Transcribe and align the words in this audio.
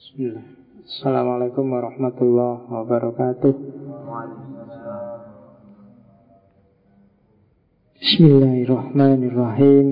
Assalamualaikum 0.00 1.76
warahmatullahi 1.76 2.72
wabarakatuh. 2.72 3.52
Bismillahirrahmanirrahim. 8.00 9.86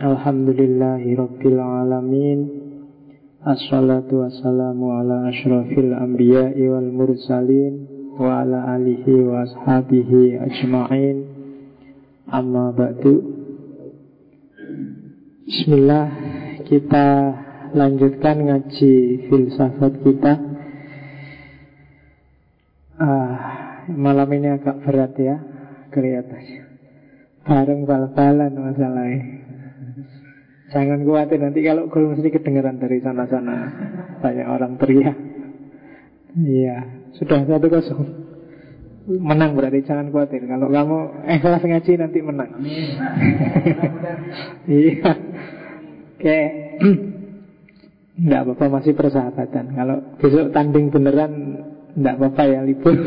Alhamdulillahi 0.00 1.20
rabbil 1.20 1.60
alamin. 1.60 2.48
Assalatu 3.44 4.24
wassalamu 4.24 4.88
ala 4.88 5.28
ashrafil 5.28 6.00
anbiya'i 6.00 6.72
wal 6.72 6.88
mursalin 6.88 8.08
wa 8.16 8.40
ala 8.40 8.80
alihi 8.80 9.20
wa 9.20 9.44
ashabihi 9.44 10.48
ajma'in. 10.48 11.28
Amma 12.24 12.72
ba'du. 12.72 13.20
Bismillah, 15.44 16.08
kita 16.64 17.41
lanjutkan 17.72 18.36
ngaji 18.44 18.92
filsafat 19.28 19.92
kita. 20.04 20.32
Ah, 23.00 23.34
malam 23.90 24.28
ini 24.30 24.48
agak 24.52 24.84
berat 24.84 25.12
ya 25.18 25.36
kelihatannya. 25.90 26.62
Bareng 27.42 27.82
bal-balan 27.88 28.52
masalahnya. 28.54 29.20
Jangan 30.72 31.04
khawatir 31.04 31.36
nanti 31.42 31.60
kalau 31.60 31.90
gol 31.92 32.14
mesti 32.16 32.32
kedengeran 32.32 32.80
dari 32.80 33.02
sana-sana. 33.02 33.56
Banyak 34.22 34.46
orang 34.46 34.80
teriak. 34.80 35.18
Iya, 36.32 36.76
sudah 37.20 37.44
satu 37.44 37.66
kosong. 37.68 38.00
Menang 39.20 39.58
berarti 39.58 39.84
jangan 39.84 40.14
khawatir. 40.14 40.46
Kalau 40.46 40.70
kamu 40.70 40.98
ikhlas 41.28 41.64
ngaji 41.66 41.92
nanti 41.98 42.18
menang. 42.22 42.50
Iya. 44.62 45.10
Oke. 46.16 46.40
Tidak 48.12 48.40
apa-apa 48.44 48.80
masih 48.80 48.92
persahabatan. 48.92 49.72
Kalau 49.72 49.96
besok 50.20 50.52
tanding 50.52 50.92
beneran 50.92 51.32
Tidak 51.96 52.14
apa-apa 52.20 52.42
ya 52.48 52.60
libur. 52.64 52.96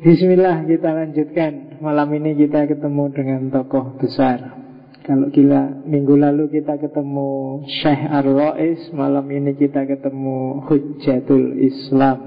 Bismillah 0.00 0.64
kita 0.64 0.90
lanjutkan. 0.96 1.82
Malam 1.84 2.08
ini 2.16 2.32
kita 2.34 2.64
ketemu 2.66 3.04
dengan 3.12 3.52
tokoh 3.52 4.00
besar. 4.00 4.58
Kalau 5.04 5.28
gila 5.28 5.84
minggu 5.84 6.14
lalu 6.16 6.48
kita 6.48 6.78
ketemu 6.78 7.64
Syekh 7.66 8.04
Ar-Rais 8.04 8.92
Malam 8.92 9.26
ini 9.32 9.56
kita 9.58 9.84
ketemu 9.84 10.62
Hujjatul 10.70 11.58
Islam. 11.60 12.18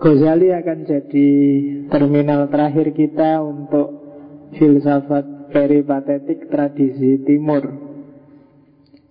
Ghazali 0.00 0.48
akan 0.52 0.78
jadi 0.88 1.30
terminal 1.92 2.48
terakhir 2.48 2.96
kita 2.96 3.44
untuk 3.44 3.88
filsafat 4.56 5.39
peripatetik 5.50 6.48
tradisi 6.48 7.20
timur. 7.26 7.62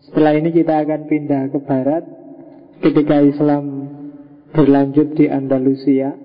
Setelah 0.10 0.34
ini 0.40 0.50
kita 0.50 0.82
akan 0.82 1.06
pindah 1.06 1.54
ke 1.54 1.60
barat 1.64 2.04
ketika 2.82 3.22
Islam 3.22 3.64
berlanjut 4.56 5.14
di 5.14 5.30
Andalusia. 5.30 6.18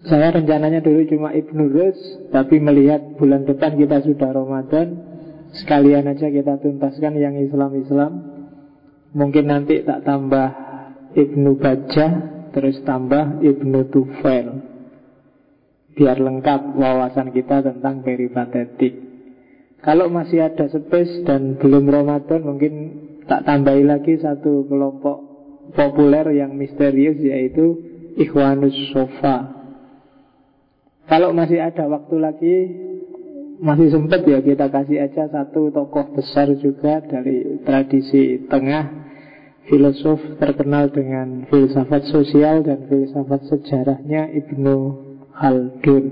Saya 0.00 0.32
rencananya 0.32 0.80
dulu 0.80 1.04
cuma 1.08 1.32
Ibnu 1.32 1.64
Rus, 1.70 2.00
tapi 2.32 2.56
melihat 2.56 3.20
bulan 3.20 3.44
depan 3.44 3.76
kita 3.76 4.00
sudah 4.00 4.32
Ramadan, 4.32 4.96
sekalian 5.60 6.08
aja 6.08 6.32
kita 6.32 6.56
tuntaskan 6.60 7.20
yang 7.20 7.36
Islam-Islam. 7.36 8.12
Mungkin 9.12 9.44
nanti 9.44 9.84
tak 9.84 10.08
tambah 10.08 10.48
Ibnu 11.12 11.60
Bajah, 11.60 12.12
terus 12.56 12.80
tambah 12.84 13.44
Ibnu 13.44 13.92
Tufail 13.92 14.69
biar 15.94 16.18
lengkap 16.18 16.76
wawasan 16.78 17.34
kita 17.34 17.64
tentang 17.66 18.02
peripatetik. 18.06 19.10
Kalau 19.80 20.12
masih 20.12 20.44
ada 20.44 20.68
space 20.68 21.24
dan 21.24 21.56
belum 21.56 21.88
Ramadan 21.88 22.44
mungkin 22.44 22.72
tak 23.24 23.48
tambahi 23.48 23.82
lagi 23.86 24.20
satu 24.20 24.68
kelompok 24.68 25.18
populer 25.72 26.36
yang 26.36 26.52
misterius 26.52 27.16
yaitu 27.16 27.80
Ikhwanus 28.20 28.76
Sofa. 28.92 29.56
Kalau 31.08 31.32
masih 31.32 31.64
ada 31.64 31.88
waktu 31.88 32.16
lagi 32.20 32.56
masih 33.60 33.92
sempat 33.92 34.24
ya 34.24 34.40
kita 34.40 34.72
kasih 34.72 35.04
aja 35.04 35.28
satu 35.28 35.68
tokoh 35.68 36.16
besar 36.16 36.48
juga 36.60 37.04
dari 37.04 37.60
tradisi 37.64 38.48
tengah 38.48 38.88
filosof 39.68 40.20
terkenal 40.40 40.88
dengan 40.88 41.44
filsafat 41.48 42.08
sosial 42.08 42.64
dan 42.64 42.88
filsafat 42.88 43.44
sejarahnya 43.52 44.32
Ibnu 44.32 45.09
Khaldun 45.40 46.04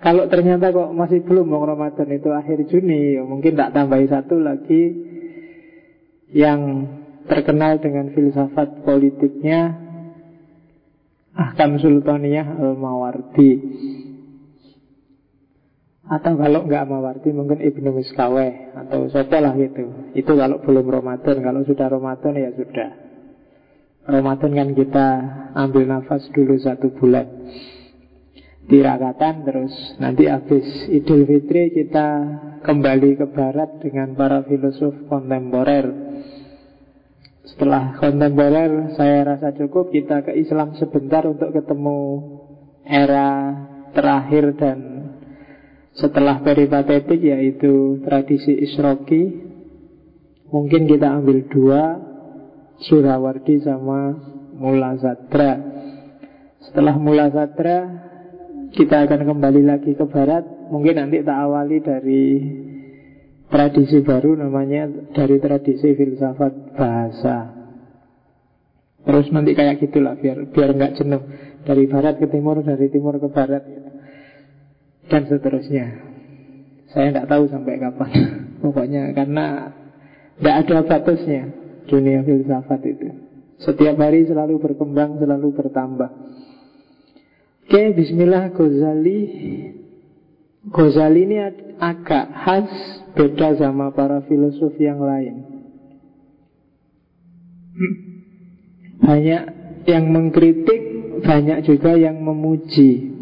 Kalau 0.00 0.24
ternyata 0.32 0.72
kok 0.72 0.96
masih 0.96 1.20
belum 1.20 1.52
mau 1.52 1.60
Ramadan 1.68 2.08
itu 2.16 2.32
akhir 2.32 2.64
Juni 2.72 3.20
ya 3.20 3.22
Mungkin 3.28 3.60
tak 3.60 3.76
tambahi 3.76 4.08
satu 4.08 4.40
lagi 4.40 4.96
Yang 6.32 6.60
terkenal 7.28 7.76
dengan 7.84 8.08
filsafat 8.16 8.88
politiknya 8.88 9.84
Ahkam 11.38 11.78
Sultaniyah 11.78 12.58
Al-Mawardi. 12.58 13.52
Atau 16.08 16.34
kalau 16.34 16.66
nggak 16.66 16.88
Mawardi 16.88 17.30
mungkin 17.36 17.60
Ibnu 17.60 17.94
Miskaweh 17.94 18.72
Atau 18.74 19.12
siapa 19.12 19.44
lah 19.44 19.52
gitu 19.60 20.16
Itu 20.16 20.32
kalau 20.40 20.64
belum 20.64 20.88
Ramadan 20.88 21.36
Kalau 21.44 21.68
sudah 21.68 21.86
Ramadan 21.92 22.32
ya 22.32 22.50
sudah 22.56 23.07
Ramadan 24.08 24.56
kan 24.56 24.70
kita 24.72 25.08
ambil 25.52 25.84
nafas 25.84 26.24
dulu 26.32 26.56
satu 26.56 26.96
bulan. 26.96 27.28
Tirakatan 28.64 29.44
terus. 29.44 29.74
Nanti 30.00 30.24
habis 30.24 30.64
Idul 30.88 31.28
Fitri 31.28 31.76
kita 31.76 32.08
kembali 32.64 33.20
ke 33.20 33.28
barat 33.28 33.84
dengan 33.84 34.16
para 34.16 34.48
filosof 34.48 34.96
kontemporer. 35.12 35.92
Setelah 37.52 38.00
kontemporer 38.00 38.96
saya 38.96 39.28
rasa 39.28 39.52
cukup. 39.52 39.92
Kita 39.92 40.24
ke 40.24 40.32
Islam 40.40 40.72
sebentar 40.80 41.28
untuk 41.28 41.52
ketemu 41.52 42.00
era 42.88 43.28
terakhir 43.92 44.56
dan 44.56 44.78
setelah 45.92 46.40
peripatetik 46.40 47.20
yaitu 47.20 48.00
tradisi 48.08 48.56
Isroki. 48.56 49.52
Mungkin 50.48 50.88
kita 50.88 51.12
ambil 51.12 51.44
dua 51.52 52.07
Surawardi 52.78 53.58
sama 53.66 54.14
Mula 54.54 54.94
Sadra 55.02 55.58
Setelah 56.62 56.94
Mula 56.94 57.26
Sadra 57.34 57.78
Kita 58.70 59.02
akan 59.02 59.26
kembali 59.26 59.64
lagi 59.66 59.96
ke 59.98 60.04
barat. 60.06 60.44
Mungkin 60.70 60.94
nanti 60.94 61.18
tak 61.26 61.38
awali 61.42 61.82
dari 61.82 62.24
Tradisi 63.50 63.98
baru 64.04 64.38
namanya 64.38 65.10
Dari 65.10 65.42
tradisi 65.42 65.96
filsafat 65.96 66.78
bahasa. 66.78 67.36
Terus 69.02 69.26
nanti 69.34 69.58
kayak 69.58 69.82
gitulah 69.82 70.14
Biar 70.14 70.46
biar 70.46 70.70
nggak 70.76 71.02
jenuh. 71.02 71.22
Dari 71.66 71.84
barat 71.90 72.22
ke 72.22 72.30
timur, 72.30 72.62
dari 72.62 72.86
timur 72.94 73.18
ke 73.18 73.26
barat 73.26 73.64
Dan 75.10 75.26
seterusnya. 75.26 75.86
Saya 76.94 77.10
nggak 77.10 77.26
tahu 77.26 77.50
sampai 77.50 77.74
kapan. 77.82 78.10
Pokoknya 78.62 79.10
karena 79.16 79.74
Tidak 80.38 80.54
ada 80.62 80.76
batasnya 80.86 81.67
dunia 81.88 82.22
filsafat 82.22 82.80
itu. 82.84 83.08
Setiap 83.58 83.98
hari 83.98 84.28
selalu 84.28 84.62
berkembang, 84.62 85.18
selalu 85.18 85.48
bertambah. 85.50 86.10
Oke, 87.66 87.82
bismillah 87.96 88.54
Ghazali. 88.54 89.20
Ghazali 90.68 91.20
ini 91.26 91.36
agak 91.80 92.26
khas 92.44 92.70
beda 93.18 93.58
sama 93.58 93.90
para 93.90 94.22
filosof 94.30 94.78
yang 94.78 95.02
lain. 95.02 95.34
Banyak 99.02 99.42
yang 99.88 100.04
mengkritik, 100.12 100.82
banyak 101.24 101.66
juga 101.66 101.98
yang 101.98 102.20
memuji. 102.22 103.16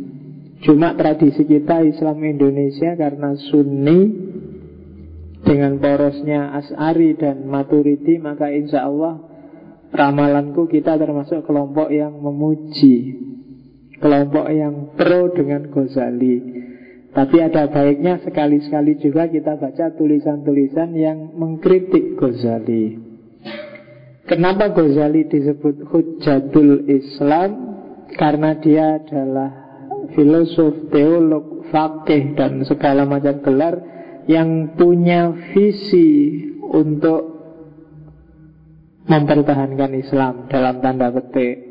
Cuma 0.64 0.96
tradisi 0.98 1.46
kita 1.46 1.84
Islam 1.84 2.20
Indonesia 2.24 2.92
karena 2.96 3.38
Sunni 3.48 4.00
dengan 5.46 5.78
porosnya 5.78 6.50
As'ari 6.58 7.14
dan 7.14 7.46
Maturidi 7.46 8.18
maka 8.18 8.50
insya 8.50 8.90
Allah 8.90 9.22
ramalanku 9.94 10.66
kita 10.66 10.98
termasuk 10.98 11.46
kelompok 11.46 11.88
yang 11.94 12.18
memuji. 12.18 13.22
Kelompok 13.96 14.52
yang 14.52 14.92
pro 14.92 15.32
dengan 15.32 15.72
Ghazali. 15.72 16.66
Tapi 17.16 17.36
ada 17.40 17.64
baiknya 17.72 18.20
sekali-sekali 18.20 19.00
juga 19.00 19.24
kita 19.24 19.56
baca 19.56 19.96
tulisan-tulisan 19.96 20.92
yang 20.92 21.32
mengkritik 21.32 22.20
Ghazali. 22.20 23.00
Kenapa 24.28 24.68
Ghazali 24.74 25.24
disebut 25.24 25.88
Hujjatul 25.88 26.84
Islam? 26.92 27.78
Karena 28.20 28.52
dia 28.60 29.00
adalah 29.00 29.48
filosof, 30.12 30.92
teolog, 30.92 31.64
fakih 31.72 32.36
dan 32.36 32.62
segala 32.68 33.08
macam 33.08 33.40
gelar 33.40 33.95
yang 34.26 34.74
punya 34.74 35.30
visi 35.54 36.42
untuk 36.62 37.36
mempertahankan 39.06 39.90
Islam 39.94 40.50
dalam 40.50 40.82
tanda 40.82 41.14
petik. 41.14 41.62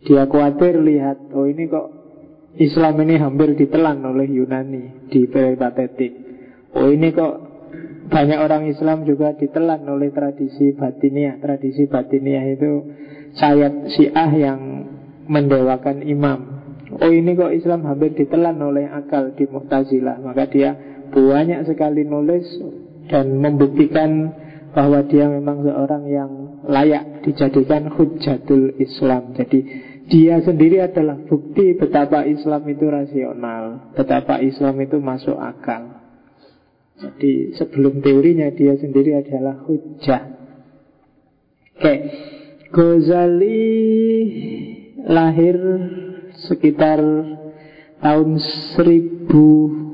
Dia 0.00 0.26
khawatir 0.26 0.80
lihat, 0.80 1.30
oh 1.30 1.46
ini 1.46 1.70
kok 1.70 1.86
Islam 2.58 2.98
ini 3.06 3.14
hampir 3.14 3.54
ditelan 3.54 4.02
oleh 4.02 4.26
Yunani 4.26 5.06
di 5.06 5.30
peripatetik. 5.30 6.12
Oh 6.74 6.90
ini 6.90 7.14
kok 7.14 7.34
banyak 8.10 8.38
orang 8.42 8.66
Islam 8.66 9.06
juga 9.06 9.38
ditelan 9.38 9.86
oleh 9.86 10.10
tradisi 10.10 10.74
batiniah. 10.74 11.38
Tradisi 11.38 11.86
batiniah 11.86 12.42
itu 12.50 12.72
sayap 13.38 13.86
syiah 13.94 14.30
yang 14.34 14.60
mendewakan 15.30 16.02
imam. 16.02 16.40
Oh 16.98 17.12
ini 17.12 17.38
kok 17.38 17.54
Islam 17.54 17.86
hampir 17.86 18.18
ditelan 18.18 18.58
oleh 18.58 18.90
akal 18.90 19.30
di 19.38 19.46
Mu'tazilah. 19.46 20.18
Maka 20.26 20.50
dia 20.50 20.74
banyak 21.10 21.66
sekali 21.66 22.06
nulis 22.06 22.46
dan 23.10 23.38
membuktikan 23.42 24.32
bahwa 24.70 25.02
dia 25.06 25.26
memang 25.26 25.66
seorang 25.66 26.04
yang 26.06 26.30
layak 26.66 27.26
dijadikan 27.26 27.90
hujatul 27.90 28.78
Islam. 28.78 29.34
Jadi 29.34 29.60
dia 30.10 30.42
sendiri 30.42 30.82
adalah 30.82 31.18
bukti 31.26 31.74
betapa 31.74 32.26
Islam 32.26 32.62
itu 32.70 32.86
rasional, 32.86 33.94
betapa 33.94 34.38
Islam 34.42 34.78
itu 34.82 34.98
masuk 35.02 35.38
akal. 35.38 36.02
Jadi 37.00 37.56
sebelum 37.56 38.04
teorinya 38.04 38.52
dia 38.52 38.76
sendiri 38.76 39.16
adalah 39.16 39.64
hujah. 39.64 40.22
Oke, 41.80 41.94
Ghazali 42.70 43.72
lahir 45.08 45.56
sekitar 46.44 47.00
tahun 48.04 48.36
1059 48.76 49.89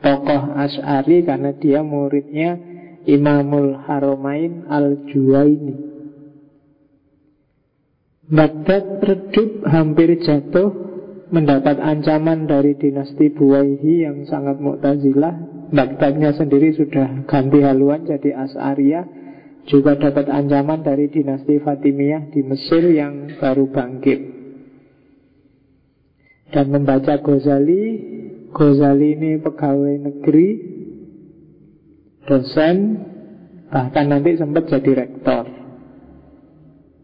tokoh 0.01 0.57
As'ari 0.57 1.23
karena 1.23 1.53
dia 1.55 1.85
muridnya 1.85 2.57
Imamul 3.05 3.81
Haramain 3.85 4.69
Al-Juwaini. 4.69 5.89
Baghdad 8.31 9.01
redup 9.01 9.65
hampir 9.67 10.21
jatuh 10.21 10.69
mendapat 11.33 11.81
ancaman 11.81 12.45
dari 12.47 12.77
dinasti 12.77 13.33
Buwaihi 13.33 14.05
yang 14.05 14.23
sangat 14.29 14.61
mu'tazilah. 14.61 15.67
Baghdadnya 15.71 16.35
sendiri 16.35 16.75
sudah 16.75 17.23
ganti 17.31 17.63
haluan 17.63 18.03
jadi 18.03 18.35
As'ariyah 18.43 19.23
Juga 19.61 19.93
dapat 19.93 20.25
ancaman 20.25 20.81
dari 20.81 21.05
dinasti 21.05 21.61
Fatimiyah 21.61 22.33
di 22.33 22.41
Mesir 22.41 22.81
yang 22.81 23.37
baru 23.37 23.69
bangkit. 23.69 24.19
Dan 26.49 26.65
membaca 26.73 27.21
Ghazali 27.21 27.83
Ghazali 28.51 29.15
ini 29.15 29.31
pegawai 29.39 29.95
negeri 30.11 30.49
dosen, 32.27 32.77
bahkan 33.71 34.11
nanti 34.11 34.35
sempat 34.35 34.67
jadi 34.67 35.07
rektor. 35.07 35.47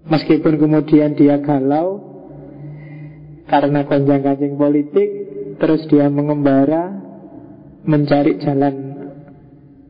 Meskipun 0.07 0.59
kemudian 0.59 1.15
dia 1.15 1.39
galau 1.39 2.03
karena 3.47 3.87
gonjang 3.87 4.23
ganjing 4.23 4.59
politik, 4.59 5.09
terus 5.59 5.87
dia 5.87 6.11
mengembara 6.11 6.99
mencari 7.87 8.43
jalan 8.43 8.75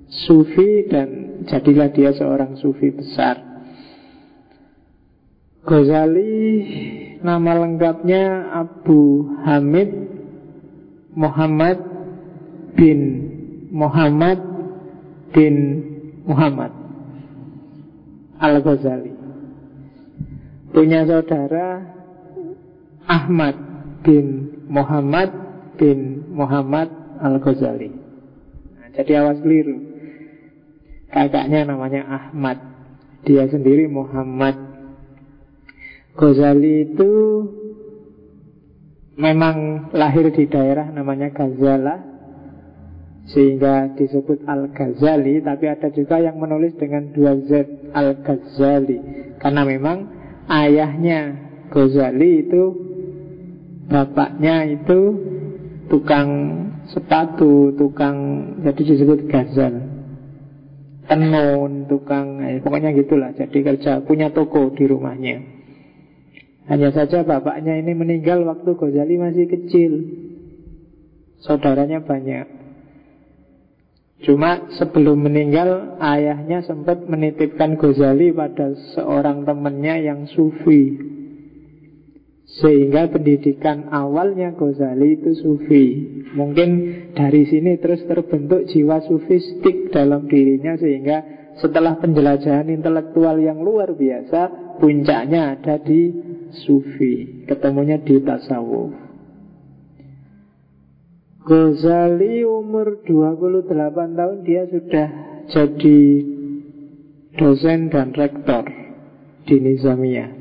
sufi 0.07 0.85
dan 0.85 1.41
jadilah 1.49 1.89
dia 1.89 2.13
seorang 2.13 2.53
sufi 2.61 2.93
besar. 2.93 3.41
Ghazali 5.67 6.37
nama 7.19 7.59
lengkapnya 7.59 8.55
Abu 8.55 9.27
Hamid 9.43 10.06
Muhammad 11.17 11.81
bin 12.77 12.99
Muhammad 13.73 14.37
bin 15.33 15.55
Muhammad 16.29 16.69
Al-Ghazali. 18.37 19.17
Punya 20.69 21.09
saudara 21.09 21.89
Ahmad 23.09 23.55
bin 24.05 24.53
Muhammad 24.69 25.33
bin 25.81 26.29
Muhammad 26.29 26.93
Al-Ghazali. 27.17 27.89
Nah, 28.77 28.87
Jadi 28.93 29.11
awas 29.17 29.41
keliru. 29.41 29.77
Kakaknya 31.09 31.73
namanya 31.73 32.05
Ahmad. 32.05 32.61
Dia 33.25 33.49
sendiri 33.49 33.89
Muhammad. 33.89 34.53
Ghazali 36.13 36.93
itu 36.93 37.13
Memang 39.17 39.89
lahir 39.97 40.29
di 40.29 40.45
daerah 40.45 40.93
namanya 40.93 41.33
Ghazala 41.33 42.05
sehingga 43.27 43.97
disebut 43.97 44.45
Al-Ghazali 44.45 45.41
Tapi 45.41 45.65
ada 45.67 45.89
juga 45.89 46.21
yang 46.21 46.37
menulis 46.37 46.77
dengan 46.77 47.09
dua 47.17 47.33
Z 47.49 47.65
Al-Ghazali. 47.97 49.01
Karena 49.41 49.65
memang 49.65 49.97
ayahnya 50.45 51.33
Ghazali 51.73 52.45
itu 52.45 52.63
Bapaknya 53.89 54.69
itu 54.69 54.99
Tukang 55.89 56.29
sepatu 56.93 57.73
Tukang 57.73 58.17
Jadi 58.61 58.81
disebut 58.85 59.25
Ghazal. 59.33 59.81
Tenun 61.09 61.89
Tukang 61.89 62.45
eh, 62.45 62.61
Pokoknya 62.61 62.93
gitulah. 62.93 63.33
Jadi 63.33 63.65
kerja 63.65 64.05
punya 64.05 64.29
toko 64.29 64.69
di 64.77 64.85
rumahnya 64.85 65.56
Hanya 66.67 66.91
saja 66.91 67.23
bapaknya 67.23 67.79
ini 67.79 67.95
meninggal 67.95 68.43
Waktu 68.43 68.75
Ghazali 68.75 69.15
masih 69.15 69.47
kecil. 69.47 69.91
Saudaranya 71.39 72.03
banyak. 72.03 72.47
Cuma 74.27 74.73
sebelum 74.75 75.29
meninggal 75.29 76.01
ayahnya 76.01 76.65
sempat 76.67 77.07
menitipkan 77.07 77.79
Ghazali 77.79 78.35
pada 78.35 78.75
seorang 78.97 79.47
temannya 79.47 79.95
yang 80.11 80.27
sufi. 80.27 81.15
Sehingga 82.47 83.15
pendidikan 83.15 83.87
awalnya 83.87 84.51
Ghazali 84.51 85.23
itu 85.23 85.39
sufi. 85.39 85.85
Mungkin 86.35 86.69
dari 87.15 87.47
sini 87.47 87.79
terus 87.79 88.03
terbentuk 88.03 88.67
jiwa 88.67 88.99
sufistik 89.07 89.95
dalam 89.95 90.27
dirinya 90.27 90.75
Sehingga 90.75 91.17
setelah 91.63 91.95
penjelajahan 91.95 92.67
intelektual 92.67 93.39
yang 93.39 93.63
luar 93.63 93.95
biasa 93.95 94.67
Puncaknya 94.77 95.57
ada 95.57 95.81
di 95.81 96.27
sufi. 96.65 97.45
Ketemunya 97.45 98.01
di 98.01 98.21
tasawuf. 98.23 98.93
Ghazali 101.47 102.43
umur 102.43 103.07
28 103.07 104.19
tahun 104.19 104.37
dia 104.43 104.67
sudah 104.67 105.07
jadi 105.47 105.99
dosen 107.39 107.87
dan 107.87 108.11
rektor 108.11 108.67
di 109.47 109.55
Nizamiyah. 109.55 110.35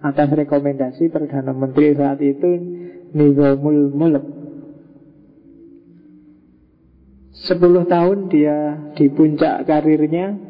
Atas 0.00 0.32
rekomendasi 0.32 1.12
Perdana 1.12 1.52
Menteri 1.52 1.92
saat 1.92 2.16
itu 2.24 2.48
Nizamul 3.12 3.92
Mulk. 3.92 4.24
10 7.36 7.60
tahun 7.84 8.18
dia 8.32 8.58
di 8.96 9.12
puncak 9.12 9.68
karirnya 9.68 10.45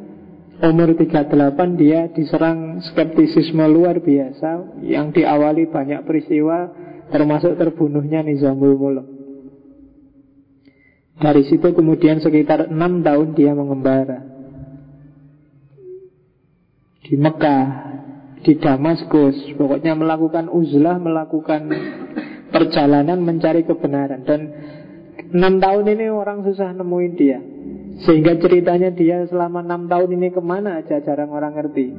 Umur 0.57 0.97
38 0.97 1.29
dia 1.77 2.09
diserang 2.09 2.81
skeptisisme 2.81 3.61
luar 3.69 4.01
biasa 4.01 4.81
Yang 4.81 5.21
diawali 5.21 5.69
banyak 5.69 6.01
peristiwa 6.09 6.73
Termasuk 7.13 7.61
terbunuhnya 7.61 8.25
Nizamul 8.25 8.77
Mulk 8.77 9.17
dari 11.17 11.49
situ 11.49 11.73
kemudian 11.73 12.21
sekitar 12.21 12.69
enam 12.69 13.01
tahun 13.01 13.33
dia 13.33 13.57
mengembara. 13.57 14.21
Di 17.01 17.17
Mekah 17.17 17.65
Di 18.45 18.53
Damaskus 18.61 19.57
Pokoknya 19.57 19.97
melakukan 19.97 20.53
uzlah 20.53 21.01
Melakukan 21.01 21.73
perjalanan 22.53 23.25
mencari 23.25 23.65
kebenaran. 23.65 24.29
Dan 24.29 24.41
enam 25.33 25.57
tahun 25.57 25.89
ini 25.97 26.07
orang 26.13 26.45
susah 26.45 26.77
nemuin 26.77 27.15
dia 27.17 27.41
Sehingga 28.05 28.37
ceritanya 28.37 28.93
dia 28.93 29.25
selama 29.25 29.65
enam 29.65 29.89
tahun 29.89 30.21
ini 30.21 30.29
ke 30.35 30.43
mana 30.45 30.85
aja 30.85 31.01
jarang 31.01 31.33
orang 31.33 31.57
ngerti. 31.57 31.97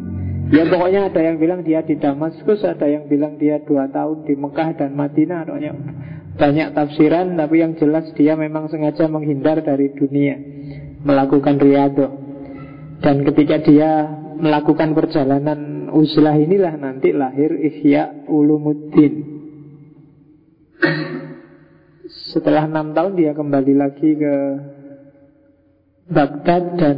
Ya 0.53 0.63
pokoknya 0.69 1.11
ada 1.11 1.19
yang 1.19 1.43
bilang 1.43 1.59
dia 1.67 1.83
di 1.83 1.99
Damaskus 1.99 2.63
Ada 2.63 2.87
yang 2.87 3.11
bilang 3.11 3.35
dia 3.35 3.59
dua 3.59 3.91
tahun 3.91 4.23
di 4.23 4.37
Mekah 4.37 4.79
dan 4.79 4.95
Madinah. 4.95 5.43
Pokoknya 5.49 5.73
banyak 6.37 6.69
tafsiran 6.77 7.33
tapi 7.33 7.65
yang 7.65 7.73
jelas 7.81 8.13
dia 8.13 8.37
memang 8.37 8.69
sengaja 8.69 9.09
menghindar 9.09 9.65
dari 9.65 9.89
dunia 9.97 10.37
melakukan 11.01 11.57
riado 11.57 12.13
dan 13.01 13.25
ketika 13.25 13.57
dia 13.65 14.05
melakukan 14.37 14.93
perjalanan 14.93 15.89
uzlah 15.89 16.37
inilah 16.37 16.77
nanti 16.77 17.09
lahir 17.09 17.57
Ihya 17.57 18.29
Ulumuddin. 18.29 19.37
Setelah 22.37 22.69
enam 22.69 22.93
tahun 22.93 23.17
dia 23.17 23.33
kembali 23.33 23.73
lagi 23.73 24.09
ke 24.13 24.35
Baghdad 26.07 26.79
dan 26.79 26.97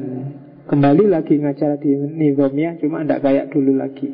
kembali 0.70 1.10
lagi 1.10 1.42
ngajar 1.42 1.82
di 1.82 1.98
Nizomia 1.98 2.78
cuma 2.78 3.02
tidak 3.02 3.26
kayak 3.26 3.50
dulu 3.50 3.74
lagi. 3.74 4.10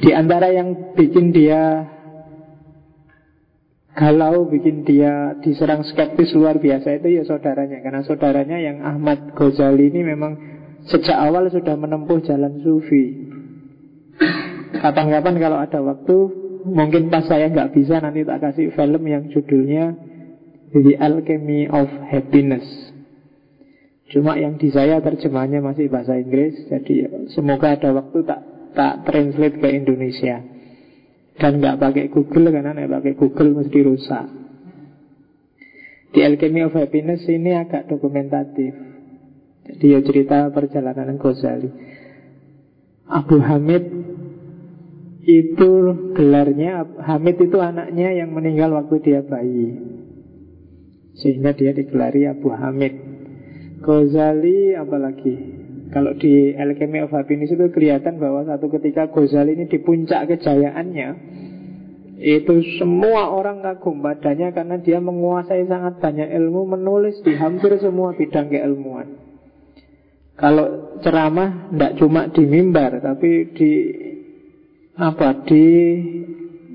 Di 0.00 0.10
antara 0.16 0.48
yang 0.48 0.96
bikin 0.96 1.30
dia 1.36 1.84
galau, 3.94 4.48
bikin 4.48 4.88
dia 4.88 5.36
diserang 5.44 5.84
skeptis 5.84 6.32
luar 6.32 6.56
biasa 6.56 6.96
itu 6.96 7.20
ya 7.20 7.22
saudaranya. 7.28 7.84
Karena 7.84 8.00
saudaranya 8.02 8.58
yang 8.58 8.80
Ahmad 8.80 9.36
Ghazali 9.36 9.92
ini 9.92 10.00
memang 10.02 10.32
sejak 10.88 11.14
awal 11.14 11.52
sudah 11.52 11.76
menempuh 11.76 12.24
jalan 12.24 12.58
sufi. 12.64 13.30
Kapan-kapan 14.80 15.34
kalau 15.38 15.58
ada 15.60 15.78
waktu, 15.84 16.16
mungkin 16.66 17.12
pas 17.12 17.28
saya 17.28 17.52
nggak 17.52 17.76
bisa 17.76 18.00
nanti 18.00 18.24
tak 18.24 18.40
kasih 18.42 18.72
film 18.72 19.02
yang 19.04 19.28
judulnya 19.28 19.92
The 20.74 20.98
Alchemy 20.98 21.70
of 21.70 21.86
Happiness. 22.10 22.93
Cuma 24.12 24.36
yang 24.36 24.60
di 24.60 24.68
saya 24.68 25.00
terjemahnya 25.00 25.64
masih 25.64 25.88
bahasa 25.88 26.20
Inggris, 26.20 26.68
jadi 26.68 27.28
semoga 27.32 27.72
ada 27.72 27.96
waktu 27.96 28.20
tak 28.28 28.40
tak 28.74 28.94
translate 29.08 29.56
ke 29.62 29.68
Indonesia. 29.70 30.44
Dan 31.34 31.58
nggak 31.58 31.80
pakai 31.80 32.06
Google 32.12 32.52
karena 32.52 32.76
nek 32.76 32.90
pakai 32.90 33.12
Google 33.16 33.64
mesti 33.64 33.78
rusak. 33.80 34.26
The 36.14 36.20
Alchemy 36.22 36.62
of 36.62 36.78
Happiness 36.78 37.26
ini 37.26 37.58
agak 37.58 37.90
dokumentatif. 37.90 38.70
Jadi 39.66 39.86
ya 39.96 40.00
cerita 40.04 40.46
perjalanan 40.54 41.18
Ghazali. 41.18 41.70
Abu 43.10 43.42
Hamid 43.42 43.84
itu 45.24 45.70
gelarnya 46.14 46.86
Hamid 47.02 47.36
itu 47.40 47.58
anaknya 47.58 48.14
yang 48.14 48.30
meninggal 48.30 48.76
waktu 48.78 49.02
dia 49.02 49.20
bayi. 49.26 49.74
Sehingga 51.18 51.56
dia 51.56 51.74
digelari 51.74 52.30
Abu 52.30 52.52
Hamid. 52.54 52.94
Ghazali 53.84 54.72
apalagi 54.72 55.34
kalau 55.92 56.16
di 56.16 56.56
Alchemy 56.56 57.04
of 57.04 57.12
Happiness 57.12 57.52
itu 57.52 57.68
kelihatan 57.68 58.16
bahwa 58.16 58.48
satu 58.48 58.72
ketika 58.72 59.12
Ghazali 59.12 59.52
ini 59.54 59.68
di 59.68 59.78
puncak 59.84 60.26
kejayaannya 60.32 61.08
itu 62.24 62.80
semua 62.80 63.28
orang 63.28 63.60
kagum 63.60 64.00
padanya 64.00 64.48
karena 64.56 64.80
dia 64.80 64.96
menguasai 64.96 65.68
sangat 65.68 66.00
banyak 66.00 66.32
ilmu 66.32 66.72
menulis 66.72 67.20
di 67.20 67.36
hampir 67.36 67.76
semua 67.76 68.16
bidang 68.16 68.48
keilmuan. 68.48 69.20
Kalau 70.34 70.98
ceramah 71.04 71.70
tidak 71.70 71.92
cuma 72.00 72.26
di 72.32 72.42
mimbar 72.48 72.98
tapi 73.04 73.54
di 73.54 73.72
apa 74.96 75.44
di 75.44 75.66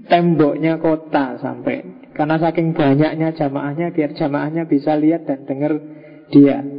temboknya 0.05 0.77
kota 0.77 1.41
sampai 1.41 2.11
karena 2.13 2.35
saking 2.37 2.75
banyaknya 2.75 3.33
jamaahnya 3.35 3.95
biar 3.95 4.11
jamaahnya 4.15 4.63
bisa 4.69 4.95
lihat 4.95 5.25
dan 5.25 5.49
dengar 5.49 5.75
dia. 6.29 6.78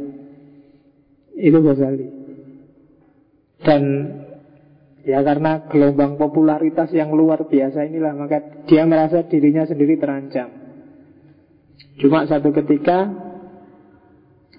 Itu 1.37 1.59
Ghazali. 1.63 2.07
Dan 3.61 3.83
ya 5.01 5.21
karena 5.25 5.65
gelombang 5.69 6.17
popularitas 6.17 6.93
yang 6.93 7.13
luar 7.13 7.49
biasa 7.49 7.89
inilah 7.89 8.13
maka 8.13 8.65
dia 8.69 8.85
merasa 8.85 9.25
dirinya 9.25 9.65
sendiri 9.65 9.97
terancam. 9.97 10.49
Cuma 12.01 12.25
satu 12.25 12.49
ketika 12.53 13.09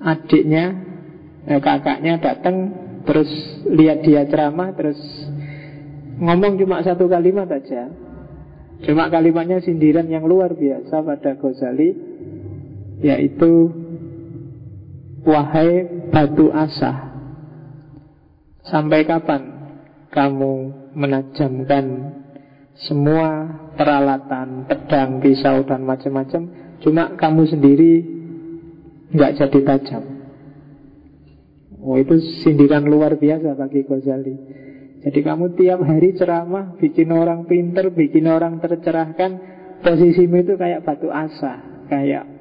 adiknya, 0.02 0.64
eh, 1.46 1.60
kakaknya 1.62 2.18
datang 2.22 2.56
terus 3.02 3.30
lihat 3.66 4.06
dia 4.06 4.22
ceramah 4.30 4.74
terus 4.78 4.98
ngomong 6.22 6.58
cuma 6.58 6.82
satu 6.86 7.10
kalimat 7.10 7.50
aja. 7.50 7.90
Cuma 8.82 9.06
kalimatnya 9.10 9.62
sindiran 9.62 10.10
yang 10.10 10.26
luar 10.26 10.58
biasa 10.58 11.06
pada 11.06 11.38
Ghazali 11.38 11.90
yaitu 13.02 13.81
wahai 15.22 15.86
batu 16.10 16.50
asah 16.50 17.12
Sampai 18.62 19.02
kapan 19.02 19.42
kamu 20.14 20.54
menajamkan 20.94 21.84
semua 22.78 23.50
peralatan, 23.74 24.70
pedang, 24.70 25.18
pisau 25.18 25.66
dan 25.66 25.82
macam-macam, 25.82 26.42
cuma 26.78 27.18
kamu 27.18 27.42
sendiri 27.50 27.92
nggak 29.12 29.34
jadi 29.42 29.58
tajam. 29.66 30.04
Oh 31.82 31.98
itu 31.98 32.22
sindiran 32.46 32.86
luar 32.86 33.18
biasa 33.18 33.58
bagi 33.58 33.82
Ghazali. 33.82 34.36
Jadi 35.02 35.18
kamu 35.18 35.58
tiap 35.58 35.82
hari 35.82 36.14
ceramah, 36.14 36.78
bikin 36.78 37.10
orang 37.10 37.50
pinter, 37.50 37.90
bikin 37.90 38.30
orang 38.30 38.62
tercerahkan, 38.62 39.30
posisimu 39.82 40.46
itu 40.46 40.54
kayak 40.54 40.86
batu 40.86 41.10
asah, 41.10 41.82
kayak 41.90 42.31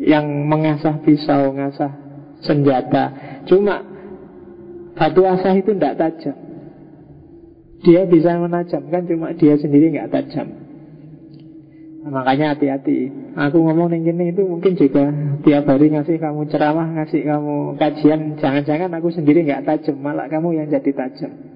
yang 0.00 0.24
mengasah 0.48 0.96
pisau, 1.04 1.52
mengasah 1.52 1.92
senjata. 2.40 3.04
Cuma 3.44 3.90
Batu 5.00 5.24
asah 5.24 5.56
itu 5.56 5.72
tidak 5.72 5.96
tajam. 5.96 6.36
Dia 7.80 8.04
bisa 8.04 8.36
menajamkan 8.36 9.08
Cuma 9.08 9.32
dia 9.32 9.56
sendiri 9.56 9.96
nggak 9.96 10.12
tajam. 10.12 10.48
Nah, 12.04 12.10
Makanya 12.20 12.52
hati-hati. 12.52 13.08
Aku 13.32 13.64
ngomong 13.64 13.96
yang 13.96 14.12
gini 14.12 14.28
itu 14.28 14.44
mungkin 14.44 14.76
juga 14.76 15.08
Tiap 15.40 15.64
hari 15.64 15.88
ngasih 15.96 16.20
kamu 16.20 16.52
ceramah 16.52 16.84
Ngasih 17.00 17.22
kamu 17.24 17.80
kajian. 17.80 18.20
Jangan-jangan 18.36 18.92
aku 18.92 19.08
sendiri 19.08 19.40
nggak 19.40 19.64
tajam 19.64 19.96
Malah 20.04 20.28
kamu 20.28 20.60
yang 20.60 20.68
jadi 20.68 20.92
tajam 20.92 21.49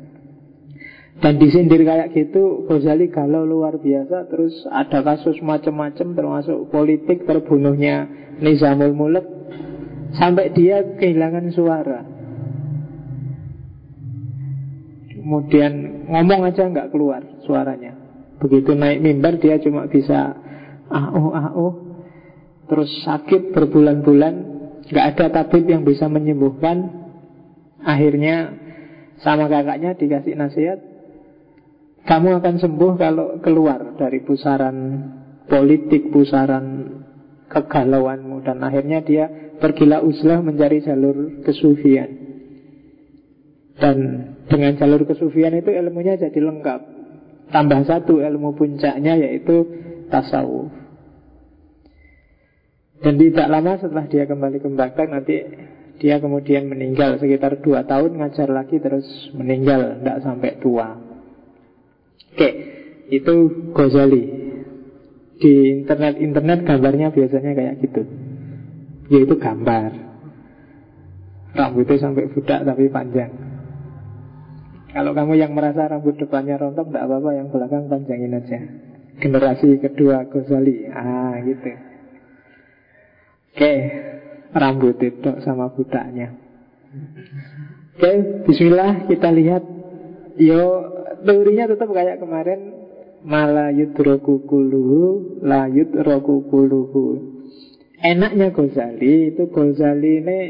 dan 1.14 1.38
disindir 1.38 1.86
kayak 1.86 2.10
gitu 2.10 2.66
Ghazali 2.66 3.06
galau 3.06 3.46
luar 3.46 3.78
biasa 3.78 4.26
Terus 4.34 4.66
ada 4.66 4.98
kasus 4.98 5.38
macam-macam 5.46 6.10
Termasuk 6.10 6.74
politik 6.74 7.22
terbunuhnya 7.22 8.10
Nizamul 8.42 8.92
Mulek 8.98 9.22
Sampai 10.18 10.50
dia 10.50 10.82
kehilangan 10.98 11.54
suara 11.54 12.14
Kemudian 15.24 16.04
ngomong 16.04 16.52
aja 16.52 16.68
nggak 16.68 16.92
keluar 16.92 17.24
suaranya. 17.48 17.96
Begitu 18.44 18.76
naik 18.76 19.00
mimbar 19.00 19.40
dia 19.40 19.56
cuma 19.56 19.88
bisa 19.88 20.36
ah 20.92 21.08
oh 21.16 21.32
ah 21.32 21.48
oh. 21.56 21.72
Terus 22.68 22.92
sakit 23.08 23.56
berbulan-bulan, 23.56 24.34
nggak 24.84 25.06
ada 25.16 25.26
tabib 25.32 25.64
yang 25.64 25.80
bisa 25.80 26.12
menyembuhkan. 26.12 27.08
Akhirnya 27.80 28.52
sama 29.24 29.48
kakaknya 29.48 29.96
dikasih 29.96 30.36
nasihat, 30.36 30.84
kamu 32.04 32.28
akan 32.44 32.54
sembuh 32.60 32.92
kalau 33.00 33.26
keluar 33.40 33.96
dari 33.96 34.20
pusaran 34.20 34.76
politik, 35.48 36.12
pusaran 36.12 37.00
kegalauanmu 37.48 38.44
dan 38.44 38.60
akhirnya 38.60 39.00
dia 39.00 39.24
pergilah 39.56 40.04
uzlah 40.04 40.44
mencari 40.44 40.84
jalur 40.84 41.40
kesufian. 41.44 42.10
Dan 43.74 43.96
dengan 44.46 44.76
jalur 44.76 45.08
kesufian 45.08 45.56
itu 45.56 45.72
ilmunya 45.72 46.20
jadi 46.20 46.38
lengkap. 46.38 46.80
Tambah 47.50 47.80
satu 47.88 48.20
ilmu 48.20 48.52
puncaknya 48.56 49.16
yaitu 49.20 49.64
tasawuf. 50.12 50.72
Dan 53.04 53.20
tidak 53.20 53.48
lama 53.52 53.76
setelah 53.76 54.06
dia 54.08 54.24
kembali 54.24 54.64
ke 54.64 54.68
Baghdad 54.72 55.08
nanti 55.12 55.36
dia 56.00 56.18
kemudian 56.18 56.66
meninggal 56.68 57.20
sekitar 57.20 57.60
dua 57.60 57.84
tahun 57.84 58.16
ngajar 58.16 58.48
lagi 58.48 58.80
terus 58.80 59.04
meninggal 59.36 60.00
tidak 60.00 60.18
sampai 60.24 60.56
tua. 60.56 61.03
Oke, 62.34 62.50
itu 63.14 63.34
Ghazali. 63.70 64.22
Di 65.38 65.52
internet-internet 65.82 66.66
gambarnya 66.66 67.14
biasanya 67.14 67.54
kayak 67.54 67.74
gitu. 67.78 68.02
Yaitu 69.14 69.34
gambar. 69.38 69.90
Rambutnya 71.54 71.96
sampai 72.02 72.26
budak 72.34 72.66
tapi 72.66 72.90
panjang. 72.90 73.54
Kalau 74.94 75.10
kamu 75.10 75.34
yang 75.34 75.50
merasa 75.58 75.90
rambut 75.90 76.14
depannya 76.14 76.54
rontok 76.54 76.86
Tidak 76.94 77.02
apa-apa, 77.02 77.30
yang 77.34 77.50
belakang 77.50 77.90
panjangin 77.90 78.38
aja 78.38 78.58
Generasi 79.18 79.82
kedua 79.82 80.30
Ghazali 80.30 80.86
Ah 80.86 81.34
gitu 81.42 81.74
Oke 83.50 83.74
Rambut 84.54 84.94
itu 85.02 85.30
sama 85.42 85.74
budaknya 85.74 86.38
Oke 87.98 88.46
Bismillah 88.46 89.10
kita 89.10 89.34
lihat 89.34 89.66
Yo 90.38 90.62
Teorinya 91.24 91.64
tetap 91.66 91.88
kayak 91.90 92.20
kemarin 92.20 92.60
Mala 93.24 93.72
yudroku 93.72 94.44
kuluhu 94.44 95.40
La 95.40 95.64
yudroku 95.64 96.44
kuluhu. 96.52 97.04
Enaknya 98.04 98.52
Ghazali 98.52 99.32
Itu 99.32 99.48
Ghazali 99.48 100.20
ini 100.20 100.40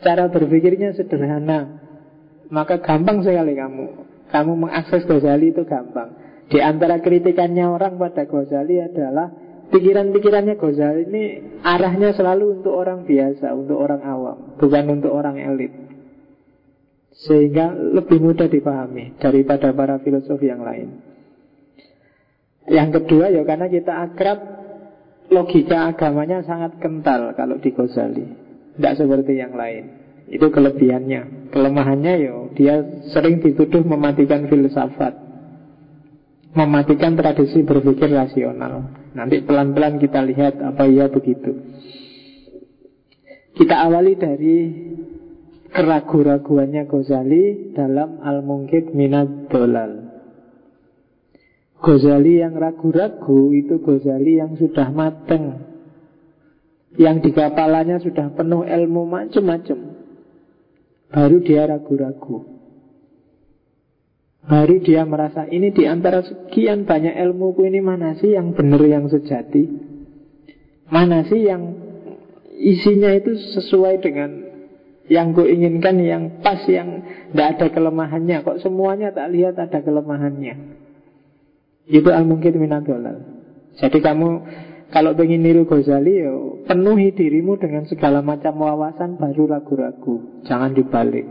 Cara 0.00 0.32
berpikirnya 0.32 0.96
sederhana. 0.96 1.78
Maka 2.50 2.82
gampang 2.82 3.22
sekali 3.22 3.54
kamu. 3.54 3.86
Kamu 4.32 4.52
mengakses 4.56 5.04
Ghazali 5.04 5.52
itu 5.52 5.62
gampang. 5.68 6.16
Di 6.48 6.58
antara 6.58 6.98
kritikannya 6.98 7.68
orang 7.68 8.00
pada 8.00 8.24
Ghazali 8.24 8.80
adalah 8.80 9.30
Pikiran-pikirannya 9.72 10.60
Ghazali 10.60 11.08
ini 11.08 11.24
arahnya 11.64 12.12
selalu 12.12 12.60
untuk 12.60 12.76
orang 12.76 13.08
biasa, 13.08 13.56
untuk 13.56 13.80
orang 13.80 14.04
awam 14.04 14.36
Bukan 14.60 14.84
untuk 15.00 15.16
orang 15.16 15.40
elit 15.40 15.72
Sehingga 17.22 17.70
lebih 17.74 18.18
mudah 18.18 18.50
dipahami 18.50 19.14
daripada 19.22 19.70
para 19.70 20.02
filosof 20.02 20.42
yang 20.42 20.62
lain 20.62 20.98
Yang 22.66 23.02
kedua 23.02 23.30
ya 23.30 23.42
karena 23.46 23.70
kita 23.70 23.92
akrab 24.10 24.38
Logika 25.32 25.88
agamanya 25.88 26.42
sangat 26.44 26.76
kental 26.82 27.32
kalau 27.38 27.62
di 27.62 27.70
Ghazali 27.70 28.26
Tidak 28.74 28.94
seperti 28.98 29.38
yang 29.38 29.54
lain 29.54 30.02
Itu 30.32 30.48
kelebihannya. 30.48 31.52
Kelemahannya 31.52 32.14
yo 32.24 32.48
dia 32.56 32.80
sering 33.12 33.44
dituduh 33.44 33.84
mematikan 33.84 34.48
filsafat. 34.48 35.12
Mematikan 36.56 37.16
tradisi 37.16 37.60
berpikir 37.60 38.12
rasional. 38.12 38.92
Nanti 39.12 39.44
pelan-pelan 39.44 40.00
kita 40.00 40.24
lihat 40.24 40.60
apa 40.60 40.88
iya 40.88 41.08
begitu. 41.12 41.52
Kita 43.52 43.84
awali 43.84 44.16
dari 44.16 44.56
keraguan-raguannya 45.72 46.84
Ghazali 46.86 47.72
dalam 47.72 48.20
Al-Mungkib 48.20 48.92
Minad 48.92 49.48
Dolal. 49.48 50.12
Ghazali 51.82 52.38
yang 52.38 52.54
ragu-ragu 52.54 53.50
itu 53.56 53.80
Ghazali 53.80 54.38
yang 54.38 54.54
sudah 54.60 54.92
mateng. 54.92 55.66
Yang 57.00 57.16
di 57.24 57.30
kepalanya 57.32 57.98
sudah 58.04 58.36
penuh 58.36 58.68
ilmu 58.68 59.08
macam-macam 59.08 60.02
Baru 61.12 61.44
dia 61.44 61.68
ragu-ragu. 61.68 62.48
Baru 64.42 64.80
dia 64.80 65.04
merasa 65.04 65.44
ini 65.46 65.70
di 65.70 65.84
antara 65.84 66.24
sekian 66.24 66.88
banyak 66.88 67.14
ilmuku 67.14 67.68
ini 67.68 67.84
mana 67.84 68.16
sih 68.16 68.32
yang 68.32 68.56
benar 68.56 68.80
yang 68.80 69.06
sejati? 69.06 69.70
Mana 70.88 71.22
sih 71.28 71.46
yang 71.46 71.76
isinya 72.56 73.12
itu 73.12 73.38
sesuai 73.54 74.02
dengan 74.02 74.41
yang 75.10 75.34
ku 75.34 75.42
inginkan, 75.42 75.98
yang 75.98 76.22
pas, 76.40 76.62
yang 76.70 77.02
tidak 77.34 77.48
ada 77.58 77.66
kelemahannya 77.74 78.46
Kok 78.46 78.62
semuanya 78.62 79.10
tak 79.10 79.34
lihat 79.34 79.58
ada 79.58 79.82
kelemahannya 79.82 80.78
itu 81.90 82.06
al-mungkit 82.06 82.54
minadolal 82.54 83.18
Jadi 83.82 83.98
kamu 83.98 84.28
kalau 84.92 85.16
ingin 85.16 85.40
niru 85.40 85.64
Ghazali 85.64 86.20
ya 86.20 86.30
penuhi 86.68 87.16
dirimu 87.16 87.56
dengan 87.56 87.88
segala 87.88 88.20
macam 88.20 88.60
wawasan 88.60 89.16
baru 89.16 89.48
ragu-ragu. 89.48 90.44
Jangan 90.44 90.76
dibalik. 90.76 91.24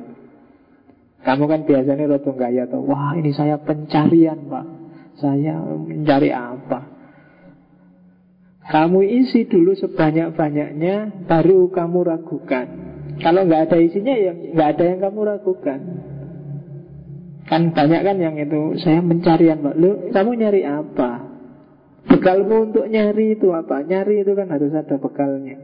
Kamu 1.22 1.46
kan 1.46 1.70
biasanya 1.70 2.10
roto 2.10 2.34
gaya 2.34 2.66
tuh. 2.66 2.82
Wah 2.82 3.14
ini 3.14 3.30
saya 3.30 3.62
pencarian 3.62 4.50
pak. 4.50 4.66
Saya 5.22 5.62
mencari 5.62 6.34
apa? 6.34 6.90
Kamu 8.62 9.06
isi 9.06 9.46
dulu 9.46 9.78
sebanyak-banyaknya, 9.78 11.28
baru 11.30 11.70
kamu 11.70 12.00
ragukan. 12.02 12.68
Kalau 13.22 13.46
nggak 13.46 13.70
ada 13.70 13.78
isinya 13.78 14.14
ya 14.18 14.34
nggak 14.34 14.70
ada 14.78 14.84
yang 14.84 15.00
kamu 15.00 15.20
ragukan. 15.30 15.80
Kan 17.52 17.76
banyak 17.76 18.02
kan 18.08 18.16
yang 18.16 18.40
itu 18.40 18.80
Saya 18.80 19.04
mencari 19.04 19.52
Mbak 19.52 19.76
Lu 19.76 20.08
kamu 20.16 20.32
nyari 20.40 20.64
apa? 20.64 21.28
Bekalmu 22.08 22.72
untuk 22.72 22.88
nyari 22.88 23.36
itu 23.36 23.52
apa? 23.52 23.84
Nyari 23.84 24.24
itu 24.24 24.32
kan 24.32 24.48
harus 24.48 24.72
ada 24.72 24.96
bekalnya 24.96 25.60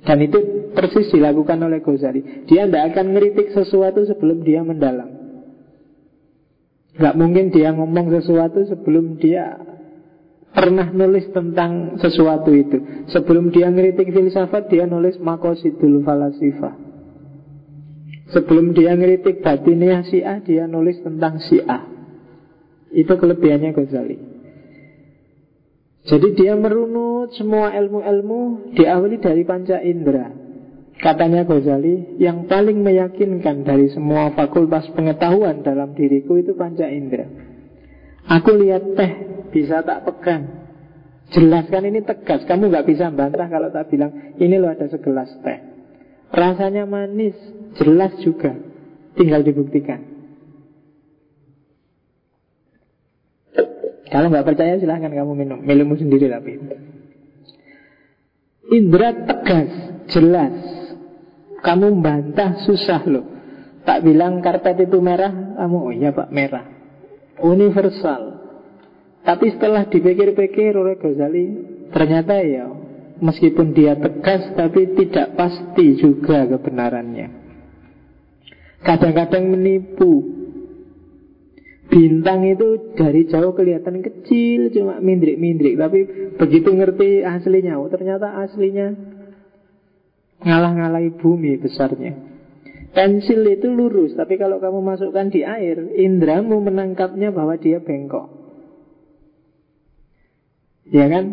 Dan 0.00 0.24
itu 0.24 0.72
persis 0.72 1.12
dilakukan 1.12 1.60
oleh 1.60 1.84
Ghazali 1.84 2.48
Dia 2.48 2.64
tidak 2.64 2.96
akan 2.96 3.12
ngeritik 3.12 3.52
sesuatu 3.52 4.08
sebelum 4.08 4.40
dia 4.40 4.64
mendalam 4.64 5.20
Gak 6.96 7.12
mungkin 7.12 7.52
dia 7.52 7.76
ngomong 7.76 8.08
sesuatu 8.16 8.64
sebelum 8.64 9.20
dia 9.20 9.60
pernah 10.50 10.90
nulis 10.90 11.30
tentang 11.30 11.96
sesuatu 12.02 12.50
itu. 12.50 13.06
Sebelum 13.10 13.54
dia 13.54 13.70
ngeritik 13.70 14.10
filsafat 14.10 14.70
Dia 14.70 14.84
nulis 14.86 15.16
makosidul 15.18 16.02
falasifah. 16.02 16.74
Sebelum 18.30 18.74
dia 18.74 18.94
ngeritik 18.94 19.42
batinnya 19.42 20.02
A, 20.04 20.34
Dia 20.42 20.64
nulis 20.66 20.98
tentang 21.02 21.42
si 21.42 21.58
A. 21.62 21.86
Itu 22.90 23.14
kelebihannya 23.14 23.70
Ghazali. 23.70 24.18
Jadi 26.00 26.32
dia 26.32 26.56
merunut 26.56 27.36
semua 27.36 27.76
ilmu-ilmu 27.76 28.72
Diawali 28.72 29.20
dari 29.20 29.44
panca 29.44 29.84
indera 29.84 30.32
Katanya 30.96 31.44
Ghazali 31.44 32.16
Yang 32.16 32.48
paling 32.48 32.80
meyakinkan 32.80 33.68
dari 33.68 33.92
semua 33.92 34.32
fakultas 34.32 34.88
pengetahuan 34.96 35.60
dalam 35.60 35.92
diriku 35.92 36.40
Itu 36.40 36.56
panca 36.56 36.88
indera 36.88 37.49
Aku 38.30 38.54
lihat 38.54 38.94
teh 38.94 39.12
bisa 39.50 39.82
tak 39.82 40.06
pegang 40.06 40.62
Jelaskan 41.34 41.90
ini 41.90 42.06
tegas 42.06 42.46
Kamu 42.46 42.70
gak 42.70 42.86
bisa 42.86 43.10
bantah 43.10 43.50
kalau 43.50 43.74
tak 43.74 43.90
bilang 43.90 44.38
Ini 44.38 44.54
loh 44.62 44.70
ada 44.70 44.86
segelas 44.86 45.30
teh 45.42 45.70
Rasanya 46.30 46.86
manis, 46.86 47.34
jelas 47.74 48.14
juga. 48.22 48.54
Tinggal 49.18 49.42
dibuktikan. 49.42 49.98
Kalau 54.10 54.26
nggak 54.26 54.46
percaya 54.46 54.78
silahkan 54.78 55.10
kamu 55.10 55.32
minum. 55.34 55.58
Minummu 55.62 55.98
sendiri 55.98 56.30
tapi. 56.30 56.58
Indra 58.70 59.10
tegas, 59.26 59.70
jelas. 60.14 60.54
Kamu 61.66 61.98
bantah 61.98 62.62
susah 62.62 63.02
loh. 63.10 63.26
Tak 63.82 64.06
bilang 64.06 64.38
karpet 64.38 64.86
itu 64.86 65.02
merah, 65.02 65.34
kamu 65.58 65.76
oh 65.78 65.92
iya 65.94 66.14
pak 66.14 66.30
merah. 66.30 66.79
Universal. 67.42 68.22
Tapi 69.20 69.46
setelah 69.52 69.84
dipikir-pikir 69.84 70.72
oleh 70.72 70.96
Ghazali, 70.96 71.46
ternyata 71.92 72.40
ya 72.40 72.66
Meskipun 73.20 73.76
dia 73.76 74.00
tegas 74.00 74.48
tapi 74.56 74.96
tidak 74.96 75.36
pasti 75.36 76.00
juga 76.00 76.48
kebenarannya. 76.48 77.28
Kadang-kadang 78.80 79.44
menipu. 79.52 80.40
Bintang 81.90 82.46
itu 82.48 82.94
dari 82.94 83.26
jauh 83.26 83.50
kelihatan 83.50 83.98
kecil 83.98 84.70
Cuma 84.70 85.02
mindrik-mindrik 85.02 85.74
Tapi 85.74 85.98
begitu 86.38 86.70
ngerti 86.70 87.26
aslinya 87.26 87.82
oh, 87.82 87.90
Ternyata 87.90 88.30
aslinya 88.46 88.94
Ngalah-ngalahi 90.38 91.18
bumi 91.18 91.58
besarnya 91.58 92.29
Pensil 92.90 93.46
itu 93.46 93.70
lurus 93.70 94.18
Tapi 94.18 94.34
kalau 94.34 94.58
kamu 94.58 94.82
masukkan 94.82 95.30
di 95.30 95.46
air 95.46 95.78
Indramu 95.94 96.58
menangkapnya 96.58 97.30
bahwa 97.30 97.54
dia 97.54 97.78
bengkok 97.78 98.40
Ya 100.90 101.06
kan? 101.06 101.24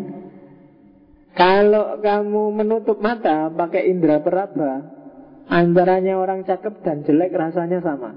Kalau 1.34 2.02
kamu 2.02 2.42
menutup 2.50 2.98
mata 2.98 3.50
pakai 3.50 3.90
indera 3.90 4.18
peraba, 4.18 4.82
antaranya 5.46 6.18
orang 6.18 6.42
cakep 6.42 6.82
dan 6.82 7.06
jelek 7.06 7.30
rasanya 7.30 7.78
sama. 7.82 8.10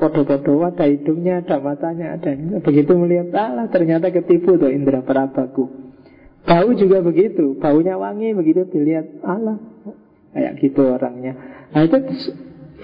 Podo-podo 0.00 0.64
ada 0.64 0.88
hidungnya, 0.88 1.44
ada 1.44 1.60
matanya, 1.60 2.16
ada 2.16 2.32
begitu 2.64 2.96
melihat 2.96 3.36
Allah 3.36 3.68
ternyata 3.68 4.08
ketipu 4.08 4.56
tuh 4.56 4.72
indera 4.72 5.04
perabaku. 5.04 5.68
Bau 6.42 6.72
juga 6.72 7.04
begitu, 7.04 7.54
baunya 7.60 8.00
wangi 8.00 8.32
begitu 8.32 8.64
dilihat 8.64 9.20
Allah 9.22 9.60
kayak 10.32 10.56
gitu 10.58 10.88
orangnya. 10.88 11.36
Nah 11.72 11.82
itu 11.88 11.96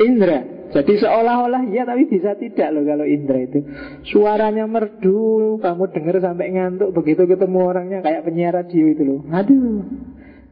indera. 0.01 0.59
Jadi 0.69 1.01
seolah-olah 1.01 1.65
ya 1.73 1.89
tapi 1.89 2.05
bisa 2.05 2.37
tidak 2.37 2.69
loh 2.77 2.85
kalau 2.85 3.09
Indra 3.09 3.41
itu. 3.41 3.65
Suaranya 4.13 4.69
merdu 4.69 5.57
Kamu 5.65 5.89
dengar 5.97 6.21
sampai 6.21 6.53
ngantuk 6.53 6.93
Begitu 6.93 7.25
ketemu 7.25 7.59
orangnya 7.65 8.05
kayak 8.05 8.29
penyiar 8.29 8.53
radio 8.53 8.85
itu 8.93 9.03
loh. 9.05 9.21
Aduh 9.33 9.81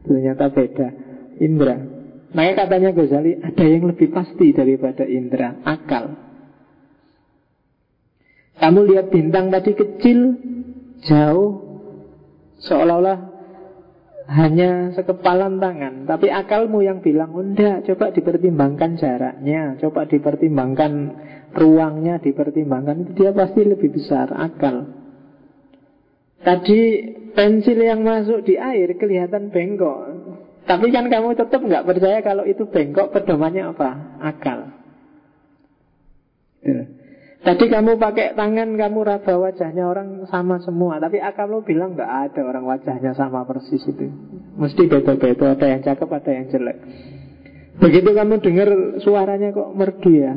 Ternyata 0.01 0.49
beda. 0.49 0.87
Indra. 1.37 1.77
Makanya 2.33 2.55
katanya 2.65 2.89
Ghazali 2.97 3.37
Ada 3.37 3.65
yang 3.65 3.83
lebih 3.93 4.09
pasti 4.09 4.57
daripada 4.57 5.05
Indra. 5.05 5.61
Akal. 5.61 6.17
Kamu 8.57 8.79
lihat 8.89 9.13
bintang 9.13 9.53
tadi 9.53 9.77
kecil 9.77 10.19
Jauh 11.05 11.61
Seolah-olah 12.57 13.36
hanya 14.27 14.91
sekepalan 14.91 15.63
tangan 15.63 16.03
Tapi 16.03 16.27
akalmu 16.27 16.83
yang 16.83 16.99
bilang 16.99 17.31
oh, 17.31 17.39
Enggak, 17.39 17.87
coba 17.87 18.11
dipertimbangkan 18.11 18.99
jaraknya 18.99 19.79
Coba 19.79 20.03
dipertimbangkan 20.03 20.91
ruangnya 21.55 22.19
Dipertimbangkan 22.19 23.07
Itu 23.07 23.11
dia 23.15 23.31
pasti 23.31 23.63
lebih 23.63 23.95
besar 23.95 24.27
akal 24.35 24.91
Tadi 26.43 26.81
pensil 27.31 27.79
yang 27.79 28.03
masuk 28.03 28.43
di 28.43 28.59
air 28.59 28.99
kelihatan 28.99 29.47
bengkok 29.47 29.99
Tapi 30.67 30.91
kan 30.91 31.07
kamu 31.07 31.39
tetap 31.39 31.63
nggak 31.63 31.87
percaya 31.87 32.19
kalau 32.19 32.43
itu 32.43 32.67
bengkok 32.67 33.15
Pedomannya 33.15 33.71
apa? 33.71 34.19
Akal 34.19 34.75
ya. 36.67 36.96
Tadi 37.47 37.71
kamu 37.71 37.95
pakai 37.95 38.35
tangan, 38.35 38.75
kamu 38.75 39.07
raba 39.07 39.33
wajahnya 39.39 39.87
orang 39.87 40.27
sama 40.27 40.59
semua. 40.59 40.99
Tapi 40.99 41.23
akal 41.23 41.47
lo 41.47 41.63
bilang 41.63 41.95
nggak 41.95 42.11
ada 42.27 42.41
orang 42.43 42.67
wajahnya 42.67 43.15
sama 43.15 43.47
persis 43.47 43.79
itu. 43.87 44.11
Mesti 44.59 44.83
beda-beda, 44.91 45.55
ada 45.55 45.65
yang 45.71 45.79
cakep, 45.79 46.09
ada 46.11 46.31
yang 46.35 46.45
jelek. 46.51 46.77
Begitu 47.79 48.09
kamu 48.11 48.43
dengar 48.43 48.69
suaranya 49.05 49.53
kok 49.53 49.69
merdu 49.77 50.09
ya 50.09 50.33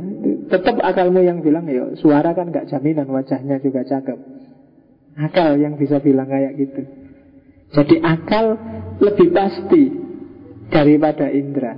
Tetap 0.52 0.76
akalmu 0.76 1.24
yang 1.24 1.40
bilang 1.40 1.64
ya 1.72 1.96
Suara 1.96 2.36
kan 2.36 2.52
nggak 2.52 2.68
jaminan 2.70 3.10
wajahnya 3.10 3.58
juga 3.58 3.82
cakep. 3.82 4.18
Akal 5.18 5.58
yang 5.58 5.74
bisa 5.74 5.98
bilang 5.98 6.30
kayak 6.30 6.54
gitu. 6.62 6.86
Jadi 7.74 7.98
akal 8.06 8.54
lebih 9.02 9.34
pasti 9.34 9.82
Daripada 10.70 11.26
indera. 11.26 11.74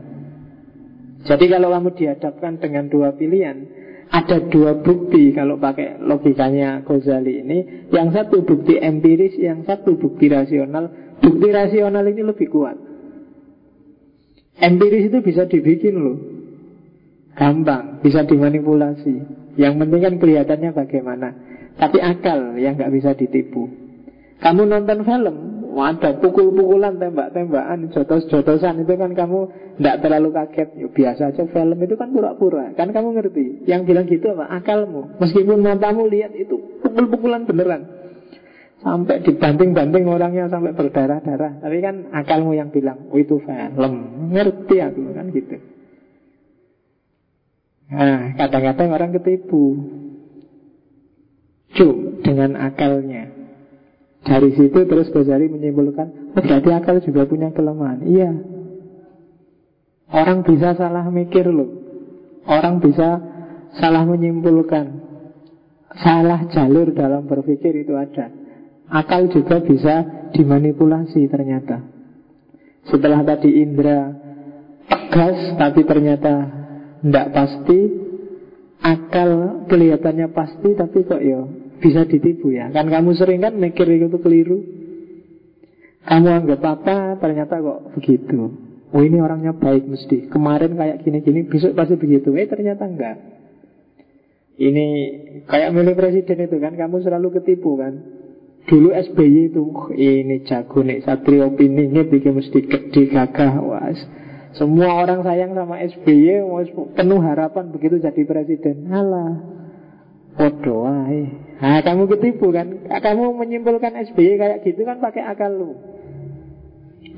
Jadi 1.25 1.45
kalau 1.49 1.73
kamu 1.73 1.97
dihadapkan 1.97 2.61
dengan 2.61 2.93
dua 2.93 3.17
pilihan 3.17 3.81
ada 4.13 4.45
dua 4.53 4.77
bukti 4.85 5.33
kalau 5.33 5.57
pakai 5.57 5.97
logikanya 6.05 6.85
Ghazali 6.85 7.41
ini 7.41 7.59
Yang 7.89 8.09
satu 8.13 8.45
bukti 8.45 8.77
empiris, 8.77 9.41
yang 9.41 9.65
satu 9.65 9.97
bukti 9.97 10.29
rasional 10.29 11.17
Bukti 11.17 11.49
rasional 11.49 12.05
ini 12.05 12.21
lebih 12.21 12.53
kuat 12.53 12.77
Empiris 14.63 15.09
itu 15.09 15.19
bisa 15.25 15.49
dibikin 15.49 15.97
loh. 15.97 16.19
Gampang, 17.33 18.05
bisa 18.05 18.23
dimanipulasi. 18.29 19.15
Yang 19.57 19.75
penting 19.81 20.01
kan 20.05 20.15
kelihatannya 20.21 20.71
bagaimana. 20.77 21.29
Tapi 21.81 21.99
akal 21.99 22.61
yang 22.61 22.77
nggak 22.77 22.93
bisa 22.93 23.17
ditipu. 23.17 23.67
Kamu 24.39 24.69
nonton 24.69 25.03
film, 25.09 25.37
ada 25.81 26.21
pukul-pukulan, 26.21 27.01
tembak-tembakan, 27.01 27.89
jotos-jotosan 27.97 28.85
itu 28.85 28.93
kan 28.93 29.17
kamu 29.17 29.49
tidak 29.81 29.97
terlalu 30.05 30.29
kaget. 30.37 30.69
Ya, 30.77 30.89
biasa 30.93 31.23
aja 31.33 31.43
film 31.49 31.79
itu 31.81 31.95
kan 31.97 32.13
pura-pura. 32.13 32.77
Kan 32.77 32.93
kamu 32.93 33.17
ngerti. 33.17 33.65
Yang 33.65 33.81
bilang 33.89 34.05
gitu 34.05 34.37
apa? 34.37 34.53
Akalmu. 34.61 35.17
Meskipun 35.17 35.65
matamu 35.65 36.05
lihat 36.13 36.37
itu 36.37 36.61
pukul-pukulan 36.85 37.49
beneran. 37.49 37.89
Sampai 38.85 39.25
dibanting-banting 39.25 40.05
orangnya 40.11 40.53
sampai 40.53 40.77
berdarah-darah. 40.77 41.65
Tapi 41.65 41.79
kan 41.81 42.13
akalmu 42.13 42.53
yang 42.53 42.69
bilang, 42.69 43.09
oh 43.09 43.17
itu 43.17 43.41
film. 43.41 43.95
Ngerti 44.29 44.77
aku 44.77 45.01
kan 45.17 45.27
gitu. 45.33 45.57
Nah, 47.93 48.37
kadang-kadang 48.37 48.89
orang 48.93 49.11
ketipu. 49.17 49.65
Cuk 51.73 52.21
dengan 52.21 52.61
akalnya. 52.61 53.32
Dari 54.23 54.55
situ 54.55 54.79
terus 54.87 55.11
Ghazali 55.11 55.51
menyimpulkan, 55.51 56.35
oh, 56.39 56.43
berarti 56.43 56.71
akal 56.71 57.03
juga 57.03 57.27
punya 57.27 57.51
kelemahan. 57.51 58.07
Iya. 58.07 58.31
Orang 60.13 60.47
bisa 60.47 60.79
salah 60.79 61.11
mikir 61.11 61.51
loh. 61.51 61.71
Orang 62.47 62.79
bisa 62.79 63.19
salah 63.83 64.07
menyimpulkan. 64.07 65.11
Salah 65.99 66.47
jalur 66.55 66.95
dalam 66.95 67.27
berpikir 67.27 67.83
itu 67.83 67.99
ada. 67.99 68.31
Akal 68.93 69.27
juga 69.33 69.61
bisa 69.65 70.29
dimanipulasi 70.37 71.29
ternyata 71.29 71.81
Setelah 72.89 73.25
tadi 73.25 73.63
indera 73.63 74.13
tegas 74.85 75.57
tapi 75.57 75.81
ternyata 75.89 76.35
tidak 77.01 77.27
pasti 77.33 77.81
Akal 78.83 79.63
kelihatannya 79.71 80.35
pasti 80.35 80.75
tapi 80.75 81.07
kok 81.07 81.23
ya 81.23 81.47
bisa 81.83 82.07
ditipu 82.07 82.55
ya. 82.55 82.71
Kan 82.71 82.87
kamu 82.87 83.19
sering 83.19 83.43
kan 83.43 83.59
mikir 83.59 83.91
itu 83.91 84.19
keliru. 84.23 84.63
Kamu 86.07 86.29
anggap 86.31 86.63
apa 86.63 87.19
ternyata 87.19 87.59
kok 87.59 87.99
begitu. 87.99 88.55
Oh 88.95 89.03
ini 89.03 89.19
orangnya 89.19 89.57
baik 89.57 89.91
mesti. 89.91 90.31
Kemarin 90.31 90.79
kayak 90.79 91.03
gini-gini 91.03 91.51
besok 91.51 91.75
pasti 91.75 91.99
begitu. 91.99 92.31
Eh 92.39 92.47
ternyata 92.47 92.87
enggak. 92.87 93.17
Ini 94.63 94.87
kayak 95.49 95.73
milik 95.73 95.97
presiden 95.97 96.45
itu 96.45 96.61
kan 96.61 96.77
Kamu 96.79 97.03
selalu 97.03 97.41
ketipu 97.41 97.75
kan. 97.81 97.99
Dulu 98.63 98.95
SBY 98.95 99.51
itu 99.51 99.63
ini 99.99 100.47
jago 100.47 100.87
nih 100.87 101.03
satrio 101.03 101.51
ini 101.59 101.91
bikin 102.07 102.39
mesti 102.39 102.63
gede 102.63 103.11
gagah. 103.11 103.59
Was. 103.59 103.99
Semua 104.55 105.03
orang 105.03 105.27
sayang 105.27 105.57
sama 105.57 105.83
SBY 105.83 106.47
penuh 106.95 107.21
harapan 107.25 107.75
begitu 107.75 107.99
jadi 107.99 108.23
presiden. 108.23 108.87
Alah. 108.93 109.33
Podo 110.37 110.89
Nah, 111.63 111.79
kamu 111.87 112.11
ketipu 112.19 112.51
kan? 112.51 112.91
Kamu 112.91 113.39
menyimpulkan 113.39 113.95
SBY 114.11 114.35
kayak 114.35 114.67
gitu 114.67 114.83
kan 114.83 114.99
pakai 114.99 115.23
akal 115.23 115.55
lu. 115.55 115.79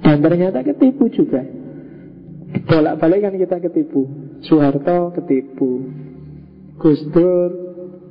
Dan 0.05 0.21
ternyata 0.21 0.61
ketipu 0.61 1.09
juga. 1.09 1.41
Bolak-balik 2.69 3.25
kan 3.25 3.35
kita 3.41 3.57
ketipu. 3.65 4.05
Soeharto 4.45 5.17
ketipu. 5.17 5.89
Gus 6.77 7.01
Dur 7.09 7.65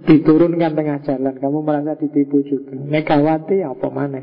diturunkan 0.04 0.76
tengah 0.76 1.00
jalan 1.08 1.36
kamu 1.39 1.60
merasa 1.63 1.96
ditipu 1.96 2.43
juga 2.43 2.76
Megawati 2.76 3.63
apa 3.63 3.88
mana 3.88 4.22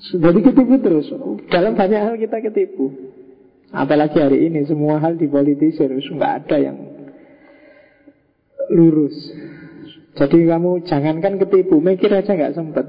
jadi 0.00 0.40
ketipu 0.40 0.80
terus 0.80 1.06
dalam 1.52 1.76
banyak 1.76 2.00
hal 2.00 2.14
kita 2.16 2.40
ketipu 2.40 2.88
apalagi 3.68 4.16
hari 4.16 4.48
ini 4.48 4.64
semua 4.64 4.96
hal 4.96 5.20
dipolitisir 5.20 5.92
nggak 5.92 6.32
ada 6.44 6.56
yang 6.56 6.78
lurus 8.72 9.16
jadi 10.18 10.38
kamu 10.58 10.84
jangankan 10.84 11.38
ketipu 11.46 11.78
mikir 11.78 12.10
aja 12.10 12.34
nggak 12.34 12.54
sempet 12.58 12.86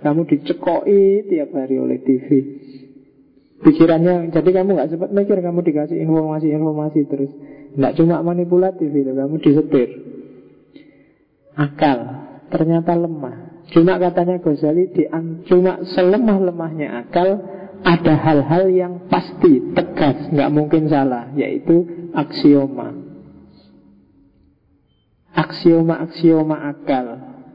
kamu 0.00 0.24
dicekoi 0.24 1.28
tiap 1.28 1.52
hari 1.52 1.76
oleh 1.76 2.00
TV 2.00 2.28
pikirannya 3.60 4.32
jadi 4.32 4.50
kamu 4.64 4.70
nggak 4.80 4.90
sempat 4.96 5.10
mikir 5.12 5.36
kamu 5.44 5.60
dikasih 5.60 6.00
informasi-informasi 6.00 7.00
terus 7.06 7.30
nggak 7.76 7.94
cuma 8.00 8.24
manipulatif 8.24 8.88
itu 8.88 9.12
kamu 9.12 9.36
disetir 9.44 9.88
akal 11.60 11.98
ternyata 12.50 12.92
lemah. 12.98 13.62
Cuma 13.70 13.96
katanya 14.02 14.42
Ghazali 14.42 14.90
di 14.90 15.06
cuma 15.46 15.78
selemah-lemahnya 15.86 17.06
akal 17.06 17.28
ada 17.80 18.14
hal-hal 18.18 18.64
yang 18.68 18.92
pasti 19.08 19.72
tegas, 19.72 20.28
nggak 20.34 20.50
mungkin 20.52 20.90
salah, 20.90 21.30
yaitu 21.38 21.86
aksioma. 22.12 22.99
Aksioma-aksioma 25.30 26.56
akal 26.74 27.06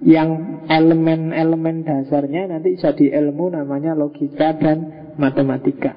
yang 0.05 0.63
elemen-elemen 0.71 1.83
dasarnya 1.83 2.51
nanti 2.51 2.79
jadi 2.79 3.19
ilmu 3.23 3.51
namanya 3.51 3.95
logika 3.95 4.55
dan 4.55 5.11
matematika. 5.19 5.95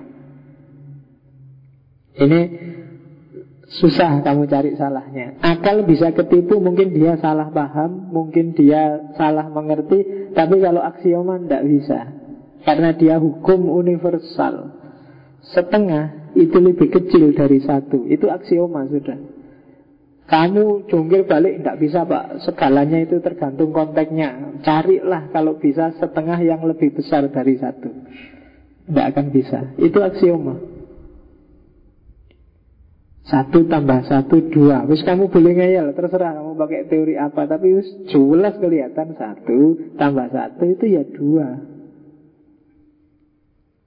Ini 2.19 2.41
Susah 3.69 4.25
kamu 4.25 4.49
cari 4.49 4.73
salahnya. 4.81 5.37
Akal 5.45 5.85
bisa 5.85 6.09
ketipu 6.17 6.57
Mungkin 6.57 6.97
dia 6.97 7.21
salah 7.21 7.53
paham 7.53 8.09
Mungkin 8.09 8.57
dia 8.57 9.13
salah 9.21 9.45
mengerti 9.53 10.33
Tapi 10.33 10.57
kalau 10.57 10.81
aksioma 10.81 11.37
tidak 11.45 11.69
bisa. 11.69 12.01
Karena 12.65 12.97
dia 12.97 13.21
hukum 13.21 13.69
universal. 13.69 14.73
Setengah 15.53 16.33
itu 16.33 16.57
lebih 16.59 16.89
kecil 16.91 17.37
dari 17.37 17.61
satu. 17.61 18.09
Itu 18.09 18.29
aksioma 18.29 18.89
sudah 18.89 19.38
Kamu 20.29 20.93
jungkir 20.93 21.25
balik 21.25 21.65
tidak 21.65 21.77
bisa 21.81 22.05
pak. 22.05 22.45
Segalanya 22.45 23.01
itu 23.01 23.17
tergantung 23.25 23.73
konteksnya. 23.73 24.61
Carilah 24.61 25.33
kalau 25.33 25.57
bisa 25.57 25.97
setengah 25.97 26.37
yang 26.45 26.61
lebih 26.69 26.93
besar 26.93 27.25
dari 27.33 27.57
satu. 27.57 27.89
Tidak 28.85 29.07
akan 29.09 29.27
bisa. 29.33 29.73
Itu 29.81 30.05
aksioma. 30.05 30.61
Satu 33.25 33.73
tambah 33.73 34.05
satu 34.05 34.53
dua. 34.53 34.85
Wis 34.89 35.05
kamu 35.05 35.29
boleh 35.29 35.53
ngeyel 35.53 35.93
Terserah 35.97 36.41
kamu 36.41 36.61
pakai 36.61 36.89
teori 36.93 37.17
apa. 37.17 37.49
Tapi 37.49 37.81
wis 37.81 37.89
jelas 38.13 38.57
kelihatan 38.61 39.17
Satu 39.17 39.93
tambah 39.97 40.29
satu 40.29 40.65
itu 40.69 40.93
ya 40.93 41.09
dua. 41.09 41.57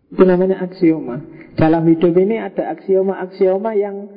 Itu 0.10 0.26
namanya 0.26 0.58
aksioma. 0.66 1.22
Dalam 1.54 1.86
hidup 1.86 2.18
ini 2.18 2.42
ada 2.42 2.74
aksioma-aksioma 2.74 3.78
yang 3.78 4.10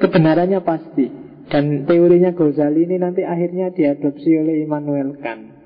Kebenarannya 0.00 0.64
pasti 0.64 1.19
Dan 1.50 1.82
teorinya 1.82 2.30
Ghazali 2.30 2.86
ini 2.86 2.96
nanti 3.02 3.26
akhirnya 3.26 3.74
diadopsi 3.74 4.30
oleh 4.38 4.62
Immanuel 4.62 5.18
Kant. 5.18 5.58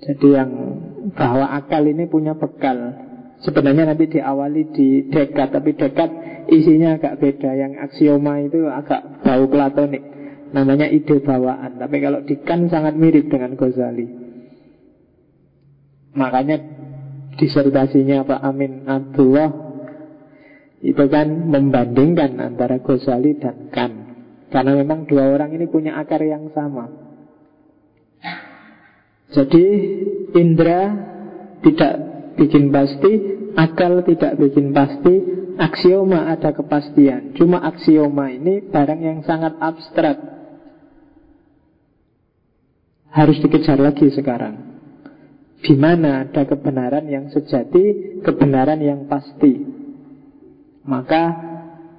Jadi 0.00 0.28
yang 0.32 0.50
bahwa 1.12 1.52
akal 1.52 1.84
ini 1.84 2.08
punya 2.08 2.32
bekal. 2.32 2.96
Sebenarnya 3.44 3.92
nanti 3.92 4.08
diawali 4.08 4.72
di 4.72 4.88
dekat 5.12 5.52
Tapi 5.52 5.76
dekat 5.76 6.10
isinya 6.48 6.96
agak 6.96 7.20
beda. 7.20 7.52
Yang 7.52 7.72
aksioma 7.84 8.40
itu 8.40 8.64
agak 8.72 9.20
bau 9.20 9.44
platonik. 9.52 10.00
Namanya 10.56 10.88
ide 10.88 11.20
bawaan. 11.20 11.76
Tapi 11.76 11.96
kalau 12.00 12.24
di 12.24 12.40
Kan 12.40 12.72
sangat 12.72 12.96
mirip 12.96 13.28
dengan 13.28 13.52
Ghazali. 13.52 14.08
Makanya 16.16 16.56
disertasinya 17.36 18.24
Pak 18.24 18.40
Amin 18.40 18.88
Abdullah 18.88 19.65
Itu 20.84 21.08
kan 21.08 21.48
membandingkan 21.48 22.36
antara 22.36 22.84
Ghazali 22.84 23.40
dan 23.40 23.72
Kan 23.72 23.92
Karena 24.52 24.76
memang 24.76 25.08
dua 25.08 25.32
orang 25.32 25.56
ini 25.56 25.66
punya 25.66 25.96
akar 25.96 26.22
yang 26.22 26.52
sama. 26.52 26.86
Jadi 29.32 29.64
Indra 30.36 30.94
tidak 31.64 31.94
bikin 32.38 32.70
pasti 32.70 33.12
Akal 33.56 34.04
tidak 34.04 34.36
bikin 34.36 34.76
pasti 34.76 35.14
Aksioma 35.56 36.28
ada 36.28 36.52
kepastian. 36.52 37.32
Cuma 37.32 37.64
aksioma 37.64 38.28
ini 38.28 38.60
barang 38.60 39.00
yang 39.00 39.24
sangat 39.24 39.56
abstrak. 39.56 40.20
Harus 43.08 43.40
dikejar 43.40 43.80
lagi 43.80 44.12
sekarang. 44.12 44.76
Di 45.64 45.72
mana 45.72 46.28
ada 46.28 46.44
kebenaran 46.44 47.08
yang 47.08 47.32
sejati 47.32 48.20
Kebenaran 48.20 48.84
yang 48.84 49.08
pasti 49.08 49.75
Maka 50.86 51.24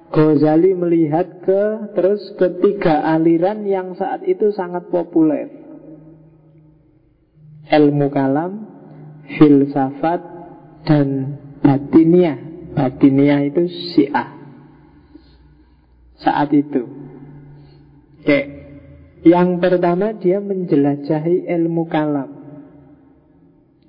Ghazali 0.08 0.72
melihat 0.72 1.44
ke 1.44 1.92
Terus 1.92 2.32
ketiga 2.40 3.04
aliran 3.04 3.68
yang 3.68 3.92
saat 3.92 4.24
itu 4.24 4.48
sangat 4.56 4.88
populer. 4.88 5.52
Ilmu 7.68 8.08
kalam 8.08 8.52
Filsafat 9.36 10.20
Dan 10.88 11.36
batiniah. 11.60 12.40
Batiniah 12.72 13.44
itu 13.44 13.68
syiah. 13.92 14.32
Saat 16.24 16.56
itu. 16.56 16.88
Oke. 18.24 18.40
Yang 19.28 19.48
pertama 19.60 20.16
dia 20.16 20.40
menjelajahi 20.40 21.50
ilmu 21.58 21.84
kalam. 21.90 22.30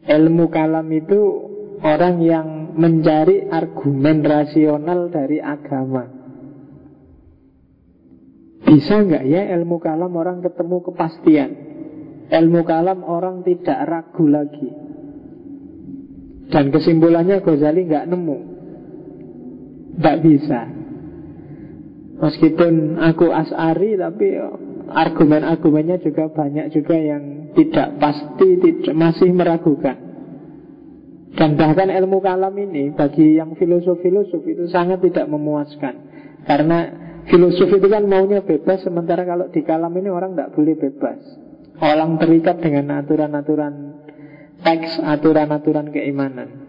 Ilmu 0.03 0.45
kalam 0.49 0.89
itu 0.89 1.49
Orang 1.79 2.19
yang 2.19 2.58
mencari 2.79 3.51
argumen 3.51 4.23
rasional 4.23 5.11
dari 5.11 5.43
agama. 5.43 6.07
Bisa 8.63 9.03
nggak 9.03 9.23
ya 9.27 9.51
ilmu 9.59 9.77
kalam 9.83 10.15
orang 10.15 10.39
ketemu 10.39 10.77
kepastian? 10.87 11.51
Ilmu 12.29 12.61
kalam 12.63 13.03
orang 13.03 13.43
tidak 13.43 13.79
ragu 13.83 14.25
lagi. 14.29 14.69
Dan 16.49 16.71
kesimpulannya 16.71 17.43
Ghazali 17.43 17.81
nggak 17.85 18.07
nemu. 18.07 18.37
Nggak 19.99 20.17
bisa. 20.23 20.61
Meskipun 22.19 22.99
aku 22.99 23.31
asari 23.31 23.95
tapi 23.95 24.27
argumen-argumennya 24.89 26.03
juga 26.03 26.27
banyak 26.27 26.73
juga 26.73 26.97
yang 26.97 27.53
tidak 27.53 27.95
pasti, 28.01 28.59
tidak, 28.59 28.93
masih 28.97 29.29
meragukan. 29.31 30.08
Dan 31.35 31.55
bahkan 31.55 31.93
ilmu 31.93 32.25
kalam 32.25 32.53
ini 32.57 32.89
bagi 32.89 33.37
yang 33.37 33.53
filosof-filosof 33.53 34.41
itu 34.49 34.65
sangat 34.71 35.05
tidak 35.05 35.29
memuaskan. 35.29 35.93
Karena 36.43 36.77
filosof 37.29 37.69
itu 37.69 37.85
kan 37.85 38.09
maunya 38.09 38.41
bebas, 38.41 38.81
sementara 38.81 39.21
kalau 39.27 39.45
di 39.53 39.61
kalam 39.61 39.93
ini 39.93 40.09
orang 40.09 40.33
tidak 40.33 40.57
boleh 40.57 40.73
bebas. 40.73 41.19
Orang 41.79 42.17
terikat 42.17 42.59
dengan 42.59 42.99
aturan-aturan 42.99 43.73
teks, 44.65 44.99
aturan-aturan 44.99 45.93
keimanan. 45.93 46.67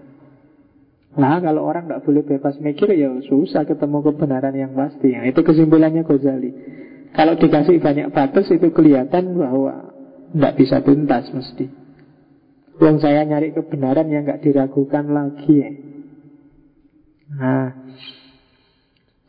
Nah 1.10 1.42
kalau 1.42 1.66
orang 1.66 1.90
tidak 1.90 2.06
boleh 2.06 2.22
bebas 2.22 2.54
mikir 2.62 2.94
ya 2.94 3.10
susah 3.26 3.66
ketemu 3.66 3.98
kebenaran 4.06 4.54
yang 4.54 4.72
pasti. 4.78 5.10
Nah, 5.10 5.26
itu 5.26 5.42
kesimpulannya 5.42 6.06
Ghazali. 6.06 6.50
Kalau 7.10 7.34
dikasih 7.34 7.82
banyak 7.82 8.14
batas 8.14 8.46
itu 8.54 8.70
kelihatan 8.70 9.34
bahwa 9.34 9.90
tidak 10.30 10.54
bisa 10.54 10.78
tuntas 10.86 11.26
mesti. 11.34 11.79
Yang 12.80 12.96
saya 13.04 13.28
nyari 13.28 13.52
kebenaran 13.52 14.08
yang 14.08 14.24
nggak 14.24 14.40
diragukan 14.40 15.04
lagi. 15.12 15.60
Nah, 17.30 17.70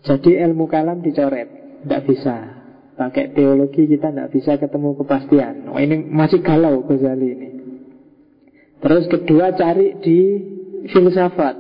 jadi 0.02 0.50
ilmu 0.50 0.66
kalam 0.66 1.06
dicoret, 1.06 1.50
tidak 1.86 2.02
bisa. 2.10 2.38
Pakai 2.98 3.34
teologi 3.34 3.86
kita 3.86 4.10
tidak 4.10 4.30
bisa 4.34 4.58
ketemu 4.58 4.98
kepastian. 4.98 5.70
Oh, 5.74 5.80
ini 5.80 6.06
masih 6.06 6.42
galau 6.42 6.86
Ghazali 6.86 7.28
ini. 7.34 7.50
Terus 8.82 9.06
kedua 9.10 9.54
cari 9.54 9.98
di 10.02 10.20
filsafat. 10.90 11.56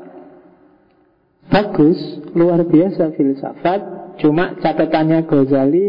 Bagus, 1.50 1.98
luar 2.34 2.66
biasa 2.66 3.14
filsafat. 3.14 3.82
Cuma 4.22 4.58
catatannya 4.58 5.26
Ghazali 5.26 5.86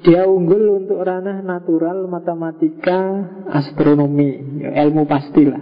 dia 0.00 0.24
unggul 0.24 0.80
untuk 0.80 1.04
ranah 1.04 1.44
natural, 1.44 2.08
matematika, 2.08 3.00
astronomi, 3.52 4.64
ya, 4.64 4.72
ilmu 4.88 5.04
pastilah. 5.04 5.60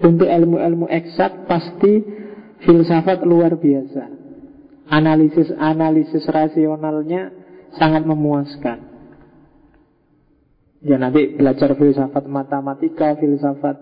Untuk 0.00 0.24
ilmu-ilmu 0.24 0.88
eksak 0.88 1.44
pasti 1.44 2.00
filsafat 2.64 3.20
luar 3.28 3.60
biasa. 3.60 4.08
Analisis-analisis 4.88 6.24
rasionalnya 6.32 7.28
sangat 7.76 8.08
memuaskan. 8.08 8.88
Ya 10.80 10.96
nanti 10.96 11.36
belajar 11.36 11.76
filsafat 11.76 12.24
matematika, 12.24 13.20
filsafat 13.20 13.76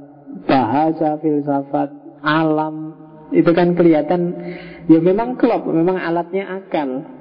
bahasa, 0.50 1.14
filsafat 1.22 1.94
alam 2.26 2.90
Itu 3.30 3.54
kan 3.54 3.78
kelihatan 3.78 4.34
Ya 4.90 4.98
memang 4.98 5.38
klop, 5.38 5.70
memang 5.70 5.94
alatnya 5.94 6.58
akal 6.58 7.17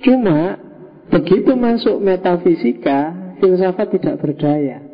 Cuma 0.00 0.56
begitu 1.12 1.52
masuk 1.56 2.00
metafisika, 2.00 3.34
filsafat 3.40 4.00
tidak 4.00 4.16
berdaya. 4.20 4.90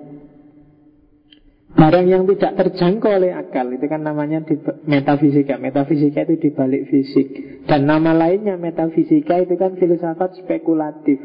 Barang 1.77 2.09
yang 2.09 2.25
tidak 2.25 2.57
terjangkau 2.57 3.21
oleh 3.21 3.37
akal 3.37 3.69
Itu 3.69 3.85
kan 3.85 4.01
namanya 4.01 4.40
di 4.49 4.57
metafisika. 4.88 5.61
Metafisika 5.61 6.25
itu 6.25 6.49
dibalik 6.49 6.88
fisik. 6.88 7.29
Dan 7.69 7.85
nama 7.85 8.16
lainnya 8.16 8.57
metafisika 8.57 9.45
itu 9.45 9.61
kan 9.61 9.77
filsafat 9.77 10.40
spekulatif. 10.40 11.21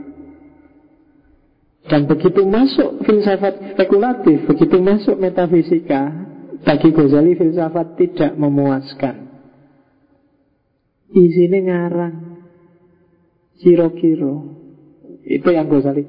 Dan 1.87 2.05
begitu 2.05 2.45
masuk 2.45 3.01
filsafat 3.09 3.73
spekulatif 3.73 4.45
Begitu 4.45 4.77
masuk 4.77 5.17
metafisika 5.17 6.13
Bagi 6.61 6.93
Ghazali 6.93 7.33
filsafat 7.33 7.97
tidak 7.97 8.37
memuaskan. 8.37 9.33
Isinya 11.09 11.59
ngarang 11.65 12.15
Kiro-kiro 13.61 14.35
Itu 15.21 15.53
yang 15.53 15.69
Ghazali 15.69 16.03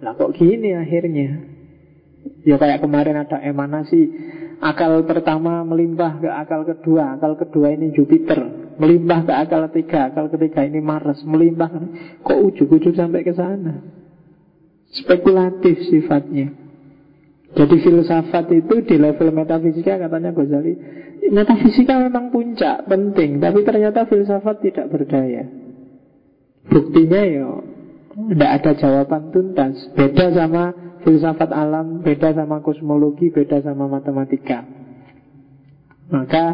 Lah 0.00 0.16
kok 0.16 0.32
gini 0.32 0.72
akhirnya? 0.72 1.44
Ya 2.42 2.56
kayak 2.56 2.80
kemarin 2.80 3.20
ada 3.20 3.38
emanasi 3.44 4.08
Akal 4.58 5.06
pertama 5.06 5.62
melimpah 5.62 6.18
ke 6.18 6.26
akal 6.26 6.66
kedua. 6.66 7.14
Akal 7.14 7.38
kedua 7.38 7.70
ini 7.78 7.94
Jupiter. 7.94 8.74
Melimpah 8.82 9.22
ke 9.22 9.30
akal 9.30 9.70
ketiga. 9.70 10.10
Akal 10.10 10.26
ketiga 10.34 10.66
ini 10.66 10.82
Mars. 10.82 11.22
Melimpah. 11.22 11.70
Kok 12.26 12.38
ujuk-ujuk 12.42 12.98
sampai 12.98 13.22
ke 13.22 13.38
sana? 13.38 13.86
Spekulatif 14.90 15.78
sifatnya. 15.86 16.50
Jadi 17.54 17.76
filsafat 17.80 18.50
itu 18.50 18.82
di 18.82 18.98
level 18.98 19.32
metafisika 19.32 19.96
katanya 19.96 20.36
Ghazali 20.36 20.74
Metafisika 21.32 21.96
memang 21.96 22.28
puncak, 22.28 22.84
penting. 22.84 23.40
Tapi 23.40 23.62
ternyata 23.64 24.04
filsafat 24.04 24.58
tidak 24.60 24.90
berdaya 24.90 25.57
Buktinya 26.68 27.22
ya 27.24 27.48
tidak 28.18 28.50
ada 28.60 28.70
jawaban 28.76 29.30
tuntas. 29.30 29.74
Beda 29.94 30.34
sama 30.34 30.74
filsafat 31.06 31.50
alam, 31.54 32.02
beda 32.02 32.34
sama 32.34 32.60
kosmologi, 32.60 33.30
beda 33.30 33.62
sama 33.62 33.86
matematika. 33.86 34.66
Maka 36.10 36.44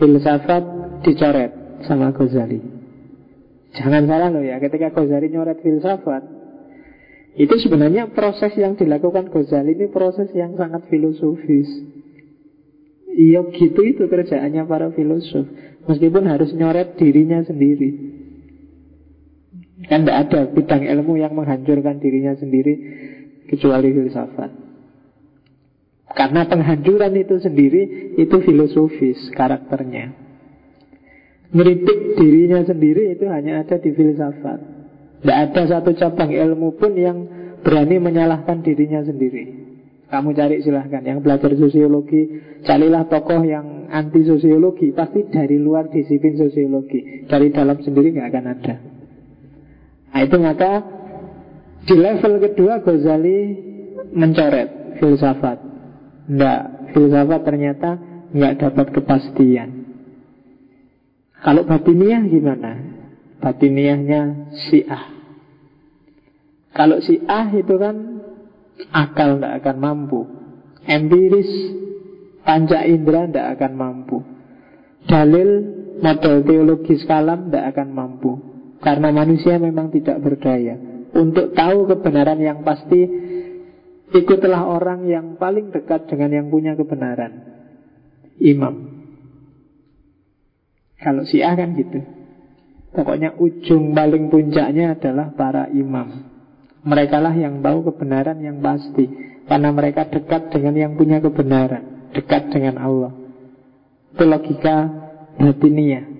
filsafat 0.00 0.64
dicoret 1.06 1.52
sama 1.86 2.10
Ghazali. 2.10 2.60
Jangan 3.74 4.06
salah 4.06 4.28
loh 4.30 4.42
ya, 4.42 4.58
ketika 4.58 4.90
Ghazali 4.90 5.30
nyoret 5.30 5.62
filsafat, 5.62 6.22
itu 7.34 7.54
sebenarnya 7.58 8.10
proses 8.14 8.54
yang 8.58 8.74
dilakukan 8.74 9.30
Ghazali 9.30 9.78
ini 9.78 9.86
proses 9.90 10.30
yang 10.34 10.58
sangat 10.58 10.86
filosofis. 10.90 11.70
Iya 13.14 13.46
gitu 13.54 13.78
itu 13.86 14.10
kerjaannya 14.10 14.66
para 14.66 14.90
filosof 14.90 15.46
Meskipun 15.86 16.26
harus 16.26 16.50
nyoret 16.50 16.98
dirinya 16.98 17.46
sendiri 17.46 17.94
Kan 19.84 20.04
tidak 20.04 20.16
ada 20.28 20.40
bidang 20.48 20.82
ilmu 20.88 21.20
yang 21.20 21.32
menghancurkan 21.36 22.00
dirinya 22.00 22.32
sendiri 22.36 22.74
Kecuali 23.44 23.92
filsafat. 23.92 24.50
Karena 26.14 26.48
penghancuran 26.48 27.12
itu 27.20 27.36
sendiri 27.42 27.82
Itu 28.16 28.40
filosofis 28.40 29.28
karakternya. 29.36 30.16
Ngeritik 31.54 32.18
dirinya 32.18 32.64
sendiri 32.66 33.14
itu 33.14 33.30
hanya 33.30 33.62
ada 33.62 33.78
di 33.78 33.94
filsafat. 33.94 34.58
Tidak 35.22 35.38
ada 35.38 35.62
satu 35.70 35.94
cabang 35.94 36.34
ilmu 36.34 36.74
pun 36.74 36.98
yang 36.98 37.18
berani 37.62 38.02
menyalahkan 38.02 38.64
dirinya 38.66 39.06
sendiri. 39.06 39.62
Kamu 40.10 40.34
cari 40.34 40.66
silahkan. 40.66 41.04
Yang 41.06 41.22
belajar 41.22 41.52
sosiologi 41.54 42.42
Carilah 42.64 43.06
tokoh 43.06 43.44
yang 43.46 43.86
anti 43.92 44.26
sosiologi. 44.26 44.90
Pasti 44.90 45.30
dari 45.30 45.60
luar 45.60 45.92
disiplin 45.92 46.34
sosiologi. 46.34 47.28
Dari 47.28 47.54
dalam 47.54 47.78
sendiri 47.84 48.10
nggak 48.18 48.28
akan 48.34 48.46
ada 48.50 48.74
Nah 50.14 50.22
itu 50.22 50.38
maka 50.38 50.72
di 51.90 51.94
level 51.98 52.38
kedua 52.38 52.78
Ghazali 52.86 53.38
mencoret 54.14 55.02
filsafat. 55.02 55.58
Tidak, 56.30 56.60
filsafat 56.94 57.40
ternyata 57.42 57.90
nggak 58.30 58.54
dapat 58.62 58.86
kepastian. 58.94 59.70
Kalau 61.42 61.66
batiniah 61.66 62.22
gimana? 62.30 62.72
Batiniahnya 63.42 64.54
si'ah. 64.70 65.04
Kalau 66.72 67.02
si'ah 67.02 67.50
itu 67.52 67.74
kan 67.76 68.24
akal 68.94 69.36
tidak 69.36 69.66
akan 69.66 69.76
mampu. 69.82 70.20
Empiris, 70.86 71.50
panca 72.46 72.86
indera 72.86 73.26
tidak 73.26 73.58
akan 73.58 73.72
mampu. 73.76 74.18
Dalil 75.04 75.50
model 76.00 76.34
teologis 76.46 77.02
kalam 77.04 77.50
tidak 77.50 77.76
akan 77.76 77.88
mampu. 77.92 78.53
Karena 78.84 79.08
manusia 79.08 79.56
memang 79.56 79.88
tidak 79.88 80.20
berdaya. 80.20 80.76
Untuk 81.14 81.56
tahu 81.56 81.88
kebenaran 81.88 82.36
yang 82.36 82.60
pasti 82.60 83.24
Ikutlah 84.14 84.62
orang 84.62 85.10
yang 85.10 85.34
paling 85.42 85.74
dekat 85.74 86.06
dengan 86.06 86.30
yang 86.30 86.46
punya 86.46 86.78
kebenaran. 86.78 87.50
Imam. 88.38 89.02
Kalau 91.02 91.26
Syiah 91.26 91.58
kan 91.58 91.74
gitu. 91.74 91.98
Pokoknya 92.94 93.34
ujung 93.34 93.90
paling 93.90 94.30
puncaknya 94.30 94.94
adalah 94.94 95.34
para 95.34 95.66
imam. 95.66 96.30
Mereka 96.86 97.18
lah 97.18 97.34
yang 97.34 97.58
tahu 97.58 97.90
kebenaran 97.90 98.38
yang 98.38 98.62
pasti. 98.62 99.10
Karena 99.50 99.74
mereka 99.74 100.06
dekat 100.06 100.54
dengan 100.54 100.78
yang 100.78 100.92
punya 100.94 101.18
kebenaran. 101.18 102.14
Dekat 102.14 102.54
dengan 102.54 102.78
Allah. 102.78 103.12
Itu 104.14 104.30
logika 104.30 104.94
batiniah 105.42 106.13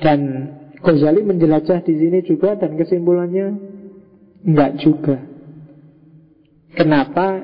dan 0.00 0.20
Ghazali 0.76 1.24
menjelajah 1.24 1.82
di 1.82 1.94
sini 1.98 2.18
juga 2.22 2.54
dan 2.54 2.76
kesimpulannya 2.76 3.46
enggak 4.44 4.72
juga. 4.78 5.16
Kenapa? 6.76 7.42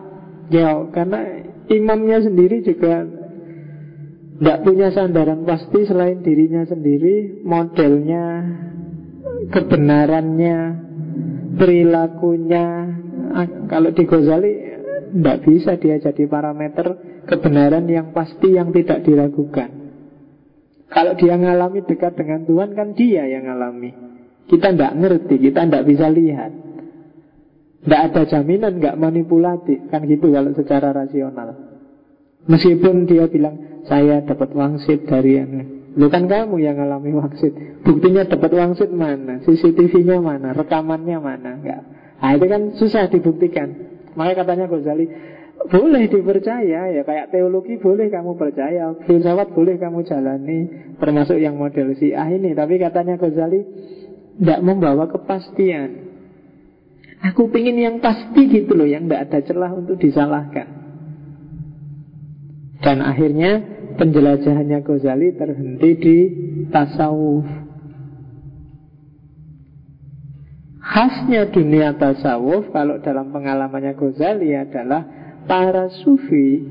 Ya 0.53 0.85
karena 0.93 1.49
imamnya 1.73 2.23
sendiri 2.23 2.61
juga 2.61 3.09
tidak 4.39 4.59
punya 4.63 4.89
sandaran 4.93 5.47
pasti 5.49 5.87
selain 5.89 6.21
dirinya 6.21 6.67
sendiri, 6.69 7.41
modelnya, 7.43 8.27
kebenarannya, 9.49 10.59
perilakunya. 11.57 12.67
Ah, 13.33 13.49
kalau 13.67 13.91
di 13.97 14.05
Ghazali 14.05 14.53
tidak 15.13 15.39
bisa 15.45 15.73
dia 15.81 15.97
jadi 15.99 16.25
parameter 16.29 16.87
kebenaran 17.27 17.89
yang 17.89 18.13
pasti 18.13 18.55
yang 18.55 18.71
tidak 18.71 19.03
diragukan. 19.03 19.82
Kalau 20.93 21.17
dia 21.17 21.35
ngalami 21.41 21.81
dekat 21.89 22.13
dengan 22.21 22.45
Tuhan 22.45 22.77
kan 22.77 22.93
dia 22.93 23.25
yang 23.25 23.49
ngalami. 23.49 23.91
Kita 24.47 24.77
tidak 24.77 24.93
ngerti, 25.01 25.41
kita 25.41 25.65
tidak 25.65 25.85
bisa 25.89 26.07
lihat. 26.13 26.53
Tidak 27.83 28.01
ada 28.13 28.23
jaminan, 28.23 28.79
nggak 28.79 28.95
manipulatif 28.95 29.91
Kan 29.91 30.07
gitu 30.07 30.31
kalau 30.31 30.55
secara 30.55 30.95
rasional. 30.95 31.57
Meskipun 32.47 33.11
dia 33.11 33.27
bilang 33.27 33.83
Saya 33.91 34.23
dapat 34.23 34.55
wangsit 34.55 35.11
dari 35.11 35.35
yang 35.35 35.51
Lu 35.93 36.09
kan 36.09 36.25
kamu 36.25 36.57
yang 36.63 36.81
ngalami 36.81 37.13
wangsit. 37.13 37.53
Buktinya 37.85 38.25
dapat 38.25 38.53
wangsit 38.55 38.89
mana? 38.89 39.45
CCTV-nya 39.45 40.25
mana, 40.25 40.57
rekamannya 40.57 41.19
mana? 41.21 41.51
Enggak. 41.61 41.81
Nah 42.23 42.31
itu 42.33 42.47
kan 42.49 42.63
susah 42.79 43.13
dibuktikan. 43.13 43.69
Makanya 44.17 44.37
katanya 44.45 44.65
Ghazali 44.73 45.07
boleh 45.53 46.11
dipercaya 46.11 46.91
ya 46.91 47.03
kayak 47.07 47.31
teologi 47.31 47.79
boleh 47.79 48.11
kamu 48.11 48.35
percaya 48.35 48.93
filsafat 49.07 49.55
boleh 49.55 49.79
kamu 49.79 50.05
jalani 50.05 50.83
termasuk 51.03 51.39
yang 51.43 51.59
model 51.59 51.99
si 51.99 52.15
ah 52.15 52.31
ini. 52.31 52.55
Tapi 52.55 52.79
katanya 52.79 53.19
Ghazali 53.19 53.61
tidak 54.39 54.61
membawa 54.63 55.11
kepastian. 55.11 56.15
Aku 57.23 57.51
pingin 57.55 57.79
yang 57.79 57.97
pasti 58.03 58.51
gitu 58.51 58.75
loh 58.75 58.83
Yang 58.83 59.07
tidak 59.07 59.23
ada 59.31 59.39
celah 59.47 59.71
untuk 59.75 59.97
disalahkan. 59.99 60.69
Dan 62.83 62.99
akhirnya 63.03 63.63
penjelajahannya 63.99 64.79
Ghazali 64.83 65.29
terhenti 65.35 65.91
di 65.99 66.17
tasawuf. 66.71 67.47
Khasnya 70.83 71.49
dunia 71.55 71.95
tasawuf 71.95 72.75
Kalau 72.75 72.99
dalam 73.03 73.31
pengalamannya 73.31 73.95
Ghazali 73.95 74.51
adalah 74.55 75.22
Para 75.47 75.91
sufi 76.03 76.63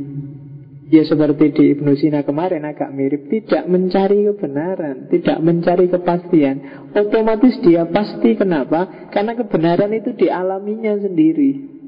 Ya 0.92 1.08
seperti 1.08 1.56
di 1.56 1.64
Ibnu 1.72 1.96
Sina 1.96 2.28
kemarin 2.28 2.68
agak 2.68 2.92
mirip 2.92 3.32
Tidak 3.32 3.64
mencari 3.72 4.28
kebenaran 4.28 5.08
Tidak 5.08 5.40
mencari 5.40 5.88
kepastian. 5.88 6.88
Otomatis 6.92 7.56
dia 7.64 7.88
pasti 7.88 8.36
kenapa? 8.36 9.08
Karena 9.08 9.32
kebenaran 9.40 9.96
itu 9.96 10.12
dialaminya 10.12 11.00
sendiri. 11.00 11.80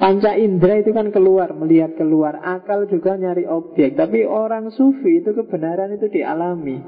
Panca 0.00 0.34
indera 0.34 0.80
itu 0.80 0.96
kan 0.96 1.12
keluar, 1.12 1.52
melihat 1.52 1.94
keluar. 1.94 2.40
Akal 2.40 2.88
juga 2.88 3.14
nyari 3.20 3.44
objek. 3.44 3.92
Tapi 3.94 4.24
orang 4.24 4.72
sufi 4.72 5.20
itu 5.20 5.36
kebenaran 5.36 5.92
itu 5.92 6.08
dialami. 6.08 6.80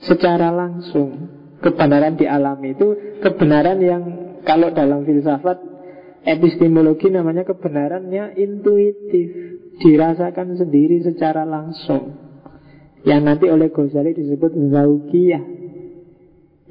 Secara 0.00 0.50
langsung 0.50 1.44
Kebenaran 1.64 2.20
dialami 2.20 2.76
itu 2.76 3.16
kebenaran 3.24 3.80
yang 3.80 4.02
Kalau 4.44 4.70
dalam 4.70 5.02
filsafat 5.08 5.74
Epistemologi 6.24 7.12
namanya 7.12 7.44
kebenarannya 7.44 8.40
intuitif 8.40 9.28
Dirasakan 9.74 10.56
sendiri 10.56 11.02
secara 11.04 11.42
langsung. 11.42 12.14
Yang 13.04 13.20
nanti 13.20 13.46
oleh 13.50 13.68
Ghazali 13.68 14.16
disebut 14.16 14.54
Zaukiyah. 14.72 15.44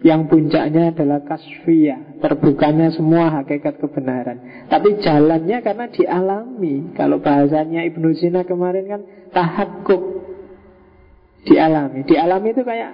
Yang 0.04 0.22
puncaknya 0.28 0.92
adalah 0.92 1.24
kasfiyah 1.24 2.20
Terbukanya 2.20 2.92
semua 2.96 3.30
hakikat 3.40 3.78
kebenaran. 3.78 4.68
Tapi 4.72 5.04
jalannya 5.04 5.62
karena 5.62 5.86
dialami. 5.92 6.96
Kalau 6.98 7.22
bahasanya 7.22 7.86
Ibnu 7.92 8.10
Sina 8.18 8.48
kemarin 8.48 8.90
kan 8.90 9.02
Tahakuk 9.36 10.04
Dialami. 11.44 12.08
Dialami 12.08 12.48
itu 12.56 12.64
kayak 12.66 12.92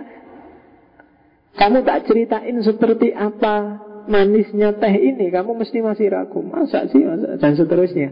Kamu 1.56 1.86
tak 1.86 2.10
ceritain 2.10 2.58
seperti 2.66 3.14
apa 3.14 3.88
manisnya 4.10 4.76
teh 4.82 4.94
ini 4.98 5.30
kamu 5.30 5.62
mesti 5.62 5.80
masih 5.80 6.10
ragu. 6.10 6.42
Masa 6.42 6.90
sih 6.90 7.06
masa? 7.06 7.38
dan 7.38 7.54
seterusnya. 7.54 8.10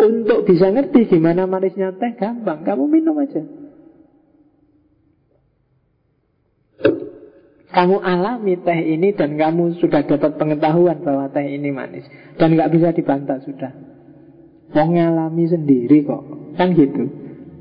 Untuk 0.00 0.44
bisa 0.44 0.68
ngerti 0.68 1.06
gimana 1.06 1.46
manisnya 1.46 1.94
teh 1.94 2.18
gampang. 2.18 2.66
Kamu 2.66 2.84
minum 2.90 3.16
aja. 3.22 3.40
Kamu 7.70 8.02
alami 8.02 8.58
teh 8.58 8.80
ini 8.98 9.14
dan 9.14 9.38
kamu 9.38 9.78
sudah 9.78 10.02
dapat 10.02 10.34
pengetahuan 10.34 11.06
bahwa 11.06 11.30
teh 11.30 11.46
ini 11.46 11.70
manis. 11.70 12.02
Dan 12.34 12.58
nggak 12.58 12.70
bisa 12.74 12.90
dibantah 12.90 13.38
sudah. 13.46 13.72
Mau 14.74 14.90
ngalami 14.90 15.46
sendiri 15.46 16.02
kok. 16.02 16.22
Kan 16.58 16.74
gitu. 16.74 17.06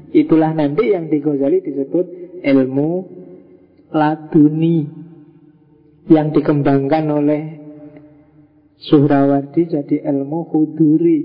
Itulah 0.10 0.58
nanti 0.58 0.90
yang 0.90 1.14
di 1.14 1.22
Ghazali 1.22 1.62
disebut 1.62 2.06
ilmu 2.42 2.92
laduni 3.94 4.90
yang 6.10 6.34
dikembangkan 6.34 7.06
oleh 7.06 7.42
Suhrawardi 8.80 9.68
jadi 9.68 10.08
ilmu 10.08 10.48
huduri. 10.48 11.20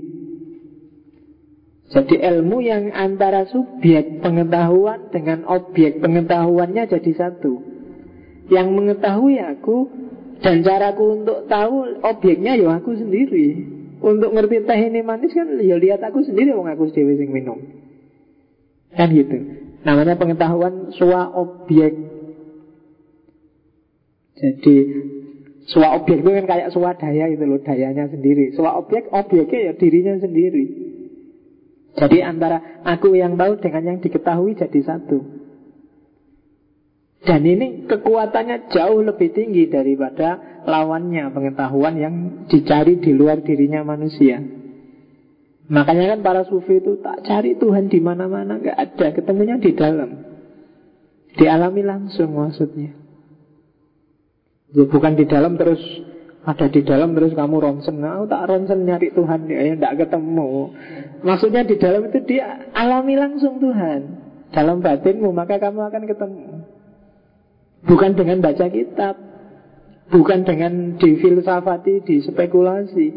Jadi 1.85 2.19
ilmu 2.19 2.59
yang 2.59 2.91
antara 2.91 3.47
subjek 3.47 4.19
pengetahuan 4.19 5.07
dengan 5.15 5.47
objek 5.47 6.03
pengetahuannya 6.03 6.83
jadi 6.91 7.11
satu. 7.15 7.63
Yang 8.51 8.67
mengetahui 8.75 9.39
aku 9.39 9.87
dan 10.43 10.65
caraku 10.67 11.23
untuk 11.23 11.47
tahu 11.47 12.03
objeknya 12.03 12.59
ya 12.59 12.75
aku 12.75 12.99
sendiri. 12.99 13.71
Untuk 14.03 14.35
ngerti 14.35 14.67
teh 14.67 14.79
ini 14.91 14.99
manis 14.99 15.31
kan 15.31 15.47
ya 15.55 15.79
lihat 15.79 16.03
aku 16.03 16.27
sendiri 16.27 16.51
wong 16.51 16.67
aku 16.67 16.91
sendiri 16.91 17.23
sing 17.23 17.31
minum. 17.31 17.63
Kan 18.91 19.15
gitu. 19.15 19.37
Namanya 19.87 20.19
pengetahuan 20.19 20.91
sua 20.99 21.31
objek. 21.31 21.95
Jadi 24.35 24.75
Suwa 25.65 25.97
objek 25.97 26.21
itu 26.21 26.29
kan 26.29 26.45
kayak 26.45 26.69
swadaya 26.69 27.25
itu 27.25 27.41
loh 27.41 27.57
Dayanya 27.57 28.05
sendiri. 28.05 28.53
Suwa 28.53 28.77
objek, 28.77 29.09
objeknya 29.09 29.71
ya 29.71 29.73
dirinya 29.73 30.13
sendiri. 30.21 30.65
Jadi 31.95 32.21
antara 32.21 32.83
aku 32.85 33.15
yang 33.17 33.39
tahu 33.39 33.57
dengan 33.57 33.95
yang 33.95 33.97
diketahui 34.03 34.53
jadi 34.53 34.79
satu. 34.83 35.19
Dan 37.25 37.41
ini 37.41 37.89
kekuatannya 37.89 38.69
jauh 38.69 39.01
lebih 39.01 39.33
tinggi 39.33 39.65
daripada 39.65 40.61
lawannya 40.69 41.33
Pengetahuan 41.33 41.95
yang 41.97 42.15
dicari 42.45 43.01
di 43.01 43.15
luar 43.17 43.41
dirinya 43.41 43.81
manusia. 43.81 44.37
Makanya 45.65 46.13
kan 46.13 46.19
para 46.21 46.41
sufi 46.45 46.77
itu 46.77 47.01
tak 47.01 47.25
cari 47.25 47.57
Tuhan 47.57 47.89
di 47.89 47.97
mana-mana 47.97 48.61
nggak 48.61 48.77
ada, 48.77 49.07
ketemunya 49.17 49.57
di 49.57 49.73
dalam. 49.73 50.09
Dialami 51.33 51.81
langsung 51.81 52.37
maksudnya. 52.37 53.04
Ya 54.75 54.83
bukan 54.83 55.15
di 55.15 55.23
dalam 55.23 55.55
terus 55.55 55.79
ada 56.45 56.67
di 56.67 56.83
dalam 56.83 57.15
terus 57.15 57.31
kamu 57.31 57.57
ronsen. 57.57 58.03
Nah, 58.03 58.21
tak 58.27 58.51
ronsen 58.51 58.83
nyari 58.83 59.09
Tuhan 59.15 59.47
ya, 59.47 59.71
ya 59.71 59.73
tidak 59.79 60.05
ketemu. 60.05 60.75
Maksudnya 61.23 61.63
di 61.63 61.75
dalam 61.79 62.11
itu 62.11 62.19
dia 62.27 62.69
alami 62.75 63.15
langsung 63.15 63.57
Tuhan. 63.63 64.01
Dalam 64.51 64.83
batinmu 64.83 65.31
maka 65.31 65.57
kamu 65.57 65.79
akan 65.79 66.03
ketemu. 66.05 66.47
Bukan 67.87 68.11
dengan 68.19 68.43
baca 68.43 68.67
kitab. 68.67 69.15
Bukan 70.05 70.45
dengan 70.45 71.01
difilsafati, 71.01 72.05
dispekulasi. 72.05 73.07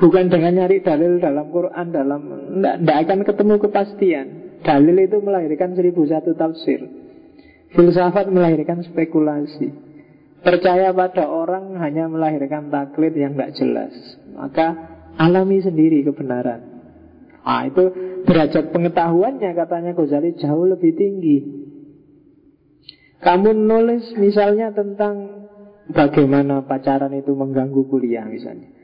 Bukan 0.00 0.30
dengan 0.32 0.62
nyari 0.62 0.80
dalil 0.80 1.20
dalam 1.20 1.52
Quran 1.52 1.86
dalam 1.90 2.22
Tidak 2.64 2.98
akan 3.02 3.18
ketemu 3.26 3.54
kepastian. 3.60 4.26
Dalil 4.62 4.96
itu 5.04 5.20
melahirkan 5.20 5.74
seribu 5.74 6.06
satu 6.06 6.32
tafsir. 6.32 6.80
Filsafat 7.76 8.32
melahirkan 8.32 8.80
spekulasi 8.80 9.87
Percaya 10.38 10.94
pada 10.94 11.26
orang 11.26 11.74
hanya 11.82 12.06
melahirkan 12.06 12.70
taklid 12.70 13.14
yang 13.18 13.34
tidak 13.34 13.52
jelas. 13.58 13.92
Maka 14.32 14.66
alami 15.18 15.58
sendiri 15.58 16.06
kebenaran. 16.06 16.78
Nah 17.42 17.64
itu 17.64 17.84
derajat 18.28 18.70
pengetahuannya 18.70 19.50
katanya 19.56 19.92
Ghazali 19.96 20.36
jauh 20.36 20.68
lebih 20.68 20.92
tinggi. 20.94 21.38
Kamu 23.18 23.50
nulis 23.50 24.14
misalnya 24.14 24.70
tentang 24.70 25.38
Bagaimana 25.88 26.68
pacaran 26.68 27.16
itu 27.16 27.32
mengganggu 27.32 27.88
kuliah 27.88 28.28
misalnya 28.28 28.77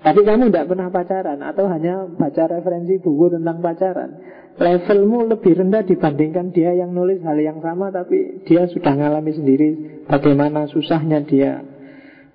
Tapi 0.00 0.20
kamu 0.24 0.48
tidak 0.48 0.72
pernah 0.72 0.88
pacaran 0.88 1.44
Atau 1.44 1.68
hanya 1.68 2.08
baca 2.08 2.48
referensi 2.48 2.96
buku 2.96 3.36
tentang 3.36 3.60
pacaran 3.60 4.10
levelmu 4.60 5.24
lebih 5.24 5.56
rendah 5.56 5.88
dibandingkan 5.88 6.52
dia 6.52 6.76
yang 6.76 6.92
nulis 6.92 7.24
hal 7.24 7.40
yang 7.40 7.64
sama 7.64 7.88
tapi 7.88 8.44
dia 8.44 8.68
sudah 8.68 8.92
ngalami 8.92 9.32
sendiri 9.32 9.70
bagaimana 10.04 10.68
susahnya 10.68 11.24
dia 11.24 11.64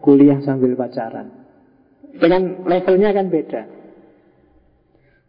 kuliah 0.02 0.38
sambil 0.46 0.78
pacaran. 0.78 1.34
Dengan 2.16 2.66
levelnya 2.70 3.10
kan 3.12 3.28
beda. 3.34 3.64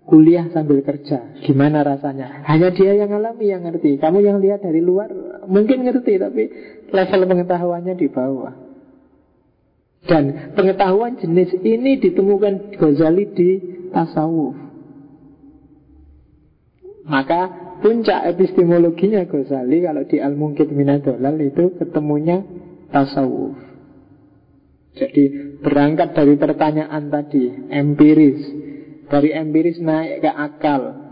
Kuliah 0.06 0.46
sambil 0.54 0.86
kerja, 0.86 1.34
gimana 1.42 1.82
rasanya? 1.82 2.46
Hanya 2.46 2.70
dia 2.70 2.94
yang 2.94 3.10
ngalami 3.10 3.50
yang 3.50 3.66
ngerti. 3.66 3.98
Kamu 3.98 4.22
yang 4.22 4.38
lihat 4.38 4.62
dari 4.62 4.78
luar 4.78 5.10
mungkin 5.50 5.82
ngerti 5.82 6.14
tapi 6.22 6.46
level 6.94 7.20
pengetahuannya 7.26 7.94
di 7.98 8.06
bawah. 8.06 8.65
Dan 10.06 10.54
pengetahuan 10.54 11.18
jenis 11.18 11.50
ini 11.66 11.98
ditemukan 11.98 12.78
Ghazali 12.78 13.24
di 13.34 13.50
tasawuf. 13.90 14.54
Maka 17.06 17.40
puncak 17.82 18.30
epistemologinya 18.34 19.26
Ghazali 19.26 19.82
kalau 19.82 20.02
di 20.06 20.22
Al-Mungkit 20.22 20.70
Minadolal 20.70 21.38
itu 21.42 21.74
ketemunya 21.78 22.42
tasawuf. 22.94 23.58
Jadi 24.96 25.58
berangkat 25.60 26.16
dari 26.16 26.34
pertanyaan 26.40 27.12
tadi, 27.12 27.52
empiris. 27.68 28.40
Dari 29.06 29.30
empiris 29.30 29.78
naik 29.78 30.24
ke 30.24 30.30
akal, 30.34 31.06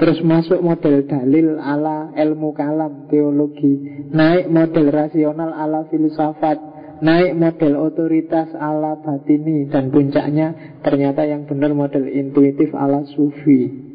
Terus 0.00 0.24
masuk 0.24 0.64
model 0.64 1.04
dalil 1.04 1.60
ala 1.60 2.14
ilmu 2.16 2.56
kalam, 2.56 3.10
teologi 3.12 4.06
Naik 4.08 4.48
model 4.48 4.88
rasional 4.88 5.52
ala 5.52 5.84
filsafat 5.92 6.69
Naik 7.00 7.32
model 7.32 7.80
otoritas 7.80 8.52
ala 8.52 9.00
batini 9.00 9.64
Dan 9.72 9.88
puncaknya 9.88 10.78
ternyata 10.84 11.24
yang 11.24 11.48
benar 11.48 11.72
model 11.72 12.04
intuitif 12.08 12.76
ala 12.76 13.08
sufi. 13.16 13.88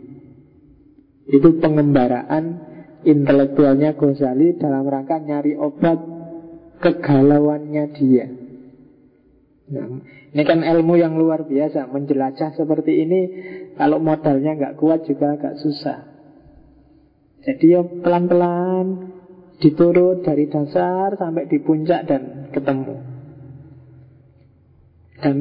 Itu 1.25 1.57
pengembaraan 1.61 2.73
intelektualnya 3.05 3.93
Ghazali 3.93 4.57
dalam 4.57 4.85
rangka 4.89 5.21
nyari 5.21 5.53
obat 5.57 5.97
kegalauannya 6.81 7.85
dia. 7.97 8.27
Nah, 9.65 9.85
ini 10.33 10.43
kan 10.45 10.61
ilmu 10.61 10.93
yang 10.97 11.17
luar 11.17 11.49
biasa. 11.49 11.89
Menjelajah 11.89 12.53
seperti 12.53 13.01
ini 13.01 13.21
Kalau 13.75 13.97
modalnya 13.97 14.53
nggak 14.53 14.77
kuat 14.77 15.09
juga 15.09 15.33
agak 15.37 15.57
susah. 15.61 16.05
Jadi 17.45 17.65
ya 17.73 17.81
pelan-pelan 17.81 19.15
Diturut 19.55 20.21
dari 20.21 20.45
dasar 20.51 21.17
Sampai 21.17 21.49
di 21.49 21.57
puncak 21.63 22.05
dan 22.05 22.44
ketemu. 22.55 22.95
Dan 25.19 25.35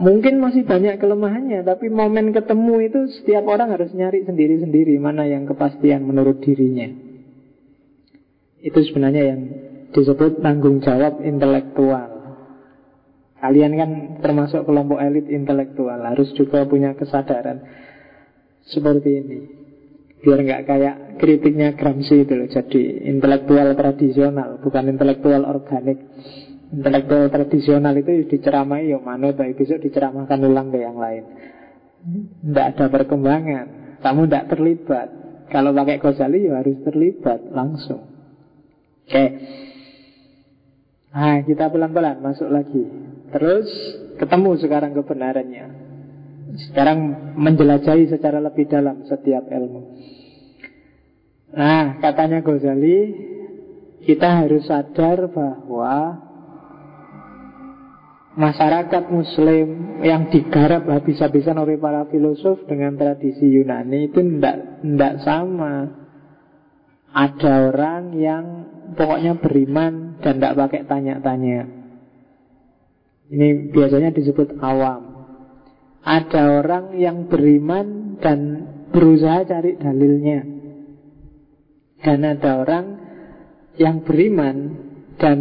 Mungkin 0.00 0.40
masih 0.40 0.64
banyak 0.64 0.96
kelemahannya 0.96 1.60
Tapi 1.60 1.92
momen 1.92 2.32
ketemu 2.32 2.88
itu 2.88 3.00
Setiap 3.20 3.44
orang 3.44 3.68
harus 3.68 3.92
nyari 3.92 4.24
sendiri-sendiri 4.24 4.96
Mana 4.96 5.28
yang 5.28 5.44
kepastian 5.44 6.08
menurut 6.08 6.40
dirinya. 6.40 6.88
Itu 8.64 8.80
sebenarnya 8.80 9.24
yang 9.28 9.40
disebut 9.92 10.40
tanggung 10.40 10.80
jawab 10.80 11.20
intelektual. 11.20 12.08
Kalian 13.40 13.72
kan 13.76 13.90
termasuk 14.24 14.64
kelompok 14.64 15.00
elit 15.04 15.28
intelektual 15.28 16.00
Harus 16.00 16.32
juga 16.32 16.64
punya 16.64 16.96
kesadaran 16.96 17.60
Seperti 18.68 19.10
ini 19.20 19.59
Biar 20.20 20.38
nggak 20.44 20.62
kayak 20.68 20.96
kritiknya 21.16 21.72
Gramsci 21.72 22.28
itu 22.28 22.32
loh 22.36 22.48
Jadi 22.48 23.08
intelektual 23.08 23.72
tradisional 23.72 24.60
Bukan 24.60 24.92
intelektual 24.92 25.48
organik. 25.48 25.98
Intelektual 26.70 27.32
tradisional 27.32 27.96
itu 27.96 28.28
diceramai 28.28 28.92
ya 28.92 29.00
manut 29.00 29.34
Tapi 29.40 29.56
besok 29.56 29.80
diceramahkan 29.80 30.38
ulang 30.44 30.68
ke 30.68 30.78
yang 30.84 31.00
lain. 31.00 31.24
Tidak 32.44 32.66
ada 32.76 32.86
perkembangan 32.92 33.98
Kamu 34.00 34.28
tidak 34.28 34.48
terlibat. 34.52 35.08
Kalau 35.50 35.74
pakai 35.74 35.98
Ghazali 35.98 36.46
ya 36.46 36.62
harus 36.62 36.78
terlibat 36.86 37.42
langsung. 37.50 38.06
Oke. 38.06 39.10
Okay. 39.10 39.28
Nah 41.10 41.42
kita 41.42 41.66
pelan-pelan 41.74 42.22
masuk 42.22 42.46
lagi. 42.48 42.86
Terus 43.34 43.66
ketemu 44.14 44.50
sekarang 44.62 44.94
kebenarannya 44.94 45.89
Sekarang 46.56 47.32
menjelajahi 47.38 48.10
secara 48.10 48.42
lebih 48.42 48.66
dalam 48.66 49.06
setiap 49.06 49.46
ilmu. 49.46 49.82
Nah 51.50 51.98
katanya 51.98 52.46
Ghazali 52.46 53.28
Kita 54.00 54.42
harus 54.42 54.64
sadar 54.64 55.28
bahwa 55.28 56.30
Masyarakat 58.30 59.10
muslim 59.10 60.00
yang 60.06 60.30
digarap 60.30 60.86
habis-habisan 60.86 61.58
oleh 61.58 61.76
para 61.82 62.06
filosof 62.08 62.62
dengan 62.70 62.94
tradisi 62.94 63.42
Yunani 63.42 64.06
itu 64.06 64.22
tidak 64.22 65.14
sama. 65.26 65.98
Ada 67.10 67.74
orang 67.74 68.14
yang 68.14 68.44
pokoknya 68.94 69.34
beriman 69.34 70.22
dan 70.22 70.38
tidak 70.38 70.56
pakai 70.62 70.86
tanya-tanya. 70.86 71.66
Ini 73.34 73.74
biasanya 73.74 74.14
disebut 74.14 74.62
awam. 74.62 75.09
Ada 76.00 76.64
orang 76.64 76.96
yang 76.96 77.28
beriman 77.28 78.16
dan 78.20 78.38
berusaha 78.88 79.44
cari 79.44 79.76
dalilnya. 79.76 80.40
Dan 82.00 82.24
ada 82.24 82.64
orang 82.64 82.84
yang 83.76 84.00
beriman 84.04 84.56
dan 85.20 85.38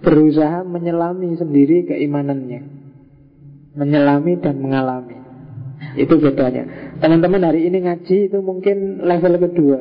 berusaha 0.00 0.64
menyelami 0.64 1.36
sendiri 1.36 1.84
keimanannya. 1.84 2.60
Menyelami 3.76 4.40
dan 4.40 4.56
mengalami. 4.56 5.16
Itu 6.00 6.16
bedanya. 6.16 6.96
Teman-teman 7.00 7.44
hari 7.44 7.68
ini 7.68 7.84
ngaji 7.84 8.32
itu 8.32 8.38
mungkin 8.40 9.04
level 9.04 9.36
kedua. 9.36 9.80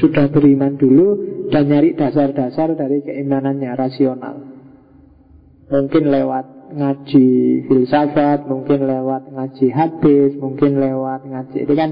Sudah 0.00 0.32
beriman 0.32 0.80
dulu 0.80 1.20
dan 1.52 1.68
nyari 1.68 1.92
dasar-dasar 1.92 2.72
dari 2.72 3.04
keimanannya 3.04 3.68
rasional. 3.76 4.36
Mungkin 5.68 6.08
lewat 6.08 6.63
ngaji 6.74 7.26
filsafat, 7.70 8.50
mungkin 8.50 8.84
lewat 8.84 9.30
ngaji 9.30 9.66
hadis, 9.70 10.34
mungkin 10.36 10.82
lewat 10.82 11.22
ngaji 11.24 11.58
itu 11.62 11.74
kan 11.78 11.90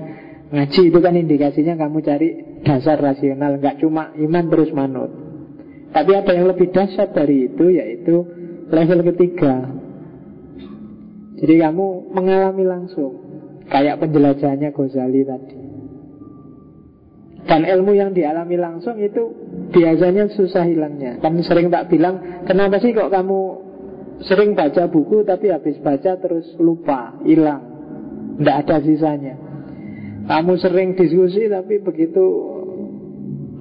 ngaji 0.53 0.83
itu 0.91 0.99
kan 0.99 1.15
indikasinya 1.15 1.75
kamu 1.79 2.03
cari 2.03 2.29
dasar 2.67 2.99
rasional, 2.99 3.57
nggak 3.63 3.79
cuma 3.79 4.11
iman 4.19 4.45
terus 4.51 4.71
manut. 4.75 5.11
Tapi 5.93 6.11
ada 6.17 6.33
yang 6.35 6.51
lebih 6.51 6.75
dasar 6.75 7.15
dari 7.15 7.53
itu 7.53 7.65
yaitu 7.71 8.27
level 8.69 9.01
ketiga. 9.13 9.71
Jadi 11.39 11.55
kamu 11.59 12.15
mengalami 12.15 12.65
langsung 12.67 13.13
kayak 13.67 13.99
penjelajahannya 14.03 14.71
Ghazali 14.71 15.23
tadi. 15.27 15.59
Dan 17.43 17.67
ilmu 17.67 17.93
yang 17.99 18.15
dialami 18.15 18.55
langsung 18.55 18.97
itu 19.03 19.35
biasanya 19.75 20.31
susah 20.31 20.63
hilangnya. 20.63 21.19
Kan 21.19 21.37
sering 21.43 21.75
tak 21.75 21.91
bilang, 21.91 22.45
kenapa 22.47 22.79
sih 22.79 22.95
kok 22.95 23.11
kamu 23.11 23.62
sering 24.27 24.55
baca 24.55 24.87
buku 24.91 25.23
tapi 25.27 25.51
habis 25.51 25.79
baca 25.83 26.19
terus 26.19 26.47
lupa, 26.59 27.17
hilang. 27.27 27.63
Tidak 28.39 28.57
ada 28.67 28.77
sisanya. 28.83 29.35
Kamu 30.27 30.55
sering 30.59 30.95
diskusi 30.95 31.51
tapi 31.51 31.83
begitu 31.83 32.25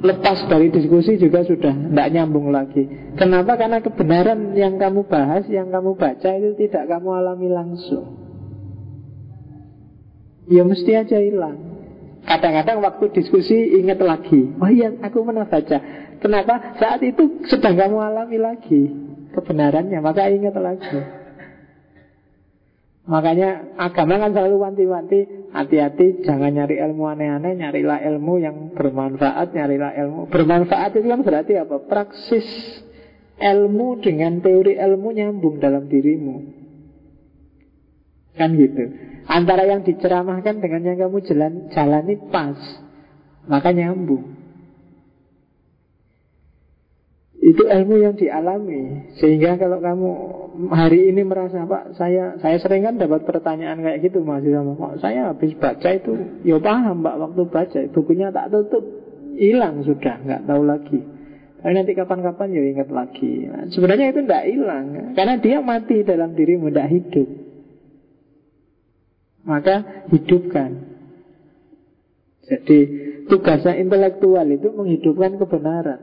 lepas 0.01 0.49
dari 0.49 0.73
diskusi 0.73 1.17
juga 1.17 1.45
sudah 1.45 1.73
tidak 1.73 2.07
nyambung 2.13 2.49
lagi. 2.49 2.85
Kenapa? 3.17 3.57
Karena 3.57 3.81
kebenaran 3.81 4.57
yang 4.57 4.77
kamu 4.81 5.05
bahas, 5.05 5.45
yang 5.49 5.69
kamu 5.69 5.97
baca 5.97 6.29
itu 6.37 6.57
tidak 6.57 6.89
kamu 6.89 7.09
alami 7.21 7.49
langsung. 7.49 8.05
Ya 10.49 10.65
mesti 10.65 10.91
aja 10.97 11.21
hilang. 11.21 11.71
Kadang-kadang 12.21 12.85
waktu 12.85 13.17
diskusi 13.17 13.81
ingat 13.81 13.97
lagi 13.97 14.53
Oh 14.61 14.69
iya 14.69 14.93
aku 15.01 15.25
pernah 15.25 15.49
baca 15.49 15.77
Kenapa? 16.21 16.77
Saat 16.77 17.01
itu 17.01 17.41
sedang 17.49 17.73
kamu 17.73 17.97
alami 17.97 18.37
lagi 18.37 18.81
Kebenarannya. 19.31 19.99
Maka 20.03 20.31
ingat 20.31 20.55
lagi. 20.55 20.99
Makanya 23.07 23.75
agama 23.81 24.21
kan 24.21 24.31
selalu 24.31 24.55
wanti-wanti. 24.61 25.19
Hati-hati 25.51 26.23
jangan 26.23 26.55
nyari 26.55 26.79
ilmu 26.79 27.11
aneh-aneh 27.11 27.59
Nyarilah 27.59 27.99
ilmu 28.07 28.39
yang 28.39 28.55
bermanfaat 28.71 29.51
Nyarilah 29.51 29.91
ilmu. 29.99 30.31
Bermanfaat 30.31 30.95
itu 30.95 31.07
kan 31.11 31.21
berarti 31.25 31.59
apa? 31.59 31.75
Praksis 31.91 32.47
ilmu 33.41 33.99
dengan 33.99 34.39
teori 34.39 34.77
ilmu 34.77 35.11
nyambung 35.11 35.59
dalam 35.59 35.89
dirimu. 35.89 36.35
Kan 38.37 38.55
gitu. 38.55 38.83
Antara 39.27 39.67
yang 39.67 39.83
diceramahkan 39.83 40.63
dengan 40.63 40.81
yang 40.87 40.97
kamu 40.97 41.19
jalan, 41.27 41.53
jalani 41.73 42.15
pas. 42.31 42.57
Maka 43.49 43.73
nyambung 43.75 44.30
Itu 47.51 47.67
ilmu 47.67 47.95
yang 47.99 48.15
dialami 48.15 49.11
Sehingga 49.19 49.59
kalau 49.59 49.83
kamu 49.83 50.09
hari 50.71 51.11
ini 51.11 51.27
merasa 51.27 51.67
Pak 51.67 51.99
saya 51.99 52.39
saya 52.39 52.57
sering 52.63 52.87
kan 52.87 52.95
dapat 52.95 53.27
pertanyaan 53.27 53.83
kayak 53.83 54.07
gitu 54.07 54.23
masih 54.23 54.55
sama 54.55 54.73
Pak 54.79 54.93
saya 55.03 55.35
habis 55.35 55.51
baca 55.59 55.89
itu 55.91 56.13
Ya 56.47 56.55
paham 56.63 57.03
Pak 57.03 57.15
waktu 57.19 57.41
baca 57.51 57.79
Bukunya 57.91 58.31
tak 58.31 58.55
tutup 58.55 58.83
Hilang 59.35 59.83
sudah 59.83 60.15
nggak 60.23 60.47
tahu 60.47 60.63
lagi 60.63 61.01
tapi 61.61 61.77
nanti 61.77 61.93
kapan-kapan 61.93 62.57
ya 62.57 62.61
ingat 62.73 62.89
lagi 62.89 63.45
nah, 63.45 63.69
Sebenarnya 63.69 64.09
itu 64.09 64.25
tidak 64.25 64.49
hilang 64.49 65.13
Karena 65.13 65.37
dia 65.37 65.61
mati 65.61 66.01
dalam 66.01 66.33
dirimu, 66.33 66.73
tidak 66.73 66.89
hidup 66.89 67.29
maka 69.41 70.05
hidupkan. 70.13 70.71
Jadi 72.45 72.79
tugasnya 73.31 73.79
intelektual 73.79 74.45
itu 74.49 74.69
menghidupkan 74.73 75.39
kebenaran. 75.39 75.99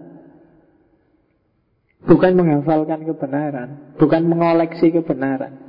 Bukan 2.08 2.32
menghafalkan 2.40 3.04
kebenaran, 3.04 3.92
bukan 4.00 4.22
mengoleksi 4.24 4.88
kebenaran. 4.88 5.68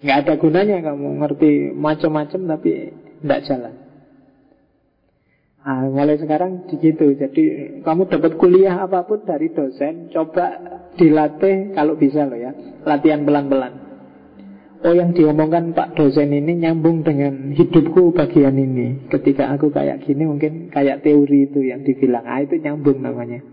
Nggak 0.00 0.18
ada 0.24 0.34
gunanya 0.40 0.80
kamu 0.80 1.20
ngerti 1.20 1.76
macam-macam 1.76 2.40
tapi 2.56 2.96
tidak 3.20 3.40
jalan. 3.44 3.74
Nah, 5.60 5.92
mulai 5.92 6.16
sekarang 6.16 6.64
begitu. 6.72 7.12
Jadi 7.12 7.44
kamu 7.84 8.08
dapat 8.08 8.40
kuliah 8.40 8.80
apa 8.80 9.04
pun 9.04 9.20
dari 9.28 9.52
dosen, 9.52 10.08
coba 10.08 10.56
dilatih 10.96 11.76
kalau 11.76 12.00
bisa 12.00 12.24
loh 12.24 12.40
ya. 12.40 12.56
latihan 12.88 13.28
pelan-pelan. 13.28 13.90
Oh 14.80 14.96
yang 14.96 15.12
diomongkan 15.12 15.76
Pak 15.76 15.92
dosen 15.92 16.32
ini 16.32 16.56
nyambung 16.56 17.04
dengan 17.04 17.52
hidupku 17.52 18.16
bagian 18.16 18.56
ini 18.56 19.12
Ketika 19.12 19.52
aku 19.52 19.68
kayak 19.68 20.08
gini 20.08 20.24
mungkin 20.24 20.72
kayak 20.72 21.04
teori 21.04 21.52
itu 21.52 21.60
yang 21.60 21.84
dibilang 21.84 22.24
Ah 22.24 22.40
itu 22.40 22.56
nyambung 22.56 23.04
namanya 23.04 23.44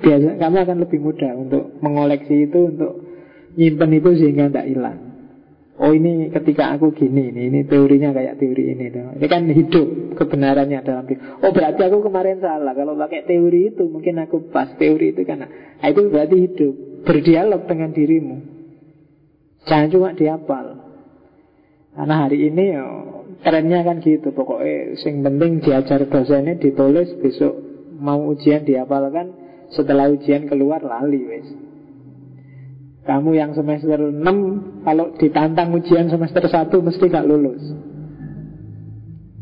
Biasa 0.00 0.40
kamu 0.40 0.56
akan 0.64 0.76
lebih 0.88 0.98
mudah 1.00 1.32
untuk 1.36 1.64
mengoleksi 1.84 2.48
itu 2.48 2.72
Untuk 2.72 2.92
nyimpen 3.54 3.90
itu 4.00 4.10
sehingga 4.16 4.48
tidak 4.48 4.66
hilang 4.68 4.98
Oh 5.80 5.96
ini 5.96 6.28
ketika 6.28 6.76
aku 6.76 6.92
gini 6.92 7.32
ini, 7.32 7.48
ini 7.48 7.60
teorinya 7.64 8.12
kayak 8.12 8.36
teori 8.36 8.76
ini 8.76 8.92
tuh. 8.92 9.16
Ini 9.16 9.26
kan 9.32 9.48
hidup 9.48 9.88
kebenarannya 10.12 10.84
dalam 10.84 11.08
hidup 11.08 11.40
Oh 11.40 11.56
berarti 11.56 11.80
aku 11.88 12.04
kemarin 12.04 12.36
salah 12.44 12.76
Kalau 12.76 13.00
pakai 13.00 13.24
teori 13.24 13.72
itu 13.72 13.88
mungkin 13.88 14.20
aku 14.20 14.52
pas 14.52 14.76
Teori 14.76 15.16
itu 15.16 15.24
karena 15.24 15.48
nah, 15.48 15.88
Itu 15.88 16.12
berarti 16.12 16.36
hidup 16.36 16.74
Berdialog 17.08 17.64
dengan 17.64 17.96
dirimu 17.96 18.36
Jangan 19.68 19.88
cuma 19.92 20.08
dihafal. 20.16 20.66
Karena 21.92 22.14
hari 22.24 22.48
ini 22.48 22.64
ya, 22.72 22.84
trennya 23.44 23.80
kan 23.84 24.00
gitu. 24.00 24.32
Pokoknya 24.32 24.96
yang 24.96 25.16
penting 25.26 25.50
diajar 25.60 26.00
dosennya 26.08 26.56
ditulis 26.56 27.12
besok 27.20 27.54
mau 28.00 28.32
ujian 28.32 28.64
dihafalkan 28.64 29.36
setelah 29.70 30.10
ujian 30.10 30.50
keluar 30.50 30.82
lali 30.82 31.22
wes. 31.26 31.48
Kamu 33.00 33.32
yang 33.32 33.56
semester 33.56 33.96
6 33.96 34.84
Kalau 34.84 35.16
ditantang 35.16 35.72
ujian 35.72 36.12
semester 36.12 36.44
1 36.44 36.68
Mesti 36.68 37.04
gak 37.08 37.26
lulus. 37.26 37.62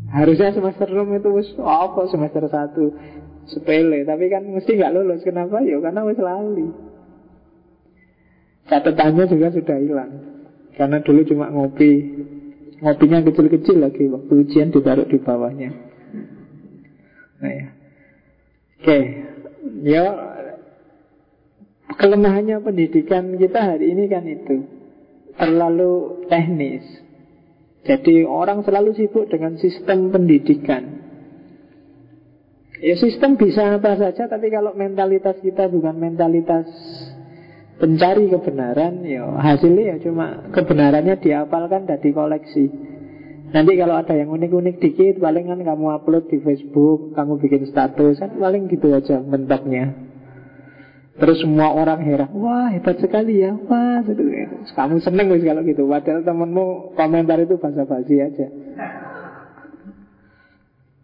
Harusnya 0.09 0.55
semester 0.55 0.87
6 0.89 1.19
itu 1.19 1.29
wis 1.35 1.49
apa 1.59 2.01
semester 2.07 2.47
1 2.47 3.51
Sepele 3.51 4.07
Tapi 4.07 4.25
kan 4.31 4.47
mesti 4.47 4.79
gak 4.79 4.95
lulus. 4.95 5.21
Kenapa? 5.25 5.59
Ya 5.61 5.77
karena 5.81 6.01
wis 6.07 6.19
lali. 6.21 6.67
Catatannya 8.69 9.25
juga 9.27 9.47
sudah 9.49 9.77
hilang. 9.81 10.11
Karena 10.77 11.01
dulu 11.01 11.21
cuma 11.27 11.51
ngopi. 11.51 11.91
Ngopinya 12.79 13.19
kecil-kecil 13.27 13.81
lagi 13.81 14.07
Waktu 14.07 14.33
ujian 14.45 14.71
ditaruh 14.71 15.09
di 15.09 15.17
bawahnya. 15.19 15.69
Nah 17.43 17.51
ya. 17.51 17.67
Oke 18.79 18.99
Ya 19.83 20.05
Kelemahannya 21.89 22.63
pendidikan 22.63 23.35
kita 23.35 23.75
hari 23.75 23.91
ini 23.91 24.07
kan 24.07 24.23
itu 24.23 24.57
Terlalu 25.39 26.25
teknis. 26.27 26.83
Jadi 27.87 28.27
orang 28.27 28.67
selalu 28.67 28.91
sibuk 28.91 29.31
dengan 29.31 29.55
sistem 29.55 30.11
pendidikan. 30.11 30.99
Ya 32.83 32.99
sistem 32.99 33.39
bisa 33.39 33.79
apa 33.79 33.95
saja 33.95 34.27
Tapi 34.27 34.51
kalau 34.51 34.75
mentalitas 34.75 35.39
kita 35.39 35.71
bukan 35.71 35.95
mentalitas 35.95 36.67
pencari 37.79 38.27
kebenaran 38.27 39.07
ya 39.07 39.23
hasilnya 39.39 39.95
ya 39.95 39.97
cuma 40.03 40.51
kebenarannya 40.51 41.15
dihafalkan 41.23 41.87
dan 41.87 41.97
dikoleksi 42.03 42.67
nanti 43.49 43.71
kalau 43.77 43.95
ada 43.97 44.13
yang 44.13 44.29
unik-unik 44.29 44.75
dikit 44.81 45.15
paling 45.21 45.49
kan 45.49 45.59
kamu 45.61 45.85
upload 45.95 46.29
di 46.29 46.37
Facebook 46.41 47.13
kamu 47.17 47.41
bikin 47.41 47.63
status 47.69 48.21
kan 48.21 48.31
paling 48.37 48.69
gitu 48.69 48.93
aja 48.93 49.21
mentoknya. 49.21 50.09
Terus 51.19 51.43
semua 51.43 51.75
orang 51.75 51.99
heran 52.07 52.31
wah 52.31 52.71
hebat 52.71 52.95
sekali 53.03 53.43
ya 53.43 53.51
wah 53.51 53.99
kamu 54.75 55.03
seneng 55.03 55.27
wis 55.35 55.43
kalau 55.43 55.61
gitu 55.67 55.83
padahal 55.83 56.23
temenmu 56.23 56.95
komentar 56.95 57.43
itu 57.43 57.59
basa-basi 57.59 58.23
aja 58.23 58.47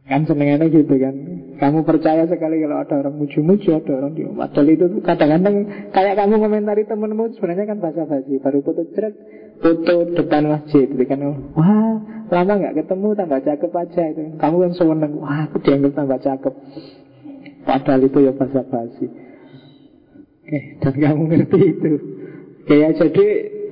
Kan 0.05 0.21
senengannya 0.29 0.69
gitu 0.69 0.95
kan. 1.01 1.15
Kamu 1.57 1.81
percaya 1.81 2.29
sekali 2.29 2.61
kalau 2.61 2.77
ada 2.77 2.99
orang 2.99 3.15
muju-muju 3.15 3.79
Ada 3.79 3.91
orang 3.95 4.11
di 4.13 4.27
Padahal 4.27 4.67
itu 4.67 4.85
kadang-kadang 5.01 5.55
Kayak 5.95 6.19
kamu 6.19 6.35
komentari 6.43 6.83
temenmu 6.83 7.31
Sebenarnya 7.33 7.65
kan 7.73 7.77
bahasa 7.81 8.03
basi. 8.05 8.37
Baru 8.37 8.61
foto 8.61 8.85
cerak 8.93 9.15
Foto 9.63 9.95
depan 10.13 10.45
masjid 10.45 10.85
Jadi 10.85 11.05
kan. 11.09 11.25
Wah 11.57 11.97
lama 12.25 12.53
gak 12.57 12.75
ketemu 12.85 13.07
tambah 13.17 13.39
cakep 13.41 13.71
aja 13.71 14.03
itu. 14.13 14.23
Kamu 14.37 14.55
kan 14.61 14.71
seneng 14.77 15.11
Wah 15.17 15.39
aku 15.49 15.57
dianggap 15.63 15.91
tambah 15.97 16.19
cakep. 16.21 16.53
Padahal 17.65 18.01
itu 18.05 18.19
ya 18.21 18.31
bahasa 18.37 18.61
basi. 18.61 19.07
Oke 20.45 20.59
dan 20.85 20.93
kamu 21.01 21.21
ngerti 21.33 21.59
itu. 21.65 21.91
Oke 22.61 22.75
ya 22.77 22.93
jadi 22.93 23.25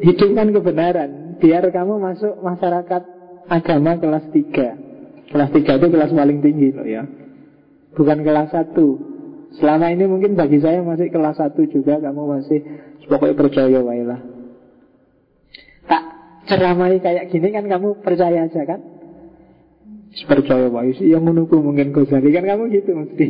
Hidupkan 0.03 0.51
kebenaran. 0.51 1.39
Biar 1.39 1.63
kamu 1.71 1.95
masuk 2.01 2.43
masyarakat 2.43 3.01
agama 3.47 3.99
kelas 3.99 4.25
3 4.35 4.92
Kelas 5.33 5.49
3 5.49 5.65
itu 5.65 5.87
kelas 5.89 6.11
paling 6.13 6.39
tinggi 6.45 6.69
loh 6.69 6.85
ya. 6.85 7.03
Bukan 7.93 8.21
kelas 8.21 8.49
1 8.53 8.77
Selama 9.57 9.93
ini 9.93 10.09
mungkin 10.09 10.33
bagi 10.33 10.57
saya 10.57 10.81
masih 10.81 11.13
kelas 11.13 11.37
1 11.37 11.57
juga 11.69 12.01
Kamu 12.01 12.21
masih 12.25 12.59
pokoknya 13.05 13.37
percaya 13.37 13.79
wailah 13.85 14.21
Tak 15.85 16.03
ceramai 16.49 16.97
kayak 16.97 17.29
gini 17.29 17.53
kan 17.53 17.69
kamu 17.69 18.01
percaya 18.01 18.49
aja 18.49 18.61
kan? 18.65 18.81
Percaya 20.25 20.69
wailah 20.73 21.01
Yang 21.01 21.23
menunggu 21.25 21.57
mungkin 21.61 21.93
Ghazali 21.93 22.29
kan 22.33 22.45
kamu 22.45 22.63
gitu 22.73 22.91
mesti. 22.97 23.27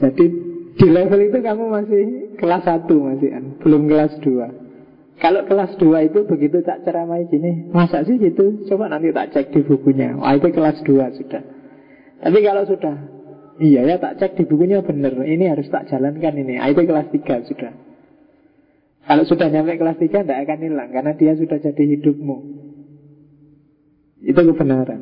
Jadi 0.00 0.24
di 0.72 0.86
level 0.88 1.20
itu 1.20 1.38
kamu 1.44 1.64
masih 1.68 2.02
kelas 2.40 2.64
1 2.64 2.88
masih 2.88 3.28
kan? 3.32 3.44
Belum 3.60 3.84
kelas 3.88 4.16
2 4.24 4.61
kalau 5.22 5.46
kelas 5.46 5.78
2 5.78 6.10
itu 6.10 6.26
begitu 6.26 6.66
tak 6.66 6.82
ceramai 6.82 7.30
gini 7.30 7.70
Masa 7.70 8.02
sih 8.02 8.18
gitu? 8.18 8.66
Coba 8.66 8.90
nanti 8.90 9.14
tak 9.14 9.30
cek 9.30 9.54
di 9.54 9.62
bukunya. 9.62 10.18
Wah 10.18 10.34
itu 10.34 10.50
kelas 10.50 10.82
2 10.82 10.98
sudah. 11.22 11.42
Tapi 12.18 12.38
kalau 12.42 12.66
sudah 12.66 12.96
Iya 13.62 13.86
ya 13.86 13.96
tak 14.02 14.18
cek 14.18 14.34
di 14.34 14.44
bukunya 14.50 14.82
bener. 14.82 15.14
Ini 15.14 15.54
harus 15.54 15.70
tak 15.70 15.86
jalankan 15.86 16.34
ini. 16.34 16.58
Ah, 16.58 16.66
Itu 16.74 16.82
kelas 16.82 17.14
3 17.14 17.46
sudah. 17.46 17.72
Kalau 19.06 19.22
sudah 19.22 19.46
nyampe 19.46 19.78
kelas 19.78 20.02
3 20.02 20.26
tidak 20.26 20.38
akan 20.42 20.58
hilang 20.58 20.90
Karena 20.90 21.12
dia 21.14 21.32
sudah 21.38 21.58
jadi 21.62 21.84
hidupmu. 21.94 22.36
Itu 24.26 24.40
kebenaran. 24.42 25.00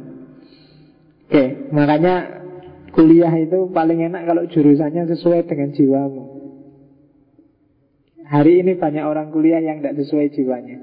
Oke 1.33 1.73
makanya 1.73 2.45
Kuliah 2.91 3.31
itu 3.39 3.71
paling 3.71 4.03
enak 4.03 4.27
kalau 4.27 4.45
jurusannya 4.51 5.07
sesuai 5.15 5.47
dengan 5.47 5.71
jiwamu 5.73 6.30
Hari 8.31 8.63
ini 8.63 8.79
banyak 8.79 9.03
orang 9.03 9.35
kuliah 9.35 9.59
yang 9.59 9.83
tidak 9.83 10.07
sesuai 10.07 10.31
jiwanya. 10.31 10.79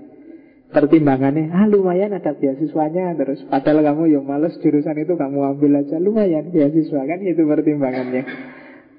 Pertimbangannya, 0.67 1.47
ah 1.55 1.63
lumayan 1.63 2.11
ada 2.11 2.35
beasiswanya. 2.35 3.15
Terus 3.15 3.47
padahal 3.47 3.87
kamu 3.87 4.19
yang 4.19 4.27
males 4.27 4.59
jurusan 4.59 4.99
itu 4.99 5.15
kamu 5.15 5.55
ambil 5.55 5.79
aja. 5.79 5.95
Lumayan 5.95 6.51
beasiswa. 6.51 7.07
Kan 7.07 7.23
itu 7.23 7.39
pertimbangannya. 7.47 8.23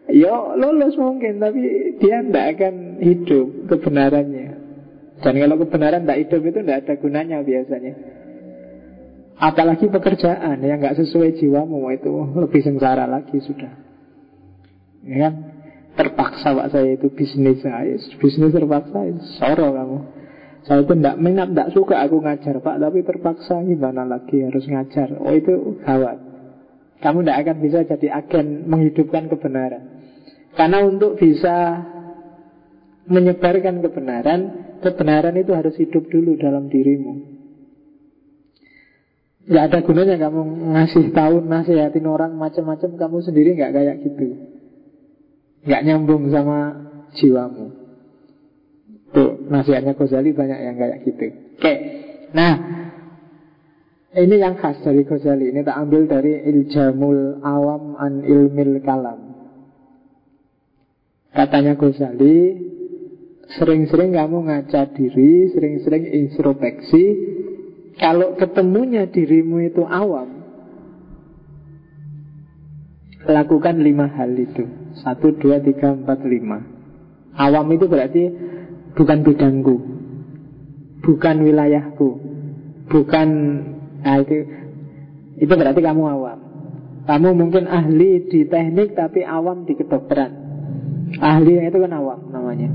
Yo 0.09 0.57
lulus 0.57 0.97
mungkin 0.97 1.37
Tapi 1.37 1.61
dia 2.01 2.25
tidak 2.25 2.57
akan 2.57 2.75
hidup 3.05 3.47
kebenarannya. 3.69 4.49
Dan 5.21 5.35
kalau 5.37 5.57
kebenaran 5.61 6.09
tidak 6.09 6.21
hidup 6.25 6.41
itu 6.49 6.59
tidak 6.65 6.79
ada 6.89 6.95
gunanya 6.97 7.39
biasanya. 7.45 7.93
Apalagi 9.39 9.93
pekerjaan 9.93 10.57
yang 10.65 10.81
nggak 10.81 10.97
sesuai 11.05 11.37
jiwamu 11.37 11.85
itu 11.93 12.11
lebih 12.33 12.65
sengsara 12.65 13.05
lagi 13.05 13.39
sudah. 13.45 13.71
Ya 15.05 15.17
kan? 15.29 15.35
Terpaksa 15.99 16.55
pak 16.55 16.69
saya 16.71 16.95
itu 16.95 17.11
bisnis 17.11 17.59
saya. 17.59 17.99
Bisnis 18.23 18.55
terpaksa 18.55 18.99
Soro 19.43 19.75
kamu. 19.75 19.99
Saya 20.63 20.87
itu 20.87 20.95
tidak 20.95 21.17
minat, 21.19 21.51
tidak 21.51 21.69
suka 21.75 21.99
aku 22.07 22.23
ngajar 22.23 22.63
pak. 22.63 22.79
Tapi 22.79 22.99
terpaksa 23.03 23.59
gimana 23.67 24.07
lagi 24.07 24.47
harus 24.47 24.63
ngajar? 24.63 25.19
Oh 25.19 25.35
itu 25.35 25.83
gawat. 25.83 26.23
Kamu 27.03 27.27
tidak 27.27 27.37
akan 27.43 27.57
bisa 27.59 27.79
jadi 27.83 28.09
agen 28.15 28.71
menghidupkan 28.71 29.27
kebenaran. 29.27 29.83
Karena 30.55 30.79
untuk 30.87 31.19
bisa 31.19 31.83
menyebarkan 33.11 33.83
kebenaran 33.83 34.69
Kebenaran 34.79 35.35
itu 35.35 35.51
harus 35.59 35.75
hidup 35.75 36.07
dulu 36.07 36.39
dalam 36.39 36.71
dirimu. 36.71 37.35
Gak 39.49 39.65
ada 39.73 39.79
gunanya 39.83 40.17
kamu 40.21 40.71
ngasih 40.77 41.11
tahu 41.11 41.43
nasihatin 41.43 42.07
orang 42.07 42.39
macam-macam. 42.39 42.95
Kamu 42.95 43.17
sendiri 43.25 43.59
nggak 43.59 43.75
kayak 43.75 43.97
gitu 44.07 44.27
nggak 45.67 45.83
nyambung 45.87 46.31
sama 46.31 46.59
jiwamu. 47.17 47.67
Tuh 49.09 49.49
nasihatnya 49.49 49.97
Ghazali 49.97 50.37
banyak 50.37 50.59
yang 50.61 50.77
kayak 50.77 50.99
gitu. 51.09 51.27
Oke, 51.59 51.75
nah 52.37 52.55
ini 54.19 54.37
yang 54.37 54.61
khas 54.61 54.81
dari 54.85 55.05
Ghazali. 55.05 55.53
Ini 55.53 55.65
tak 55.65 55.79
ambil 55.81 56.05
dari 56.09 56.37
Iljamul 56.45 57.41
Awam 57.41 57.97
an 57.97 58.25
Ilmil 58.25 58.85
Kalam. 58.85 59.21
Katanya 61.33 61.77
Ghazali, 61.77 62.39
sering-sering 63.57 64.17
kamu 64.17 64.49
ngaca 64.49 64.93
diri, 64.93 65.53
sering-sering 65.53 66.05
introspeksi. 66.09 67.05
Kalau 67.99 68.39
ketemunya 68.39 69.11
dirimu 69.11 69.59
itu 69.67 69.83
awam, 69.83 70.47
lakukan 73.27 73.83
lima 73.83 74.07
hal 74.07 74.31
itu. 74.39 74.88
Satu, 75.01 75.35
dua, 75.39 75.63
tiga, 75.63 75.95
empat, 75.95 76.23
lima. 76.27 76.59
Awam 77.39 77.71
itu 77.71 77.87
berarti 77.87 78.23
Bukan 78.99 79.23
bidangku 79.23 79.77
Bukan 81.07 81.37
wilayahku 81.47 82.09
Bukan 82.89 83.29
nah 83.99 84.17
itu, 84.23 84.49
itu 85.39 85.53
berarti 85.53 85.81
kamu 85.85 86.03
awam. 86.09 86.39
Kamu 87.05 87.29
mungkin 87.37 87.69
ahli 87.69 88.27
di 88.27 88.49
teknik 88.49 88.97
Tapi 88.97 89.23
awam 89.23 89.69
di 89.69 89.77
kedokteran. 89.77 90.33
Ahli 91.21 91.61
itu 91.61 91.79
kan 91.79 91.93
awam 91.93 92.33
namanya. 92.33 92.69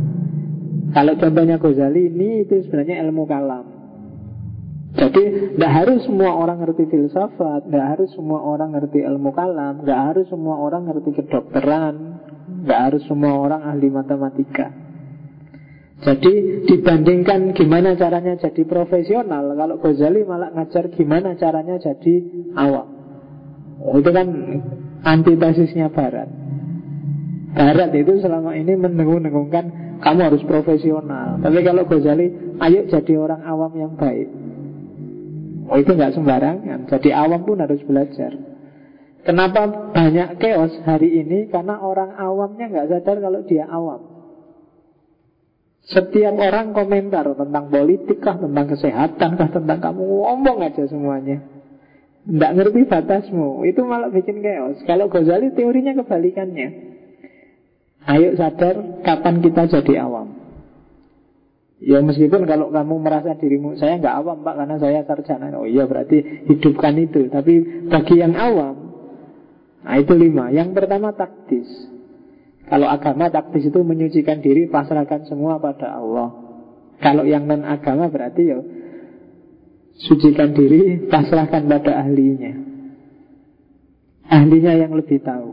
Kalau 0.93 1.17
contohnya 1.17 1.57
Ghazali 1.57 2.09
ini 2.13 2.45
itu 2.45 2.61
sebenarnya 2.65 3.01
ilmu 3.01 3.25
kalam. 3.25 3.82
Jadi 4.93 5.57
tidak 5.57 5.71
harus 5.73 6.05
semua 6.05 6.37
orang 6.37 6.61
ngerti 6.61 6.85
filsafat, 6.85 7.65
tidak 7.65 7.87
harus 7.97 8.09
semua 8.13 8.45
orang 8.45 8.77
ngerti 8.77 9.01
ilmu 9.01 9.33
kalam, 9.33 9.81
tidak 9.81 9.99
harus 10.13 10.25
semua 10.29 10.55
orang 10.61 10.85
ngerti 10.85 11.17
kedokteran, 11.17 12.21
tidak 12.61 12.79
harus 12.79 13.01
semua 13.09 13.33
orang 13.41 13.61
ahli 13.65 13.89
matematika. 13.89 14.69
Jadi 16.03 16.67
dibandingkan 16.69 17.57
gimana 17.57 17.97
caranya 17.97 18.37
jadi 18.37 18.61
profesional, 18.69 19.55
kalau 19.57 19.81
Ghazali 19.81 20.21
malah 20.27 20.53
ngajar 20.53 20.93
gimana 20.93 21.39
caranya 21.41 21.79
jadi 21.81 22.15
awam. 22.53 22.87
Itu 23.97 24.11
kan 24.13 24.27
antitesisnya 25.01 25.89
Barat. 25.89 26.29
Barat 27.55 27.89
itu 27.97 28.21
selama 28.21 28.53
ini 28.53 28.77
mendengung-dengungkan 28.77 29.97
kamu 30.05 30.19
harus 30.21 30.43
profesional. 30.45 31.41
Tapi 31.41 31.59
kalau 31.65 31.87
Ghazali, 31.89 32.59
ayo 32.61 32.85
jadi 32.85 33.13
orang 33.17 33.41
awam 33.47 33.71
yang 33.73 33.93
baik. 33.97 34.29
Oh 35.67 35.77
itu 35.79 35.91
nggak 35.95 36.15
sembarangan. 36.15 36.89
Jadi 36.91 37.09
awam 37.15 37.47
pun 37.47 37.59
harus 37.63 37.79
belajar. 37.87 38.31
Kenapa 39.23 39.91
banyak 39.95 40.35
chaos 40.35 40.75
hari 40.83 41.23
ini? 41.23 41.47
Karena 41.47 41.79
orang 41.79 42.19
awamnya 42.19 42.67
nggak 42.67 42.87
sadar 42.91 43.23
kalau 43.23 43.41
dia 43.47 43.63
awam. 43.71 44.13
Setiap 45.83 46.35
orang 46.39 46.71
komentar 46.71 47.27
tentang 47.35 47.67
politik 47.67 48.23
kah, 48.23 48.39
tentang 48.39 48.71
kesehatan 48.71 49.29
kah, 49.35 49.49
tentang 49.51 49.79
kamu 49.83 50.03
ngomong 50.03 50.63
aja 50.63 50.83
semuanya. 50.87 51.43
Tidak 52.23 52.51
ngerti 52.55 52.87
batasmu, 52.87 53.67
itu 53.67 53.83
malah 53.83 54.07
bikin 54.07 54.39
chaos. 54.39 54.79
Kalau 54.87 55.11
Ghazali 55.11 55.51
teorinya 55.51 55.91
kebalikannya. 55.91 56.67
Ayo 58.03 58.35
sadar 58.39 59.03
kapan 59.03 59.43
kita 59.43 59.67
jadi 59.67 60.07
awam. 60.07 60.42
Ya 61.83 61.99
meskipun 61.99 62.47
kalau 62.47 62.71
kamu 62.71 62.95
merasa 63.03 63.35
dirimu 63.35 63.75
Saya 63.75 63.99
nggak 63.99 64.15
awam 64.23 64.39
pak 64.39 64.55
karena 64.55 64.75
saya 64.79 65.03
sarjana. 65.03 65.51
Oh 65.59 65.67
iya 65.67 65.83
berarti 65.83 66.47
hidupkan 66.47 66.95
itu. 66.95 67.27
Tapi 67.27 67.87
bagi 67.91 68.23
yang 68.23 68.39
awam 68.39 68.75
Nah 69.83 69.95
itu 69.99 70.15
lima. 70.15 70.47
Yang 70.55 70.79
pertama 70.79 71.11
taktis. 71.11 71.67
Kalau 72.71 72.87
agama 72.87 73.27
taktis 73.27 73.67
itu 73.67 73.79
menyucikan 73.83 74.39
diri 74.39 74.71
Pasrahkan 74.71 75.27
semua 75.27 75.59
pada 75.59 75.99
Allah. 75.99 76.31
Kalau 77.03 77.27
yang 77.27 77.43
non 77.51 77.67
agama 77.67 78.07
berarti 78.07 78.41
ya 78.47 78.63
Sucikan 80.07 80.55
diri 80.55 81.03
Pasrahkan 81.11 81.67
pada 81.67 81.99
ahlinya. 81.99 82.63
Ahlinya 84.31 84.71
yang 84.71 84.95
lebih 84.95 85.19
tahu. 85.19 85.51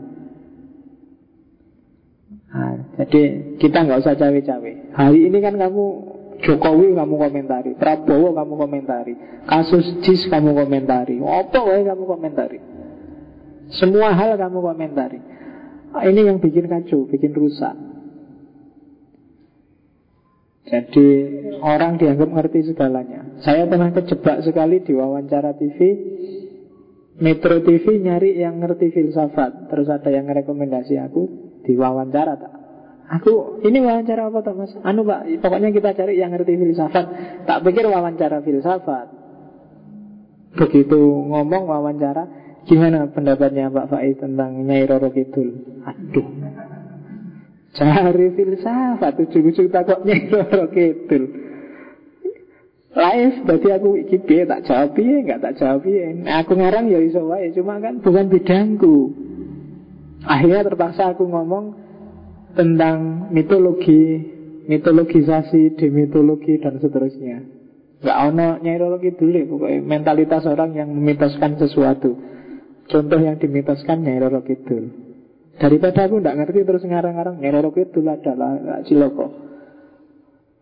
Nah, 2.51 2.75
jadi 2.99 3.55
kita 3.63 3.77
nggak 3.87 3.99
usah 4.03 4.15
cawe-cawe. 4.19 4.71
Hari 4.91 5.19
ini 5.23 5.37
kan 5.39 5.55
kamu 5.55 5.85
Jokowi 6.41 6.97
kamu 6.97 7.15
komentari, 7.21 7.71
Prabowo 7.77 8.33
kamu 8.33 8.53
komentari, 8.57 9.13
kasus 9.45 10.01
JIS 10.01 10.25
kamu 10.27 10.57
komentari, 10.57 11.21
apa 11.21 11.59
wae 11.61 11.85
kamu 11.85 12.03
komentari. 12.09 12.57
Semua 13.71 14.11
hal 14.17 14.35
kamu 14.35 14.59
komentari. 14.59 15.19
Ini 15.91 16.21
yang 16.27 16.41
bikin 16.41 16.65
kacau, 16.65 17.05
bikin 17.07 17.31
rusak. 17.35 17.75
Jadi 20.71 21.07
orang 21.59 21.99
dianggap 21.99 22.29
ngerti 22.31 22.71
segalanya. 22.71 23.43
Saya 23.43 23.67
pernah 23.67 23.91
kejebak 23.91 24.45
sekali 24.45 24.79
di 24.81 24.95
wawancara 24.95 25.57
TV. 25.57 25.79
Metro 27.21 27.59
TV 27.61 28.01
nyari 28.01 28.39
yang 28.39 28.63
ngerti 28.63 28.89
filsafat. 28.95 29.67
Terus 29.67 29.91
ada 29.91 30.09
yang 30.09 30.31
rekomendasi 30.31 30.95
aku 30.95 31.27
di 31.67 31.75
wawancara 31.75 32.39
tak 32.39 32.60
Aku 33.11 33.59
ini 33.67 33.83
wawancara 33.83 34.31
apa 34.31 34.39
tak 34.39 34.55
mas? 34.55 34.71
Anu 34.87 35.03
pak, 35.03 35.27
pokoknya 35.43 35.75
kita 35.75 35.91
cari 35.91 36.15
yang 36.15 36.31
ngerti 36.31 36.55
filsafat. 36.55 37.05
Tak 37.43 37.59
pikir 37.67 37.83
wawancara 37.91 38.39
filsafat. 38.39 39.11
Begitu 40.55 40.99
ngomong 41.27 41.67
wawancara, 41.67 42.23
gimana 42.63 43.11
pendapatnya 43.11 43.67
Pak 43.67 43.91
Faiz 43.91 44.15
tentang 44.15 44.63
Nyai 44.63 44.87
Roro 44.87 45.11
Kidul? 45.11 45.59
Aduh, 45.83 46.27
cari 47.75 48.27
filsafat, 48.31 49.19
ujung-ujung 49.19 49.67
takut 49.75 50.07
Nyai 50.07 50.31
Roro 50.31 50.71
Kidul. 50.71 51.23
Live, 52.91 53.47
berarti 53.47 53.69
aku 53.71 53.89
iki 54.03 54.19
tak 54.43 54.67
jawab 54.67 54.99
nggak 54.99 55.39
tak 55.39 55.53
jawab 55.59 55.83
ya. 55.87 56.11
Aku 56.43 56.59
ngarang 56.59 56.91
ya 56.91 56.99
iso 56.99 57.23
wae, 57.27 57.51
cuma 57.55 57.79
kan 57.79 58.03
bukan 58.03 58.27
bidangku. 58.27 59.15
Akhirnya 60.27 60.67
terpaksa 60.67 61.15
aku 61.15 61.23
ngomong 61.27 61.90
tentang 62.53 63.29
mitologi, 63.31 64.19
mitologisasi, 64.67 65.75
demitologi 65.79 66.59
dan 66.59 66.77
seterusnya. 66.77 67.37
Gak 68.01 68.17
ono 68.33 68.57
nyairologi 68.57 69.13
dulu 69.13 69.57
pokoknya 69.57 69.79
mentalitas 69.85 70.41
orang 70.49 70.73
yang 70.73 70.89
memitoskan 70.89 71.61
sesuatu. 71.61 72.17
Contoh 72.89 73.19
yang 73.21 73.37
dimitoskan 73.37 74.01
nyairologi 74.01 74.57
dulu. 74.65 74.89
Daripada 75.61 76.09
aku 76.09 76.17
tidak 76.17 76.35
ngerti 76.41 76.59
terus 76.65 76.81
ngarang-ngarang 76.81 77.37
nyairologi 77.37 77.93
dulu 77.93 78.09
adalah 78.09 78.81
ciloko. 78.89 79.27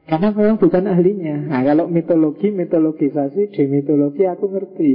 Karena 0.09 0.33
memang 0.33 0.57
bukan 0.57 0.83
ahlinya. 0.89 1.53
Nah 1.53 1.61
kalau 1.63 1.85
mitologi, 1.87 2.49
mitologisasi, 2.51 3.53
demitologi 3.55 4.25
aku 4.27 4.45
ngerti. 4.51 4.91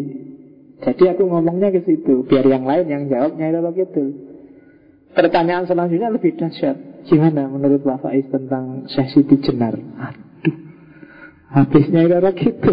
Jadi 0.85 1.05
aku 1.07 1.23
ngomongnya 1.31 1.73
ke 1.73 1.87
situ. 1.87 2.27
Biar 2.29 2.45
yang 2.45 2.67
lain 2.69 2.87
yang 2.91 3.03
jawab 3.09 3.39
nyairologi 3.41 3.89
dulu. 3.89 4.34
Pertanyaan 5.15 5.65
selanjutnya 5.71 6.11
lebih 6.11 6.35
dahsyat. 6.35 7.07
Gimana 7.07 7.47
menurut 7.47 7.87
Pak 7.87 8.03
Faiz 8.03 8.27
tentang 8.27 8.91
Syekh 8.91 9.15
Siti 9.15 9.37
Jenar? 9.47 9.79
Aduh, 9.79 10.57
habisnya 11.55 12.11
darah 12.11 12.35
gitu. 12.35 12.73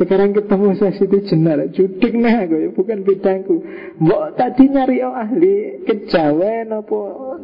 Sekarang 0.00 0.32
ketemu 0.32 0.80
Syekh 0.80 0.94
Siti 0.96 1.18
Jenar, 1.28 1.60
judik 1.76 2.16
nah 2.16 2.48
gue, 2.48 2.72
bukan 2.72 3.04
bidangku. 3.04 3.60
Mbok 4.00 4.40
tadi 4.40 4.64
nyari 4.72 5.04
oh 5.04 5.12
ahli 5.12 5.84
kejawen 5.84 6.72
apa 6.72 6.98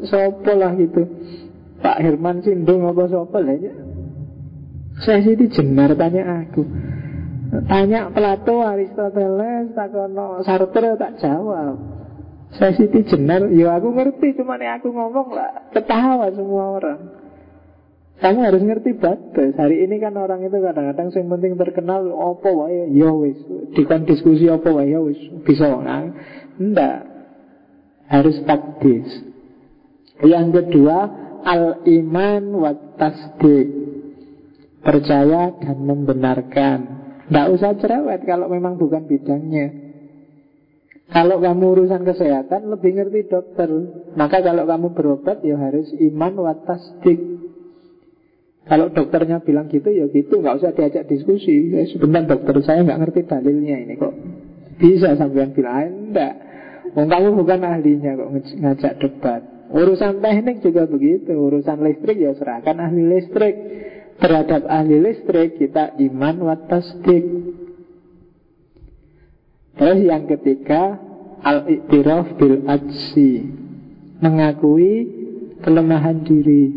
sopo 0.09 0.53
lah 0.57 0.73
gitu. 0.73 1.03
Pak 1.85 2.01
Herman 2.01 2.41
Sindung 2.41 2.89
apa 2.89 3.13
sopo 3.13 3.37
lah 3.45 3.57
ya. 3.61 3.75
Syekh 5.05 5.21
Siti 5.29 5.47
Jenar 5.53 5.93
tanya 6.01 6.49
aku. 6.49 6.65
Tanya 7.67 8.09
Plato, 8.15 8.63
Aristoteles, 8.63 9.75
takono 9.75 10.41
Sartre 10.47 10.95
tak 10.95 11.19
jawab. 11.19 12.00
Saya 12.51 12.75
Siti 12.75 13.07
Jenar, 13.07 13.47
ya 13.55 13.79
aku 13.79 13.95
ngerti, 13.95 14.35
cuma 14.35 14.59
aku 14.59 14.91
ngomong 14.91 15.31
lah, 15.31 15.71
ketawa 15.71 16.35
semua 16.35 16.83
orang. 16.83 17.21
Kamu 18.21 18.45
harus 18.45 18.61
ngerti 18.61 19.01
batas. 19.01 19.57
Hari 19.57 19.89
ini 19.89 19.97
kan 19.97 20.13
orang 20.21 20.45
itu 20.45 20.61
kadang-kadang 20.61 21.09
yang 21.09 21.29
penting 21.33 21.53
terkenal 21.57 22.05
apa 22.05 22.49
wae 22.53 22.93
ya 22.93 23.09
wis. 23.17 23.41
Dikon 23.73 24.05
diskusi 24.05 24.45
apa 24.45 24.69
wae 24.69 24.93
ya 24.93 25.01
wis 25.01 25.17
bisa 25.41 25.73
nah. 25.81 26.05
Enggak. 26.61 27.09
Harus 28.13 28.37
taktis. 28.45 29.09
Yang 30.21 30.47
kedua, 30.53 30.99
al-iman 31.49 32.45
wa 32.61 32.77
tasdik. 33.01 33.73
Percaya 34.85 35.57
dan 35.57 35.81
membenarkan. 35.81 36.79
Tidak 37.25 37.47
usah 37.57 37.73
cerewet 37.81 38.21
kalau 38.29 38.53
memang 38.53 38.77
bukan 38.77 39.09
bidangnya. 39.09 39.90
Kalau 41.11 41.43
kamu 41.43 41.65
urusan 41.75 42.07
kesehatan 42.07 42.71
lebih 42.71 42.95
ngerti 42.95 43.27
dokter. 43.27 43.67
Maka 44.15 44.47
kalau 44.47 44.63
kamu 44.63 44.95
berobat 44.95 45.43
ya 45.43 45.59
harus 45.59 45.91
iman 45.91 46.35
watas 46.39 46.83
dik 47.03 47.19
Kalau 48.71 48.95
dokternya 48.95 49.43
bilang 49.43 49.67
gitu 49.67 49.91
ya 49.91 50.07
gitu. 50.07 50.39
Nggak 50.39 50.63
usah 50.63 50.71
diajak 50.71 51.11
diskusi. 51.11 51.75
Ya, 51.75 51.83
Sebentar 51.91 52.23
dokter 52.31 52.63
saya 52.63 52.87
nggak 52.87 53.01
ngerti 53.03 53.21
dalilnya 53.27 53.77
ini 53.83 53.99
kok. 53.99 54.15
Bisa 54.79 55.19
sampean 55.19 55.51
bilang 55.51 55.75
ah, 55.75 55.87
enggak. 55.91 56.35
Oh, 56.95 57.07
kamu 57.07 57.29
bukan 57.43 57.59
ahlinya 57.67 58.15
kok 58.15 58.31
ngajak 58.63 58.93
debat. 59.03 59.43
Urusan 59.75 60.23
teknik 60.23 60.63
juga 60.63 60.87
begitu. 60.87 61.35
Urusan 61.35 61.83
listrik 61.83 62.23
ya 62.23 62.39
serahkan 62.39 62.79
ahli 62.79 63.03
listrik. 63.19 63.55
Terhadap 64.23 64.63
ahli 64.71 65.03
listrik 65.03 65.59
kita 65.59 65.99
iman 65.99 66.39
watas 66.47 66.87
dik 67.03 67.25
Terus 69.77 69.99
yang 70.03 70.25
ketiga 70.27 70.99
Al-iktiraf 71.41 72.37
bil 72.37 72.69
ajsi 72.69 73.49
Mengakui 74.21 74.93
kelemahan 75.65 76.25
diri. 76.25 76.77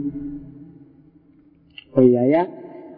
Oh 1.92 2.04
iya 2.04 2.24
ya 2.28 2.44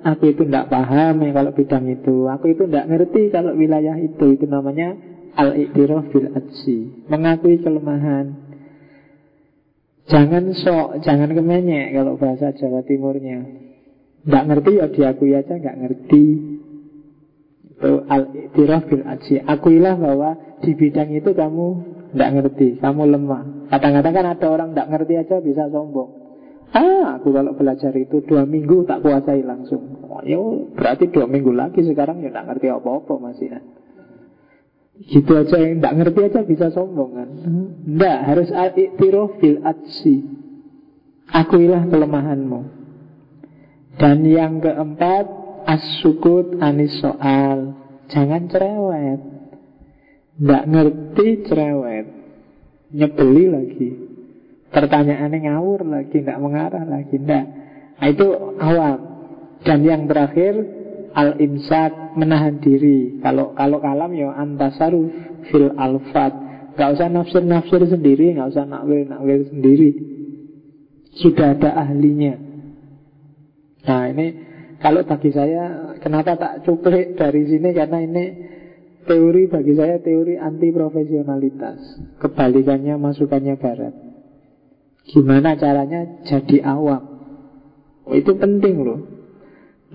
Aku 0.06 0.30
itu 0.30 0.46
tidak 0.46 0.70
paham 0.70 1.26
ya 1.26 1.34
kalau 1.34 1.50
bidang 1.50 1.90
itu. 1.90 2.30
Aku 2.30 2.46
itu 2.54 2.70
tidak 2.70 2.86
ngerti 2.94 3.34
kalau 3.34 3.58
wilayah 3.58 3.98
itu. 3.98 4.38
Itu 4.38 4.46
namanya 4.46 4.94
Al-iktiraf 5.34 6.14
bil 6.14 6.30
ajsi 6.38 7.10
Mengakui 7.10 7.58
kelemahan. 7.58 8.46
Jangan 10.06 10.54
sok, 10.54 11.02
jangan 11.02 11.34
kemenyek 11.34 11.98
Kalau 11.98 12.22
bahasa 12.22 12.54
Jawa 12.54 12.86
Timurnya. 12.86 13.42
Tidak 14.26 14.44
ngerti 14.50 14.72
ya 14.82 14.86
diakui 14.90 15.38
aja 15.38 15.54
nggak 15.54 15.78
ngerti 15.86 16.55
al-iktiraf 17.84 18.88
bil 18.88 19.04
aji. 19.04 19.44
Akuilah 19.44 19.96
bahwa 20.00 20.30
di 20.64 20.72
bidang 20.74 21.12
itu 21.12 21.36
kamu 21.36 21.66
tidak 22.16 22.30
ngerti, 22.32 22.68
kamu 22.80 23.02
lemah. 23.12 23.44
Kadang-kadang 23.68 24.14
kan 24.16 24.26
ada 24.32 24.48
orang 24.48 24.70
tidak 24.72 24.88
ngerti 24.96 25.14
aja 25.20 25.36
bisa 25.44 25.68
sombong. 25.68 26.24
Ah, 26.76 27.20
aku 27.20 27.32
kalau 27.32 27.56
belajar 27.56 27.92
itu 27.96 28.20
dua 28.24 28.44
minggu 28.44 28.84
tak 28.84 29.00
kuasai 29.00 29.44
langsung. 29.44 30.04
Oh, 30.08 30.20
ya 30.24 30.40
berarti 30.76 31.08
dua 31.08 31.28
minggu 31.28 31.56
lagi 31.56 31.84
sekarang 31.84 32.20
ya 32.24 32.32
nggak 32.32 32.48
ngerti 32.52 32.68
apa-apa 32.72 33.14
masih 33.20 33.48
ya. 33.52 33.60
Gitu 34.96 35.32
aja 35.36 35.56
yang 35.60 35.84
nggak 35.84 35.96
ngerti 35.96 36.20
aja 36.32 36.40
bisa 36.48 36.72
sombong 36.72 37.12
kan? 37.16 37.30
Nggak 37.84 38.20
harus 38.28 38.50
iktirof 38.52 39.40
bil 39.40 39.60
adsi. 39.64 40.24
Akuilah 41.32 41.88
kelemahanmu. 41.92 42.62
Dan 43.96 44.28
yang 44.28 44.60
keempat 44.60 45.45
as-sukut 45.66 46.62
anis 46.62 46.96
soal. 47.02 47.74
Jangan 48.10 48.48
cerewet. 48.48 49.22
Nggak 50.38 50.64
ngerti 50.70 51.28
cerewet. 51.50 52.08
Nyebeli 52.94 53.46
lagi. 53.50 53.90
Pertanyaannya 54.70 55.40
ngawur 55.50 55.88
lagi, 55.88 56.22
tidak 56.22 56.38
mengarah 56.38 56.84
lagi, 56.86 57.16
tidak. 57.16 57.46
Nah, 57.96 58.08
itu 58.12 58.28
awam. 58.60 59.00
Dan 59.64 59.82
yang 59.88 60.06
terakhir 60.06 60.54
al-imsak 61.16 62.20
menahan 62.20 62.60
diri. 62.60 63.18
Kalau 63.24 63.56
kalau 63.56 63.80
kalam 63.80 64.12
ya 64.14 64.36
antasaruf 64.36 65.10
fil 65.50 65.72
alfat. 65.80 66.44
Gak 66.76 67.00
usah 67.00 67.08
nafsir-nafsir 67.08 67.88
sendiri, 67.88 68.36
gak 68.36 68.52
usah 68.52 68.68
nakwil-nakwil 68.68 69.48
sendiri. 69.48 69.92
Sudah 71.16 71.56
ada 71.56 71.72
ahlinya. 71.72 72.36
Nah 73.88 74.12
ini 74.12 74.28
kalau 74.80 75.02
bagi 75.08 75.32
saya 75.32 75.96
kenapa 76.04 76.36
tak 76.36 76.54
cuplik 76.68 77.16
dari 77.16 77.48
sini? 77.48 77.72
Karena 77.72 78.04
ini 78.04 78.26
teori 79.08 79.48
bagi 79.48 79.74
saya 79.78 80.02
teori 80.02 80.36
anti 80.36 80.70
profesionalitas. 80.74 81.80
Kebalikannya 82.20 82.96
masukannya 83.00 83.56
barat. 83.56 83.94
Gimana 85.06 85.54
caranya 85.56 86.26
jadi 86.26 86.66
awam? 86.66 87.04
Oh, 88.06 88.14
Itu 88.14 88.36
penting 88.36 88.76
loh. 88.82 89.00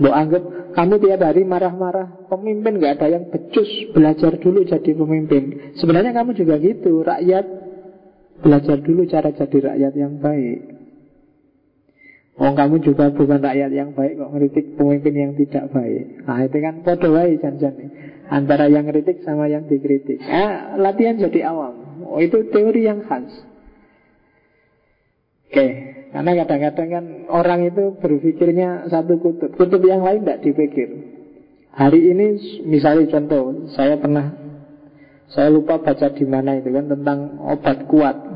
Mau 0.01 0.15
anggap 0.15 0.73
kamu 0.73 1.03
tiap 1.03 1.21
hari 1.21 1.43
marah-marah 1.43 2.31
Pemimpin 2.31 2.79
gak 2.79 3.03
ada 3.03 3.21
yang 3.21 3.27
becus 3.27 3.69
Belajar 3.91 4.39
dulu 4.39 4.63
jadi 4.63 4.97
pemimpin. 4.97 5.75
Sebenarnya 5.77 6.15
kamu 6.15 6.39
juga 6.39 6.57
gitu 6.63 7.03
Rakyat. 7.03 7.47
Belajar 8.41 8.81
dulu 8.81 9.05
cara 9.11 9.35
jadi 9.35 9.59
rakyat 9.61 9.93
yang 9.99 10.17
baik 10.23 10.70
Oh 12.41 12.57
kamu 12.57 12.81
juga 12.81 13.13
bukan 13.13 13.37
rakyat 13.37 13.69
yang 13.69 13.93
baik 13.93 14.17
kok 14.17 14.33
ngeritik 14.33 14.67
pemimpin 14.81 15.13
yang 15.13 15.33
tidak 15.37 15.69
baik. 15.77 16.25
Nah 16.25 16.41
itu 16.41 16.57
kan 16.57 16.75
podo 16.81 17.13
jangan 17.13 17.93
Antara 18.31 18.71
yang 18.71 18.87
kritik 18.87 19.27
sama 19.27 19.51
yang 19.51 19.67
dikritik. 19.67 20.23
Nah, 20.23 20.79
Latihan 20.79 21.19
jadi 21.19 21.51
awam. 21.51 22.01
Oh 22.07 22.23
itu 22.23 22.47
teori 22.49 22.87
yang 22.87 23.03
khas. 23.05 23.27
Oke, 25.51 25.67
karena 26.15 26.31
kadang-kadang 26.47 26.89
kan 26.95 27.05
orang 27.27 27.67
itu 27.67 27.99
berpikirnya 27.99 28.87
satu 28.87 29.19
kutub, 29.19 29.51
kutub 29.59 29.83
yang 29.83 30.07
lain 30.07 30.23
tidak 30.23 30.47
dipikir. 30.47 30.89
Hari 31.75 32.01
ini 32.15 32.27
misalnya 32.71 33.19
contoh, 33.19 33.67
saya 33.75 33.99
pernah 33.99 34.31
saya 35.35 35.51
lupa 35.51 35.83
baca 35.83 36.07
di 36.15 36.23
mana 36.23 36.55
itu 36.55 36.71
kan 36.71 36.87
tentang 36.87 37.35
obat 37.43 37.83
kuat. 37.91 38.30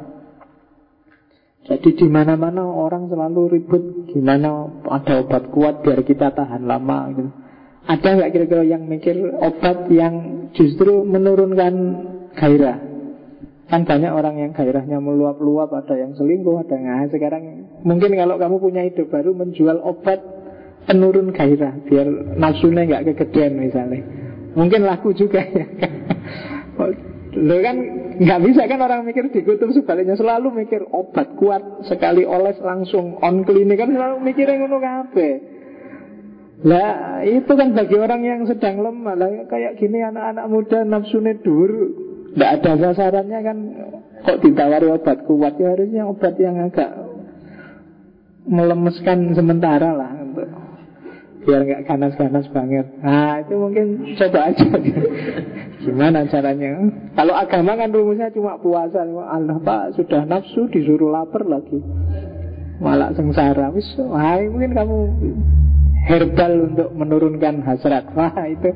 Jadi 1.64 1.96
di 1.96 2.06
mana-mana 2.12 2.60
orang 2.68 3.08
selalu 3.08 3.56
ribut 3.56 4.12
gimana 4.12 4.68
ada 4.84 5.24
obat 5.24 5.48
kuat 5.48 5.80
biar 5.80 6.04
kita 6.04 6.36
tahan 6.36 6.68
lama 6.68 6.98
gitu. 7.16 7.30
Ada 7.84 8.08
nggak 8.20 8.30
kira-kira 8.32 8.62
yang 8.64 8.84
mikir 8.84 9.16
obat 9.40 9.88
yang 9.88 10.48
justru 10.52 11.04
menurunkan 11.04 11.74
gairah? 12.36 12.94
Kan 13.64 13.88
banyak 13.88 14.12
orang 14.12 14.36
yang 14.36 14.52
gairahnya 14.52 15.00
meluap-luap 15.00 15.72
Ada 15.72 15.96
yang 15.96 16.12
selingkuh, 16.12 16.68
ada 16.68 16.76
yang 16.76 17.08
Sekarang 17.08 17.64
mungkin 17.80 18.12
kalau 18.12 18.36
kamu 18.36 18.60
punya 18.60 18.84
ide 18.84 19.08
baru 19.08 19.32
Menjual 19.32 19.80
obat 19.80 20.20
penurun 20.84 21.32
gairah 21.32 21.72
Biar 21.88 22.04
nafsunya 22.36 22.84
nggak 22.84 23.16
kegedean 23.16 23.56
misalnya 23.56 24.04
Mungkin 24.52 24.84
laku 24.84 25.16
juga 25.16 25.40
ya 25.40 25.64
Lo 27.34 27.58
kan 27.58 27.76
nggak 28.14 28.40
bisa 28.46 28.62
kan 28.70 28.78
orang 28.78 29.02
mikir 29.02 29.26
di 29.34 29.42
kutub 29.42 29.74
sebaliknya 29.74 30.14
Selalu 30.14 30.54
mikir 30.54 30.86
obat 30.94 31.34
kuat 31.34 31.82
Sekali 31.90 32.22
oles 32.22 32.58
langsung 32.62 33.18
on 33.18 33.42
klinik. 33.42 33.78
Kan 33.78 33.90
selalu 33.90 34.22
mikir 34.22 34.46
yang 34.46 34.66
ngono 34.66 34.78
kabe 34.78 35.30
lah 36.64 37.20
itu 37.20 37.52
kan 37.52 37.76
bagi 37.76 37.92
orang 38.00 38.24
yang 38.24 38.40
sedang 38.48 38.80
lemah. 38.80 39.20
Lah 39.20 39.28
Kayak 39.52 39.76
gini 39.76 40.00
anak-anak 40.00 40.46
muda 40.48 40.80
nafsunya 40.86 41.36
dur. 41.44 41.92
Tidak 42.32 42.50
ada 42.50 42.72
sasarannya 42.80 43.38
kan 43.44 43.58
Kok 44.24 44.40
ditawari 44.40 44.88
obat 44.88 45.28
kuat? 45.28 45.60
Ya 45.60 45.76
harusnya 45.76 46.08
obat 46.08 46.40
yang 46.40 46.56
agak 46.56 46.88
Melemeskan 48.48 49.36
sementara 49.36 49.92
lah. 49.92 50.24
untuk 50.24 50.63
Biar 51.44 51.60
nggak 51.60 51.84
ganas-ganas 51.84 52.48
banget 52.50 52.86
Nah 53.04 53.44
itu 53.44 53.54
mungkin 53.56 54.16
coba 54.16 54.40
aja 54.48 54.66
Gimana 55.84 56.24
caranya 56.28 56.72
Kalau 57.12 57.34
agama 57.36 57.76
kan 57.76 57.92
rumusnya 57.92 58.32
cuma 58.32 58.56
puasa 58.56 59.04
Allah 59.04 59.60
pak 59.60 60.00
sudah 60.00 60.24
nafsu 60.24 60.66
disuruh 60.72 61.12
lapar 61.12 61.44
lagi 61.44 61.84
Malah 62.80 63.12
sengsara 63.12 63.70
Wis, 63.76 63.86
mungkin 64.00 64.72
kamu 64.72 64.96
herbal 66.08 66.52
untuk 66.72 66.88
menurunkan 66.96 67.60
hasrat 67.62 68.08
Wah 68.16 68.34
itu 68.48 68.72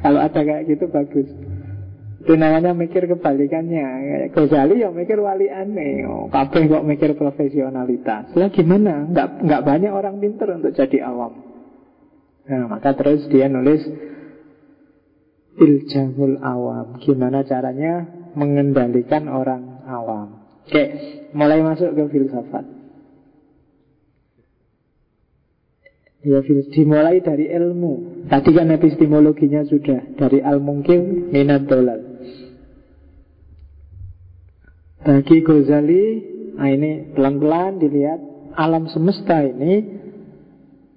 kalau 0.00 0.20
ada 0.20 0.40
kayak 0.40 0.68
gitu 0.68 0.88
bagus 0.92 1.28
itu 2.26 2.34
mikir 2.74 3.06
kebalikannya. 3.06 3.86
Ghazali 4.34 4.82
yang 4.82 4.98
mikir 4.98 5.14
wali 5.22 5.46
aneh. 5.46 6.02
Oh, 6.10 6.26
kabeh 6.26 6.66
kok 6.66 6.82
mikir 6.82 7.14
profesionalitas. 7.14 8.34
Lah 8.34 8.50
gimana? 8.50 9.06
Nggak, 9.06 9.46
nggak 9.46 9.62
banyak 9.62 9.92
orang 9.94 10.18
pinter 10.18 10.50
untuk 10.58 10.74
jadi 10.74 11.06
awam. 11.06 11.45
Nah, 12.46 12.70
maka 12.70 12.94
terus 12.94 13.26
dia 13.26 13.50
nulis 13.50 13.82
Iljamul 15.56 16.36
awam. 16.44 17.00
Gimana 17.00 17.40
caranya 17.48 18.04
mengendalikan 18.36 19.24
orang 19.32 19.82
awam? 19.88 20.44
Oke, 20.68 20.84
mulai 21.32 21.64
masuk 21.64 21.96
ke 21.96 22.04
filsafat. 22.12 22.64
Ya 26.26 26.42
dimulai 26.74 27.22
dari 27.22 27.46
ilmu. 27.48 28.26
Tadi 28.26 28.50
kan 28.50 28.74
epistemologinya 28.74 29.62
sudah 29.62 30.18
Dari 30.18 30.42
al-mungkin 30.42 31.30
minat 31.30 31.70
dolal. 31.70 32.02
Bagi 35.06 35.38
Ghazali, 35.46 36.04
nah 36.58 36.66
ini 36.66 37.14
pelan-pelan 37.14 37.78
dilihat 37.78 38.18
alam 38.58 38.90
semesta 38.90 39.38
ini 39.38 40.02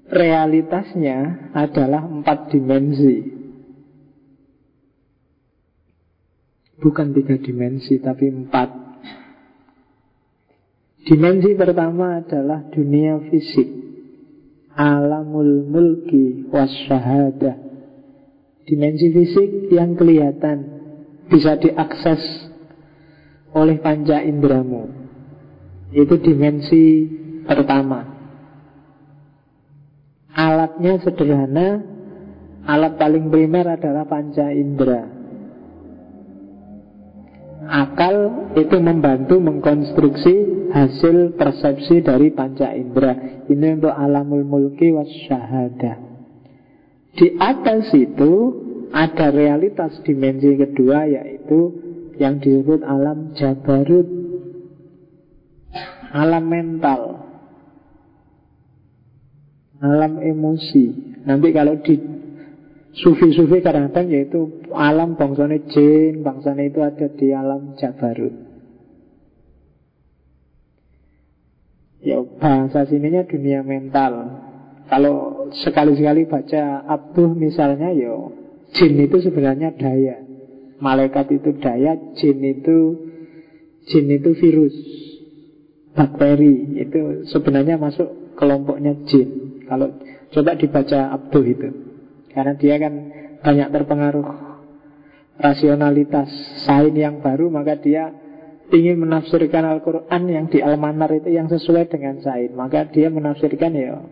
realitasnya 0.10 1.50
adalah 1.54 2.04
empat 2.06 2.50
dimensi. 2.50 3.18
Bukan 6.80 7.12
tiga 7.14 7.36
dimensi, 7.38 8.00
tapi 8.02 8.32
empat. 8.32 8.70
Dimensi 11.06 11.54
pertama 11.56 12.20
adalah 12.24 12.66
dunia 12.72 13.20
fisik. 13.30 13.70
Alamul 14.80 15.68
mulki 15.68 16.48
wasyahadah. 16.48 17.58
Dimensi 18.64 19.12
fisik 19.12 19.74
yang 19.74 19.98
kelihatan 20.00 20.80
bisa 21.28 21.60
diakses 21.60 22.22
oleh 23.52 23.82
panca 23.82 24.24
indramu. 24.24 24.88
Itu 25.92 26.22
dimensi 26.22 27.10
pertama. 27.44 28.19
Alatnya 30.40 31.04
sederhana, 31.04 31.84
alat 32.64 32.96
paling 32.96 33.28
primer 33.28 33.76
adalah 33.76 34.08
panca 34.08 34.48
indera. 34.56 35.04
Akal 37.68 38.48
itu 38.56 38.80
membantu 38.80 39.36
mengkonstruksi 39.44 40.36
hasil 40.72 41.36
persepsi 41.36 42.00
dari 42.00 42.32
panca 42.32 42.72
indera. 42.72 43.44
Ini 43.52 43.84
untuk 43.84 43.92
alamul 43.92 44.48
mulki 44.48 44.96
wasyahadah. 44.96 46.08
Di 47.20 47.36
atas 47.36 47.92
itu 47.92 48.32
ada 48.96 49.36
realitas 49.36 50.00
dimensi 50.08 50.56
kedua 50.56 51.04
yaitu 51.04 51.60
yang 52.16 52.40
disebut 52.40 52.82
alam 52.82 53.36
jabarut 53.38 54.08
alam 56.10 56.46
mental 56.50 57.29
alam 59.80 60.20
emosi 60.20 60.86
nanti 61.24 61.48
kalau 61.56 61.80
di 61.84 61.96
sufi-sufi 62.96 63.64
kadang-kadang 63.64 64.12
yaitu 64.12 64.64
alam 64.76 65.16
bangsanya 65.16 65.60
jin 65.72 66.26
bangsanya 66.26 66.64
itu 66.68 66.80
ada 66.84 67.08
di 67.10 67.28
alam 67.32 67.76
jabarut 67.80 68.36
ya 72.04 72.20
bahasa 72.40 72.88
sininya 72.88 73.24
dunia 73.24 73.64
mental 73.64 74.44
kalau 74.90 75.48
sekali-sekali 75.54 76.26
baca 76.26 76.84
Abduh 76.88 77.32
misalnya 77.38 77.94
ya 77.94 78.16
jin 78.74 78.98
itu 79.00 79.22
sebenarnya 79.22 79.78
daya 79.78 80.30
Malaikat 80.80 81.28
itu 81.36 81.60
daya, 81.60 82.00
jin 82.16 82.40
itu 82.40 82.78
jin 83.92 84.08
itu 84.08 84.32
virus. 84.40 84.76
bakteri 85.90 86.80
itu 86.80 87.28
sebenarnya 87.28 87.76
masuk 87.76 88.08
kelompoknya 88.40 89.04
jin. 89.04 89.49
Kalau 89.70 89.94
coba 90.34 90.58
dibaca 90.58 91.00
Abduh 91.14 91.46
itu, 91.46 91.70
karena 92.34 92.54
dia 92.58 92.76
kan 92.82 92.94
banyak 93.46 93.70
terpengaruh 93.70 94.28
rasionalitas 95.40 96.30
sain 96.68 96.92
yang 96.98 97.24
baru, 97.24 97.48
maka 97.48 97.80
dia 97.80 98.12
ingin 98.70 99.02
menafsirkan 99.02 99.66
Al-Quran 99.66 100.22
yang 100.30 100.46
di 100.52 100.60
Al-Manar 100.62 101.10
itu 101.16 101.30
yang 101.34 101.48
sesuai 101.50 101.90
dengan 101.90 102.22
sain. 102.22 102.54
Maka 102.54 102.90
dia 102.92 103.10
menafsirkan 103.10 103.72
ya 103.74 104.04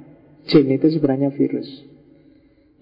jin 0.48 0.66
itu 0.72 0.88
sebenarnya 0.98 1.36
virus 1.36 1.68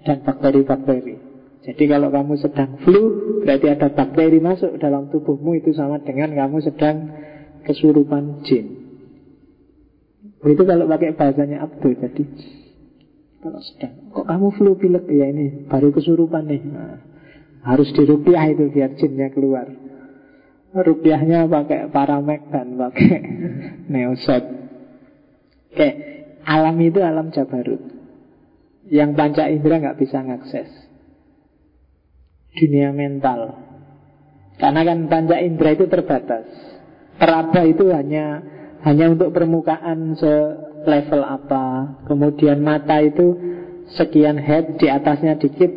dan 0.05 0.21
bakteri-bakteri. 0.21 1.17
Jadi 1.65 1.83
kalau 1.89 2.13
kamu 2.13 2.37
sedang 2.37 2.77
flu, 2.85 3.01
berarti 3.41 3.73
ada 3.73 3.89
bakteri 3.89 4.37
masuk 4.37 4.77
dalam 4.77 5.09
tubuhmu 5.09 5.57
itu 5.57 5.73
sama 5.73 5.97
dengan 6.05 6.29
kamu 6.29 6.61
sedang 6.61 7.09
kesurupan 7.65 8.45
jin. 8.45 8.85
Itu 10.45 10.61
kalau 10.61 10.85
pakai 10.85 11.17
bahasanya 11.17 11.65
Abdul 11.65 11.97
Jadi 11.97 12.25
kalau 13.45 13.61
sedang. 13.61 13.93
Kok 14.09 14.25
kamu 14.25 14.47
flu 14.57 14.73
pilek 14.73 15.05
Ya 15.13 15.29
ini? 15.29 15.69
Baru 15.69 15.93
kesurupan 15.93 16.49
nih. 16.49 16.61
Nah, 16.65 16.97
Harus 17.65 17.89
dirupiah 17.97 18.45
itu 18.45 18.69
biar 18.69 18.93
jinnya 18.93 19.33
keluar. 19.33 19.65
Rupiahnya 20.69 21.49
pakai 21.49 21.89
paramek 21.89 22.51
dan 22.53 22.77
pakai 22.77 23.15
neoset 23.91 24.43
Oke 25.71 25.89
Alam 26.45 26.77
itu 26.85 27.01
alam 27.01 27.33
Jabarut. 27.33 27.81
Yang 28.85 29.11
panca 29.17 29.49
indera 29.49 29.81
nggak 29.81 29.97
bisa 29.97 30.21
ngakses. 30.21 30.69
Dunia 32.53 32.93
mental. 32.93 33.65
Karena 34.61 34.85
kan 34.85 35.09
panca 35.09 35.41
indera 35.41 35.73
itu 35.73 35.89
terbatas. 35.89 36.45
Teraba 37.17 37.65
itu 37.65 37.89
hanya 37.89 38.45
hanya 38.85 39.09
untuk 39.09 39.33
permukaan 39.33 40.13
selevel 40.85 41.21
apa. 41.25 41.65
Kemudian 42.05 42.61
mata 42.61 43.01
itu 43.01 43.33
sekian 43.97 44.37
head 44.37 44.77
Di 44.77 44.87
atasnya 44.87 45.35
dikit 45.41 45.67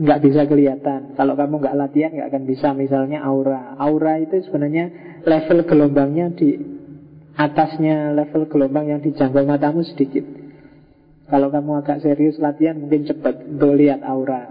nggak 0.00 0.20
bisa 0.20 0.44
kelihatan. 0.44 1.16
Kalau 1.16 1.34
kamu 1.36 1.60
nggak 1.60 1.76
latihan 1.76 2.12
nggak 2.12 2.28
akan 2.30 2.44
bisa. 2.44 2.68
Misalnya 2.76 3.24
aura. 3.24 3.74
Aura 3.80 4.20
itu 4.20 4.44
sebenarnya 4.44 4.92
level 5.24 5.64
gelombangnya 5.64 6.32
di 6.36 6.56
atasnya 7.36 8.12
level 8.12 8.48
gelombang 8.52 8.92
yang 8.92 9.00
dijangkau 9.00 9.44
matamu 9.48 9.80
sedikit. 9.84 10.24
Kalau 11.30 11.48
kamu 11.48 11.80
agak 11.80 12.02
serius 12.02 12.36
latihan 12.42 12.76
mungkin 12.76 13.06
cepat 13.06 13.48
untuk 13.48 13.78
lihat 13.78 14.02
aura. 14.02 14.50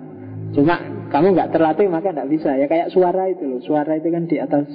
Cuma 0.55 0.80
kamu 1.12 1.38
nggak 1.38 1.51
terlatih 1.53 1.86
maka 1.91 2.10
nggak 2.16 2.30
bisa. 2.30 2.55
Ya 2.55 2.66
kayak 2.66 2.89
suara 2.89 3.30
itu 3.30 3.45
loh. 3.45 3.62
Suara 3.62 3.99
itu 3.99 4.10
kan 4.10 4.26
di 4.26 4.38
atas 4.41 4.66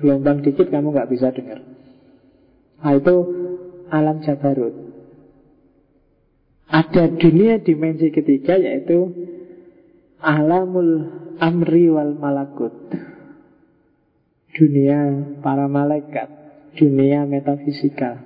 gelombang 0.00 0.42
dikit 0.42 0.70
kamu 0.72 0.90
nggak 0.90 1.10
bisa 1.12 1.30
dengar. 1.30 1.62
Nah 2.82 2.92
itu 2.98 3.14
alam 3.92 4.24
Jabarut. 4.24 4.72
Ada 6.72 7.12
dunia 7.20 7.60
dimensi 7.60 8.08
ketiga 8.08 8.56
yaitu 8.56 9.12
Alamul 10.24 11.12
Amri 11.36 11.92
wal 11.92 12.16
Malakut. 12.16 12.72
Dunia 14.52 15.32
para 15.44 15.68
malaikat 15.68 16.28
Dunia 16.72 17.28
metafisikal 17.28 18.20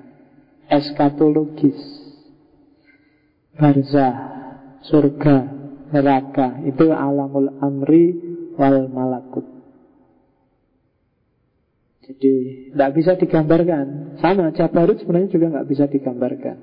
Eskatologis 0.71 1.79
Barzah 3.59 4.14
Surga 4.87 5.51
Neraka. 5.91 6.62
Itu 6.67 6.95
alamul 6.95 7.59
amri 7.62 8.14
wal 8.55 8.87
malakut 8.91 9.56
jadi 12.07 12.35
tidak 12.71 12.91
bisa 12.95 13.13
digambarkan. 13.19 14.17
Sama 14.23 14.55
Jabarut 14.55 15.03
sebenarnya 15.03 15.31
juga 15.35 15.47
nggak 15.59 15.67
bisa 15.67 15.85
digambarkan. 15.91 16.57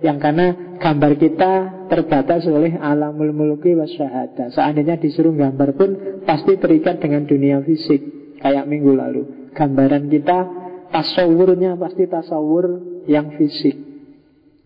Yang 0.00 0.18
karena 0.24 0.46
gambar 0.80 1.12
kita 1.20 1.52
terbatas 1.92 2.48
oleh 2.48 2.80
alamul 2.80 3.30
muluki 3.30 3.76
wasyahada. 3.76 4.50
Seandainya 4.50 4.96
disuruh 4.98 5.36
gambar 5.36 5.76
pun 5.76 5.90
pasti 6.24 6.56
terikat 6.56 6.98
dengan 6.98 7.28
dunia 7.28 7.60
fisik. 7.60 8.00
Kayak 8.40 8.64
minggu 8.66 8.92
lalu. 8.96 9.22
Gambaran 9.52 10.08
kita 10.08 10.38
tasawurnya 10.90 11.76
pasti 11.76 12.08
tasawur 12.08 12.64
yang 13.04 13.36
fisik. 13.36 13.76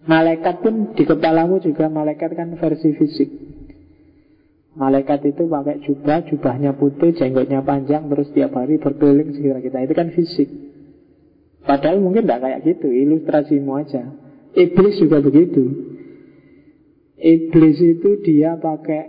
Malaikat 0.08 0.64
pun 0.64 0.96
di 0.96 1.04
kepalamu 1.04 1.60
juga 1.60 1.90
malaikat 1.90 2.32
kan 2.32 2.54
versi 2.56 2.96
fisik. 2.96 3.28
Malaikat 4.78 5.26
itu 5.26 5.50
pakai 5.50 5.82
jubah, 5.82 6.22
jubahnya 6.30 6.78
putih, 6.78 7.10
jenggotnya 7.10 7.66
panjang, 7.66 8.06
terus 8.06 8.30
tiap 8.30 8.54
hari 8.54 8.78
berkeliling 8.78 9.34
sekitar 9.34 9.58
kita. 9.58 9.78
Itu 9.82 9.94
kan 9.98 10.08
fisik. 10.14 10.48
Padahal 11.66 11.98
mungkin 11.98 12.22
tidak 12.22 12.46
kayak 12.46 12.60
gitu, 12.62 12.86
ilustrasimu 12.86 13.74
aja. 13.74 14.06
Iblis 14.54 15.02
juga 15.02 15.18
begitu. 15.18 15.66
Iblis 17.18 17.78
itu 17.82 18.22
dia 18.22 18.54
pakai 18.54 19.02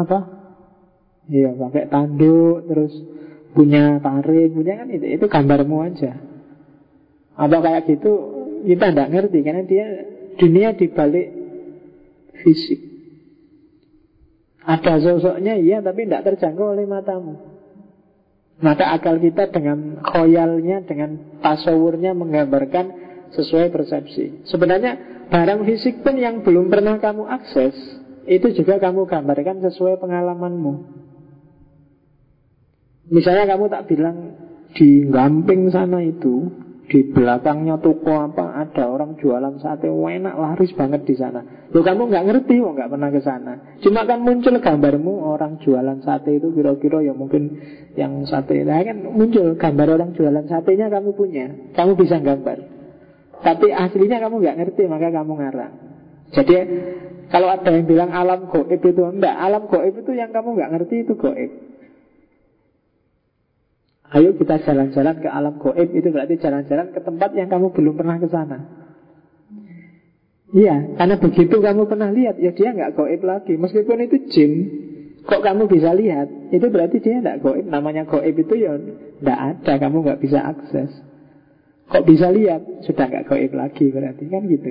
apa? 0.00 0.18
Iya, 1.28 1.52
pakai 1.52 1.84
tanduk, 1.92 2.72
terus 2.72 2.96
punya 3.52 4.00
taring, 4.00 4.56
punya 4.56 4.80
kan 4.80 4.88
itu, 4.88 5.04
itu 5.12 5.24
gambarmu 5.28 5.76
aja. 5.92 6.16
Apa 7.36 7.60
kayak 7.60 7.84
gitu 7.84 8.12
kita 8.64 8.96
tidak 8.96 9.12
ngerti 9.12 9.38
karena 9.44 9.62
dia 9.68 9.86
dunia 10.40 10.72
dibalik 10.72 11.28
fisik. 12.40 12.95
Ada 14.66 14.98
sosoknya 14.98 15.54
iya 15.54 15.78
tapi 15.78 16.04
tidak 16.10 16.26
terjangkau 16.26 16.74
oleh 16.74 16.90
matamu. 16.90 17.38
Maka 18.56 18.96
akal 18.96 19.20
kita 19.20 19.52
dengan 19.52 20.00
khoyalnya 20.00 20.80
Dengan 20.88 21.38
tasawurnya 21.44 22.16
menggambarkan 22.16 22.86
sesuai 23.36 23.68
persepsi. 23.68 24.48
Sebenarnya 24.48 25.22
barang 25.30 25.62
fisik 25.68 26.02
pun 26.02 26.18
yang 26.18 26.42
belum 26.42 26.72
pernah 26.72 26.98
kamu 26.98 27.30
akses 27.30 27.76
Itu 28.26 28.50
juga 28.58 28.82
kamu 28.82 29.06
gambarkan 29.06 29.62
sesuai 29.62 30.02
pengalamanmu. 30.02 30.74
Misalnya 33.06 33.54
kamu 33.54 33.70
tak 33.70 33.86
bilang 33.86 34.34
di 34.74 35.06
gamping 35.06 35.70
sana 35.70 36.02
itu 36.02 36.65
di 36.86 37.02
belakangnya 37.10 37.82
toko 37.82 38.14
apa 38.14 38.62
ada 38.62 38.86
orang 38.86 39.18
jualan 39.18 39.58
sate 39.58 39.90
enak 39.90 40.34
laris 40.38 40.70
banget 40.78 41.02
di 41.02 41.18
sana. 41.18 41.66
Lo 41.74 41.82
kamu 41.82 42.06
nggak 42.06 42.24
ngerti 42.30 42.62
kok 42.62 42.74
nggak 42.78 42.90
pernah 42.94 43.10
ke 43.10 43.20
sana. 43.26 43.52
Cuma 43.82 44.06
kan 44.06 44.22
muncul 44.22 44.54
gambarmu 44.62 45.12
orang 45.26 45.58
jualan 45.58 45.98
sate 46.06 46.38
itu 46.38 46.54
kira-kira 46.54 47.02
ya 47.02 47.10
mungkin 47.10 47.58
yang 47.98 48.22
sate 48.30 48.62
nah 48.62 48.78
kan 48.86 49.02
muncul 49.02 49.58
gambar 49.58 49.98
orang 49.98 50.10
jualan 50.14 50.46
satenya 50.46 50.86
kamu 50.86 51.10
punya, 51.18 51.46
kamu 51.74 51.98
bisa 51.98 52.22
gambar. 52.22 52.58
Tapi 53.42 53.66
aslinya 53.74 54.22
kamu 54.22 54.34
nggak 54.46 54.56
ngerti 54.62 54.82
maka 54.86 55.10
kamu 55.10 55.32
ngarang. 55.42 55.72
Jadi 56.38 56.54
kalau 57.26 57.50
ada 57.50 57.70
yang 57.74 57.86
bilang 57.90 58.10
alam 58.14 58.46
goib 58.46 58.78
itu 58.78 59.02
enggak, 59.02 59.34
alam 59.34 59.66
goib 59.66 59.94
itu 59.98 60.12
yang 60.14 60.30
kamu 60.30 60.54
nggak 60.54 60.70
ngerti 60.70 61.02
itu 61.02 61.18
goib. 61.18 61.50
Ayo 64.14 64.38
kita 64.38 64.62
jalan-jalan 64.62 65.18
ke 65.18 65.28
alam 65.30 65.58
goib. 65.58 65.88
Itu 65.90 66.14
berarti 66.14 66.38
jalan-jalan 66.38 66.94
ke 66.94 67.00
tempat 67.02 67.34
yang 67.34 67.50
kamu 67.50 67.74
belum 67.74 67.94
pernah 67.98 68.16
ke 68.22 68.28
sana. 68.30 68.58
Iya, 70.54 70.94
karena 70.94 71.18
begitu 71.18 71.58
kamu 71.58 71.90
pernah 71.90 72.14
lihat 72.14 72.38
Ya 72.38 72.54
dia 72.54 72.70
nggak 72.70 72.94
goib 72.94 73.22
lagi. 73.26 73.58
Meskipun 73.58 73.98
itu 74.06 74.16
jin 74.30 74.52
Kok 75.26 75.42
kamu 75.42 75.66
bisa 75.66 75.90
lihat? 75.90 76.54
Itu 76.54 76.70
berarti 76.70 77.02
dia 77.02 77.18
nggak 77.18 77.42
goib. 77.42 77.66
Namanya 77.66 78.06
goib 78.06 78.30
itu 78.38 78.54
ya 78.54 78.78
nggak 79.18 79.40
ada. 79.58 79.72
Kamu 79.82 80.06
nggak 80.06 80.22
bisa 80.22 80.38
akses. 80.38 80.90
Kok 81.90 82.06
bisa 82.06 82.30
lihat? 82.30 82.86
Sudah 82.86 83.10
nggak 83.10 83.26
goib 83.26 83.50
lagi 83.58 83.90
berarti. 83.90 84.30
Kan 84.30 84.46
gitu. 84.46 84.70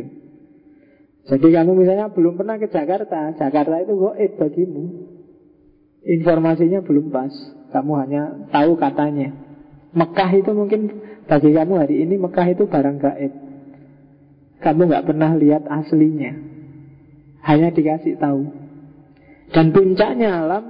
Jadi 1.28 1.48
kamu 1.52 1.76
misalnya 1.76 2.08
belum 2.08 2.40
pernah 2.40 2.56
ke 2.56 2.72
Jakarta 2.72 3.36
Jakarta 3.36 3.84
itu 3.84 3.94
goib 4.00 4.32
bagimu. 4.40 4.84
Informasinya 6.08 6.80
belum 6.86 7.12
pas 7.12 7.34
kamu 7.74 7.92
hanya 8.06 8.22
tahu 8.52 8.78
katanya. 8.78 9.34
Mekah 9.96 10.30
itu 10.36 10.52
mungkin 10.52 10.82
bagi 11.26 11.56
kamu 11.56 11.74
hari 11.80 11.96
ini 12.04 12.20
Mekah 12.20 12.48
itu 12.52 12.68
barang 12.68 12.98
gaib. 13.00 13.34
Kamu 14.62 14.82
nggak 14.90 15.06
pernah 15.08 15.32
lihat 15.38 15.70
aslinya. 15.70 16.34
Hanya 17.46 17.70
dikasih 17.70 18.18
tahu. 18.18 18.50
Dan 19.54 19.70
puncaknya 19.70 20.42
alam 20.42 20.66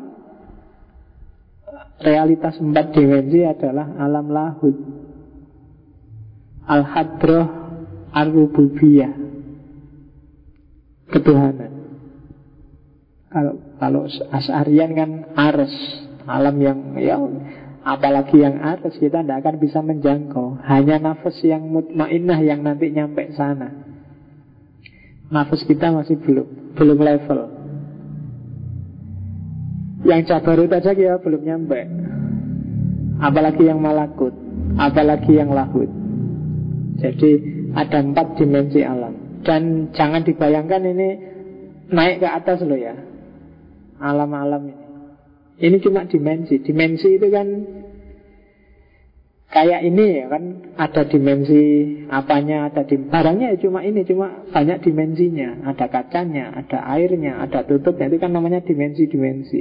realitas 2.04 2.60
empat 2.60 2.91
dimensi 2.91 3.39
adalah 3.48 3.88
alam 3.96 4.28
lahud. 4.28 4.76
Al-hadroh 6.66 7.48
ar-rububiyah. 8.12 9.14
Ketuhanan. 11.12 11.72
Kalau 13.30 13.54
kalau 13.78 14.02
asarian 14.32 14.91
kan 14.96 15.10
ars, 15.36 15.76
Alam 16.26 16.55
yang 16.57 16.80
ya 16.97 17.21
apalagi 17.86 18.41
yang 18.41 18.57
atas 18.65 18.97
kita 18.97 19.21
tidak 19.21 19.45
akan 19.45 19.55
bisa 19.61 19.80
menjangkau. 19.82 20.57
Hanya 20.65 20.97
nafas 20.97 21.38
yang 21.45 21.69
mutmainah 21.69 22.39
yang 22.41 22.65
nanti 22.65 22.89
nyampe 22.89 23.30
sana. 23.38 23.69
Nafas 25.30 25.61
kita 25.65 25.93
masih 25.93 26.17
belum 26.21 26.73
belum 26.73 26.99
level. 27.01 27.39
Yang 30.05 30.21
jabarut 30.30 30.69
aja 30.69 30.91
ya 30.93 31.17
belum 31.17 31.41
nyampe. 31.41 31.82
Apalagi 33.15 33.63
yang 33.65 33.80
malakut, 33.80 34.36
apalagi 34.78 35.34
yang 35.39 35.55
lahut. 35.55 35.88
Jadi 36.99 37.32
ada 37.76 37.99
empat 37.99 38.39
dimensi 38.39 38.80
alam 38.80 39.43
Dan 39.43 39.91
jangan 39.91 40.23
dibayangkan 40.23 40.82
ini 40.88 41.09
naik 41.91 42.23
ke 42.23 42.28
atas 42.28 42.63
loh 42.63 42.80
ya 42.80 42.95
Alam-alam 43.99 44.63
ini 44.71 44.86
Ini 45.56 45.78
cuma 45.80 46.03
dimensi. 46.08 46.60
Dimensi 46.60 47.16
itu 47.16 47.28
kan 47.32 47.47
Kayak 49.45 49.88
ini 49.88 50.20
ya 50.20 50.28
kan? 50.28 50.43
Ada 50.76 51.08
dimensi 51.08 51.62
apanya 52.12 52.68
ada 52.68 52.84
di 52.84 52.99
Barangnya 52.99 53.56
ya 53.56 53.58
cuma 53.64 53.88
ini 53.88 54.03
Cuma 54.03 54.43
banyak 54.51 54.84
dimensinya. 54.84 55.72
Ada 55.72 55.88
kacanya, 55.88 56.51
ada 56.51 56.84
airnya, 56.91 57.39
ada 57.39 57.64
tutupnya. 57.64 58.12
Itu 58.12 58.20
kan 58.20 58.36
namanya 58.36 58.60
dimensi-dimensi. 58.68 59.60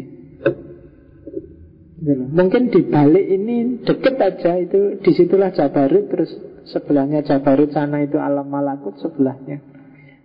Gitu 2.02 2.24
Mungkin 2.34 2.68
di 2.68 2.84
balik 2.84 3.26
ini 3.32 3.80
deket 3.80 4.20
aja 4.20 4.60
itu 4.60 5.00
di 5.00 5.10
situlah 5.14 5.54
Jabarut 5.56 6.10
terus 6.12 6.36
sebelahnya 6.68 7.24
Jabarut 7.24 7.72
sana 7.72 8.04
itu 8.04 8.20
alam 8.20 8.50
malakut 8.50 8.98
sebelahnya. 9.00 9.62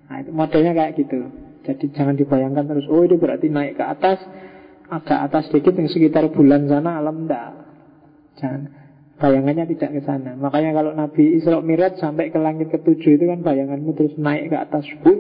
Nah 0.10 0.18
itu 0.20 0.34
modelnya 0.34 0.76
kayak 0.76 0.98
gitu. 1.00 1.30
Jadi 1.64 1.86
jangan 1.96 2.18
dibayangkan 2.18 2.66
terus 2.68 2.90
oh 2.90 3.06
itu 3.08 3.16
berarti 3.16 3.48
naik 3.48 3.80
ke 3.80 3.86
atas 3.86 4.20
agak 4.90 5.30
atas 5.30 5.48
sedikit 5.50 5.78
yang 5.78 5.90
sekitar 5.90 6.28
bulan 6.34 6.66
sana 6.66 7.00
alam 7.00 7.26
enggak. 7.26 7.54
Jangan 8.42 8.80
Bayangannya 9.20 9.68
tidak 9.76 10.00
ke 10.00 10.02
sana. 10.08 10.32
Makanya 10.40 10.72
kalau 10.72 10.96
Nabi 10.96 11.36
Isra 11.36 11.60
Mirat 11.60 12.00
sampai 12.00 12.32
ke 12.32 12.40
langit 12.40 12.72
ketujuh 12.72 13.20
itu 13.20 13.28
kan 13.28 13.44
bayanganmu 13.44 13.92
terus 13.92 14.16
naik 14.16 14.48
ke 14.48 14.56
atas. 14.56 14.88
Pun 15.04 15.18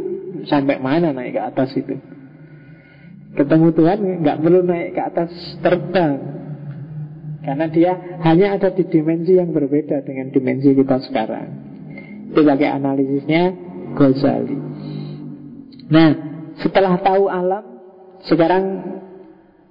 Sampai 0.47 0.79
mana 0.79 1.11
naik 1.11 1.35
ke 1.35 1.41
atas 1.43 1.75
itu? 1.75 1.99
Ketemu 3.35 3.67
Tuhan 3.75 3.99
nggak 4.23 4.39
perlu 4.39 4.63
naik 4.63 4.95
ke 4.95 5.01
atas 5.03 5.31
terbang. 5.59 6.15
Karena 7.43 7.65
dia 7.67 7.91
hanya 8.23 8.55
ada 8.55 8.71
di 8.71 8.87
dimensi 8.87 9.35
yang 9.35 9.51
berbeda 9.51 9.99
dengan 10.07 10.31
dimensi 10.31 10.71
kita 10.71 11.03
sekarang. 11.03 11.47
Itu 12.31 12.39
pakai 12.47 12.69
analisisnya 12.71 13.43
Ghazali. 13.99 14.57
Nah 15.91 16.09
setelah 16.63 16.95
tahu 17.03 17.27
alam 17.27 17.63
Sekarang 18.19 18.63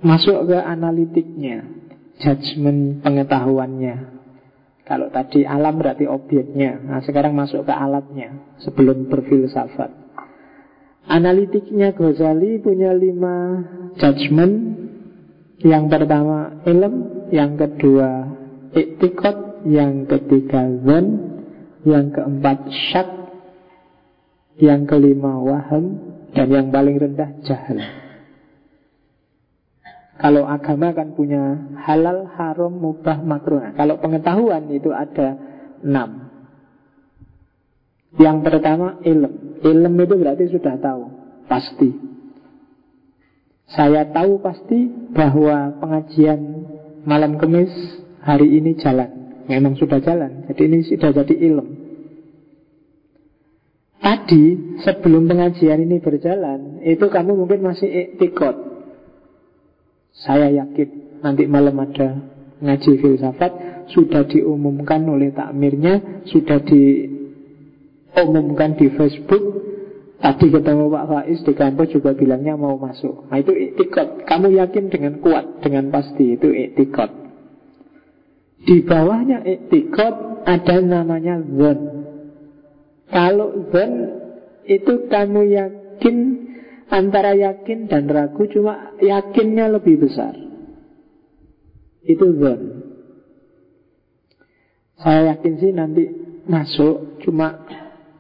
masuk 0.03 0.51
ke 0.51 0.59
analitiknya 0.59 1.79
Judgment 2.19 2.99
pengetahuannya. 3.07 4.19
Kalau 4.83 5.07
tadi 5.15 5.47
alam 5.47 5.79
berarti 5.79 6.11
objeknya. 6.11 6.83
Nah 6.83 6.99
sekarang 7.05 7.37
masuk 7.39 7.63
ke 7.63 7.71
alatnya 7.71 8.59
Sebelum 8.59 9.07
berfilsafat. 9.07 9.95
Analitiknya 11.07 11.95
Ghazali 11.95 12.59
punya 12.59 12.91
lima 12.91 13.63
judgment 13.95 14.55
Yang 15.63 15.85
pertama 15.95 16.59
ilm. 16.67 16.95
Yang 17.31 17.53
kedua 17.55 18.11
iktikot 18.75 19.63
Yang 19.69 20.19
ketiga 20.19 20.67
zon 20.83 21.07
Yang 21.87 22.19
keempat 22.19 22.59
syak. 22.91 23.09
Yang 24.59 24.91
kelima 24.91 25.39
waham 25.39 26.03
Dan 26.35 26.51
yang 26.51 26.67
paling 26.75 26.99
rendah 26.99 27.31
jahal 27.47 28.08
kalau 30.19 30.51
agama 30.51 30.91
kan 30.91 31.15
punya 31.15 31.71
halal, 31.87 32.27
haram, 32.35 32.75
mubah, 32.75 33.23
makruh. 33.23 33.63
Nah, 33.63 33.73
kalau 33.79 34.03
pengetahuan 34.03 34.67
itu 34.75 34.91
ada 34.91 35.39
enam. 35.79 36.27
Yang 38.19 38.37
pertama 38.43 38.99
ilm. 39.07 39.63
Ilm 39.63 39.95
itu 39.95 40.15
berarti 40.19 40.45
sudah 40.51 40.75
tahu, 40.83 41.03
pasti. 41.47 41.91
Saya 43.71 44.11
tahu 44.11 44.43
pasti 44.43 44.91
bahwa 45.15 45.79
pengajian 45.79 46.41
malam 47.07 47.39
kemis 47.39 47.71
hari 48.19 48.59
ini 48.59 48.75
jalan. 48.75 49.45
Memang 49.47 49.79
sudah 49.79 50.03
jalan. 50.03 50.51
Jadi 50.51 50.63
ini 50.67 50.79
sudah 50.83 51.15
jadi 51.15 51.35
ilm. 51.47 51.69
Tadi 54.03 54.45
sebelum 54.83 55.31
pengajian 55.31 55.79
ini 55.79 56.03
berjalan, 56.03 56.83
itu 56.83 57.07
kamu 57.07 57.39
mungkin 57.39 57.63
masih 57.63 57.87
iktikot. 57.87 58.78
Saya 60.19 60.51
yakin 60.51 61.23
nanti 61.23 61.47
malam 61.47 61.79
ada 61.79 62.19
ngaji 62.59 62.99
filsafat 62.99 63.53
Sudah 63.95 64.27
diumumkan 64.27 65.07
oleh 65.07 65.31
takmirnya 65.31 66.27
Sudah 66.27 66.59
diumumkan 66.67 67.15
di 68.75 68.91
Facebook. 68.99 69.45
Tadi 70.19 70.51
ketemu 70.51 70.91
Pak 70.91 71.07
Faiz 71.07 71.39
di 71.47 71.55
kampus 71.55 71.95
juga 71.95 72.11
bilangnya 72.19 72.59
mau 72.59 72.75
masuk. 72.75 73.31
Nah 73.31 73.39
itu 73.39 73.55
iktikot 73.55 74.27
Kamu 74.27 74.51
yakin 74.59 74.91
dengan 74.91 75.23
kuat, 75.23 75.63
dengan 75.63 75.95
pasti 75.95 76.35
Itu 76.35 76.51
iktikot 76.51 77.11
Di 78.67 78.83
bawahnya 78.83 79.47
iktikot 79.47 80.43
Ada 80.43 80.83
namanya 80.83 81.39
zon. 81.47 81.79
Kalau 83.07 83.71
zon 83.71 83.93
Itu 84.67 85.07
kamu 85.07 85.41
yakin 85.55 86.48
Antara 86.89 87.37
yakin 87.37 87.85
dan 87.87 88.09
ragu 88.09 88.49
cuma 88.49 88.97
yakinnya 88.99 89.69
lebih 89.69 90.01
besar. 90.01 90.33
Itu 92.05 92.41
zon. 92.41 92.61
Saya 94.99 95.37
yakin 95.37 95.53
sih 95.61 95.71
nanti 95.77 96.05
masuk 96.49 97.21
cuma 97.23 97.69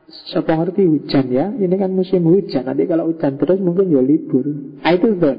Siapa 0.08 0.56
ngerti 0.56 0.88
hujan 0.88 1.28
ya? 1.28 1.52
Ini 1.52 1.74
kan 1.76 1.92
musim 1.92 2.24
hujan. 2.24 2.64
Nanti 2.64 2.88
kalau 2.88 3.12
hujan 3.12 3.36
terus 3.36 3.60
mungkin 3.60 3.92
ya 3.92 4.00
libur. 4.00 4.44
Nah 4.80 4.92
itu 4.96 5.20
zon. 5.20 5.38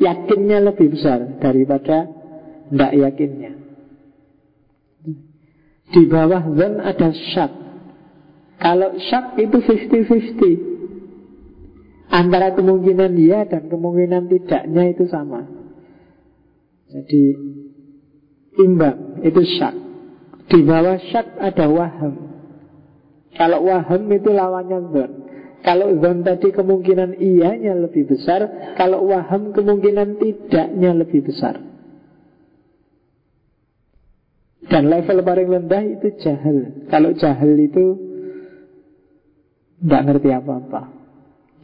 Yakinnya 0.00 0.60
lebih 0.60 0.92
besar 0.96 1.36
daripada 1.40 2.08
Tidak 2.66 2.92
yakinnya. 2.98 3.52
Di 5.86 6.02
bawah 6.08 6.42
zon 6.50 6.82
ada 6.82 7.08
syak. 7.12 7.52
Kalau 8.56 8.96
syak 8.98 9.36
itu 9.36 9.60
50-50 9.60 10.65
Antara 12.16 12.56
kemungkinan 12.56 13.12
iya 13.20 13.44
dan 13.44 13.68
kemungkinan 13.68 14.32
tidaknya 14.32 14.88
itu 14.88 15.04
sama. 15.04 15.44
Jadi 16.88 17.22
Imbang 18.56 19.20
Itu 19.20 19.44
syak. 19.44 19.74
Di 20.48 20.64
bawah 20.64 20.96
syak 21.12 21.36
ada 21.36 21.68
waham 21.68 22.14
Kalau 23.36 23.68
waham 23.68 24.08
itu 24.08 24.32
lawannya 24.32 24.78
zon. 24.96 25.12
Kalau 25.60 25.92
zon 26.00 26.24
tadi 26.24 26.56
kemungkinan 26.56 27.20
iyanya 27.20 27.76
lebih 27.76 28.08
besar 28.08 28.72
Kalau 28.80 29.04
waham 29.04 29.52
kemungkinan 29.52 30.16
tidaknya 30.16 30.96
lebih 30.96 31.20
besar. 31.20 31.60
Dan 34.72 34.88
level 34.88 35.20
paling 35.20 35.48
rendah 35.52 35.84
itu 35.84 36.16
jahil. 36.16 36.88
Kalau 36.88 37.12
jahil 37.12 37.60
itu 37.60 37.84
Tidak 39.84 40.00
ngerti 40.00 40.32
apa-apa 40.32 40.95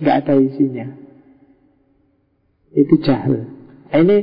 nggak 0.02 0.16
ada 0.26 0.34
isinya. 0.42 0.86
Itu 2.74 2.98
jahil. 2.98 3.46
Nah, 3.92 3.98
ini 4.02 4.16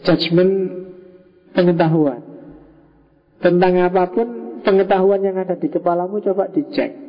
judgment 0.00 0.52
pengetahuan. 1.52 2.22
Tentang 3.44 3.76
apa 3.84 4.08
pun 4.08 4.60
pengetahuan 4.64 5.20
yang 5.20 5.36
ada 5.36 5.60
di 5.60 5.68
kepalamu 5.68 6.24
coba 6.24 6.48
dicek. 6.48 7.04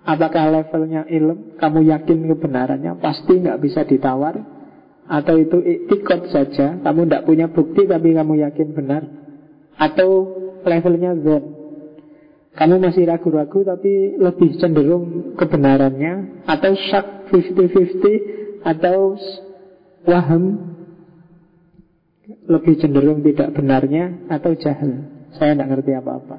Apakah 0.00 0.48
levelnya 0.48 1.04
ilm, 1.12 1.60
kamu 1.60 1.84
yakin 1.92 2.24
kebenarannya, 2.32 2.96
pasti 2.98 3.36
nggak 3.36 3.60
bisa 3.60 3.84
ditawar. 3.84 4.40
Atau 5.10 5.42
itu 5.42 5.60
iktikot 5.60 6.30
saja, 6.32 6.78
kamu 6.80 7.06
tidak 7.06 7.26
punya 7.26 7.46
bukti 7.50 7.84
tapi 7.84 8.16
kamu 8.16 8.40
yakin 8.46 8.68
benar. 8.72 9.02
Atau 9.76 10.08
levelnya 10.64 11.18
zon, 11.20 11.59
kamu 12.50 12.82
masih 12.82 13.06
ragu-ragu 13.06 13.62
tapi 13.62 14.18
lebih 14.18 14.58
cenderung 14.58 15.36
kebenarannya. 15.38 16.42
Atau 16.50 16.74
syak 16.74 17.30
50-50 17.30 18.66
Atau 18.66 19.14
waham 20.02 20.74
Lebih 22.50 22.74
cenderung 22.82 23.22
tidak 23.22 23.54
benarnya 23.54 24.26
Atau 24.26 24.58
jahil. 24.58 25.06
Saya 25.38 25.54
tidak 25.54 25.78
ngerti 25.78 25.94
apa-apa. 25.94 26.36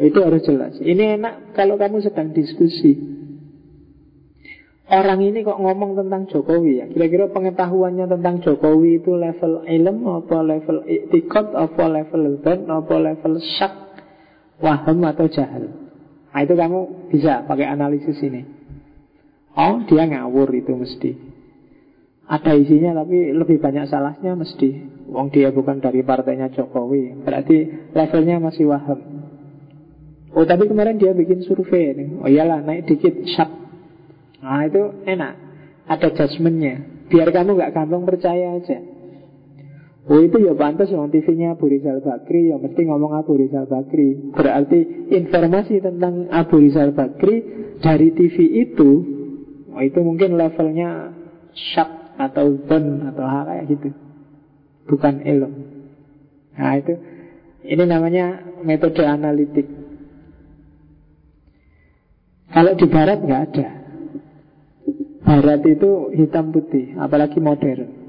Itu 0.00 0.24
harus 0.24 0.40
jelas. 0.48 0.80
Ini 0.80 1.20
enak 1.20 1.52
kalau 1.52 1.76
kamu 1.76 2.00
sedang 2.00 2.32
diskusi. 2.32 2.96
Orang 4.88 5.20
ini 5.24 5.44
kok 5.44 5.60
ngomong 5.60 5.96
tentang 5.96 6.28
Jokowi 6.28 6.72
ya? 6.80 6.86
Kira-kira 6.88 7.28
pengetahuannya 7.32 8.08
tentang 8.08 8.44
Jokowi 8.44 9.00
itu 9.00 9.16
level 9.16 9.64
ilm 9.64 10.04
Apa 10.04 10.44
level 10.44 10.84
iktikot 10.84 11.56
Apa 11.56 11.88
level 11.88 12.36
ben 12.44 12.68
Apa 12.68 13.00
level 13.00 13.40
syak 13.40 13.81
waham 14.62 15.02
atau 15.04 15.26
jahil. 15.26 15.74
Nah 16.32 16.40
itu 16.40 16.54
kamu 16.54 17.12
bisa 17.12 17.44
pakai 17.44 17.66
analisis 17.68 18.16
ini. 18.22 18.46
Oh 19.52 19.84
dia 19.84 20.08
ngawur 20.08 20.48
itu 20.54 20.72
mesti. 20.72 21.12
Ada 22.24 22.56
isinya 22.56 23.04
tapi 23.04 23.34
lebih 23.34 23.60
banyak 23.60 23.90
salahnya 23.90 24.32
mesti. 24.32 24.88
Wong 25.12 25.28
dia 25.28 25.52
bukan 25.52 25.82
dari 25.82 26.00
partainya 26.00 26.48
Jokowi. 26.48 27.20
Berarti 27.20 27.90
levelnya 27.92 28.40
masih 28.40 28.72
waham. 28.72 29.28
Oh 30.32 30.48
tapi 30.48 30.64
kemarin 30.64 30.96
dia 30.96 31.12
bikin 31.12 31.44
survei 31.44 31.92
nih. 31.92 32.08
Oh 32.24 32.30
iyalah 32.30 32.64
naik 32.64 32.88
dikit 32.88 33.12
syak. 33.28 33.50
Nah 34.40 34.64
itu 34.64 35.04
enak. 35.04 35.34
Ada 35.84 36.08
judgementnya. 36.16 37.04
Biar 37.12 37.28
kamu 37.28 37.60
gak 37.60 37.76
gampang 37.76 38.08
percaya 38.08 38.56
aja. 38.56 38.80
Oh 40.02 40.18
itu 40.18 40.34
ya 40.42 40.50
pantas 40.58 40.90
yang 40.90 41.14
TV-nya 41.14 41.54
Abu 41.54 41.70
Rizal 41.70 42.02
Bakri 42.02 42.50
Ya 42.50 42.58
mesti 42.58 42.90
ngomong 42.90 43.14
Abu 43.14 43.38
Rizal 43.38 43.70
Bakri. 43.70 44.34
Berarti 44.34 45.06
informasi 45.14 45.78
tentang 45.78 46.26
Abu 46.26 46.58
Rizal 46.58 46.90
Bakri 46.90 47.46
Dari 47.78 48.10
TV 48.10 48.66
itu 48.66 48.90
oh, 49.70 49.82
Itu 49.82 50.02
mungkin 50.02 50.34
levelnya 50.34 51.14
Syak 51.54 52.18
atau 52.18 52.50
zon 52.66 53.06
Atau 53.14 53.22
hal 53.22 53.46
kayak 53.46 53.64
gitu. 53.70 53.88
Bukan 54.90 55.22
ilmu 55.22 55.62
Nah 56.58 56.74
itu 56.82 56.94
Ini 57.62 57.86
namanya 57.86 58.42
metode 58.66 59.06
analitik. 59.06 59.70
Kalau 62.50 62.74
di 62.74 62.86
barat 62.90 63.22
nggak 63.22 63.42
ada. 63.54 63.68
Barat 65.22 65.62
itu 65.62 66.10
hitam 66.10 66.50
putih 66.50 66.98
Apalagi 66.98 67.38
modern 67.38 68.01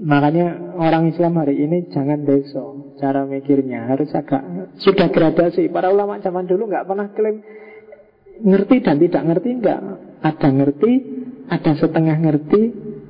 Makanya 0.00 0.72
orang 0.80 1.12
Islam 1.12 1.36
hari 1.36 1.60
ini 1.60 1.92
jangan 1.92 2.24
deso 2.24 2.96
cara 2.96 3.28
mikirnya 3.28 3.92
harus 3.92 4.08
agak 4.16 4.72
sudah 4.80 5.12
gradasi. 5.12 5.68
Para 5.68 5.92
ulama 5.92 6.16
zaman 6.24 6.48
dulu 6.48 6.72
nggak 6.72 6.88
pernah 6.88 7.12
klaim 7.12 7.44
ngerti 8.40 8.76
dan 8.80 8.96
tidak 8.96 9.22
ngerti 9.28 9.50
nggak. 9.60 9.80
Ada 10.22 10.48
ngerti, 10.48 10.92
ada 11.50 11.72
setengah 11.76 12.16
ngerti, 12.24 12.62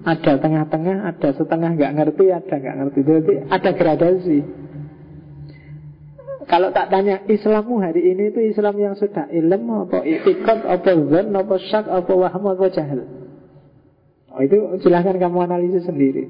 ada 0.02 0.32
tengah-tengah, 0.42 0.96
ada 1.06 1.28
setengah 1.38 1.70
nggak 1.78 1.92
ngerti, 1.94 2.24
ada 2.34 2.54
nggak 2.58 2.76
ngerti. 2.82 2.98
Jadi 3.06 3.34
ada 3.46 3.70
gradasi. 3.70 4.38
Kalau 6.50 6.68
tak 6.74 6.90
tanya 6.90 7.22
Islammu 7.30 7.80
hari 7.80 8.12
ini 8.12 8.34
itu 8.34 8.42
Islam 8.42 8.76
yang 8.76 8.94
sudah 8.98 9.30
ilm 9.30 9.88
apa 9.88 10.04
itikad 10.04 10.66
apa 10.66 10.90
zon 10.92 11.32
apa 11.32 11.54
syak 11.62 11.86
apa 11.86 12.12
waham 12.12 12.44
apa 12.50 12.66
jahil. 12.74 13.06
Oh, 14.32 14.40
itu 14.40 14.56
silahkan 14.82 15.16
kamu 15.16 15.38
analisis 15.44 15.84
sendiri. 15.86 16.28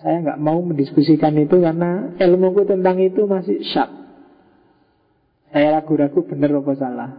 Saya 0.00 0.16
nggak 0.24 0.40
mau 0.40 0.64
mendiskusikan 0.64 1.36
itu 1.36 1.60
karena 1.60 2.16
ilmuku 2.16 2.64
tentang 2.64 2.96
itu 3.04 3.28
masih 3.28 3.60
syak. 3.60 3.88
Saya 5.52 5.76
ragu-ragu 5.76 6.24
benar 6.24 6.56
apa 6.56 6.72
salah. 6.78 7.10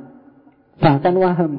Bahkan 0.82 1.14
waham. 1.22 1.54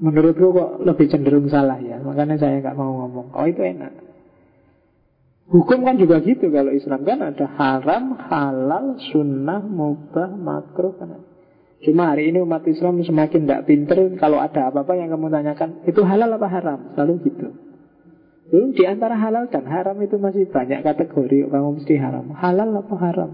Menurutku 0.00 0.56
kok 0.56 0.70
lebih 0.88 1.12
cenderung 1.12 1.52
salah 1.52 1.76
ya. 1.84 2.00
Makanya 2.00 2.40
saya 2.40 2.64
nggak 2.64 2.76
mau 2.80 3.04
ngomong. 3.04 3.36
Oh 3.36 3.44
itu 3.44 3.60
enak. 3.60 3.92
Hukum 5.50 5.82
kan 5.82 5.98
juga 5.98 6.22
gitu 6.22 6.48
kalau 6.48 6.70
Islam 6.70 7.02
kan 7.02 7.18
ada 7.26 7.46
haram, 7.58 8.14
halal, 8.14 8.96
sunnah, 9.10 9.60
mubah, 9.60 10.30
makruh 10.32 10.94
kan. 10.96 11.26
Cuma 11.82 12.14
hari 12.14 12.30
ini 12.30 12.38
umat 12.40 12.62
Islam 12.70 13.02
semakin 13.02 13.44
tidak 13.44 13.66
pinter 13.66 14.14
kalau 14.16 14.38
ada 14.38 14.70
apa-apa 14.70 14.94
yang 14.94 15.10
kamu 15.10 15.26
tanyakan 15.32 15.82
itu 15.90 16.00
halal 16.06 16.30
apa 16.38 16.46
haram, 16.48 16.78
selalu 16.94 17.14
gitu. 17.26 17.69
Hmm, 18.50 18.74
di 18.74 18.82
antara 18.82 19.14
halal 19.14 19.46
dan 19.46 19.62
haram 19.70 19.94
itu 20.02 20.18
masih 20.18 20.50
banyak 20.50 20.82
kategori 20.82 21.46
kamu 21.46 21.70
mesti 21.78 21.94
haram. 22.02 22.34
Halal 22.34 22.74
apa 22.82 22.94
haram? 22.98 23.30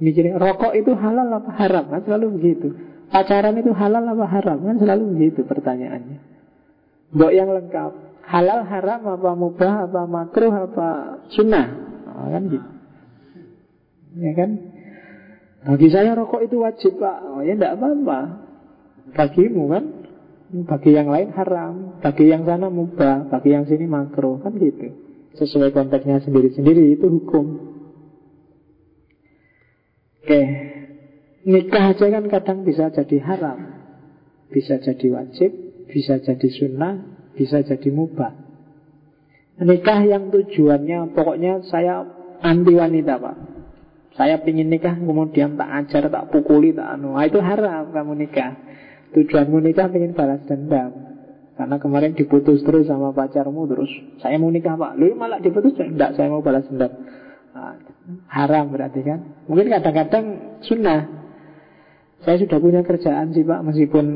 Mikirin 0.00 0.40
rokok 0.40 0.72
itu 0.72 0.96
halal 0.96 1.28
apa 1.28 1.52
haram? 1.52 1.84
Kan 1.92 2.00
selalu 2.08 2.40
begitu. 2.40 2.72
Pacaran 3.12 3.60
itu 3.60 3.76
halal 3.76 4.08
apa 4.08 4.24
haram? 4.24 4.58
Kan 4.64 4.76
selalu 4.80 5.04
begitu 5.12 5.44
pertanyaannya. 5.44 6.18
Mbok 7.12 7.32
yang 7.36 7.48
lengkap. 7.52 7.92
Halal 8.24 8.64
haram 8.64 9.00
apa 9.04 9.30
mubah 9.36 9.74
apa 9.84 10.00
makruh 10.08 10.52
apa 10.52 10.88
sunnah? 11.28 11.66
Oh, 12.08 12.28
kan 12.32 12.42
gitu. 12.48 12.68
Ya 14.16 14.32
kan? 14.32 14.50
Bagi 15.68 15.88
saya 15.92 16.16
rokok 16.16 16.40
itu 16.48 16.56
wajib 16.64 16.96
pak. 16.96 17.20
Oh 17.20 17.44
ya 17.44 17.52
tidak 17.52 17.76
apa-apa. 17.76 18.20
Bagimu 19.12 19.68
kan 19.68 19.84
bagi 20.48 20.96
yang 20.96 21.12
lain 21.12 21.28
haram, 21.36 22.00
bagi 22.00 22.32
yang 22.32 22.48
sana 22.48 22.72
mubah, 22.72 23.28
bagi 23.28 23.52
yang 23.52 23.68
sini 23.68 23.84
makro, 23.84 24.40
kan 24.40 24.56
gitu. 24.56 24.88
Sesuai 25.36 25.76
konteksnya 25.76 26.24
sendiri-sendiri 26.24 26.96
itu 26.96 27.04
hukum. 27.04 27.46
Oke, 30.24 30.42
nikah 31.44 31.94
aja 31.96 32.06
kan 32.08 32.24
kadang 32.28 32.58
bisa 32.64 32.88
jadi 32.92 33.16
haram, 33.22 33.58
bisa 34.48 34.80
jadi 34.80 35.06
wajib, 35.12 35.50
bisa 35.88 36.20
jadi 36.20 36.48
sunnah, 36.48 36.94
bisa 37.36 37.60
jadi 37.64 37.88
mubah. 37.92 38.32
Nikah 39.58 40.00
yang 40.06 40.30
tujuannya 40.30 41.12
pokoknya 41.16 41.66
saya 41.66 42.06
anti 42.40 42.72
wanita 42.76 43.18
pak. 43.18 43.36
Saya 44.18 44.42
pingin 44.42 44.66
nikah 44.66 44.98
kemudian 44.98 45.54
tak 45.54 45.70
ajar, 45.86 46.10
tak 46.10 46.34
pukuli, 46.34 46.74
tak 46.74 46.98
anu. 46.98 47.14
Nah, 47.14 47.22
itu 47.22 47.38
haram 47.38 47.94
kamu 47.94 48.26
nikah. 48.26 48.67
Tujuanmu 49.16 49.64
nikah 49.64 49.88
ingin 49.88 50.12
balas 50.12 50.44
dendam. 50.44 50.92
Karena 51.58 51.74
kemarin 51.82 52.14
diputus 52.14 52.62
terus 52.62 52.86
sama 52.86 53.10
pacarmu 53.10 53.66
Terus 53.66 53.90
saya 54.22 54.38
mau 54.38 54.52
nikah 54.52 54.78
pak. 54.78 54.94
Lu 55.00 55.10
malah 55.18 55.42
diputus 55.42 55.74
Tidak 55.74 56.14
saya 56.14 56.28
mau 56.28 56.44
balas 56.44 56.68
dendam. 56.68 56.92
Nah, 57.56 57.74
Haram 58.28 58.70
berarti 58.70 59.00
kan? 59.02 59.48
Mungkin 59.48 59.72
kadang-kadang 59.72 60.24
sunnah. 60.62 61.08
Saya 62.22 62.36
sudah 62.42 62.58
punya 62.60 62.82
kerjaan 62.84 63.30
sih 63.32 63.46
pak 63.46 63.62
Meskipun 63.64 64.06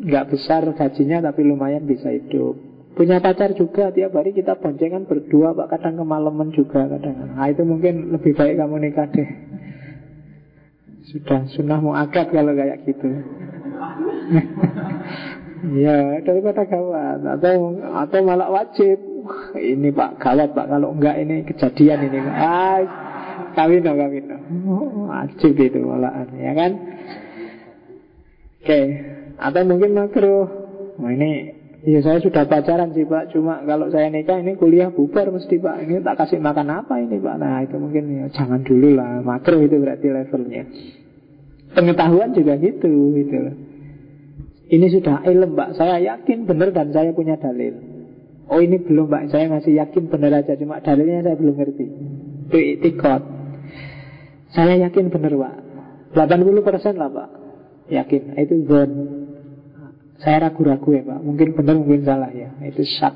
nggak 0.00 0.32
besar 0.32 0.64
gajinya 0.72 1.30
Tapi 1.30 1.40
lumayan 1.44 1.84
bisa 1.84 2.08
hidup. 2.08 2.56
Punya 2.96 3.22
pacar 3.22 3.54
juga 3.54 3.92
Tiap 3.94 4.10
hari 4.16 4.32
kita 4.32 4.56
boncengan 4.56 5.04
berdua 5.04 5.52
pak. 5.52 5.76
Kadang 5.78 6.00
kemalaman 6.00 6.50
juga 6.56 6.88
kadang. 6.88 7.36
Nah 7.36 7.46
itu 7.46 7.62
mungkin 7.62 8.16
lebih 8.16 8.32
baik 8.34 8.56
kamu 8.56 8.76
nikah 8.88 9.06
deh. 9.12 9.30
Sudah 11.10 11.46
sunnah 11.54 11.78
mau 11.78 11.94
akad 11.94 12.34
kalau 12.34 12.54
kayak 12.54 12.86
gitu 12.86 13.08
ya 15.84 16.24
daripada 16.24 16.64
gawat. 16.64 17.20
Atau 17.38 17.76
atau 17.76 18.18
malah 18.24 18.48
wajib. 18.48 18.98
Ini 19.54 19.92
pak 19.92 20.18
gawat 20.18 20.56
pak 20.56 20.66
kalau 20.66 20.96
enggak 20.96 21.20
ini 21.20 21.44
kejadian 21.44 22.08
ini. 22.08 22.18
Ah 22.32 22.80
kawin 23.52 23.84
dong 23.84 23.98
kawin 24.00 24.24
dong. 24.30 24.44
Wajib 25.10 25.54
itu 25.58 25.78
malah 25.84 26.24
ya 26.34 26.52
kan? 26.56 26.72
Oke 28.60 28.80
atau 29.40 29.62
mungkin 29.64 29.90
makruh. 29.96 30.48
Oh, 31.00 31.08
ini 31.08 31.60
Ya 31.80 32.04
saya 32.04 32.20
sudah 32.20 32.44
pacaran 32.44 32.92
sih 32.92 33.08
pak. 33.08 33.32
Cuma 33.32 33.64
kalau 33.64 33.88
saya 33.88 34.12
nikah 34.12 34.36
ini 34.36 34.52
kuliah 34.60 34.92
bubar 34.92 35.32
mesti 35.32 35.56
pak. 35.56 35.80
Ini 35.88 36.04
tak 36.04 36.20
kasih 36.20 36.36
makan 36.36 36.68
apa 36.84 37.00
ini 37.00 37.16
pak? 37.16 37.40
Nah 37.40 37.64
itu 37.64 37.80
mungkin 37.80 38.04
ya 38.20 38.28
jangan 38.36 38.60
dulu 38.60 39.00
lah. 39.00 39.24
Makro 39.24 39.64
itu 39.64 39.80
berarti 39.80 40.12
levelnya. 40.12 40.68
Pengetahuan 41.72 42.36
juga 42.36 42.60
gitu 42.60 43.16
gitu 43.16 43.36
loh 43.40 43.69
ini 44.70 44.86
sudah 44.86 45.26
ilm 45.26 45.58
mbak 45.58 45.74
Saya 45.74 45.98
yakin 45.98 46.46
benar 46.46 46.70
dan 46.70 46.94
saya 46.94 47.10
punya 47.10 47.34
dalil. 47.34 47.74
Oh 48.46 48.62
ini 48.62 48.78
belum 48.78 49.10
mbak 49.10 49.34
Saya 49.34 49.50
masih 49.50 49.74
yakin 49.74 50.06
benar 50.06 50.30
aja. 50.38 50.54
Cuma 50.54 50.78
dalilnya 50.78 51.26
saya 51.26 51.36
belum 51.36 51.54
ngerti. 51.58 51.86
Itu 52.46 52.58
itikot 52.78 53.22
Saya 54.54 54.78
yakin 54.86 55.10
benar 55.10 55.34
pak. 55.34 55.54
80% 56.14 57.02
lah 57.02 57.10
pak. 57.10 57.28
Yakin. 57.90 58.22
Itu 58.38 58.54
zon. 58.70 58.90
Saya 60.22 60.46
ragu-ragu 60.46 60.88
ya 60.94 61.02
pak. 61.02 61.18
Mungkin 61.18 61.48
benar 61.58 61.74
mungkin 61.74 62.06
salah 62.06 62.30
ya. 62.30 62.54
Itu 62.62 62.86
syak. 62.86 63.14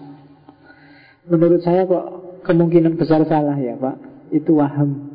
Menurut 1.30 1.62
saya 1.62 1.86
kok 1.86 2.42
kemungkinan 2.42 2.98
besar 2.98 3.22
salah 3.30 3.54
ya 3.54 3.78
pak. 3.78 4.02
Itu 4.34 4.58
waham 4.58 5.14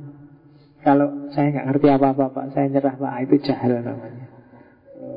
Kalau 0.80 1.28
saya 1.36 1.52
nggak 1.52 1.66
ngerti 1.76 1.88
apa-apa 1.92 2.26
pak 2.32 2.46
Saya 2.56 2.72
nyerah 2.72 2.96
pak. 2.96 3.28
Itu 3.28 3.36
jahil 3.44 3.84
namanya 3.84 4.29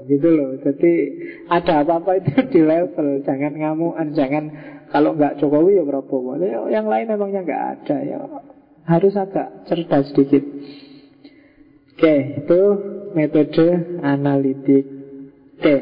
gitu 0.07 0.29
loh. 0.33 0.59
Jadi 0.61 0.93
ada 1.49 1.83
apa-apa 1.83 2.19
itu 2.19 2.33
di 2.53 2.61
level, 2.62 3.23
jangan 3.27 3.53
ngamuan, 3.55 4.15
jangan 4.15 4.45
kalau 4.93 5.16
nggak 5.16 5.41
Jokowi 5.41 5.81
ya 5.81 5.85
Prabowo. 5.85 6.37
Ya, 6.39 6.61
yang 6.69 6.87
lain 6.87 7.11
emangnya 7.11 7.41
nggak 7.43 7.65
ada 7.79 7.97
ya. 8.05 8.19
Harus 8.83 9.15
agak 9.15 9.66
cerdas 9.70 10.11
sedikit. 10.11 10.43
Oke, 11.93 12.15
itu 12.43 12.61
metode 13.15 13.66
analitik. 14.03 14.85
Oke, 15.59 15.77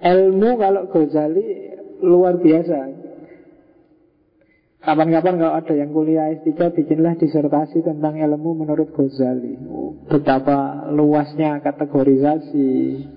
ilmu 0.00 0.56
kalau 0.56 0.88
Ghazali 0.88 1.76
luar 2.00 2.40
biasa. 2.40 3.07
Kapan-kapan 4.88 5.36
kalau 5.36 5.52
ada 5.52 5.74
yang 5.76 5.92
kuliah 5.92 6.32
S3 6.40 6.72
Bikinlah 6.72 7.20
disertasi 7.20 7.84
tentang 7.84 8.16
ilmu 8.16 8.64
menurut 8.64 8.88
Ghazali. 8.96 9.60
Betapa 10.08 10.88
luasnya 10.88 11.60
kategorisasi 11.60 12.68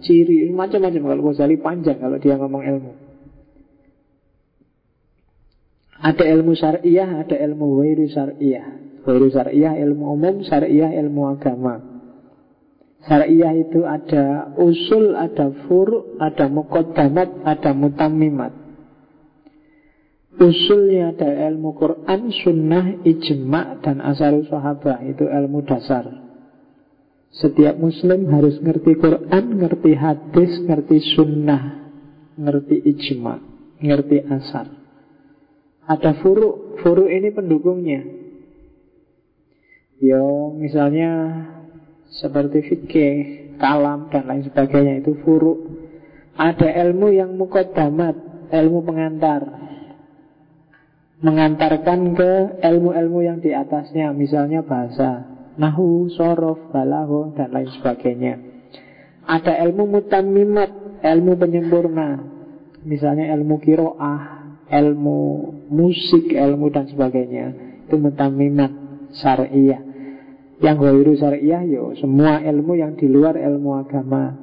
Ciri, 0.04 0.52
macam-macam 0.52 1.00
Kalau 1.00 1.24
Ghazali 1.32 1.56
panjang 1.64 2.04
kalau 2.04 2.20
dia 2.20 2.36
ngomong 2.36 2.60
ilmu. 2.68 2.92
Ada 5.96 6.28
ilmu 6.28 6.52
syariah, 6.60 7.24
ada 7.24 7.40
ilmu 7.40 7.80
wairu 7.80 8.04
syariah. 8.12 8.68
Wairu 9.08 9.32
syariah 9.32 9.80
ilmu 9.80 10.12
umum, 10.12 10.44
syariah 10.44 10.92
ilmu 11.00 11.24
agama. 11.40 11.80
Syariah 13.08 13.56
itu 13.56 13.88
ada 13.88 14.52
usul, 14.60 15.16
ada 15.16 15.56
furu, 15.72 16.20
ada 16.20 16.52
mukodamat, 16.52 17.48
ada 17.48 17.72
mutamimat 17.72 18.61
Usulnya 20.32 21.12
ada 21.12 21.28
ilmu 21.52 21.76
Quran, 21.76 22.32
sunnah, 22.32 23.04
ijma' 23.04 23.84
dan 23.84 24.00
asal 24.00 24.48
sahabah 24.48 25.04
Itu 25.04 25.28
ilmu 25.28 25.68
dasar 25.68 26.08
Setiap 27.36 27.76
muslim 27.76 28.32
harus 28.32 28.60
ngerti 28.64 28.96
Quran, 28.96 29.46
ngerti 29.60 29.92
hadis, 29.96 30.52
ngerti 30.64 30.98
sunnah 31.20 31.92
Ngerti 32.40 32.80
ijma' 32.80 33.40
ngerti 33.82 34.18
asar 34.24 34.72
Ada 35.92 36.22
furuk, 36.24 36.80
furuk 36.80 37.10
ini 37.10 37.34
pendukungnya. 37.34 38.02
Yo, 40.00 40.56
misalnya 40.56 41.12
seperti 42.10 42.64
fikih, 42.66 43.16
kalam 43.62 44.10
dan 44.10 44.26
lain 44.26 44.44
sebagainya 44.50 45.06
itu 45.06 45.20
furuk. 45.22 45.62
Ada 46.34 46.74
ilmu 46.88 47.12
yang 47.14 47.38
mukodamat, 47.38 48.50
ilmu 48.50 48.80
pengantar. 48.82 49.42
Mengantarkan 51.22 52.18
ke 52.18 52.32
ilmu-ilmu 52.66 53.20
yang 53.22 53.38
di 53.38 53.54
atasnya, 53.54 54.10
misalnya 54.10 54.66
bahasa, 54.66 55.30
nahu, 55.54 56.10
sorof, 56.10 56.74
balaho, 56.74 57.30
dan 57.38 57.54
lain 57.54 57.70
sebagainya. 57.78 58.42
Ada 59.30 59.62
ilmu 59.70 59.86
mutamimat, 59.86 60.74
ilmu 61.06 61.38
penyempurna. 61.38 62.10
Misalnya 62.82 63.30
ilmu 63.38 63.62
kiroah, 63.62 64.22
ilmu 64.66 65.20
musik, 65.70 66.34
ilmu 66.34 66.74
dan 66.74 66.90
sebagainya. 66.90 67.46
Itu 67.86 68.02
mutamimat 68.02 68.74
syariah. 69.14 69.82
Yang 70.58 70.78
ghairu 70.78 71.14
syariah 71.18 71.62
yo 71.70 71.94
semua 71.98 72.42
ilmu 72.42 72.78
yang 72.82 72.98
di 72.98 73.06
luar 73.06 73.38
ilmu 73.38 73.78
agama. 73.78 74.41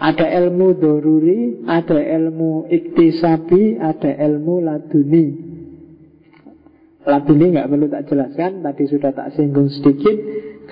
Ada 0.00 0.32
ilmu 0.32 0.80
doruri, 0.80 1.60
ada 1.68 2.00
ilmu 2.00 2.72
iktisabi, 2.72 3.76
ada 3.76 4.16
ilmu 4.16 4.64
laduni. 4.64 5.26
Laduni 7.04 7.46
nggak 7.52 7.68
perlu 7.68 7.86
tak 7.92 8.08
jelaskan, 8.08 8.64
tadi 8.64 8.88
sudah 8.88 9.12
tak 9.12 9.36
singgung 9.36 9.68
sedikit. 9.68 10.16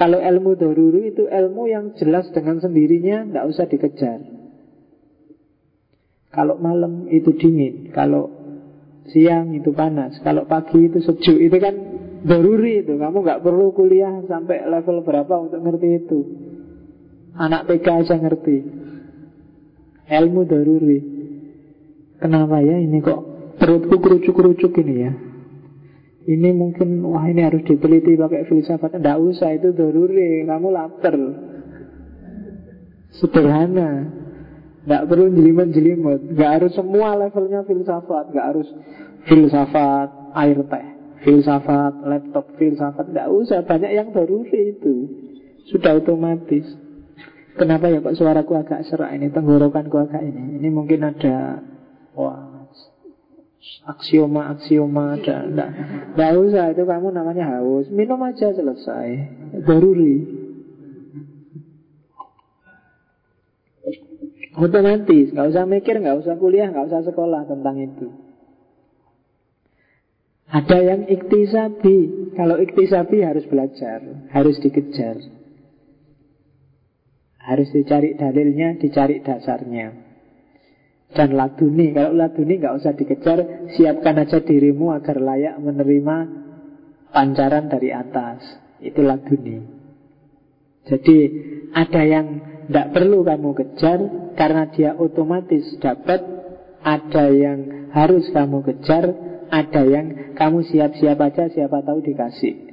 Kalau 0.01 0.17
ilmu 0.17 0.57
doruri 0.57 1.13
itu 1.13 1.29
ilmu 1.29 1.69
yang 1.69 1.93
jelas 2.01 2.33
dengan 2.33 2.57
sendirinya, 2.57 3.29
tidak 3.29 3.45
usah 3.53 3.67
dikejar. 3.69 4.19
Kalau 6.33 6.57
malam 6.57 7.13
itu 7.13 7.37
dingin, 7.37 7.93
kalau 7.93 8.33
siang 9.13 9.53
itu 9.53 9.77
panas, 9.77 10.17
kalau 10.25 10.49
pagi 10.49 10.89
itu 10.89 11.05
sejuk, 11.05 11.37
itu 11.37 11.57
kan 11.61 11.75
doruri 12.25 12.81
itu. 12.81 12.97
Kamu 12.97 13.21
nggak 13.21 13.45
perlu 13.45 13.77
kuliah 13.77 14.25
sampai 14.25 14.65
level 14.65 15.05
berapa 15.05 15.35
untuk 15.37 15.61
ngerti 15.61 15.89
itu. 16.01 16.21
Anak 17.37 17.69
TK 17.69 17.87
aja 18.05 18.17
ngerti. 18.17 18.59
Ilmu 20.09 20.41
doruri. 20.49 21.01
Kenapa 22.19 22.65
ya 22.65 22.81
ini 22.81 22.99
kok 23.05 23.21
perutku 23.61 24.01
kerucuk-kerucuk 24.01 24.73
ini 24.81 24.95
ya? 25.05 25.13
Ini 26.29 26.53
mungkin 26.53 27.05
Wah 27.09 27.25
ini 27.29 27.45
harus 27.45 27.65
diteliti 27.65 28.17
pakai 28.17 28.49
filsafat. 28.49 29.01
Tidak 29.01 29.17
usah 29.21 29.57
itu 29.57 29.73
doruri 29.73 30.45
Kamu 30.45 30.69
lapar 30.73 31.17
Sederhana. 33.17 34.13
Tidak 34.85 35.03
perlu 35.05 35.29
jelimet-jelimet. 35.33 36.33
Gak 36.37 36.51
harus 36.61 36.73
semua 36.73 37.17
levelnya 37.17 37.65
filsafat. 37.69 38.33
Gak 38.33 38.47
harus 38.57 38.69
filsafat 39.29 40.09
air 40.37 40.59
teh 40.65 40.87
Filsafat 41.25 41.93
laptop 42.09 42.57
Filsafat. 42.57 43.13
Tidak 43.13 43.29
usah 43.29 43.61
Banyak 43.65 43.93
yang 43.93 44.09
doruri 44.13 44.77
itu. 44.77 44.95
Sudah 45.69 46.01
otomatis 46.01 46.65
Kenapa 47.59 47.91
ya 47.91 47.99
kok 47.99 48.15
suaraku 48.15 48.55
agak 48.55 48.87
serak 48.87 49.19
ini 49.19 49.35
Tenggorokanku 49.35 49.99
agak 49.99 50.23
ini? 50.23 50.63
Ini 50.63 50.69
mungkin 50.71 51.03
ada 51.03 51.59
Wah 52.15 52.59
aksioma-aksioma 53.89 55.21
dan 55.25 55.53
enggak, 55.53 55.71
enggak 56.15 56.33
usah 56.41 56.65
itu 56.73 56.83
kamu 56.85 57.09
namanya 57.13 57.45
haus. 57.59 57.89
Minum 57.93 58.21
aja 58.25 58.53
selesai. 58.53 59.09
Daruri. 59.65 60.17
Otomatis 64.59 65.31
nggak 65.31 65.49
usah 65.55 65.65
mikir 65.71 66.03
nggak 66.03 66.19
usah 66.19 66.35
kuliah 66.35 66.67
nggak 66.71 66.91
usah 66.91 67.03
sekolah 67.07 67.47
tentang 67.47 67.77
itu. 67.79 68.09
Ada 70.49 70.79
yang 70.81 71.03
iktisabi. 71.07 72.33
Kalau 72.35 72.57
iktisabi 72.59 73.23
harus 73.23 73.45
belajar 73.47 74.01
harus 74.33 74.57
dikejar 74.63 75.38
harus 77.49 77.73
dicari 77.73 78.13
dalilnya 78.13 78.77
dicari 78.77 79.25
dasarnya. 79.25 80.09
Dan 81.09 81.33
laduni 81.33 81.97
Kalau 81.97 82.13
laduni 82.13 82.61
nggak 82.61 82.77
usah 82.85 82.93
dikejar 82.93 83.39
Siapkan 83.73 84.21
aja 84.21 84.45
dirimu 84.45 84.93
agar 84.93 85.17
layak 85.17 85.57
menerima 85.57 86.17
Pancaran 87.09 87.73
dari 87.73 87.89
atas. 87.89 88.45
Itu 88.85 89.01
laduni. 89.01 89.65
Jadi 90.85 91.19
ada 91.73 92.03
yang 92.05 92.27
tidak 92.69 92.93
perlu 92.93 93.25
kamu 93.25 93.51
kejar 93.57 93.99
Karena 94.37 94.69
dia 94.69 94.93
otomatis 95.01 95.65
dapat. 95.81 96.21
Ada 96.85 97.33
yang 97.33 97.89
harus 97.97 98.29
kamu 98.29 98.61
kejar 98.69 99.09
Ada 99.49 99.83
yang 99.89 100.07
kamu 100.37 100.69
siap-siap 100.69 101.17
aja 101.17 101.49
Siapa 101.49 101.81
tahu 101.81 102.05
dikasih. 102.05 102.69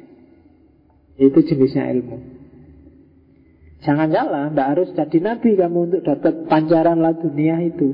Itu 1.15 1.39
jenisnya 1.47 1.87
ilmu 1.95 2.34
Jangan 3.85 4.09
salah, 4.09 4.49
tidak 4.49 4.67
harus 4.73 4.89
jadi 4.97 5.17
nabi 5.21 5.53
kamu 5.53 5.79
untuk 5.93 6.01
dapat 6.01 6.49
pancaran 6.49 6.97
ladunia 7.05 7.61
itu. 7.61 7.93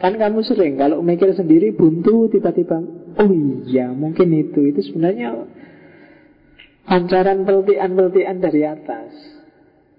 Kan 0.00 0.16
kamu 0.16 0.40
sering 0.40 0.80
kalau 0.80 1.04
mikir 1.04 1.36
sendiri 1.36 1.76
buntu 1.76 2.32
tiba-tiba 2.32 2.80
Oh 3.20 3.28
iya 3.68 3.92
mungkin 3.92 4.32
itu. 4.32 4.72
Itu 4.72 4.80
sebenarnya 4.80 5.36
Pancaran 6.88 7.46
peltian-peltian 7.46 8.42
dari 8.42 8.66
atas. 8.66 9.12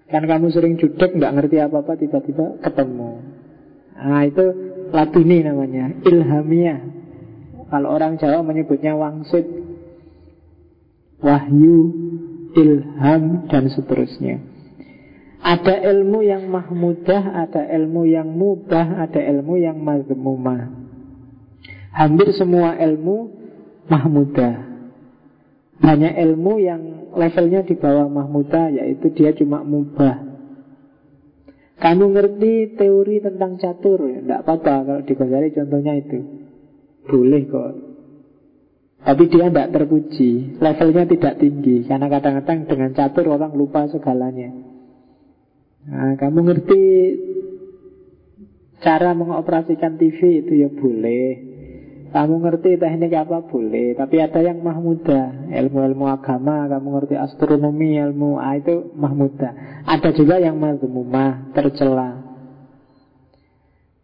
Kan 0.09 0.27
kamu 0.27 0.51
sering 0.51 0.75
judek 0.75 1.15
nggak 1.15 1.33
ngerti 1.39 1.61
apa-apa 1.61 1.95
tiba-tiba 1.95 2.59
ketemu. 2.59 3.21
Nah 3.95 4.25
itu 4.27 4.45
laduni 4.91 5.39
namanya 5.39 5.93
Ilhamiah. 6.03 6.81
Kalau 7.71 7.95
orang 7.95 8.19
Jawa 8.19 8.43
menyebutnya 8.43 8.97
wangsit. 8.97 9.45
Wahyu 11.21 11.77
Ilham 12.57 13.45
dan 13.47 13.69
seterusnya 13.69 14.50
ada 15.41 15.73
ilmu 15.89 16.21
yang 16.21 16.45
mahmudah, 16.53 17.49
ada 17.49 17.65
ilmu 17.65 18.05
yang 18.05 18.29
mubah, 18.29 19.09
ada 19.09 19.17
ilmu 19.17 19.57
yang 19.57 19.81
mazmumah. 19.81 20.69
Hampir 21.91 22.29
semua 22.37 22.77
ilmu 22.77 23.33
mahmudah. 23.89 24.69
Hanya 25.81 26.13
ilmu 26.13 26.61
yang 26.61 26.81
levelnya 27.17 27.65
di 27.65 27.73
bawah 27.73 28.05
mahmudah, 28.05 28.69
yaitu 28.69 29.09
dia 29.17 29.33
cuma 29.33 29.65
mubah. 29.65 30.29
Kamu 31.81 32.13
ngerti 32.13 32.77
teori 32.77 33.25
tentang 33.25 33.57
catur, 33.57 34.05
ya 34.05 34.21
tidak 34.21 34.39
apa-apa 34.45 34.73
kalau 34.85 35.01
di 35.01 35.13
contohnya 35.57 35.97
itu. 35.97 36.19
Boleh 37.09 37.41
kok. 37.49 37.73
Tapi 39.01 39.23
dia 39.33 39.49
tidak 39.49 39.73
terpuji, 39.73 40.61
levelnya 40.61 41.09
tidak 41.09 41.41
tinggi, 41.41 41.89
karena 41.89 42.05
kadang-kadang 42.05 42.69
dengan 42.69 42.93
catur 42.93 43.33
orang 43.33 43.57
lupa 43.57 43.89
segalanya. 43.89 44.70
Nah, 45.81 46.13
kamu 46.13 46.39
ngerti 46.45 46.81
cara 48.81 49.17
mengoperasikan 49.17 49.97
TV 49.97 50.45
itu 50.45 50.53
ya 50.65 50.69
boleh. 50.69 51.49
Kamu 52.11 52.43
ngerti 52.43 52.75
teknik 52.75 53.15
apa 53.15 53.47
boleh, 53.47 53.95
tapi 53.95 54.19
ada 54.19 54.43
yang 54.43 54.59
mahmuda, 54.59 55.47
ilmu-ilmu 55.47 56.11
agama, 56.11 56.67
kamu 56.67 56.87
ngerti 56.99 57.15
astronomi, 57.15 57.95
ilmu 57.95 58.35
ah, 58.35 58.59
itu 58.59 58.91
mahmuda. 58.99 59.55
Ada 59.87 60.11
juga 60.11 60.35
yang 60.35 60.59
mazmumah, 60.59 61.55
tercela. 61.55 62.19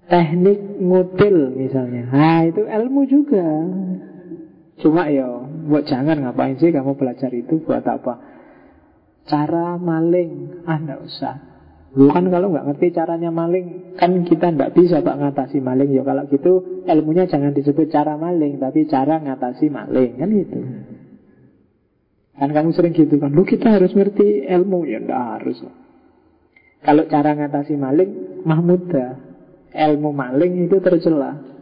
Teknik 0.08 0.80
ngutil 0.80 1.52
misalnya, 1.52 2.08
nah 2.08 2.48
itu 2.48 2.64
ilmu 2.64 3.02
juga. 3.12 3.44
Cuma 4.80 5.12
ya, 5.12 5.28
buat 5.68 5.84
jangan 5.84 6.24
ngapain 6.24 6.56
sih 6.64 6.72
kamu 6.72 6.96
belajar 6.96 7.28
itu 7.36 7.60
buat 7.60 7.84
apa? 7.84 8.24
Cara 9.28 9.76
maling, 9.76 10.64
ah 10.64 10.80
enggak 10.80 11.04
usah. 11.04 11.57
Lu 11.96 12.12
kan 12.12 12.28
kalau 12.28 12.52
nggak 12.52 12.68
ngerti 12.68 12.88
caranya 12.92 13.32
maling, 13.32 13.96
kan 13.96 14.12
kita 14.28 14.52
nggak 14.52 14.76
bisa 14.76 15.00
pak 15.00 15.16
ngatasi 15.16 15.64
maling. 15.64 15.96
Ya 15.96 16.04
kalau 16.04 16.28
gitu 16.28 16.84
ilmunya 16.84 17.30
jangan 17.32 17.56
disebut 17.56 17.88
cara 17.88 18.20
maling, 18.20 18.60
tapi 18.60 18.84
cara 18.92 19.24
ngatasi 19.24 19.72
maling 19.72 20.12
kan 20.20 20.30
gitu. 20.34 20.60
Kan 22.38 22.50
kamu 22.54 22.70
sering 22.76 22.94
gitu 22.94 23.18
kan, 23.18 23.34
lu 23.34 23.48
kita 23.48 23.80
harus 23.80 23.96
ngerti 23.96 24.46
ilmu 24.46 24.86
ya 24.86 25.02
nggak 25.02 25.24
harus. 25.40 25.58
Kalau 26.86 27.10
cara 27.10 27.34
ngatasi 27.34 27.74
maling, 27.74 28.44
mahmuda, 28.46 29.18
ilmu 29.74 30.14
maling 30.14 30.70
itu 30.70 30.78
tercela 30.84 31.57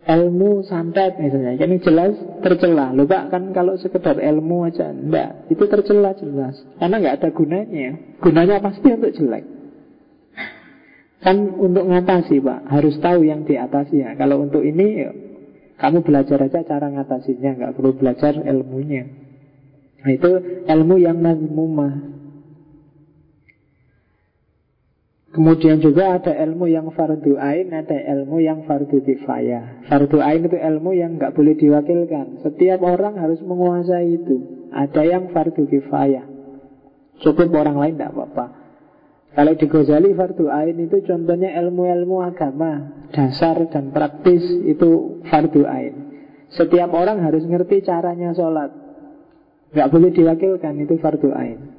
ilmu 0.00 0.64
santet 0.64 1.20
misalnya. 1.20 1.60
Ini 1.60 1.76
jelas 1.84 2.16
tercela. 2.40 2.92
Lupa 2.96 3.28
kan 3.28 3.52
kalau 3.52 3.76
sekedar 3.76 4.16
ilmu 4.16 4.64
aja 4.64 4.88
enggak. 4.88 5.50
Itu 5.52 5.68
tercela 5.68 6.16
jelas. 6.16 6.56
Karena 6.80 6.96
nggak 6.96 7.16
ada 7.20 7.28
gunanya. 7.32 7.90
Gunanya 8.20 8.56
pasti 8.64 8.88
untuk 8.88 9.12
jelek? 9.12 9.44
Kan 11.20 11.36
untuk 11.60 11.84
ngatasi 11.84 12.40
pak. 12.40 12.60
Harus 12.72 12.96
tahu 12.96 13.28
yang 13.28 13.44
diatasi 13.44 14.00
ya 14.00 14.16
kalau 14.16 14.40
untuk 14.40 14.64
ini 14.64 14.86
ya, 15.04 15.10
kamu 15.76 16.00
belajar 16.00 16.40
aja 16.48 16.64
cara 16.64 16.88
ngatasinya. 16.88 17.50
Nggak 17.60 17.72
perlu 17.76 17.92
belajar 17.92 18.32
ilmunya. 18.40 19.04
Nah, 20.00 20.10
itu 20.16 20.64
ilmu 20.64 20.96
yang 20.96 21.20
mazmumah 21.20 22.19
Kemudian 25.30 25.78
juga 25.78 26.18
ada 26.18 26.34
ilmu 26.34 26.66
yang 26.66 26.90
fardu 26.90 27.38
ain, 27.38 27.70
ada 27.70 27.94
ilmu 27.94 28.42
yang 28.42 28.66
fardu 28.66 28.98
kifayah. 28.98 29.86
Fardu 29.86 30.18
ain 30.18 30.42
itu 30.42 30.58
ilmu 30.58 30.90
yang 30.90 31.22
nggak 31.22 31.38
boleh 31.38 31.54
diwakilkan. 31.54 32.42
Setiap 32.42 32.82
orang 32.82 33.14
harus 33.14 33.38
menguasai 33.38 34.10
itu. 34.10 34.66
Ada 34.74 35.06
yang 35.06 35.30
fardu 35.30 35.70
kifayah. 35.70 36.26
Cukup 37.22 37.46
orang 37.54 37.78
lain 37.78 37.94
tidak 37.94 38.10
apa-apa. 38.10 38.46
Kalau 39.30 39.54
di 39.54 39.66
Ghazali 39.70 40.10
fardu 40.18 40.50
ain 40.50 40.74
itu 40.82 40.98
contohnya 41.06 41.54
ilmu-ilmu 41.62 42.26
agama, 42.26 43.06
dasar 43.14 43.62
dan 43.70 43.94
praktis 43.94 44.42
itu 44.66 45.22
fardu 45.30 45.62
ain. 45.70 45.94
Setiap 46.50 46.90
orang 46.90 47.22
harus 47.22 47.46
ngerti 47.46 47.86
caranya 47.86 48.34
sholat. 48.34 48.74
Gak 49.70 49.94
boleh 49.94 50.10
diwakilkan 50.10 50.74
itu 50.82 50.98
fardu 50.98 51.30
ain. 51.30 51.69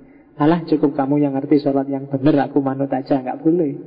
Alah 0.42 0.66
cukup 0.66 0.98
kamu 0.98 1.22
yang 1.22 1.38
ngerti 1.38 1.62
sholat 1.62 1.86
yang 1.86 2.10
benar 2.10 2.50
Aku 2.50 2.66
manut 2.66 2.90
aja, 2.90 3.22
nggak 3.22 3.46
boleh. 3.46 3.78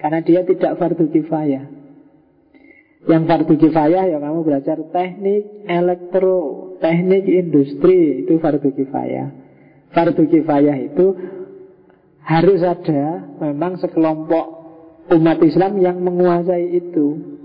Karena 0.00 0.24
dia 0.24 0.40
tidak 0.40 0.80
fardu 0.80 1.12
kifayah. 1.12 1.68
Yang 3.04 3.22
fardu 3.28 3.54
kifayah 3.60 4.08
ya 4.08 4.16
kamu 4.16 4.48
belajar 4.48 4.80
teknik 4.80 5.68
elektro 5.68 6.72
Teknik 6.80 7.28
industri 7.28 8.24
Itu 8.24 8.40
fardu 8.40 8.72
kifayah. 8.72 9.28
Fardu 9.92 10.24
kifayah 10.24 10.76
itu 10.88 11.06
Harus 12.24 12.64
ada 12.64 13.28
memang 13.44 13.76
sekelompok 13.76 14.64
umat 15.12 15.36
Islam 15.44 15.76
yang 15.84 16.00
menguasai 16.00 16.80
itu. 16.80 17.36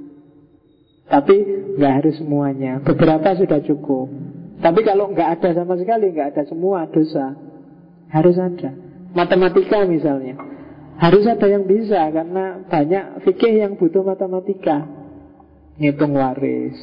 Tapi 1.12 1.36
nggak 1.76 1.94
harus 2.00 2.16
semuanya. 2.16 2.80
Beberapa 2.80 3.36
sudah 3.36 3.60
cukup. 3.68 4.08
Tapi 4.64 4.80
kalau 4.88 5.12
nggak 5.12 5.44
ada 5.44 5.60
sama 5.60 5.76
sekali 5.76 6.16
nggak 6.16 6.40
ada 6.40 6.44
semua 6.48 6.88
dosa 6.88 7.49
harus 8.10 8.36
ada. 8.38 8.74
Matematika 9.14 9.86
misalnya. 9.86 10.38
Harus 11.00 11.24
ada 11.26 11.48
yang 11.48 11.64
bisa 11.64 12.12
karena 12.12 12.60
banyak 12.68 13.24
fikih 13.24 13.64
yang 13.64 13.80
butuh 13.80 14.04
matematika. 14.04 14.84
Ngitung 15.80 16.12
waris, 16.12 16.76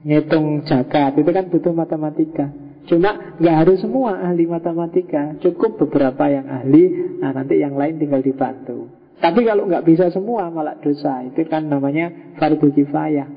ngitung 0.00 0.64
zakat 0.64 1.20
itu 1.20 1.28
kan 1.28 1.52
butuh 1.52 1.76
matematika. 1.76 2.48
Cuma 2.88 3.36
nggak 3.36 3.56
harus 3.64 3.84
semua 3.84 4.16
ahli 4.24 4.48
matematika, 4.48 5.36
cukup 5.44 5.76
beberapa 5.76 6.24
yang 6.32 6.48
ahli. 6.48 7.16
Nah 7.20 7.36
nanti 7.36 7.60
yang 7.60 7.76
lain 7.76 8.00
tinggal 8.00 8.24
dibantu. 8.24 8.88
Tapi 9.20 9.40
kalau 9.44 9.68
nggak 9.68 9.84
bisa 9.84 10.08
semua 10.08 10.48
malah 10.48 10.80
dosa. 10.80 11.20
Itu 11.28 11.44
kan 11.44 11.68
namanya 11.68 12.36
fardu 12.40 12.72
kifayah. 12.72 13.28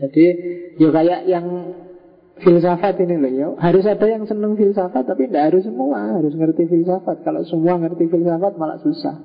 Jadi, 0.00 0.26
ya 0.80 0.88
kayak 0.88 1.20
yang 1.28 1.46
filsafat 2.40 2.96
ini 3.00 3.16
loh 3.20 3.32
ya. 3.32 3.48
Harus 3.60 3.84
ada 3.84 4.06
yang 4.08 4.24
seneng 4.24 4.56
filsafat 4.56 5.04
tapi 5.04 5.28
tidak 5.28 5.52
harus 5.52 5.62
semua 5.64 6.18
harus 6.18 6.32
ngerti 6.34 6.66
filsafat. 6.66 7.22
Kalau 7.24 7.44
semua 7.44 7.76
ngerti 7.80 8.08
filsafat 8.08 8.52
malah 8.56 8.80
susah. 8.80 9.16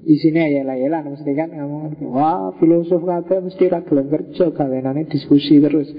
Di 0.00 0.16
sini 0.16 0.40
ya 0.56 0.64
lah 0.64 0.80
ya 0.80 0.88
lah 0.88 1.04
mesti 1.04 1.32
kan 1.36 1.52
kamu 1.52 1.76
ngerti. 1.88 2.04
Wah 2.08 2.56
filosof 2.56 3.04
kata 3.04 3.44
mesti 3.44 3.64
ragil 3.68 3.98
kerja 4.08 4.44
nanti 4.80 5.02
diskusi 5.12 5.60
terus. 5.60 5.88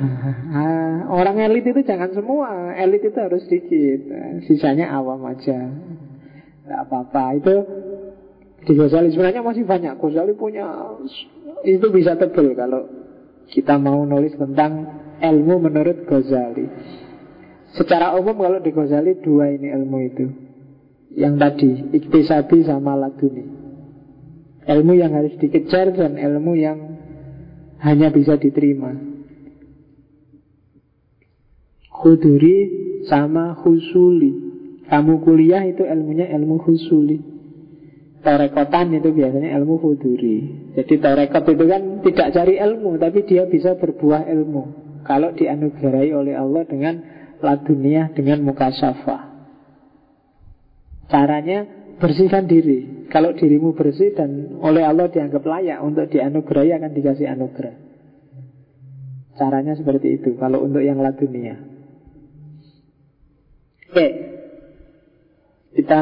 Ah, 0.00 1.12
orang 1.12 1.36
elit 1.44 1.60
itu 1.60 1.84
jangan 1.84 2.08
semua, 2.16 2.72
elit 2.72 3.04
itu 3.04 3.20
harus 3.20 3.44
sedikit. 3.44 4.08
Sisanya 4.48 4.96
awam 4.96 5.28
aja. 5.28 5.68
Tidak 6.64 6.80
apa-apa 6.88 7.36
itu 7.36 7.54
di 8.64 8.72
Ghazali 8.80 9.12
sebenarnya 9.12 9.44
masih 9.44 9.68
banyak. 9.68 10.00
Ghazali 10.00 10.32
punya 10.32 10.96
itu 11.68 11.86
bisa 11.92 12.16
tebel 12.16 12.56
kalau 12.56 12.99
kita 13.50 13.76
mau 13.82 14.06
nulis 14.06 14.38
tentang 14.38 14.86
ilmu 15.18 15.54
menurut 15.58 16.06
Ghazali. 16.06 16.66
Secara 17.74 18.14
umum 18.18 18.38
kalau 18.38 18.62
di 18.62 18.70
Ghazali 18.70 19.18
dua 19.18 19.50
ini 19.50 19.74
ilmu 19.74 19.98
itu. 20.06 20.26
Yang 21.10 21.34
tadi, 21.42 21.70
iktisabi 21.98 22.62
sama 22.62 22.94
laduni. 22.94 23.42
Ilmu 24.62 24.92
yang 24.94 25.10
harus 25.18 25.34
dikejar 25.42 25.90
dan 25.90 26.14
ilmu 26.14 26.54
yang 26.54 26.78
hanya 27.82 28.14
bisa 28.14 28.38
diterima. 28.38 28.94
Khuduri 31.90 32.58
sama 33.10 33.58
husuli. 33.58 34.48
Kamu 34.86 35.26
kuliah 35.26 35.66
itu 35.66 35.82
ilmunya 35.82 36.30
ilmu 36.38 36.62
husuli. 36.62 37.18
Torekotan 38.22 38.94
itu 38.94 39.10
biasanya 39.10 39.58
ilmu 39.58 39.80
huduri 39.82 40.59
Jadi 40.70 41.02
torekot 41.02 41.44
itu 41.50 41.64
kan 41.66 41.82
tidak 42.06 42.28
cari 42.30 42.54
ilmu 42.62 42.94
Tapi 42.94 43.26
dia 43.26 43.42
bisa 43.50 43.74
berbuah 43.74 44.30
ilmu. 44.30 44.62
Kalau 45.02 45.34
dianugerahi 45.34 46.14
oleh 46.14 46.34
Allah 46.38 46.62
dengan 46.68 46.94
Laduniah 47.40 48.12
dengan 48.12 48.44
muka 48.44 48.68
syafa. 48.68 49.32
Caranya 51.08 51.64
bersihkan 51.96 52.44
diri. 52.46 53.08
Kalau 53.10 53.34
dirimu 53.34 53.74
bersih 53.74 54.14
dan 54.14 54.60
oleh 54.62 54.86
Allah 54.86 55.10
dianggap 55.10 55.42
layak 55.42 55.82
Untuk 55.82 56.06
dianugerahi 56.12 56.76
akan 56.76 56.92
dikasih 56.94 57.26
anugerah. 57.26 57.74
Caranya 59.40 59.72
seperti 59.72 60.20
itu 60.20 60.36
Kalau 60.36 60.60
untuk 60.60 60.84
yang 60.84 61.00
ladunia 61.00 61.70
Oke. 63.90 64.08
Kita 65.74 65.98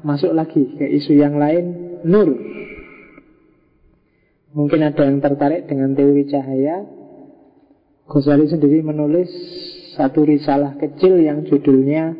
masuk 0.00 0.32
lagi 0.32 0.80
ke 0.80 0.86
isu 0.88 1.12
yang 1.20 1.36
lain. 1.36 1.64
Nur 2.08 2.32
Mungkin 4.56 4.80
ada 4.80 5.02
yang 5.04 5.20
tertarik 5.20 5.68
dengan 5.68 5.92
teori 5.92 6.24
cahaya 6.24 6.84
Ghazali 8.08 8.48
sendiri 8.48 8.80
menulis 8.80 9.28
satu 9.92 10.24
risalah 10.24 10.80
kecil 10.80 11.20
yang 11.20 11.44
judulnya 11.44 12.16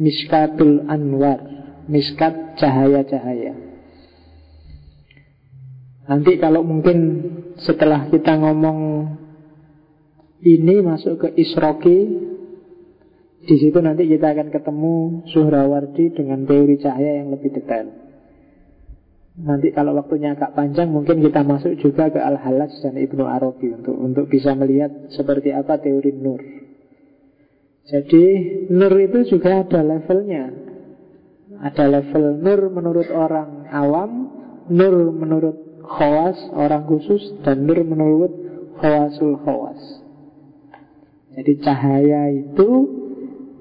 Miskatul 0.00 0.88
Anwar 0.88 1.44
Miskat 1.84 2.56
Cahaya-Cahaya 2.56 3.52
Nanti 6.08 6.40
kalau 6.40 6.64
mungkin 6.64 6.98
setelah 7.60 8.08
kita 8.08 8.40
ngomong 8.40 8.78
ini 10.40 10.80
masuk 10.80 11.20
ke 11.20 11.28
Isroki 11.36 11.98
di 13.44 13.56
situ 13.60 13.78
nanti 13.80 14.08
kita 14.08 14.32
akan 14.32 14.48
ketemu 14.48 14.94
Suhrawardi 15.32 16.16
dengan 16.16 16.48
teori 16.48 16.76
cahaya 16.80 17.22
yang 17.24 17.32
lebih 17.32 17.54
detail. 17.54 17.97
Nanti 19.38 19.70
kalau 19.70 19.94
waktunya 19.94 20.34
agak 20.34 20.58
panjang 20.58 20.90
mungkin 20.90 21.22
kita 21.22 21.46
masuk 21.46 21.78
juga 21.78 22.10
ke 22.10 22.18
Al-Halas 22.18 22.74
dan 22.82 22.98
Ibnu 22.98 23.22
Arabi 23.22 23.70
untuk 23.70 23.94
untuk 23.94 24.24
bisa 24.26 24.58
melihat 24.58 24.90
seperti 25.14 25.54
apa 25.54 25.78
teori 25.78 26.10
nur. 26.10 26.42
Jadi 27.86 28.24
nur 28.74 28.92
itu 28.98 29.38
juga 29.38 29.62
ada 29.62 29.80
levelnya. 29.86 30.50
Ada 31.58 31.84
level 31.86 32.42
nur 32.42 32.60
menurut 32.70 33.08
orang 33.14 33.70
awam, 33.70 34.10
nur 34.70 34.94
menurut 35.14 35.86
khawas 35.86 36.38
orang 36.52 36.84
khusus 36.90 37.38
dan 37.46 37.62
nur 37.62 37.78
menurut 37.86 38.34
khawasul 38.82 39.38
khawas. 39.46 39.80
Jadi 41.38 41.52
cahaya 41.62 42.34
itu 42.34 42.98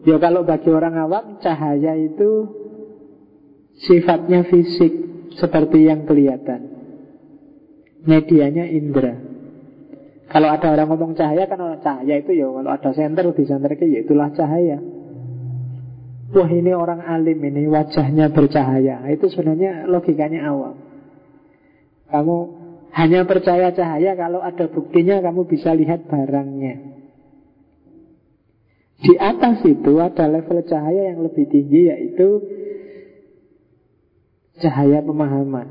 Ya 0.08 0.16
kalau 0.24 0.48
bagi 0.48 0.72
orang 0.72 0.96
awam 0.96 1.44
cahaya 1.44 2.00
itu 2.00 2.48
sifatnya 3.84 4.48
fisik 4.48 5.07
seperti 5.38 5.86
yang 5.86 6.10
kelihatan. 6.10 6.76
Medianya 8.04 8.66
indera. 8.70 9.16
Kalau 10.28 10.52
ada 10.52 10.76
orang 10.76 10.88
ngomong 10.92 11.14
cahaya 11.16 11.48
kan 11.48 11.60
orang 11.62 11.80
cahaya 11.80 12.20
itu 12.20 12.36
ya 12.36 12.52
kalau 12.52 12.68
ada 12.68 12.92
senter 12.92 13.32
di 13.32 13.44
senter 13.48 13.72
ke 13.80 13.88
ya 13.88 14.04
itulah 14.04 14.28
cahaya. 14.36 14.78
Wah 16.28 16.50
ini 16.52 16.76
orang 16.76 17.00
alim 17.00 17.40
ini 17.40 17.72
wajahnya 17.72 18.36
bercahaya. 18.36 19.08
Itu 19.08 19.32
sebenarnya 19.32 19.88
logikanya 19.88 20.52
awam. 20.52 20.76
Kamu 22.12 22.38
hanya 22.92 23.24
percaya 23.24 23.72
cahaya 23.72 24.20
kalau 24.20 24.44
ada 24.44 24.68
buktinya 24.68 25.24
kamu 25.24 25.48
bisa 25.48 25.72
lihat 25.72 26.12
barangnya. 26.12 27.00
Di 28.98 29.14
atas 29.16 29.64
itu 29.64 30.02
ada 30.02 30.26
level 30.28 30.66
cahaya 30.68 31.14
yang 31.16 31.24
lebih 31.24 31.48
tinggi 31.48 31.88
yaitu 31.88 32.42
cahaya 34.62 35.00
pemahaman. 35.02 35.68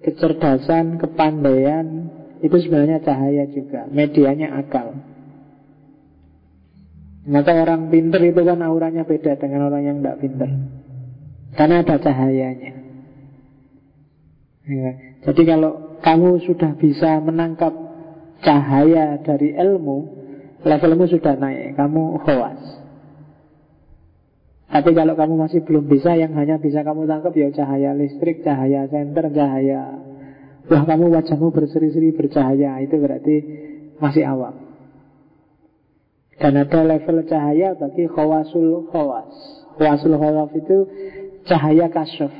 Kecerdasan, 0.00 0.96
kepandaian 0.96 2.08
itu 2.40 2.56
sebenarnya 2.56 3.04
cahaya 3.04 3.44
juga. 3.52 3.84
Medianya 3.92 4.56
akal. 4.56 4.96
Maka 7.28 7.52
orang 7.52 7.92
pinter 7.92 8.24
itu 8.24 8.40
kan 8.40 8.64
auranya 8.64 9.04
beda 9.04 9.36
dengan 9.36 9.68
orang 9.68 9.82
yang 9.84 9.96
tidak 10.00 10.18
pinter. 10.24 10.50
Karena 11.52 11.84
ada 11.84 11.96
cahayanya. 12.00 12.72
Ya. 14.64 14.90
Jadi 15.28 15.42
kalau 15.44 16.00
kamu 16.00 16.40
sudah 16.48 16.72
bisa 16.80 17.20
menangkap 17.20 17.76
cahaya 18.40 19.20
dari 19.20 19.52
ilmu, 19.52 19.98
levelmu 20.64 21.04
sudah 21.12 21.36
naik, 21.36 21.76
kamu 21.76 22.24
khawas. 22.24 22.79
Tapi 24.70 24.90
kalau 24.94 25.18
kamu 25.18 25.34
masih 25.34 25.66
belum 25.66 25.90
bisa, 25.90 26.14
yang 26.14 26.30
hanya 26.38 26.62
bisa 26.62 26.86
kamu 26.86 27.10
tangkap 27.10 27.34
ya 27.34 27.50
cahaya 27.50 27.90
listrik, 27.90 28.46
cahaya 28.46 28.86
senter, 28.86 29.26
cahaya 29.34 29.98
Wah 30.70 30.86
kamu 30.86 31.10
wajahmu 31.10 31.50
berseri-seri 31.50 32.14
bercahaya 32.14 32.78
Itu 32.78 33.02
berarti 33.02 33.36
masih 33.98 34.22
awam 34.22 34.54
Dan 36.38 36.54
ada 36.54 36.86
level 36.86 37.26
cahaya 37.26 37.74
bagi 37.74 38.06
khawasul 38.06 38.86
khawas 38.94 39.34
Khawasul 39.74 40.14
khawas 40.14 40.54
itu 40.54 40.76
cahaya 41.46 41.88
kasyaf. 41.88 42.32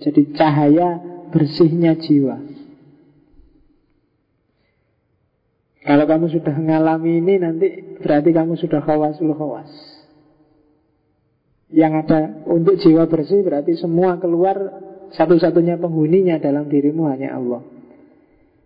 Jadi 0.00 0.32
cahaya 0.32 0.98
bersihnya 1.30 1.94
jiwa. 2.00 2.40
Kalau 5.80 6.04
kamu 6.04 6.26
sudah 6.28 6.54
mengalami 6.56 7.20
ini 7.20 7.34
nanti 7.40 7.66
berarti 8.00 8.30
kamu 8.32 8.56
sudah 8.56 8.80
khawasul 8.84 9.32
khawas. 9.36 9.99
Yang 11.70 11.92
ada 12.06 12.20
untuk 12.50 12.78
jiwa 12.82 13.06
bersih 13.06 13.46
berarti 13.46 13.78
semua 13.78 14.18
keluar 14.18 14.58
satu-satunya 15.14 15.78
penghuninya 15.78 16.42
dalam 16.42 16.66
dirimu 16.66 17.06
hanya 17.10 17.38
Allah. 17.38 17.62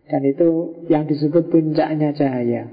Dan 0.04 0.20
itu 0.28 0.80
yang 0.92 1.08
disebut 1.08 1.48
puncaknya 1.48 2.12
cahaya. 2.12 2.68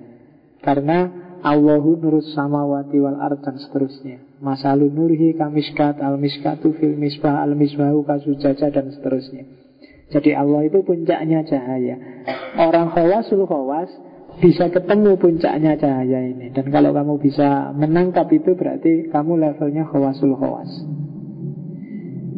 Karena 0.60 1.32
Allahu 1.42 1.98
nurus 1.98 2.36
samawati 2.38 3.02
wal 3.02 3.18
ard 3.18 3.42
dan 3.42 3.58
seterusnya. 3.58 4.22
Masalu 4.44 4.94
nurhi 4.94 5.34
kamiskat 5.34 5.98
al 6.04 6.22
miskatu 6.22 6.76
fil 6.78 6.94
misbah 6.94 7.42
al 7.42 7.58
misbahu 7.58 8.06
kasujaja 8.06 8.70
dan 8.70 8.94
seterusnya. 8.94 9.48
Jadi 10.12 10.36
Allah 10.36 10.68
itu 10.68 10.84
puncaknya 10.84 11.42
cahaya. 11.48 11.96
Orang 12.60 12.92
khawasul 12.92 13.48
khawas 13.48 13.90
bisa 14.40 14.72
ketemu 14.72 15.20
puncaknya 15.20 15.76
cahaya 15.76 16.20
ini. 16.24 16.54
Dan 16.56 16.72
kalau 16.72 16.96
kamu 16.96 17.20
bisa 17.20 17.76
menangkap 17.76 18.32
itu 18.32 18.56
berarti 18.56 19.12
kamu 19.12 19.42
levelnya 19.42 19.84
khawasul 19.90 20.38
khawas. 20.40 20.72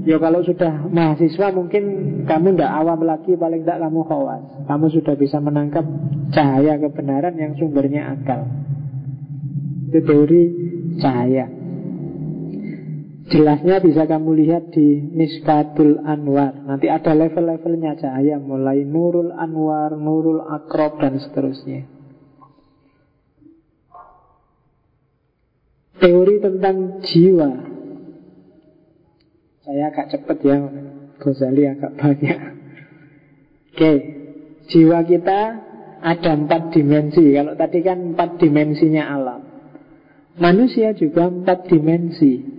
Ya 0.04 0.20
kalau 0.20 0.44
sudah 0.44 0.92
mahasiswa 0.92 1.56
mungkin 1.56 1.84
kamu 2.28 2.60
tidak 2.60 2.72
awam 2.76 3.08
lagi 3.08 3.40
paling 3.40 3.64
tidak 3.64 3.88
kamu 3.88 4.04
khawas 4.04 4.44
Kamu 4.68 4.92
sudah 4.92 5.16
bisa 5.16 5.40
menangkap 5.40 5.88
cahaya 6.36 6.76
kebenaran 6.76 7.40
yang 7.40 7.56
sumbernya 7.56 8.12
akal 8.12 8.44
Itu 9.88 10.04
teori 10.04 10.44
cahaya 11.00 11.63
Jelasnya 13.24 13.80
bisa 13.80 14.04
kamu 14.04 14.36
lihat 14.36 14.76
di 14.76 15.00
Miskatul 15.00 16.04
Anwar. 16.04 16.60
Nanti 16.68 16.92
ada 16.92 17.16
level-levelnya 17.16 17.96
cahaya 17.96 18.36
Mulai 18.36 18.84
Nurul 18.84 19.32
Anwar, 19.32 19.96
Nurul 19.96 20.44
Akrob 20.44 21.00
dan 21.00 21.24
seterusnya. 21.24 21.88
Teori 26.04 26.36
tentang 26.44 27.00
jiwa. 27.00 27.52
Saya 29.64 29.84
agak 29.88 30.12
cepat 30.12 30.38
ya 30.44 30.58
Ghazali 31.24 31.64
agak 31.64 31.96
banyak. 31.96 32.40
Oke 33.72 33.94
Jiwa 34.68 35.00
kita 35.08 35.42
ada 36.04 36.32
empat 36.36 36.76
dimensi. 36.76 37.24
Kalau 37.32 37.56
tadi 37.56 37.80
kan 37.80 38.12
empat 38.12 38.36
dimensinya 38.36 39.04
alam. 39.16 39.42
Manusia 40.36 40.92
juga 40.92 41.32
empat 41.32 41.72
dimensi 41.72 42.53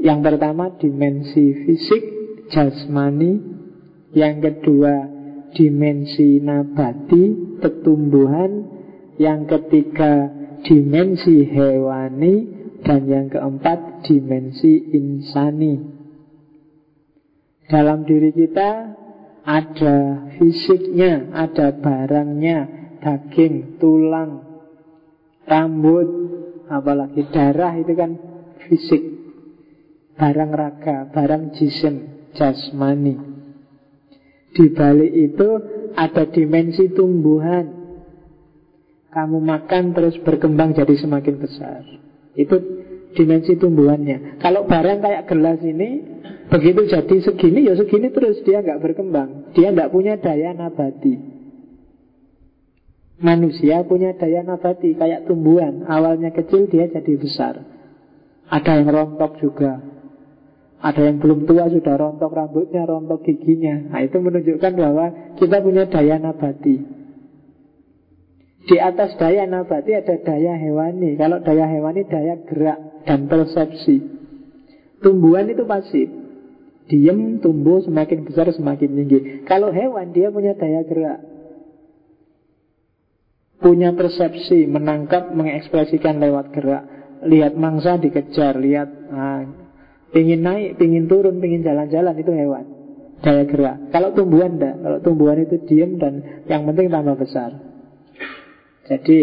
Yang 0.00 0.20
pertama 0.24 0.72
dimensi 0.80 1.52
fisik 1.68 2.02
Jasmani 2.48 3.32
Yang 4.16 4.36
kedua 4.48 4.94
dimensi 5.52 6.40
nabati 6.40 7.56
Pertumbuhan 7.60 8.52
Yang 9.20 9.40
ketiga 9.56 10.40
dimensi 10.64 11.44
hewani 11.48 12.60
dan 12.80 13.04
yang 13.08 13.26
keempat, 13.28 14.04
dimensi 14.08 14.92
insani. 14.92 15.74
Dalam 17.68 18.02
diri 18.02 18.34
kita 18.34 18.70
ada 19.46 20.26
fisiknya, 20.36 21.30
ada 21.30 21.70
barangnya, 21.76 22.58
daging, 22.98 23.78
tulang, 23.78 24.42
rambut, 25.46 26.08
apalagi 26.66 27.30
darah 27.30 27.76
itu 27.78 27.92
kan 27.94 28.10
fisik. 28.66 29.19
Barang 30.20 30.52
raga, 30.52 31.08
barang 31.08 31.56
jisim, 31.56 32.28
jasmani. 32.36 33.16
Di 34.52 34.68
balik 34.68 35.12
itu 35.16 35.48
ada 35.96 36.28
dimensi 36.28 36.92
tumbuhan. 36.92 37.80
Kamu 39.10 39.40
makan 39.40 39.96
terus 39.96 40.20
berkembang 40.20 40.76
jadi 40.76 40.92
semakin 40.92 41.34
besar. 41.40 41.82
Itu 42.36 42.60
dimensi 43.16 43.56
tumbuhannya. 43.56 44.38
Kalau 44.38 44.68
barang 44.68 44.98
kayak 45.02 45.24
gelas 45.24 45.64
ini 45.64 46.20
begitu 46.52 46.86
jadi 46.86 47.16
segini 47.24 47.66
ya 47.66 47.74
segini 47.74 48.12
terus 48.12 48.44
dia 48.44 48.60
nggak 48.60 48.78
berkembang. 48.84 49.56
Dia 49.56 49.72
nggak 49.72 49.90
punya 49.90 50.20
daya 50.20 50.52
nabati. 50.54 51.16
Manusia 53.24 53.82
punya 53.88 54.14
daya 54.14 54.44
nabati 54.44 54.94
kayak 54.94 55.26
tumbuhan. 55.26 55.88
Awalnya 55.88 56.30
kecil 56.30 56.68
dia 56.68 56.86
jadi 56.92 57.16
besar. 57.16 57.64
Ada 58.50 58.82
yang 58.82 58.90
rontok 58.90 59.38
juga. 59.42 59.99
Ada 60.80 61.12
yang 61.12 61.20
belum 61.20 61.44
tua 61.44 61.68
sudah 61.68 61.94
rontok 62.00 62.32
rambutnya, 62.32 62.88
rontok 62.88 63.20
giginya. 63.28 63.92
Nah 63.92 64.00
itu 64.00 64.16
menunjukkan 64.16 64.72
bahwa 64.80 65.06
kita 65.36 65.60
punya 65.60 65.84
daya 65.84 66.16
nabati. 66.16 66.76
Di 68.64 68.76
atas 68.80 69.12
daya 69.20 69.44
nabati 69.44 69.92
ada 69.92 70.16
daya 70.24 70.56
hewani. 70.56 71.20
Kalau 71.20 71.44
daya 71.44 71.68
hewani 71.68 72.08
daya 72.08 72.40
gerak 72.48 73.04
dan 73.04 73.28
persepsi. 73.28 74.00
Tumbuhan 75.04 75.52
itu 75.52 75.68
pasif. 75.68 76.08
Diam, 76.90 77.38
tumbuh, 77.38 77.84
semakin 77.84 78.26
besar, 78.26 78.50
semakin 78.50 78.90
tinggi. 78.90 79.18
Kalau 79.46 79.70
hewan 79.70 80.10
dia 80.10 80.32
punya 80.32 80.56
daya 80.56 80.82
gerak. 80.88 81.22
Punya 83.60 83.92
persepsi, 83.92 84.64
menangkap, 84.64 85.30
mengekspresikan 85.30 86.18
lewat 86.18 86.50
gerak. 86.56 86.82
Lihat 87.20 87.52
mangsa 87.54 88.00
dikejar, 88.00 88.56
lihat 88.58 88.88
nah, 89.12 89.44
pingin 90.10 90.40
naik, 90.42 90.78
pingin 90.78 91.06
turun, 91.06 91.38
pingin 91.38 91.62
jalan-jalan 91.62 92.14
itu 92.18 92.32
hewan. 92.34 92.64
Daya 93.20 93.44
gerak. 93.44 93.92
Kalau 93.92 94.16
tumbuhan 94.16 94.56
enggak. 94.56 94.80
Kalau 94.80 94.98
tumbuhan 95.04 95.38
itu 95.44 95.60
diam 95.68 96.00
dan 96.00 96.44
yang 96.48 96.64
penting 96.64 96.88
tambah 96.88 97.20
besar. 97.20 97.52
Jadi 98.88 99.18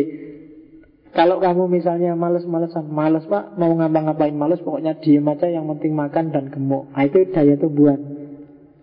kalau 1.18 1.41
kamu 1.41 1.65
misalnya 1.65 2.14
males-malesan, 2.14 2.93
males 2.93 3.26
pak, 3.26 3.57
mau 3.57 3.73
ngapa-ngapain 3.73 4.38
males, 4.38 4.61
pokoknya 4.61 5.01
diem 5.01 5.26
aja 5.26 5.49
yang 5.49 5.65
penting 5.65 5.97
makan 5.97 6.30
dan 6.30 6.53
gemuk. 6.53 6.93
Nah, 6.93 7.03
itu 7.09 7.26
daya 7.34 7.57
tumbuhan. 7.57 7.97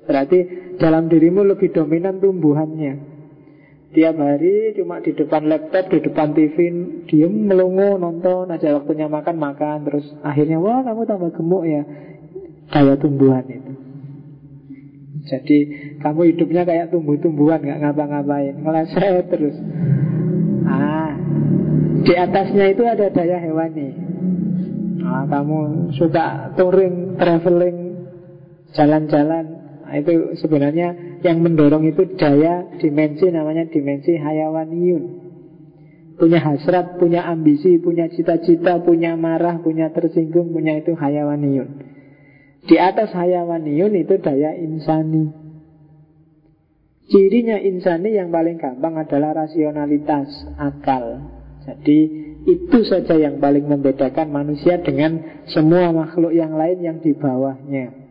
Berarti 0.03 0.39
dalam 0.83 1.07
dirimu 1.07 1.47
lebih 1.47 1.71
dominan 1.71 2.19
tumbuhannya. 2.19 3.14
Tiap 3.95 4.19
hari 4.19 4.75
cuma 4.75 4.99
di 4.99 5.15
depan 5.15 5.47
laptop, 5.47 5.87
di 5.87 6.03
depan 6.03 6.35
TV, 6.35 6.57
diem 7.07 7.31
melongo 7.31 7.95
nonton 7.95 8.51
aja 8.51 8.75
waktunya 8.75 9.07
makan 9.07 9.39
makan 9.39 9.87
terus 9.87 10.07
akhirnya 10.27 10.59
wah 10.59 10.83
kamu 10.83 11.07
tambah 11.07 11.31
gemuk 11.31 11.63
ya. 11.63 11.83
Daya 12.75 12.99
tumbuhan 12.99 13.47
itu. 13.47 13.73
Jadi 15.31 15.59
kamu 16.03 16.35
hidupnya 16.35 16.67
kayak 16.67 16.91
tumbuh-tumbuhan 16.91 17.63
nggak 17.63 17.81
ngapa-ngapain, 17.87 18.55
ngeleset 18.61 19.25
terus. 19.31 19.57
Ah, 20.67 21.15
di 22.03 22.13
atasnya 22.19 22.75
itu 22.75 22.83
ada 22.83 23.09
daya 23.15 23.39
hewani. 23.41 23.89
Nah, 25.01 25.25
kamu 25.31 25.93
suka 25.95 26.53
touring, 26.59 27.15
traveling, 27.15 27.79
jalan-jalan. 28.75 29.74
Nah, 29.85 30.01
itu 30.01 30.33
sebenarnya 30.41 31.21
yang 31.21 31.45
mendorong 31.45 31.85
itu 31.85 32.17
daya 32.17 32.65
dimensi 32.81 33.29
namanya 33.29 33.69
dimensi 33.69 34.17
hayawaniyun. 34.17 35.05
Punya 36.17 36.41
hasrat, 36.41 36.97
punya 36.97 37.29
ambisi, 37.29 37.77
punya 37.83 38.09
cita-cita, 38.09 38.81
punya 38.81 39.13
marah, 39.19 39.61
punya 39.61 39.93
tersinggung, 39.93 40.57
punya 40.57 40.81
itu 40.81 40.97
hayawaniyun. 40.97 41.69
Di 42.65 42.81
atas 42.81 43.13
hayawaniyun 43.13 43.93
itu 44.01 44.15
daya 44.25 44.57
insani. 44.57 45.29
Cirinya 47.05 47.61
insani 47.61 48.17
yang 48.17 48.33
paling 48.33 48.57
gampang 48.57 48.97
adalah 48.97 49.45
rasionalitas, 49.45 50.49
akal. 50.57 51.29
Jadi 51.69 51.99
itu 52.49 52.79
saja 52.89 53.17
yang 53.17 53.37
paling 53.37 53.69
membedakan 53.69 54.33
manusia 54.33 54.81
dengan 54.81 55.45
semua 55.49 55.93
makhluk 55.93 56.33
yang 56.33 56.57
lain 56.57 56.81
yang 56.81 56.97
di 57.05 57.13
bawahnya. 57.13 58.04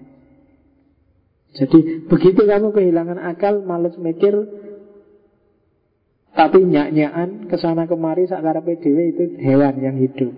Jadi 1.54 2.10
begitu 2.10 2.42
kamu 2.50 2.74
kehilangan 2.74 3.22
akal, 3.22 3.62
males 3.62 3.94
mikir, 4.02 4.34
tapi 6.34 6.66
nyak-nyakan 6.66 7.46
ke 7.46 7.56
sana 7.62 7.86
kemari 7.86 8.26
sakara 8.26 8.66
PDW 8.66 8.98
itu 9.14 9.24
hewan 9.38 9.78
yang 9.78 10.02
hidup. 10.02 10.34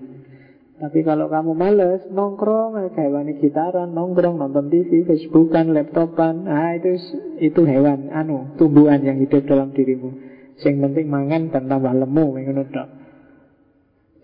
Tapi 0.76 1.08
kalau 1.08 1.32
kamu 1.32 1.56
males 1.56 2.04
nongkrong 2.12 2.76
kayak 2.92 3.08
wani 3.08 3.40
gitaran, 3.40 3.96
nongkrong 3.96 4.36
nonton 4.36 4.68
TV, 4.68 5.08
Facebookan, 5.08 5.72
laptopan, 5.72 6.52
ah 6.52 6.76
itu 6.76 7.00
itu 7.40 7.64
hewan, 7.64 8.12
anu 8.12 8.52
tumbuhan 8.60 9.00
yang 9.00 9.16
hidup 9.24 9.48
dalam 9.48 9.72
dirimu. 9.72 10.12
Yang 10.60 10.76
penting 10.84 11.08
mangan 11.08 11.42
dan 11.56 11.72
tambah 11.72 11.96
lemu, 11.96 12.28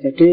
Jadi 0.02 0.30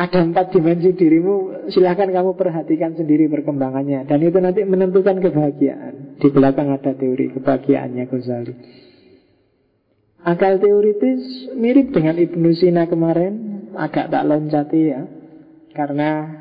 ada 0.00 0.24
empat 0.24 0.56
dimensi 0.56 0.96
dirimu, 0.96 1.68
silahkan 1.68 2.08
kamu 2.08 2.32
perhatikan 2.32 2.96
sendiri 2.96 3.28
perkembangannya. 3.28 4.08
Dan 4.08 4.24
itu 4.24 4.40
nanti 4.40 4.64
menentukan 4.64 5.20
kebahagiaan. 5.20 6.16
Di 6.16 6.32
belakang 6.32 6.72
ada 6.72 6.96
teori 6.96 7.36
kebahagiaannya 7.36 8.04
Ghazali. 8.08 8.54
Akal 10.24 10.56
teoritis 10.56 11.52
mirip 11.52 11.92
dengan 11.92 12.16
Ibnu 12.16 12.48
Sina 12.56 12.88
kemarin, 12.88 13.68
agak 13.76 14.08
tak 14.08 14.24
loncati 14.24 14.80
ya. 14.88 15.04
Karena 15.76 16.32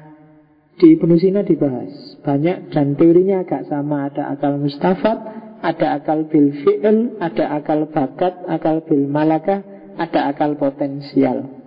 di 0.79 0.95
Ibnu 0.95 1.19
Sina 1.19 1.43
dibahas 1.43 2.15
banyak 2.23 2.71
dan 2.71 2.95
teorinya 2.95 3.43
agak 3.43 3.67
sama. 3.67 4.07
Ada 4.07 4.39
akal 4.39 4.55
mustafat, 4.55 5.19
ada 5.59 5.99
akal 5.99 6.31
bil 6.31 6.55
fi'l, 6.63 7.19
ada 7.19 7.59
akal 7.59 7.91
bakat, 7.91 8.39
akal 8.47 8.87
bil 8.87 9.03
malakah, 9.03 9.67
ada 9.99 10.31
akal 10.31 10.55
potensial. 10.55 11.58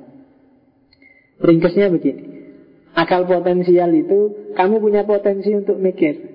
Ringkesnya 1.42 1.90
begini. 1.90 2.24
Akal 2.94 3.26
potensial 3.26 3.90
itu 3.90 4.52
kamu 4.54 4.78
punya 4.78 5.02
potensi 5.02 5.50
untuk 5.52 5.80
mikir. 5.80 6.32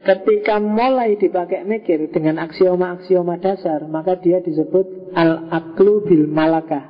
Ketika 0.00 0.56
mulai 0.58 1.20
dipakai 1.20 1.64
mikir 1.64 2.08
dengan 2.08 2.40
aksioma-aksioma 2.48 3.36
dasar, 3.36 3.84
maka 3.84 4.16
dia 4.16 4.40
disebut 4.40 5.12
al-aklu 5.12 6.08
bil 6.08 6.24
malakah. 6.24 6.88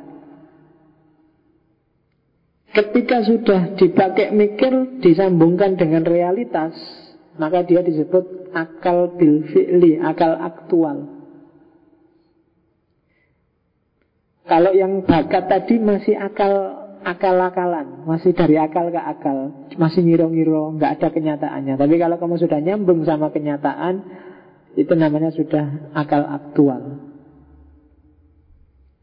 Ketika 2.70 3.26
sudah 3.26 3.74
dipakai 3.74 4.30
mikir 4.30 5.02
disambungkan 5.02 5.74
dengan 5.74 6.06
realitas, 6.06 6.70
maka 7.34 7.66
dia 7.66 7.82
disebut 7.82 8.54
akal 8.54 9.18
bil 9.18 9.42
fi'li, 9.50 9.98
akal 9.98 10.38
aktual. 10.38 11.19
Kalau 14.50 14.74
yang 14.74 15.06
bakat 15.06 15.46
tadi 15.46 15.78
masih 15.78 16.18
akal 16.18 16.74
akal-akalan, 17.06 18.02
masih 18.02 18.34
dari 18.34 18.58
akal 18.58 18.90
ke 18.90 18.98
akal, 18.98 19.70
masih 19.78 20.02
ngiro-ngiro, 20.02 20.74
nggak 20.74 20.98
ada 20.98 21.08
kenyataannya. 21.14 21.78
Tapi 21.78 21.94
kalau 22.02 22.18
kamu 22.18 22.34
sudah 22.42 22.58
nyambung 22.58 23.06
sama 23.06 23.30
kenyataan, 23.30 24.02
itu 24.74 24.90
namanya 24.98 25.30
sudah 25.30 25.94
akal 25.94 26.26
aktual. 26.26 26.98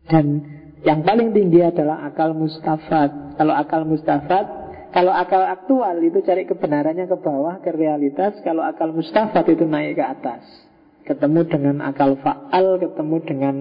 Dan 0.07 0.25
yang 0.83 1.07
paling 1.07 1.31
tinggi 1.31 1.63
adalah 1.63 2.03
akal 2.11 2.35
mustafat. 2.35 3.39
Kalau 3.39 3.55
akal 3.55 3.87
mustafat, 3.87 4.45
kalau 4.91 5.15
akal 5.15 5.47
aktual 5.47 5.95
itu 6.03 6.23
cari 6.27 6.43
kebenarannya 6.43 7.07
ke 7.07 7.17
bawah, 7.23 7.63
ke 7.63 7.71
realitas. 7.71 8.35
Kalau 8.43 8.67
akal 8.67 8.91
mustafat 8.91 9.47
itu 9.47 9.63
naik 9.63 9.95
ke 9.95 10.03
atas. 10.03 10.43
Ketemu 11.07 11.47
dengan 11.47 11.75
akal 11.87 12.19
faal, 12.19 12.83
ketemu 12.83 13.17
dengan 13.23 13.55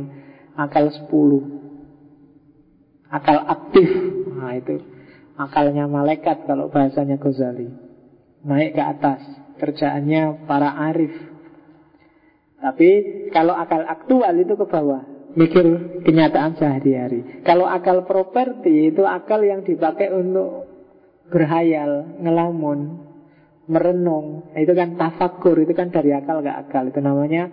akal 0.58 0.90
sepuluh. 0.90 1.65
Akal 3.12 3.38
aktif. 3.46 3.88
Nah 4.34 4.52
itu 4.58 4.82
akalnya 5.36 5.86
malaikat 5.86 6.46
kalau 6.48 6.68
bahasanya 6.68 7.16
Ghazali. 7.18 7.70
Naik 8.46 8.74
ke 8.74 8.82
atas. 8.82 9.20
Kerjaannya 9.56 10.44
para 10.44 10.74
arif. 10.92 11.14
Tapi 12.60 12.88
kalau 13.32 13.56
akal 13.56 13.84
aktual 13.88 14.34
itu 14.36 14.52
ke 14.52 14.66
bawah 14.68 15.16
mikir 15.36 15.66
kenyataan 16.02 16.56
sehari-hari. 16.56 17.44
Kalau 17.44 17.68
akal 17.68 18.08
properti 18.08 18.90
itu 18.90 19.04
akal 19.04 19.44
yang 19.44 19.62
dipakai 19.62 20.08
untuk 20.08 20.66
berhayal, 21.28 22.16
ngelamun, 22.24 23.04
merenung. 23.68 24.50
Itu 24.56 24.72
kan 24.72 24.96
tafakur, 24.96 25.60
itu 25.60 25.76
kan 25.76 25.92
dari 25.92 26.16
akal 26.16 26.40
ke 26.40 26.50
akal. 26.50 26.88
Itu 26.88 27.04
namanya 27.04 27.52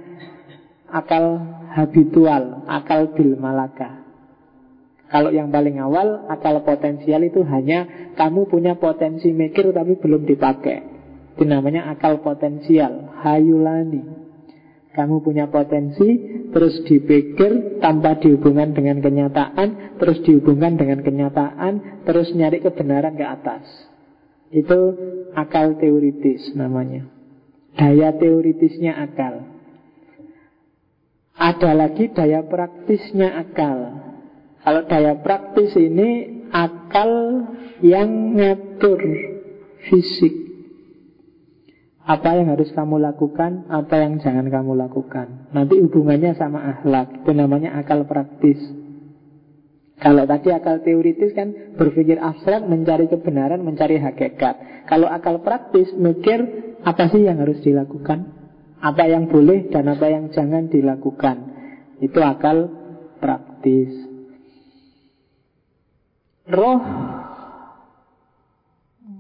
akal 0.90 1.44
habitual, 1.76 2.64
akal 2.66 3.12
bil 3.12 3.36
malaka. 3.36 4.03
Kalau 5.14 5.30
yang 5.30 5.54
paling 5.54 5.78
awal, 5.78 6.26
akal 6.26 6.66
potensial 6.66 7.22
itu 7.22 7.46
hanya 7.46 7.86
kamu 8.18 8.50
punya 8.50 8.74
potensi 8.82 9.30
mikir 9.30 9.70
tapi 9.70 10.02
belum 10.02 10.26
dipakai. 10.26 10.78
Itu 11.38 11.46
namanya 11.46 11.94
akal 11.94 12.26
potensial, 12.26 13.14
hayulani. 13.22 14.02
Kamu 14.98 15.22
punya 15.22 15.54
potensi, 15.54 16.18
terus 16.50 16.82
dipikir 16.90 17.78
tanpa 17.78 18.18
dihubungkan 18.18 18.74
dengan 18.74 19.06
kenyataan, 19.06 20.02
terus 20.02 20.18
dihubungkan 20.26 20.82
dengan 20.82 21.06
kenyataan, 21.06 22.06
terus 22.10 22.34
nyari 22.34 22.66
kebenaran 22.66 23.14
ke 23.14 23.26
atas. 23.26 23.70
Itu 24.50 24.98
akal 25.38 25.78
teoritis 25.78 26.58
namanya. 26.58 27.06
Daya 27.78 28.18
teoritisnya 28.18 28.98
akal. 28.98 29.46
Ada 31.38 31.74
lagi 31.78 32.10
daya 32.14 32.46
praktisnya 32.46 33.34
akal. 33.42 34.10
Kalau 34.64 34.88
daya 34.88 35.20
praktis 35.20 35.76
ini 35.76 36.44
akal 36.56 37.12
yang 37.84 38.40
ngatur 38.40 39.00
fisik. 39.92 40.44
Apa 42.04 42.36
yang 42.36 42.52
harus 42.52 42.72
kamu 42.76 43.00
lakukan, 43.00 43.68
apa 43.72 43.96
yang 44.00 44.20
jangan 44.20 44.48
kamu 44.52 44.76
lakukan. 44.76 45.52
Nanti 45.56 45.80
hubungannya 45.80 46.36
sama 46.36 46.60
akhlak. 46.80 47.24
Itu 47.24 47.32
namanya 47.32 47.80
akal 47.80 48.04
praktis. 48.04 48.60
Kalau 50.04 50.28
tadi 50.28 50.52
akal 50.52 50.84
teoritis 50.84 51.32
kan 51.32 51.76
berpikir 51.80 52.20
abstrak, 52.20 52.68
mencari 52.68 53.08
kebenaran, 53.08 53.64
mencari 53.64 54.04
hakikat. 54.04 54.88
Kalau 54.92 55.08
akal 55.08 55.40
praktis, 55.40 55.96
mikir 55.96 56.44
apa 56.84 57.08
sih 57.08 57.24
yang 57.24 57.40
harus 57.40 57.64
dilakukan, 57.64 58.28
apa 58.84 59.04
yang 59.08 59.32
boleh 59.32 59.72
dan 59.72 59.88
apa 59.88 60.12
yang 60.12 60.28
jangan 60.36 60.68
dilakukan. 60.68 61.56
Itu 62.04 62.20
akal 62.20 62.68
praktis. 63.24 64.13
Roh 66.50 66.82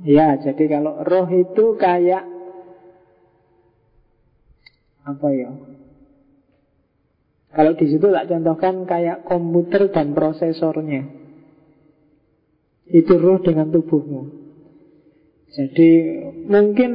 Ya, 0.03 0.35
jadi 0.35 0.67
kalau 0.67 0.99
roh 0.99 1.27
itu 1.31 1.79
kayak 1.79 2.27
apa 5.03 5.27
ya? 5.31 5.51
Kalau 7.55 7.71
di 7.79 7.85
situ 7.87 8.11
tak 8.11 8.27
contohkan 8.27 8.83
kayak 8.83 9.23
komputer 9.23 9.87
dan 9.95 10.11
prosesornya. 10.11 11.07
Itu 12.91 13.15
roh 13.15 13.39
dengan 13.39 13.71
tubuhmu. 13.71 14.43
Jadi 15.55 15.89
mungkin 16.51 16.91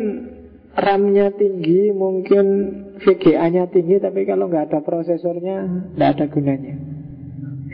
RAM-nya 0.76 1.32
tinggi, 1.38 1.94
mungkin 1.94 2.46
VGA-nya 3.00 3.70
tinggi, 3.72 4.02
tapi 4.02 4.26
kalau 4.28 4.50
nggak 4.50 4.68
ada 4.68 4.80
prosesornya, 4.84 5.64
nggak 5.96 6.10
ada 6.18 6.24
gunanya. 6.28 6.87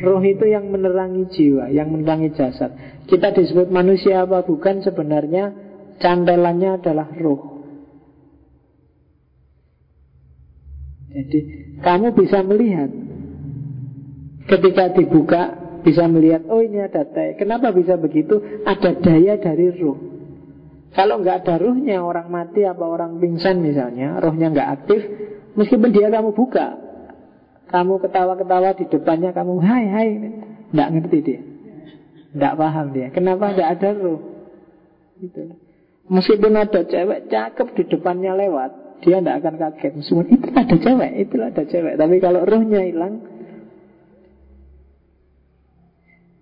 Roh 0.04 0.20
itu 0.20 0.44
yang 0.44 0.68
menerangi 0.68 1.24
jiwa, 1.32 1.72
yang 1.72 1.88
menerangi 1.88 2.36
jasad. 2.36 2.76
Kita 3.08 3.32
disebut 3.32 3.72
manusia 3.72 4.22
apa 4.22 4.44
bukan 4.44 4.84
sebenarnya 4.84 5.56
cantelannya 5.98 6.76
adalah 6.76 7.08
roh. 7.16 7.54
Jadi 11.14 11.40
kamu 11.78 12.10
bisa 12.18 12.42
melihat 12.42 12.90
Ketika 14.50 14.90
dibuka 14.98 15.42
Bisa 15.86 16.10
melihat, 16.10 16.42
oh 16.50 16.58
ini 16.58 16.82
ada 16.82 17.06
daya 17.06 17.38
Kenapa 17.38 17.70
bisa 17.70 17.94
begitu? 17.94 18.42
Ada 18.66 18.98
daya 18.98 19.38
dari 19.38 19.70
ruh 19.78 19.98
Kalau 20.90 21.22
nggak 21.22 21.46
ada 21.46 21.54
ruhnya 21.62 22.02
Orang 22.02 22.34
mati 22.34 22.66
apa 22.66 22.82
orang 22.82 23.22
pingsan 23.22 23.62
misalnya 23.62 24.18
Ruhnya 24.18 24.50
nggak 24.50 24.70
aktif 24.82 25.00
Meskipun 25.54 25.94
dia 25.94 26.10
kamu 26.10 26.34
buka 26.34 26.83
Kamu 27.74 27.98
ketawa-ketawa 27.98 28.78
di 28.78 28.86
depannya 28.86 29.34
Kamu 29.34 29.58
hai 29.58 29.84
hai 29.90 30.08
Nggak 30.70 30.88
ngerti 30.94 31.18
dia 31.26 31.40
Nggak 32.38 32.54
paham 32.54 32.86
dia 32.94 33.10
Kenapa 33.10 33.50
nggak 33.50 33.70
ada 33.74 33.88
ruh 33.98 34.22
gitu. 35.18 35.58
Meskipun 36.10 36.52
ada 36.54 36.84
cewek 36.84 37.32
cakep 37.32 37.68
di 37.74 37.82
depannya 37.88 38.36
lewat 38.36 38.84
dia 39.04 39.20
tidak 39.20 39.36
akan 39.44 39.54
kaget. 39.60 39.92
Semua 40.00 40.24
itu 40.24 40.48
ada 40.48 40.76
cewek, 40.80 41.12
itu 41.20 41.36
ada 41.40 41.62
cewek. 41.68 41.94
Tapi 42.00 42.16
kalau 42.24 42.40
rohnya 42.48 42.80
hilang, 42.88 43.20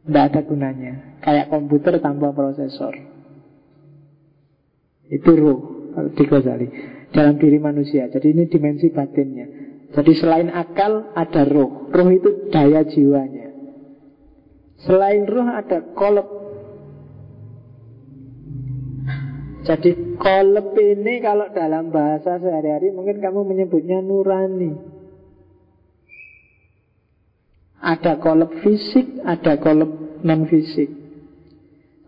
tidak 0.06 0.24
ada 0.30 0.40
gunanya. 0.46 0.92
Kayak 1.22 1.50
komputer 1.50 1.98
tanpa 1.98 2.30
prosesor. 2.30 2.94
Itu 5.10 5.30
roh 5.34 5.60
di 6.14 6.24
Ghazali 6.24 6.68
dalam 7.10 7.36
diri 7.36 7.58
manusia. 7.58 8.06
Jadi 8.08 8.30
ini 8.30 8.46
dimensi 8.46 8.88
batinnya. 8.94 9.46
Jadi 9.92 10.12
selain 10.16 10.48
akal 10.48 11.12
ada 11.12 11.44
roh. 11.44 11.92
Roh 11.92 12.08
itu 12.08 12.48
daya 12.48 12.80
jiwanya. 12.88 13.52
Selain 14.82 15.28
roh 15.28 15.46
ada 15.46 15.92
kolab 15.94 16.42
Jadi 19.62 20.18
kolep 20.18 20.74
ini 20.74 21.22
kalau 21.22 21.46
dalam 21.54 21.94
bahasa 21.94 22.34
sehari-hari 22.42 22.90
mungkin 22.90 23.22
kamu 23.22 23.46
menyebutnya 23.46 24.02
nurani. 24.02 24.74
Ada 27.78 28.18
kolep 28.18 28.58
fisik, 28.58 29.22
ada 29.22 29.62
kolep 29.62 30.22
non 30.26 30.50
fisik. 30.50 30.90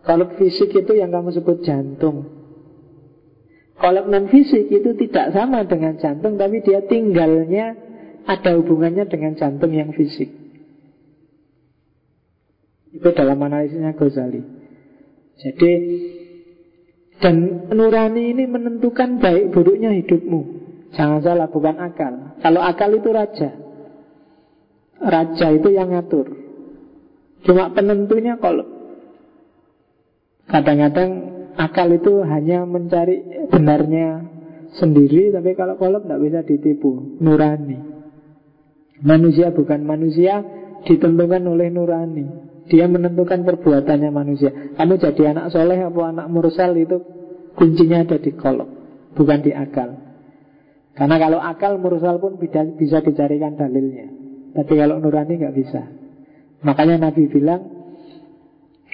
Kolep 0.03 0.35
fisik 0.35 0.75
itu 0.75 0.99
yang 0.99 1.15
kamu 1.15 1.31
sebut 1.31 1.63
jantung. 1.63 2.34
Kolep 3.75 4.07
non 4.07 4.31
fisik 4.31 4.71
itu 4.71 4.95
tidak 4.95 5.35
sama 5.35 5.67
dengan 5.67 5.99
jantung, 5.99 6.39
tapi 6.39 6.63
dia 6.63 6.79
tinggalnya 6.87 7.75
ada 8.23 8.55
hubungannya 8.55 9.03
dengan 9.11 9.35
jantung 9.35 9.75
yang 9.75 9.91
fisik. 9.91 10.31
Itu 12.95 13.11
dalam 13.11 13.35
analisisnya 13.43 13.91
Ghazali. 13.91 14.41
Jadi 15.35 15.71
dan 17.19 17.67
nurani 17.71 18.31
ini 18.31 18.47
menentukan 18.47 19.19
baik 19.19 19.51
buruknya 19.51 19.91
hidupmu. 19.91 20.63
Jangan 20.95 21.19
salah, 21.19 21.51
bukan 21.51 21.75
akal. 21.75 22.39
Kalau 22.39 22.63
akal 22.63 22.95
itu 22.95 23.11
raja. 23.11 23.51
Raja 24.95 25.47
itu 25.51 25.75
yang 25.75 25.91
ngatur. 25.91 26.31
Cuma 27.43 27.67
penentunya 27.75 28.39
kalau 28.39 28.63
kadang-kadang 30.47 31.34
akal 31.55 31.91
itu 31.91 32.23
hanya 32.23 32.63
mencari 32.67 33.47
benarnya 33.49 34.23
sendiri, 34.75 35.31
tapi 35.31 35.55
kalau 35.55 35.79
kolom 35.79 36.03
tidak 36.03 36.21
bisa 36.21 36.39
ditipu, 36.43 37.19
nurani. 37.23 37.79
Manusia 39.03 39.51
bukan 39.51 39.83
manusia, 39.83 40.43
ditentukan 40.87 41.43
oleh 41.47 41.67
nurani. 41.71 42.25
Dia 42.65 42.89
menentukan 42.89 43.45
perbuatannya 43.45 44.09
manusia. 44.09 44.49
Kamu 44.75 44.97
jadi 44.97 45.35
anak 45.35 45.53
soleh 45.53 45.79
atau 45.85 46.01
anak 46.01 46.27
mursal 46.31 46.73
itu 46.73 46.97
kuncinya 47.53 48.03
ada 48.03 48.17
di 48.17 48.31
kolom, 48.33 48.69
bukan 49.13 49.39
di 49.45 49.51
akal. 49.53 49.95
Karena 50.95 51.15
kalau 51.19 51.39
akal 51.43 51.77
mursal 51.77 52.17
pun 52.23 52.39
bisa, 52.39 53.03
dicarikan 53.03 53.59
dalilnya. 53.59 54.07
Tapi 54.55 54.73
kalau 54.79 55.03
nurani 55.03 55.35
nggak 55.35 55.55
bisa. 55.55 55.81
Makanya 56.63 57.11
Nabi 57.11 57.27
bilang, 57.27 57.61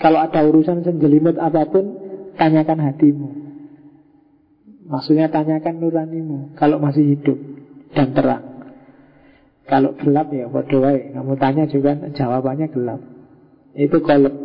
kalau 0.01 0.17
ada 0.17 0.41
urusan 0.41 0.81
senjelimut 0.81 1.38
apa 1.38 1.69
pun, 1.69 2.10
tanyakan 2.35 2.79
hatimu. 2.91 3.29
Maksudnya 4.91 5.31
tanyakan 5.31 5.79
nuranimu 5.79 6.59
kalau 6.59 6.81
masih 6.83 7.15
hidup 7.15 7.39
dan 7.95 8.11
terang. 8.11 8.43
Kalau 9.71 9.95
gelap 9.95 10.27
ya 10.35 10.51
bodoh 10.51 10.83
Kamu 10.83 11.39
tanya 11.39 11.63
juga 11.71 11.95
jawabannya 11.95 12.67
gelap. 12.75 12.99
Itu 13.71 14.03
kolab. 14.03 14.35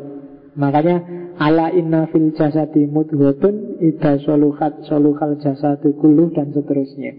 Makanya 0.55 1.03
ala 1.37 1.75
inna 1.75 2.07
fil 2.15 2.31
jasadi 2.31 2.87
mudghotun 2.87 3.83
ida 3.83 4.23
soluhat 4.23 4.87
soluhal 4.87 5.35
jasadu 5.43 5.99
kuluh 5.99 6.31
dan 6.31 6.55
seterusnya. 6.55 7.13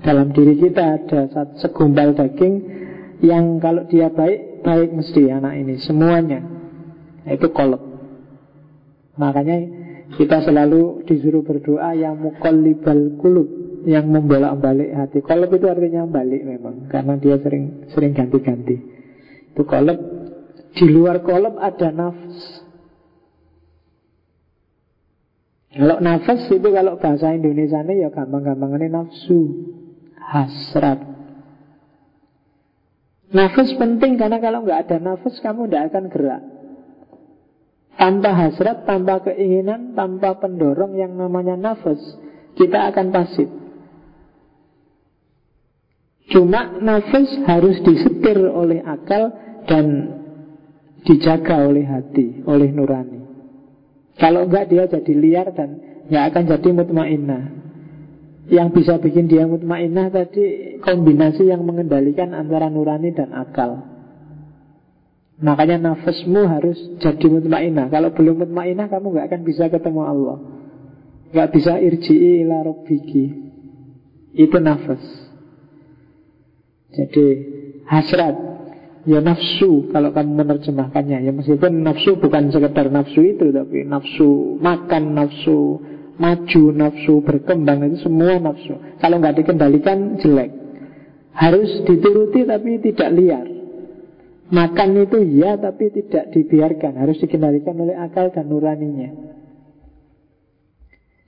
Dalam 0.00 0.32
diri 0.32 0.56
kita 0.56 1.04
ada 1.04 1.20
segumpal 1.60 2.16
daging 2.16 2.54
yang 3.20 3.60
kalau 3.60 3.84
dia 3.92 4.08
baik 4.08 4.64
baik 4.64 4.90
mesti 4.96 5.28
anak 5.28 5.54
ini 5.60 5.76
semuanya. 5.84 6.40
Itu 7.28 7.52
kolab. 7.52 7.84
Makanya 9.20 9.83
kita 10.12 10.44
selalu 10.44 11.08
disuruh 11.08 11.40
berdoa 11.40 11.96
yang 11.96 12.20
mukallibal 12.20 13.16
kulub 13.16 13.48
yang 13.84 14.08
membolak-balik 14.08 14.90
hati. 14.96 15.18
Kolab 15.20 15.52
itu 15.52 15.66
artinya 15.68 16.08
balik 16.08 16.44
memang 16.44 16.88
karena 16.88 17.16
dia 17.20 17.36
sering 17.40 17.88
sering 17.92 18.12
ganti-ganti. 18.12 18.76
Itu 19.52 19.62
kolab. 19.64 19.96
Di 20.74 20.86
luar 20.90 21.22
kolab 21.22 21.56
ada 21.56 21.88
nafas. 21.94 22.64
Kalau 25.74 25.98
nafas 25.98 26.40
itu 26.50 26.68
kalau 26.70 26.98
bahasa 27.02 27.34
Indonesia 27.34 27.82
ini 27.82 28.06
ya 28.06 28.10
gampang-gampangnya 28.10 29.02
nafsu, 29.02 29.40
hasrat. 30.18 31.02
Nafas 33.34 33.74
penting 33.74 34.14
karena 34.14 34.38
kalau 34.38 34.62
nggak 34.62 34.86
ada 34.86 34.96
nafas 35.02 35.34
kamu 35.42 35.66
tidak 35.66 35.90
akan 35.90 36.04
gerak. 36.14 36.42
Tanpa 37.94 38.30
hasrat, 38.34 38.84
tanpa 38.84 39.22
keinginan, 39.22 39.94
tanpa 39.94 40.34
pendorong 40.42 40.98
yang 40.98 41.14
namanya 41.14 41.54
nafas, 41.54 41.98
kita 42.58 42.90
akan 42.90 43.14
pasif. 43.14 43.48
Cuma 46.34 46.82
nafas 46.82 47.30
harus 47.46 47.78
disetir 47.86 48.42
oleh 48.42 48.82
akal 48.82 49.30
dan 49.70 49.86
dijaga 51.06 51.68
oleh 51.68 51.86
hati, 51.86 52.42
oleh 52.42 52.74
nurani. 52.74 53.22
Kalau 54.18 54.46
enggak 54.48 54.72
dia 54.72 54.90
jadi 54.90 55.12
liar 55.14 55.48
dan 55.54 56.02
nggak 56.10 56.24
akan 56.32 56.44
jadi 56.50 56.68
mutmainnah. 56.74 57.44
Yang 58.50 58.68
bisa 58.76 59.00
bikin 59.00 59.30
dia 59.30 59.46
mutmainnah 59.46 60.10
tadi 60.12 60.76
kombinasi 60.82 61.48
yang 61.48 61.64
mengendalikan 61.64 62.34
antara 62.34 62.66
nurani 62.68 63.14
dan 63.14 63.30
akal. 63.32 63.93
Makanya 65.42 65.82
nafasmu 65.82 66.46
harus 66.46 66.78
jadi 67.02 67.26
mutmainah. 67.26 67.90
Kalau 67.90 68.14
belum 68.14 68.46
mutmainah 68.46 68.86
kamu 68.86 69.06
nggak 69.18 69.26
akan 69.34 69.40
bisa 69.42 69.66
ketemu 69.66 70.00
Allah. 70.06 70.38
Nggak 71.34 71.48
bisa 71.50 71.72
irji'i 71.82 72.46
ila 72.46 72.62
rabbiki. 72.62 73.24
Itu 74.34 74.56
nafas. 74.62 75.02
Jadi 76.94 77.26
hasrat 77.90 78.54
Ya 79.04 79.20
nafsu 79.20 79.92
kalau 79.92 80.16
kamu 80.16 80.32
menerjemahkannya 80.32 81.28
Ya 81.28 81.32
meskipun 81.34 81.84
nafsu 81.84 82.16
bukan 82.16 82.48
sekedar 82.48 82.88
nafsu 82.88 83.20
itu 83.20 83.52
Tapi 83.52 83.84
nafsu 83.84 84.56
makan, 84.62 85.12
nafsu 85.12 85.82
maju, 86.16 86.62
nafsu 86.72 87.20
berkembang 87.20 87.84
Itu 87.84 88.08
semua 88.08 88.40
nafsu 88.40 88.80
Kalau 89.02 89.20
nggak 89.20 89.44
dikendalikan 89.44 90.16
jelek 90.22 90.50
Harus 91.36 91.84
dituruti 91.84 92.48
tapi 92.48 92.80
tidak 92.80 93.10
liar 93.12 93.46
Makan 94.54 94.88
itu 95.02 95.18
ya 95.42 95.58
tapi 95.58 95.90
tidak 95.90 96.30
dibiarkan. 96.30 96.94
Harus 96.94 97.18
dikendalikan 97.18 97.74
oleh 97.74 97.98
akal 97.98 98.30
dan 98.30 98.46
nuraninya. 98.46 99.10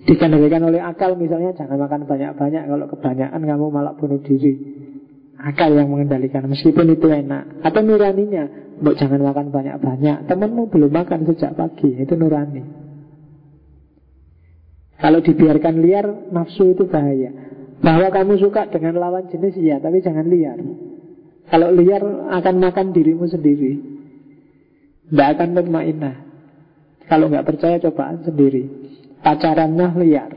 Dikendalikan 0.07 0.63
oleh 0.63 0.79
akal 0.79 1.19
misalnya 1.19 1.57
Jangan 1.57 1.81
makan 1.81 2.05
banyak-banyak 2.05 2.69
Kalau 2.69 2.87
kebanyakan 2.87 3.43
kamu 3.43 3.67
malah 3.75 3.99
bunuh 3.99 4.23
diri. 4.23 4.55
Akal 5.43 5.75
yang 5.75 5.91
mengendalikan 5.91 6.47
Meskipun 6.47 6.87
itu 6.95 7.11
enak. 7.11 7.67
Atau 7.67 7.83
nuraninya 7.83 8.47
Mbok 8.79 8.95
jangan 8.95 9.19
makan 9.19 9.51
banyak-banyak. 9.51 10.31
Temanmu 10.31 10.71
belum 10.71 10.93
makan 10.95 11.27
sejak 11.27 11.59
pagi 11.59 11.99
Itu 11.99 12.15
nurani. 12.15 12.63
Kalau 15.03 15.19
dibiarkan 15.19 15.75
liar 15.83 16.07
Nafsu 16.31 16.79
itu 16.79 16.87
bahaya. 16.87 17.35
Bahwa 17.83 18.07
kamu 18.15 18.39
suka 18.39 18.71
dengan 18.71 19.03
lawan 19.03 19.27
jenis 19.35 19.59
ya 19.59 19.83
Tapi 19.83 19.99
jangan 19.99 20.31
liar 20.31 20.63
kalau 21.47 21.71
liar 21.75 22.03
akan 22.33 22.55
makan 22.59 22.87
dirimu 22.91 23.27
sendiri. 23.31 23.73
Tidak 25.07 25.29
akan 25.39 25.55
mutmainah 25.55 26.19
Kalau 27.07 27.31
nggak 27.31 27.47
percaya 27.47 27.79
cobaan 27.79 28.27
sendiri. 28.27 28.67
Pacarannya 29.23 29.95
liar. 30.03 30.31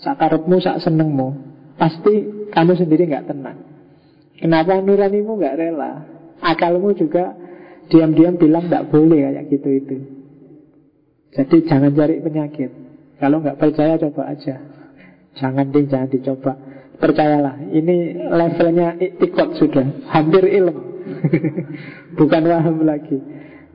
Sakarepmu, 0.00 0.56
sak 0.64 0.80
senengmu. 0.80 1.36
Pasti 1.76 2.48
kamu 2.48 2.72
sendiri 2.80 3.04
nggak 3.04 3.28
tenang. 3.28 3.60
Kenapa 4.40 4.80
nuranimu 4.80 5.36
nggak 5.36 5.56
rela? 5.60 6.08
Akalmu 6.40 6.96
juga 6.96 7.36
Diam-diam 7.90 8.38
bilang 8.38 8.70
nggak 8.70 8.86
boleh 8.86 9.18
kayak 9.18 9.44
gitu 9.50 9.68
itu. 9.82 9.96
Jadi 11.34 11.56
jangan 11.66 11.90
cari 11.90 12.22
penyakit. 12.22 12.70
Kalau 13.18 13.42
nggak 13.42 13.58
percaya 13.58 13.98
coba 13.98 14.30
aja. 14.30 14.62
Jangan 15.34 15.74
ding, 15.74 15.90
jangan 15.90 16.10
dicoba 16.10 16.52
Percayalah, 17.00 17.72
ini 17.72 18.12
levelnya 18.28 19.00
iktikot 19.00 19.56
sudah. 19.56 20.04
Hampir 20.12 20.44
ilmu 20.44 20.82
Bukan 22.20 22.42
waham 22.44 22.84
lagi. 22.84 23.16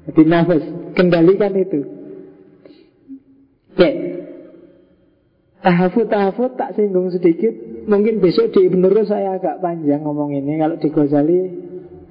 Jadi 0.05 0.21
nafas, 0.29 0.61
kendalikan 0.93 1.57
itu. 1.57 1.81
Oke. 3.73 3.89
Tahafut-tahafut 5.65 6.53
tak 6.53 6.77
singgung 6.77 7.09
sedikit. 7.09 7.49
Mungkin 7.89 8.21
besok 8.21 8.53
di 8.53 8.69
Ibn 8.69 8.85
Rus 8.85 9.09
saya 9.09 9.41
agak 9.41 9.57
panjang 9.65 10.05
ngomong 10.05 10.37
ini. 10.37 10.61
Kalau 10.61 10.77
di 10.77 10.89
Ghazali 10.93 11.39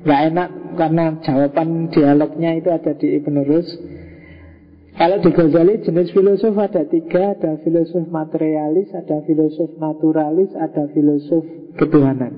Gak 0.05 0.21
enak 0.37 0.49
karena 0.77 1.17
jawaban 1.25 1.89
dialognya 1.89 2.61
itu 2.61 2.69
ada 2.69 2.93
di 2.93 3.17
Ibn 3.17 3.41
Rus 3.49 3.69
kalau 4.95 5.19
di 5.19 5.31
Ghazali 5.35 5.83
jenis 5.83 6.15
filosof 6.15 6.55
ada 6.55 6.87
tiga 6.87 7.35
Ada 7.35 7.59
filosof 7.67 8.07
materialis, 8.07 8.95
ada 8.95 9.27
filosof 9.27 9.75
naturalis, 9.75 10.55
ada 10.55 10.87
filosof 10.95 11.43
ketuhanan. 11.75 12.33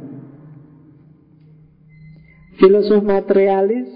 Filosof 2.56 3.04
materialis 3.04 3.88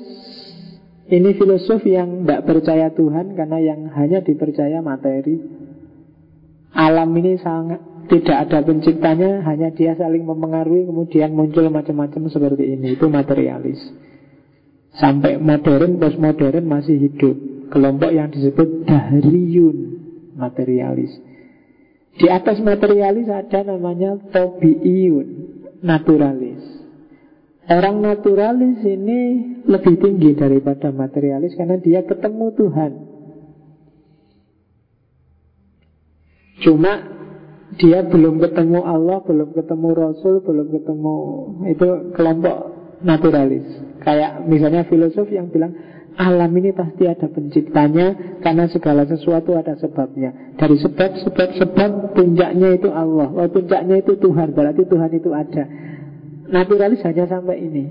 Ini 1.09 1.41
filosof 1.41 1.81
yang 1.89 2.29
tidak 2.29 2.45
percaya 2.45 2.93
Tuhan 2.93 3.33
Karena 3.33 3.59
yang 3.65 3.89
hanya 3.97 4.21
dipercaya 4.21 4.85
materi. 4.85 5.41
Alam 6.77 7.17
ini 7.17 7.41
sangat 7.41 7.81
tidak 8.13 8.45
ada 8.45 8.61
penciptanya 8.61 9.41
Hanya 9.49 9.73
dia 9.73 9.97
saling 9.97 10.29
mempengaruhi 10.29 10.85
Kemudian 10.85 11.33
muncul 11.33 11.65
macam-macam 11.73 12.29
seperti 12.29 12.77
ini. 12.77 12.93
Itu 12.93 13.09
materialis. 13.09 13.81
Sampai 15.01 15.41
modern, 15.41 15.97
postmodern 15.97 16.69
masih 16.69 16.99
hidup 17.01 17.60
kelompok 17.71 18.11
yang 18.11 18.29
disebut 18.29 18.85
dahriyun 18.85 19.79
materialis. 20.37 21.15
Di 22.19 22.27
atas 22.29 22.59
materialis 22.61 23.31
ada 23.31 23.65
namanya 23.65 24.19
tobiiyun 24.35 25.29
naturalis. 25.81 26.61
Orang 27.71 28.03
naturalis 28.03 28.83
ini 28.83 29.21
lebih 29.63 30.03
tinggi 30.03 30.35
daripada 30.35 30.91
materialis 30.91 31.55
karena 31.55 31.79
dia 31.79 32.03
ketemu 32.03 32.47
Tuhan. 32.59 32.93
Cuma 36.61 36.93
dia 37.79 38.03
belum 38.03 38.43
ketemu 38.43 38.83
Allah, 38.83 39.23
belum 39.23 39.55
ketemu 39.55 39.89
Rasul, 39.95 40.43
belum 40.43 40.67
ketemu 40.75 41.17
itu 41.71 41.89
kelompok 42.19 42.57
naturalis. 43.07 43.65
Kayak 44.03 44.45
misalnya 44.51 44.83
filosof 44.91 45.31
yang 45.31 45.49
bilang 45.55 45.77
Alam 46.21 46.53
ini 46.61 46.77
pasti 46.77 47.09
ada 47.09 47.33
penciptanya 47.33 48.37
Karena 48.45 48.69
segala 48.69 49.09
sesuatu 49.09 49.57
ada 49.57 49.73
sebabnya 49.81 50.53
Dari 50.61 50.77
sebab, 50.77 51.17
sebab, 51.25 51.49
sebab 51.57 51.91
Puncaknya 52.13 52.77
itu 52.77 52.93
Allah 52.93 53.33
Oh 53.33 53.49
puncaknya 53.49 54.05
itu 54.05 54.21
Tuhan 54.21 54.53
Berarti 54.53 54.85
Tuhan 54.85 55.11
itu 55.17 55.33
ada 55.33 55.65
Naturalis 56.53 57.01
hanya 57.09 57.25
sampai 57.25 57.57
ini 57.65 57.85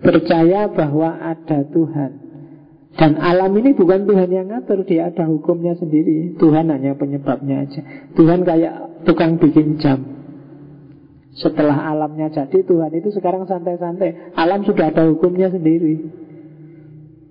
Percaya 0.00 0.72
bahwa 0.72 1.12
ada 1.20 1.60
Tuhan 1.68 2.10
Dan 2.96 3.20
alam 3.20 3.52
ini 3.60 3.76
bukan 3.76 4.08
Tuhan 4.08 4.32
yang 4.32 4.48
ngatur, 4.48 4.80
dia 4.88 5.12
ada 5.12 5.28
hukumnya 5.28 5.76
sendiri. 5.76 6.32
Tuhan 6.40 6.72
hanya 6.72 6.96
penyebabnya 6.96 7.68
aja. 7.68 7.84
Tuhan 8.16 8.40
kayak 8.40 9.04
tukang 9.04 9.36
bikin 9.36 9.76
jam. 9.76 10.15
Setelah 11.36 11.92
alamnya 11.92 12.32
jadi, 12.32 12.64
Tuhan 12.64 12.92
itu 12.96 13.12
sekarang 13.12 13.44
santai-santai. 13.44 14.32
Alam 14.40 14.64
sudah 14.64 14.88
ada 14.88 15.04
hukumnya 15.04 15.52
sendiri. 15.52 16.08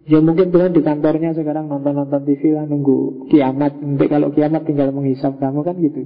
Ya 0.06 0.22
mungkin 0.22 0.54
Tuhan 0.54 0.78
di 0.78 0.86
kantornya 0.86 1.34
sekarang 1.34 1.66
nonton-nonton 1.66 2.22
TV 2.30 2.54
lah 2.54 2.70
nunggu 2.70 3.26
kiamat. 3.34 3.82
Nanti 3.82 4.06
kalau 4.06 4.30
kiamat 4.30 4.70
tinggal 4.70 4.94
menghisap 4.94 5.42
kamu 5.42 5.66
kan 5.66 5.76
gitu. 5.82 6.06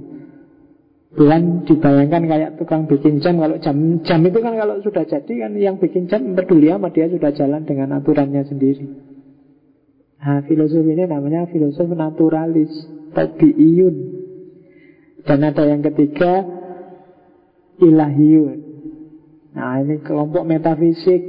Tuhan 1.10 1.66
dibayangkan 1.66 2.22
kayak 2.22 2.50
tukang 2.54 2.86
bikin 2.86 3.18
jam 3.18 3.42
Kalau 3.42 3.58
jam 3.58 3.98
jam 4.06 4.22
itu 4.22 4.38
kan 4.38 4.54
kalau 4.54 4.78
sudah 4.78 5.02
jadi 5.02 5.32
kan 5.42 5.58
Yang 5.58 5.76
bikin 5.82 6.06
jam 6.06 6.22
peduli 6.38 6.70
amat 6.70 6.94
Dia 6.94 7.10
sudah 7.10 7.34
jalan 7.34 7.66
dengan 7.66 7.98
aturannya 7.98 8.46
sendiri 8.46 8.86
Nah 10.22 10.46
filosofi 10.46 10.86
ini 10.94 11.10
namanya 11.10 11.50
filosofi 11.50 11.98
naturalis 11.98 12.70
Tabi'iyun 13.10 13.96
Dan 15.26 15.42
ada 15.42 15.66
yang 15.66 15.82
ketiga 15.82 16.46
Ilahiyun 17.80 18.58
Nah 19.56 19.82
ini 19.82 19.98
kelompok 20.04 20.46
metafisik 20.46 21.22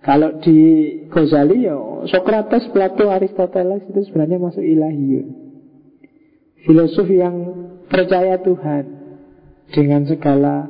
Kalau 0.00 0.38
di 0.40 0.58
Ghazali 1.10 1.66
ya 1.66 1.76
Socrates, 2.06 2.70
Plato, 2.70 3.10
Aristoteles 3.10 3.84
itu 3.90 4.00
sebenarnya 4.06 4.38
masuk 4.38 4.62
ilahiyun 4.62 5.46
Filosof 6.66 7.06
yang 7.06 7.36
percaya 7.86 8.42
Tuhan 8.42 8.84
dengan 9.70 10.02
segala 10.06 10.66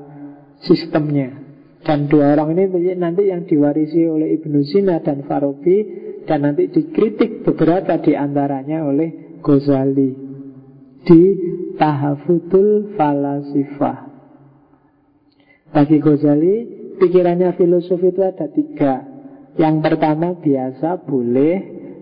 sistemnya. 0.65 1.45
Dan 1.87 2.11
dua 2.11 2.35
orang 2.37 2.59
ini 2.59 2.93
nanti 2.99 3.31
yang 3.31 3.47
diwarisi 3.47 4.05
oleh 4.05 4.37
Ibnu 4.37 4.61
Sina 4.67 5.01
dan 5.01 5.23
Farabi 5.25 5.77
dan 6.27 6.43
nanti 6.43 6.67
dikritik 6.69 7.47
beberapa 7.47 7.97
di 8.03 8.13
antaranya 8.19 8.83
oleh 8.83 9.41
Ghazali 9.41 10.11
di 11.07 11.23
Tahafutul 11.79 12.99
Falasifah. 12.99 14.06
Bagi 15.75 15.99
Ghazali, 15.99 16.57
pikirannya 17.01 17.55
filosof 17.59 18.01
itu 18.03 18.23
ada 18.23 18.47
tiga. 18.51 18.95
Yang 19.57 19.77
pertama 19.83 20.37
biasa 20.37 21.05
boleh, 21.09 21.57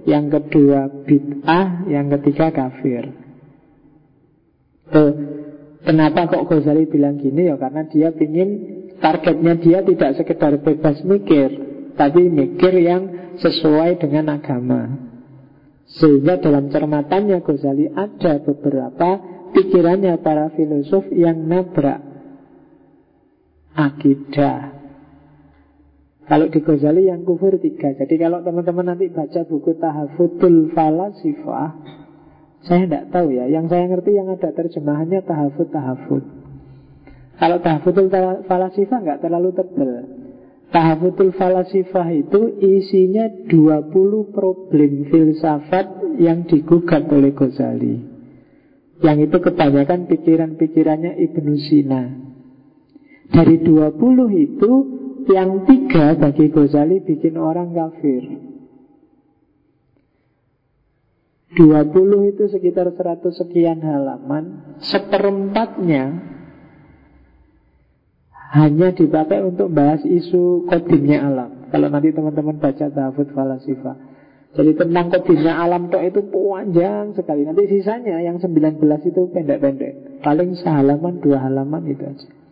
yang 0.04 0.28
kedua 0.28 0.90
bid'ah, 1.06 1.88
yang 1.88 2.10
ketiga 2.18 2.50
kafir. 2.50 3.14
Eh, 4.84 5.12
kenapa 5.86 6.28
kok 6.28 6.44
Ghazali 6.50 6.84
bilang 6.90 7.16
gini 7.16 7.48
ya 7.48 7.56
karena 7.56 7.88
dia 7.88 8.12
ingin 8.12 8.50
targetnya 9.00 9.54
dia 9.58 9.78
tidak 9.80 10.10
sekedar 10.20 10.60
bebas 10.60 11.00
mikir, 11.06 11.48
tapi 11.96 12.28
mikir 12.28 12.74
yang 12.84 13.02
sesuai 13.40 14.02
dengan 14.02 14.34
agama. 14.34 14.82
Sehingga 15.84 16.40
dalam 16.40 16.68
cermatannya 16.68 17.40
Ghazali 17.40 17.86
ada 17.92 18.40
beberapa 18.44 19.08
pikirannya 19.56 20.20
para 20.20 20.52
filosof 20.52 21.06
yang 21.14 21.48
nabrak 21.48 22.13
akidah. 23.74 24.74
Kalau 26.24 26.48
di 26.48 26.60
Ghazali 26.64 27.12
yang 27.12 27.20
kufur 27.28 27.60
tiga. 27.60 27.92
Jadi 27.92 28.16
kalau 28.16 28.40
teman-teman 28.40 28.96
nanti 28.96 29.12
baca 29.12 29.44
buku 29.44 29.76
Tahafutul 29.76 30.72
Falasifah, 30.72 31.70
saya 32.64 32.88
tidak 32.88 33.12
tahu 33.12 33.28
ya. 33.36 33.44
Yang 33.44 33.76
saya 33.76 33.84
ngerti 33.92 34.10
yang 34.16 34.32
ada 34.32 34.48
terjemahannya 34.56 35.20
tahafut 35.28 35.68
tahafut. 35.68 36.24
Kalau 37.34 37.58
tahafutul 37.60 38.08
falasifah 38.46 38.98
nggak 39.04 39.20
terlalu 39.20 39.50
tebal. 39.52 39.90
Tahafutul 40.72 41.34
falasifah 41.36 42.08
itu 42.14 42.56
isinya 42.62 43.26
20 43.50 44.34
problem 44.34 44.92
filsafat 45.12 46.18
yang 46.18 46.46
digugat 46.48 47.04
oleh 47.10 47.34
Ghazali. 47.36 47.96
Yang 49.02 49.18
itu 49.28 49.36
kebanyakan 49.50 50.06
pikiran-pikirannya 50.08 51.20
Ibnu 51.20 51.52
Sina. 51.58 52.02
Dari 53.34 53.66
20 53.66 53.98
itu 54.30 54.72
yang 55.26 55.66
tiga 55.66 56.14
bagi 56.14 56.54
Ghazali 56.54 57.02
bikin 57.02 57.34
orang 57.34 57.74
kafir. 57.74 58.22
20 61.54 62.30
itu 62.34 62.44
sekitar 62.50 62.90
100 62.90 63.30
sekian 63.30 63.78
halaman 63.78 64.74
Seperempatnya 64.82 66.34
Hanya 68.54 68.90
dipakai 68.94 69.42
untuk 69.42 69.70
bahas 69.74 70.02
isu 70.06 70.70
kodimnya 70.70 71.26
alam. 71.26 71.70
Kalau 71.74 71.90
nanti 71.90 72.14
teman-teman 72.14 72.62
baca 72.62 72.86
Tahfud 72.86 73.34
Falasifa. 73.34 73.98
Jadi 74.54 74.78
tentang 74.78 75.10
kodimnya 75.10 75.58
alam 75.58 75.90
tok 75.90 76.06
itu 76.06 76.22
panjang 76.30 77.18
sekali. 77.18 77.42
Nanti 77.42 77.66
sisanya 77.66 78.22
yang 78.22 78.38
19 78.38 78.78
itu 79.10 79.26
pendek-pendek. 79.34 80.22
Paling 80.22 80.54
sehalaman, 80.54 81.18
dua 81.18 81.42
halaman 81.42 81.82
itu 81.90 82.06
aja 82.06 82.43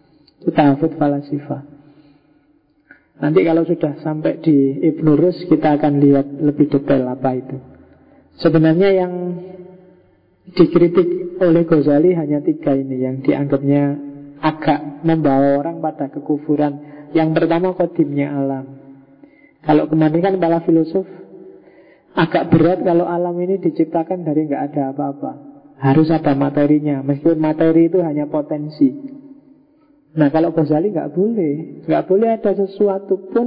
Itu 0.42 0.50
Tahfud 0.50 0.98
Falasifa 0.98 1.62
Nanti 3.22 3.40
kalau 3.46 3.62
sudah 3.62 4.02
sampai 4.02 4.42
di 4.42 4.82
Ibn 4.82 5.06
Rus 5.14 5.46
Kita 5.46 5.78
akan 5.78 6.02
lihat 6.02 6.26
lebih 6.42 6.66
detail 6.66 7.06
apa 7.06 7.30
itu 7.38 7.56
Sebenarnya 8.42 8.90
yang 8.90 9.12
dikritik 10.50 11.38
oleh 11.38 11.62
Ghazali 11.62 12.18
hanya 12.18 12.42
tiga 12.42 12.74
ini 12.74 13.02
yang 13.02 13.22
dianggapnya 13.22 14.10
agak 14.42 15.06
membawa 15.06 15.62
orang 15.62 15.78
pada 15.78 16.10
kekufuran. 16.10 17.06
Yang 17.14 17.28
pertama 17.38 17.76
kodimnya 17.76 18.34
alam. 18.34 18.64
Kalau 19.62 19.86
kemarin 19.86 20.18
kan 20.18 20.34
para 20.42 20.58
filosof 20.66 21.06
agak 22.18 22.50
berat 22.50 22.82
kalau 22.82 23.06
alam 23.06 23.36
ini 23.38 23.62
diciptakan 23.62 24.26
dari 24.26 24.50
nggak 24.50 24.62
ada 24.72 24.82
apa-apa. 24.90 25.32
Harus 25.82 26.14
ada 26.14 26.34
materinya, 26.38 27.02
meskipun 27.02 27.42
materi 27.42 27.90
itu 27.90 27.98
hanya 28.02 28.30
potensi. 28.30 29.18
Nah 30.12 30.28
kalau 30.28 30.52
Ghazali 30.52 30.92
nggak 30.92 31.12
boleh, 31.16 31.84
nggak 31.88 32.04
boleh 32.04 32.28
ada 32.36 32.52
sesuatu 32.52 33.32
pun 33.32 33.46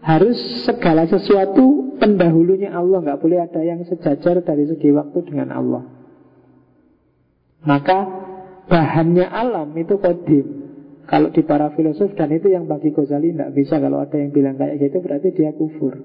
harus 0.00 0.38
segala 0.64 1.04
sesuatu 1.04 1.96
pendahulunya 2.00 2.72
Allah, 2.72 3.04
nggak 3.04 3.20
boleh 3.20 3.38
ada 3.44 3.60
yang 3.60 3.84
sejajar 3.84 4.40
dari 4.40 4.64
segi 4.64 4.88
waktu 4.96 5.18
dengan 5.28 5.52
Allah. 5.52 5.84
Maka 7.66 7.98
bahannya 8.70 9.28
alam 9.28 9.76
itu 9.76 10.00
kodim. 10.00 10.64
Kalau 11.06 11.30
di 11.30 11.46
para 11.46 11.70
filosof 11.76 12.18
dan 12.18 12.34
itu 12.34 12.50
yang 12.50 12.66
bagi 12.66 12.90
Ghazali 12.90 13.30
tidak 13.30 13.54
bisa 13.54 13.78
kalau 13.78 14.02
ada 14.02 14.16
yang 14.18 14.32
bilang 14.34 14.58
kayak 14.58 14.80
gitu 14.82 14.98
berarti 15.04 15.30
dia 15.36 15.52
kufur. 15.54 16.00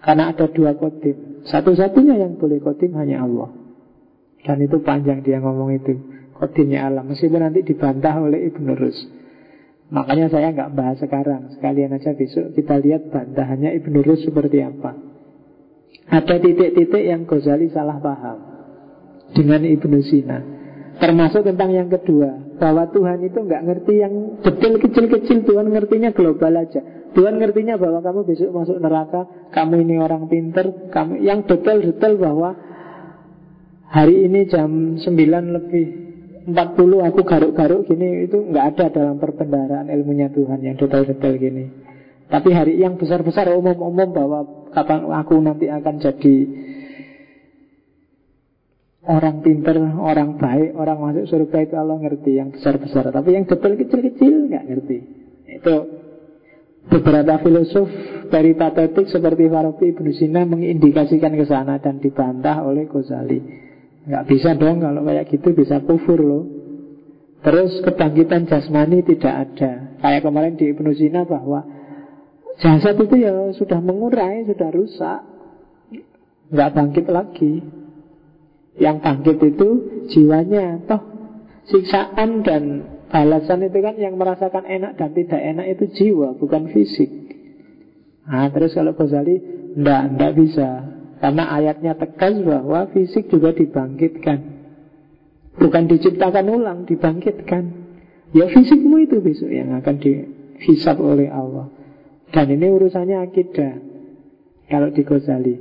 Karena 0.00 0.32
ada 0.32 0.48
dua 0.48 0.74
kodim. 0.78 1.44
Satu-satunya 1.44 2.16
yang 2.18 2.40
boleh 2.40 2.58
kodim 2.62 2.96
hanya 2.96 3.22
Allah. 3.26 3.52
Dan 4.42 4.64
itu 4.64 4.80
panjang 4.82 5.22
dia 5.22 5.42
ngomong 5.42 5.74
itu. 5.74 5.94
Kodimnya 6.38 6.86
alam 6.86 7.10
Meskipun 7.10 7.42
nanti 7.42 7.66
dibantah 7.66 8.14
oleh 8.22 8.46
Ibn 8.54 8.66
Rus. 8.78 8.98
Makanya 9.88 10.30
saya 10.30 10.54
nggak 10.54 10.70
bahas 10.76 10.98
sekarang. 11.02 11.58
Sekalian 11.58 11.96
aja 11.96 12.14
besok 12.14 12.54
kita 12.54 12.78
lihat 12.78 13.10
bantahannya 13.10 13.74
Ibn 13.82 13.94
Rus 14.06 14.22
seperti 14.22 14.62
apa. 14.62 14.94
Ada 16.08 16.40
titik-titik 16.40 17.04
yang 17.04 17.28
Ghazali 17.28 17.68
salah 17.68 18.00
paham 18.00 18.38
Dengan 19.32 19.64
Ibn 19.64 19.92
Sina. 20.04 20.38
Termasuk 20.98 21.44
tentang 21.44 21.70
yang 21.70 21.88
kedua 21.92 22.56
Bahwa 22.58 22.88
Tuhan 22.90 23.22
itu 23.22 23.38
nggak 23.38 23.62
ngerti 23.64 23.94
yang 24.00 24.14
detail 24.40 24.74
kecil-kecil. 24.80 25.44
Tuhan 25.44 25.68
ngertinya 25.68 26.10
global 26.16 26.52
aja. 26.58 26.80
Tuhan 27.12 27.40
ngertinya 27.40 27.80
bahwa 27.80 28.04
kamu 28.04 28.20
besok 28.28 28.50
masuk 28.52 28.78
neraka 28.80 29.24
Kamu 29.52 29.80
ini 29.80 29.96
orang 29.96 30.28
pinter 30.28 30.92
kamu 30.92 31.24
Yang 31.24 31.54
detail-detail 31.54 32.14
bahwa 32.20 32.50
Hari 33.88 34.28
ini 34.28 34.44
jam 34.52 35.00
9 35.00 35.08
lebih 35.56 36.07
40 36.48 37.08
aku 37.12 37.20
garuk-garuk 37.28 37.84
gini 37.84 38.24
itu 38.24 38.40
nggak 38.40 38.64
ada 38.72 38.84
dalam 38.88 39.20
perbendaharaan 39.20 39.92
ilmunya 39.92 40.32
Tuhan 40.32 40.64
yang 40.64 40.80
detail-detail 40.80 41.34
gini. 41.36 41.64
Tapi 42.28 42.48
hari 42.52 42.80
yang 42.80 42.96
besar-besar 42.96 43.52
umum-umum 43.52 44.08
bahwa 44.12 44.40
kapan 44.72 45.08
aku 45.12 45.36
nanti 45.40 45.68
akan 45.68 46.00
jadi 46.00 46.36
orang 49.08 49.40
pinter, 49.44 49.76
orang 49.80 50.36
baik, 50.40 50.76
orang 50.76 50.98
masuk 51.00 51.24
surga 51.28 51.58
itu 51.68 51.74
Allah 51.76 51.96
ngerti 52.00 52.32
yang 52.36 52.48
besar-besar. 52.52 53.12
Tapi 53.12 53.28
yang 53.32 53.44
detail 53.44 53.74
kecil-kecil 53.76 54.48
nggak 54.48 54.64
ngerti. 54.68 54.98
Itu 55.48 55.76
beberapa 56.88 57.44
filosof 57.44 57.88
dari 58.32 58.56
patetik 58.56 59.12
seperti 59.12 59.48
Farabi 59.52 59.92
Ibnu 59.92 60.10
Sina 60.16 60.48
mengindikasikan 60.48 61.36
ke 61.36 61.44
sana 61.44 61.76
dan 61.80 62.00
dibantah 62.00 62.64
oleh 62.64 62.88
Ghazali. 62.88 63.67
Nggak 64.08 64.24
bisa 64.24 64.56
dong 64.56 64.80
kalau 64.80 65.04
kayak 65.04 65.28
gitu 65.28 65.52
bisa 65.52 65.84
kufur 65.84 66.16
loh. 66.16 66.44
Terus 67.44 67.84
kebangkitan 67.84 68.48
jasmani 68.48 69.04
tidak 69.04 69.34
ada. 69.46 70.00
Kayak 70.00 70.24
kemarin 70.24 70.56
di 70.56 70.72
Ibnu 70.72 70.90
Sina 70.96 71.22
bahwa 71.28 71.78
Jasad 72.58 72.98
itu 72.98 73.22
ya 73.22 73.54
sudah 73.54 73.78
mengurai, 73.78 74.42
sudah 74.42 74.70
rusak. 74.74 75.20
Nggak 76.50 76.72
bangkit 76.74 77.06
lagi. 77.06 77.62
Yang 78.74 78.96
bangkit 78.98 79.38
itu 79.54 79.68
jiwanya. 80.10 80.82
Toh 80.90 81.02
siksaan 81.70 82.42
dan 82.42 82.62
balasan 83.12 83.62
itu 83.62 83.78
kan 83.78 83.94
yang 84.00 84.18
merasakan 84.18 84.64
enak 84.66 84.98
dan 84.98 85.14
tidak 85.14 85.38
enak 85.38 85.66
itu 85.76 85.84
jiwa, 85.94 86.34
bukan 86.34 86.72
fisik. 86.72 87.10
Nah 88.28 88.50
terus 88.52 88.76
kalau 88.76 88.92
Ghazali 88.92 89.56
Tidak, 89.78 90.04
tidak 90.10 90.32
bisa 90.34 90.68
Karena 91.18 91.50
ayatnya 91.50 91.98
tegas 91.98 92.38
bahwa 92.46 92.86
fisik 92.94 93.26
juga 93.26 93.50
dibangkitkan. 93.50 94.38
Bukan 95.58 95.90
diciptakan 95.90 96.46
ulang, 96.46 96.78
dibangkitkan. 96.86 97.90
Ya 98.30 98.46
fisikmu 98.46 99.02
itu 99.02 99.18
besok 99.18 99.50
yang 99.50 99.74
akan 99.74 99.98
dihisap 99.98 101.02
oleh 101.02 101.26
Allah. 101.26 101.74
Dan 102.30 102.54
ini 102.54 102.70
urusannya 102.70 103.18
akidah. 103.18 103.74
Kalau 104.70 104.94
di 104.94 105.02
Ghazali. 105.02 105.54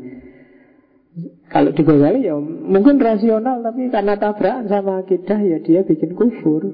Kalau 1.49 1.73
di 1.73 1.81
Ghazali 1.81 2.27
ya 2.27 2.37
mungkin 2.37 2.99
rasional 3.01 3.63
Tapi 3.65 3.89
karena 3.89 4.19
tabrakan 4.19 4.69
sama 4.69 5.01
akidah 5.01 5.39
ya 5.41 5.57
dia 5.63 5.81
bikin 5.81 6.13
kufur. 6.13 6.69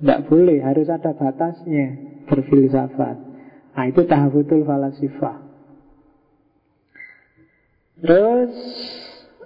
Tidak 0.00 0.20
boleh, 0.32 0.64
harus 0.64 0.88
ada 0.88 1.12
batasnya. 1.12 2.16
Berfilsafat. 2.24 3.16
Nah 3.76 3.84
itu 3.84 4.08
tahabutul 4.08 4.64
falasifah 4.64 5.45
Terus 7.96 8.52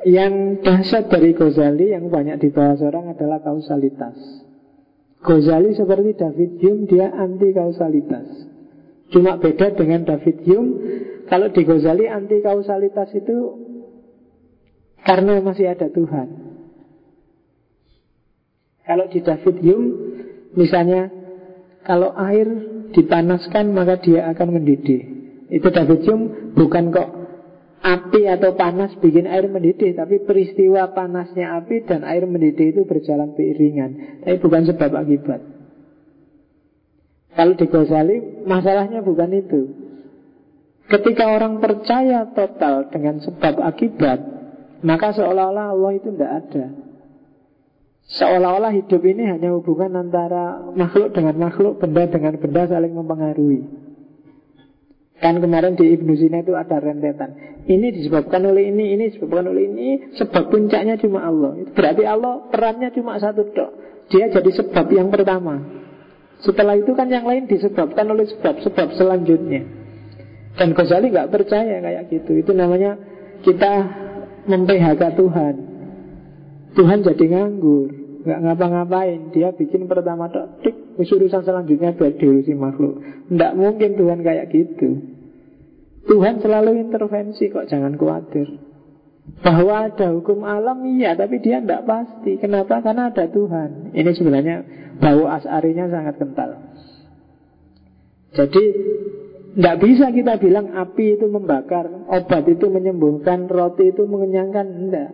yang 0.08 0.58
dahsyat 0.64 1.12
dari 1.12 1.36
Ghazali 1.36 1.92
yang 1.92 2.08
banyak 2.08 2.40
dibahas 2.40 2.80
orang 2.82 3.14
adalah 3.14 3.38
kausalitas. 3.44 4.16
Ghazali 5.20 5.76
seperti 5.76 6.16
David 6.16 6.50
Hume 6.58 6.82
dia 6.88 7.12
anti 7.12 7.52
kausalitas. 7.52 8.26
Cuma 9.12 9.36
beda 9.36 9.76
dengan 9.76 10.08
David 10.08 10.46
Hume, 10.48 10.72
kalau 11.28 11.52
di 11.52 11.62
Ghazali 11.62 12.08
anti 12.08 12.40
kausalitas 12.40 13.12
itu 13.12 13.36
karena 15.04 15.44
masih 15.44 15.70
ada 15.70 15.92
Tuhan. 15.92 16.28
Kalau 18.88 19.06
di 19.12 19.20
David 19.22 19.56
Hume, 19.60 19.88
misalnya 20.56 21.12
kalau 21.84 22.16
air 22.16 22.48
dipanaskan 22.96 23.70
maka 23.70 24.00
dia 24.00 24.26
akan 24.32 24.58
mendidih. 24.58 25.02
Itu 25.52 25.68
David 25.68 26.00
Hume 26.08 26.24
bukan 26.56 26.90
kok 26.90 27.19
api 27.80 28.28
atau 28.28 28.52
panas 28.54 28.92
bikin 29.00 29.24
air 29.24 29.48
mendidih 29.48 29.96
Tapi 29.96 30.22
peristiwa 30.24 30.92
panasnya 30.92 31.56
api 31.60 31.88
dan 31.88 32.04
air 32.04 32.28
mendidih 32.28 32.76
itu 32.76 32.82
berjalan 32.84 33.32
beriringan. 33.32 34.22
Tapi 34.24 34.36
bukan 34.40 34.62
sebab 34.68 34.90
akibat. 34.96 35.40
Kalau 37.30 37.54
di 37.56 37.66
Ghazali 37.66 38.16
masalahnya 38.44 39.00
bukan 39.00 39.30
itu. 39.32 39.60
Ketika 40.90 41.30
orang 41.30 41.62
percaya 41.62 42.26
total 42.34 42.90
dengan 42.90 43.22
sebab 43.22 43.62
akibat 43.62 44.18
Maka 44.82 45.14
seolah-olah 45.14 45.70
Allah 45.70 45.92
itu 45.94 46.10
tidak 46.10 46.32
ada. 46.40 46.66
Seolah-olah 48.10 48.74
hidup 48.74 48.98
ini 49.06 49.22
hanya 49.22 49.54
hubungan 49.54 49.94
antara 49.94 50.72
makhluk 50.74 51.14
dengan 51.14 51.38
makhluk 51.38 51.78
Benda 51.78 52.10
dengan 52.10 52.34
benda 52.42 52.66
saling 52.66 52.90
mempengaruhi 52.90 53.79
Kan 55.20 55.36
kemarin 55.36 55.76
di 55.76 55.92
Ibnu 56.00 56.16
Sina 56.16 56.40
itu 56.40 56.56
ada 56.56 56.80
rentetan. 56.80 57.60
Ini 57.68 57.92
disebabkan 57.92 58.40
oleh 58.40 58.72
ini, 58.72 58.96
ini 58.96 59.12
disebabkan 59.12 59.52
oleh 59.52 59.68
ini. 59.68 59.88
Sebab 60.16 60.48
puncaknya 60.48 60.96
cuma 60.96 61.28
Allah. 61.28 61.60
Berarti 61.76 62.08
Allah 62.08 62.48
perannya 62.48 62.88
cuma 62.96 63.20
satu 63.20 63.44
dok. 63.52 63.70
Dia 64.08 64.32
jadi 64.32 64.50
sebab 64.64 64.88
yang 64.88 65.12
pertama. 65.12 65.60
Setelah 66.40 66.72
itu 66.80 66.96
kan 66.96 67.12
yang 67.12 67.28
lain 67.28 67.44
disebabkan 67.44 68.08
oleh 68.08 68.24
sebab-sebab 68.32 68.96
selanjutnya. 68.96 69.60
Dan 70.56 70.72
Ghazali 70.72 71.12
nggak 71.12 71.28
percaya 71.28 71.84
kayak 71.84 72.08
gitu. 72.08 72.40
Itu 72.40 72.56
namanya 72.56 72.96
kita 73.44 73.72
memphk 74.48 75.02
Tuhan. 75.20 75.54
Tuhan 76.70 76.98
jadi 77.04 77.24
nganggur, 77.28 77.88
nggak 78.24 78.40
ngapa-ngapain. 78.40 79.36
Dia 79.36 79.52
bikin 79.52 79.84
pertama 79.84 80.32
dok, 80.32 80.64
urusan 81.08 81.42
selanjutnya 81.46 81.96
biar 81.96 82.12
diurusi 82.20 82.52
makhluk. 82.52 83.00
Tidak 83.32 83.52
mungkin 83.56 83.96
Tuhan 83.96 84.20
kayak 84.20 84.52
gitu. 84.52 84.88
Tuhan 86.04 86.44
selalu 86.44 86.82
intervensi 86.82 87.48
kok 87.48 87.70
jangan 87.70 87.96
khawatir. 87.96 88.48
Bahwa 89.40 89.86
ada 89.86 90.10
hukum 90.10 90.42
alam 90.42 90.82
iya 90.98 91.14
Tapi 91.14 91.38
dia 91.38 91.62
tidak 91.62 91.86
pasti. 91.86 92.36
Kenapa? 92.40 92.82
Karena 92.82 93.14
ada 93.14 93.30
Tuhan. 93.30 93.94
Ini 93.94 94.10
sebenarnya 94.16 94.56
bau 94.98 95.30
asarinya 95.30 95.86
sangat 95.86 96.18
kental. 96.18 96.50
Jadi 98.34 98.64
tidak 99.54 99.76
bisa 99.82 100.14
kita 100.14 100.38
bilang 100.38 100.70
api 100.74 101.18
itu 101.18 101.26
membakar 101.26 101.90
Obat 102.06 102.46
itu 102.46 102.70
menyembuhkan 102.70 103.50
Roti 103.50 103.90
itu 103.94 104.06
mengenyangkan. 104.06 104.66
Tidak 104.66 105.10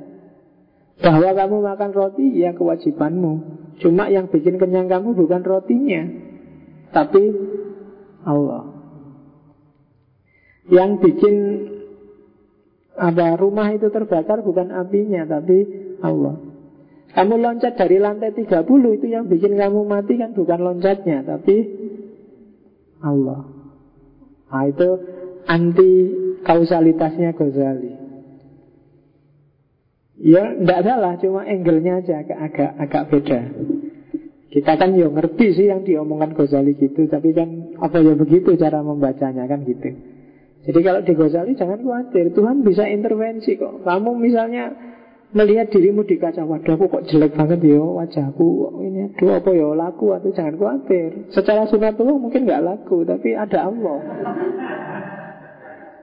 Bahwa 0.97 1.31
kamu 1.37 1.57
makan 1.61 1.91
roti 1.93 2.41
Ya 2.41 2.57
kewajibanmu 2.57 3.66
Cuma 3.83 4.09
yang 4.09 4.33
bikin 4.33 4.57
kenyang 4.57 4.89
kamu 4.89 5.13
bukan 5.13 5.45
rotinya 5.45 6.09
Tapi 6.97 7.23
Allah 8.25 8.77
yang 10.67 10.99
bikin 10.99 11.35
ada 12.97 13.37
rumah 13.39 13.71
itu 13.71 13.93
terbakar 13.93 14.43
bukan 14.43 14.73
apinya 14.73 15.29
tapi 15.29 15.59
Allah. 16.01 16.43
Kamu 17.17 17.41
loncat 17.41 17.81
dari 17.81 17.97
lantai 17.97 18.35
30 18.35 18.67
itu 19.01 19.07
yang 19.09 19.25
bikin 19.31 19.57
kamu 19.57 19.89
mati 19.89 20.21
kan 20.21 20.37
bukan 20.37 20.59
loncatnya 20.61 21.25
tapi 21.25 21.57
Allah. 23.01 23.47
Nah 24.53 24.65
itu 24.69 24.89
anti 25.47 25.93
kausalitasnya 26.45 27.37
Ghazali. 27.37 28.06
Ya, 30.17 30.57
tidak 30.57 30.81
salah, 30.81 31.13
cuma 31.21 31.45
angle-nya 31.45 32.01
aja 32.01 32.25
agak, 32.25 32.39
agak 32.41 32.71
agak 32.81 33.03
beda. 33.13 33.41
Kita 34.49 34.73
kan 34.81 34.97
ya 34.97 35.13
ngerti 35.13 35.47
sih 35.53 35.67
yang 35.69 35.85
diomongkan 35.85 36.33
Ghazali 36.33 36.73
gitu, 36.81 37.05
tapi 37.13 37.37
kan 37.37 37.77
apa 37.77 38.01
ya 38.01 38.17
begitu 38.17 38.57
cara 38.57 38.81
membacanya 38.81 39.45
kan 39.45 39.61
gitu. 39.69 39.93
Jadi 40.67 40.81
kalau 40.83 41.01
di 41.07 41.13
Ghazali 41.15 41.55
jangan 41.55 41.79
khawatir 41.79 42.35
Tuhan 42.35 42.67
bisa 42.67 42.91
intervensi 42.91 43.55
kok 43.55 43.87
Kamu 43.87 44.19
misalnya 44.19 44.75
melihat 45.31 45.71
dirimu 45.71 46.03
di 46.03 46.19
kaca 46.19 46.43
Waduh 46.43 46.75
aku 46.75 46.91
kok 46.91 47.07
jelek 47.07 47.39
banget 47.39 47.63
ya 47.63 47.79
wajahku 47.79 48.83
Ini 48.83 49.15
aduh 49.15 49.39
apa 49.39 49.51
ya 49.55 49.71
laku 49.79 50.11
atau 50.11 50.35
jangan 50.35 50.59
khawatir 50.59 51.31
Secara 51.31 51.71
sunatullah 51.71 52.19
mungkin 52.19 52.51
nggak 52.51 52.67
laku 52.67 53.07
Tapi 53.07 53.39
ada 53.39 53.71
Allah 53.71 53.99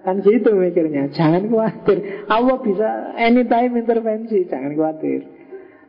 Kan 0.03 0.19
gitu 0.19 0.51
mikirnya. 0.51 1.07
Jangan 1.15 1.47
khawatir. 1.47 2.27
Allah 2.27 2.57
bisa 2.59 3.15
anytime 3.15 3.79
intervensi. 3.79 4.43
Jangan 4.51 4.75
khawatir. 4.75 5.23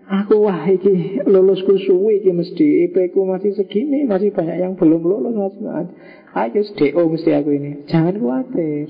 Aku 0.04 0.46
wah 0.46 0.70
iki 0.70 1.18
lulusku 1.26 1.74
suwi 1.82 2.22
iki 2.22 2.30
mesti 2.30 2.86
IP 2.86 3.16
ku 3.16 3.24
masih 3.24 3.56
segini 3.56 4.04
Masih 4.04 4.36
banyak 4.36 4.60
yang 4.60 4.76
belum 4.76 5.00
lulus 5.00 5.32
masih 5.32 5.88
Ayo 6.36 6.60
DO 6.62 7.02
mesti 7.10 7.30
aku 7.34 7.50
ini. 7.58 7.70
Jangan 7.90 8.14
khawatir. 8.22 8.86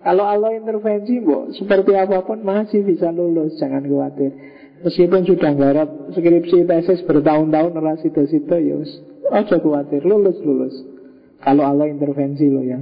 Kalau 0.00 0.24
Allah 0.24 0.56
intervensi 0.56 1.20
bu, 1.20 1.52
Seperti 1.52 1.92
apa 1.92 2.24
pun 2.24 2.40
masih 2.40 2.80
bisa 2.80 3.12
lulus. 3.12 3.60
Jangan 3.60 3.84
khawatir. 3.84 4.32
Meskipun 4.86 5.24
sudah 5.24 5.52
garap 5.56 5.88
skripsi 6.12 6.68
tesis 6.68 7.00
bertahun-tahun 7.08 7.72
Ora 7.80 7.96
situ-situ 7.96 8.56
ya 8.60 8.76
Ojo 9.32 9.56
khawatir, 9.56 10.04
lulus-lulus 10.04 10.84
Kalau 11.40 11.64
Allah 11.64 11.88
intervensi 11.88 12.44
lo 12.52 12.60
ya 12.60 12.76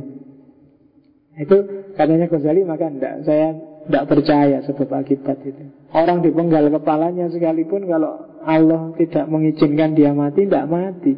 Itu 1.35 1.89
katanya 1.98 2.31
Ghazali 2.31 2.62
maka 2.62 2.86
enggak 2.86 3.27
Saya 3.27 3.59
tidak 3.85 4.05
percaya 4.06 4.62
sebab 4.65 4.89
akibat 5.02 5.43
itu. 5.43 5.65
Orang 5.90 6.23
dipenggal 6.23 6.70
kepalanya 6.70 7.27
sekalipun 7.31 7.90
Kalau 7.90 8.40
Allah 8.44 8.94
tidak 8.97 9.27
mengizinkan 9.27 9.98
dia 9.98 10.15
mati 10.15 10.47
Tidak 10.47 10.66
mati. 10.70 11.15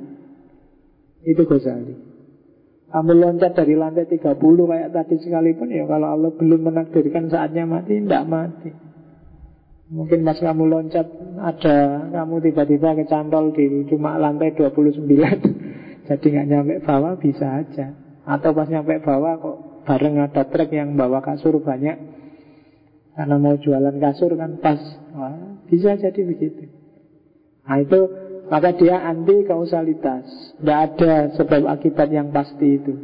Itu 1.26 1.42
Ghazali. 1.44 2.06
Kamu 2.86 3.12
loncat 3.18 3.52
dari 3.58 3.74
lantai 3.74 4.06
30 4.06 4.38
kayak 4.38 4.94
tadi 4.94 5.18
sekalipun 5.18 5.68
ya 5.74 5.90
kalau 5.90 6.16
Allah 6.16 6.30
belum 6.32 6.70
menakdirkan 6.70 7.26
saatnya 7.26 7.66
mati, 7.66 7.98
tidak 7.98 8.24
mati. 8.30 8.70
Mungkin 9.90 10.22
pas 10.22 10.38
kamu 10.38 10.64
loncat 10.70 11.06
ada 11.34 12.06
kamu 12.14 12.34
tiba-tiba 12.46 12.94
kecantol 12.94 13.50
di 13.54 13.90
cuma 13.90 14.18
lantai 14.18 14.54
29 14.54 15.02
Jadi 16.06 16.26
nggak 16.30 16.46
nyampe 16.46 16.74
bawah 16.86 17.18
bisa 17.18 17.66
aja. 17.66 17.90
Atau 18.22 18.54
pas 18.54 18.70
nyampe 18.70 19.02
bawah 19.02 19.34
kok 19.34 19.56
bareng 19.86 20.18
ada 20.18 20.42
truk 20.50 20.74
yang 20.74 20.98
bawa 20.98 21.22
kasur 21.22 21.62
banyak. 21.62 21.96
Karena 23.16 23.40
mau 23.40 23.56
jualan 23.56 23.96
kasur 23.96 24.34
kan 24.36 24.60
pas. 24.60 24.82
Wah, 25.16 25.56
Bisa 25.70 25.96
jadi 25.96 26.20
begitu. 26.26 26.68
Nah 27.64 27.80
itu 27.80 28.00
maka 28.52 28.74
dia 28.76 29.00
anti 29.00 29.46
kausalitas. 29.46 30.26
Tidak 30.60 30.78
ada 30.78 31.32
sebab 31.38 31.64
akibat 31.70 32.12
yang 32.12 32.34
pasti 32.34 32.76
itu. 32.76 32.94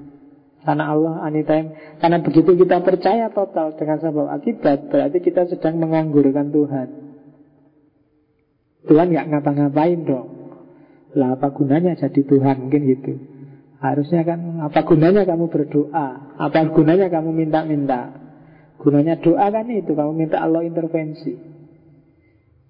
Karena 0.62 0.94
Allah 0.94 1.26
anytime 1.26 1.74
Karena 1.98 2.22
begitu 2.22 2.54
kita 2.54 2.86
percaya 2.86 3.34
total 3.34 3.74
dengan 3.74 3.98
sebab 3.98 4.30
akibat 4.30 4.94
Berarti 4.94 5.18
kita 5.18 5.50
sedang 5.50 5.82
menganggurkan 5.82 6.54
Tuhan. 6.54 6.88
Tuhan 8.86 9.06
nggak 9.10 9.26
ngapa-ngapain 9.30 10.00
dong. 10.06 10.28
Lah 11.14 11.38
apa 11.38 11.50
gunanya 11.54 11.98
jadi 11.98 12.20
Tuhan? 12.22 12.66
Mungkin 12.66 12.82
gitu 12.86 13.31
Harusnya 13.82 14.22
kan 14.22 14.62
apa 14.62 14.86
gunanya 14.86 15.26
kamu 15.26 15.50
berdoa 15.50 16.38
Apa 16.38 16.70
gunanya 16.70 17.10
kamu 17.10 17.34
minta-minta 17.34 18.14
Gunanya 18.78 19.18
doa 19.18 19.50
kan 19.50 19.66
itu 19.66 19.90
Kamu 19.90 20.14
minta 20.14 20.38
Allah 20.38 20.62
intervensi 20.62 21.52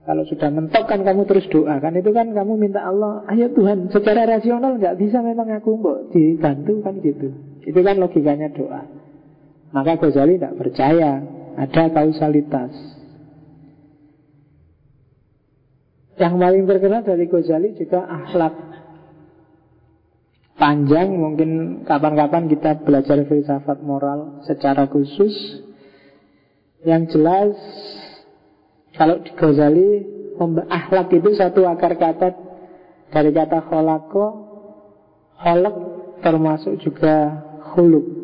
kalau 0.02 0.26
sudah 0.26 0.50
mentok 0.50 0.90
kan 0.90 1.06
kamu 1.06 1.30
terus 1.30 1.46
doa 1.46 1.78
kan 1.78 1.94
itu 1.94 2.10
kan 2.10 2.34
kamu 2.34 2.58
minta 2.58 2.82
Allah, 2.82 3.22
ayo 3.30 3.54
Tuhan, 3.54 3.86
secara 3.86 4.26
rasional 4.26 4.74
nggak 4.74 4.98
bisa 4.98 5.22
memang 5.22 5.46
aku 5.62 5.78
mbok 5.78 6.10
dibantu 6.10 6.82
kan 6.82 6.98
gitu. 6.98 7.30
Itu 7.62 7.80
kan 7.86 8.02
logikanya 8.02 8.50
doa. 8.50 8.82
Maka 9.70 10.02
Ghazali 10.02 10.42
tidak 10.42 10.58
percaya 10.58 11.22
ada 11.54 11.82
kausalitas. 11.94 12.74
Yang 16.18 16.34
paling 16.34 16.64
terkenal 16.66 17.02
dari 17.06 17.24
Ghazali 17.30 17.78
juga 17.78 18.02
akhlak 18.02 18.54
panjang 20.62 21.10
mungkin 21.18 21.82
kapan-kapan 21.82 22.46
kita 22.46 22.86
belajar 22.86 23.26
filsafat 23.26 23.82
moral 23.82 24.46
secara 24.46 24.86
khusus. 24.86 25.34
Yang 26.86 27.18
jelas 27.18 27.50
kalau 28.94 29.18
di 29.26 29.34
Ghazali 29.34 29.90
akhlak 30.70 31.10
itu 31.10 31.34
satu 31.34 31.66
akar 31.66 31.98
kata. 31.98 32.54
Dari 33.10 33.34
kata 33.34 33.66
kholako 33.66 34.26
kholak 35.42 35.76
termasuk 36.22 36.80
juga 36.80 37.44
huluk 37.74 38.22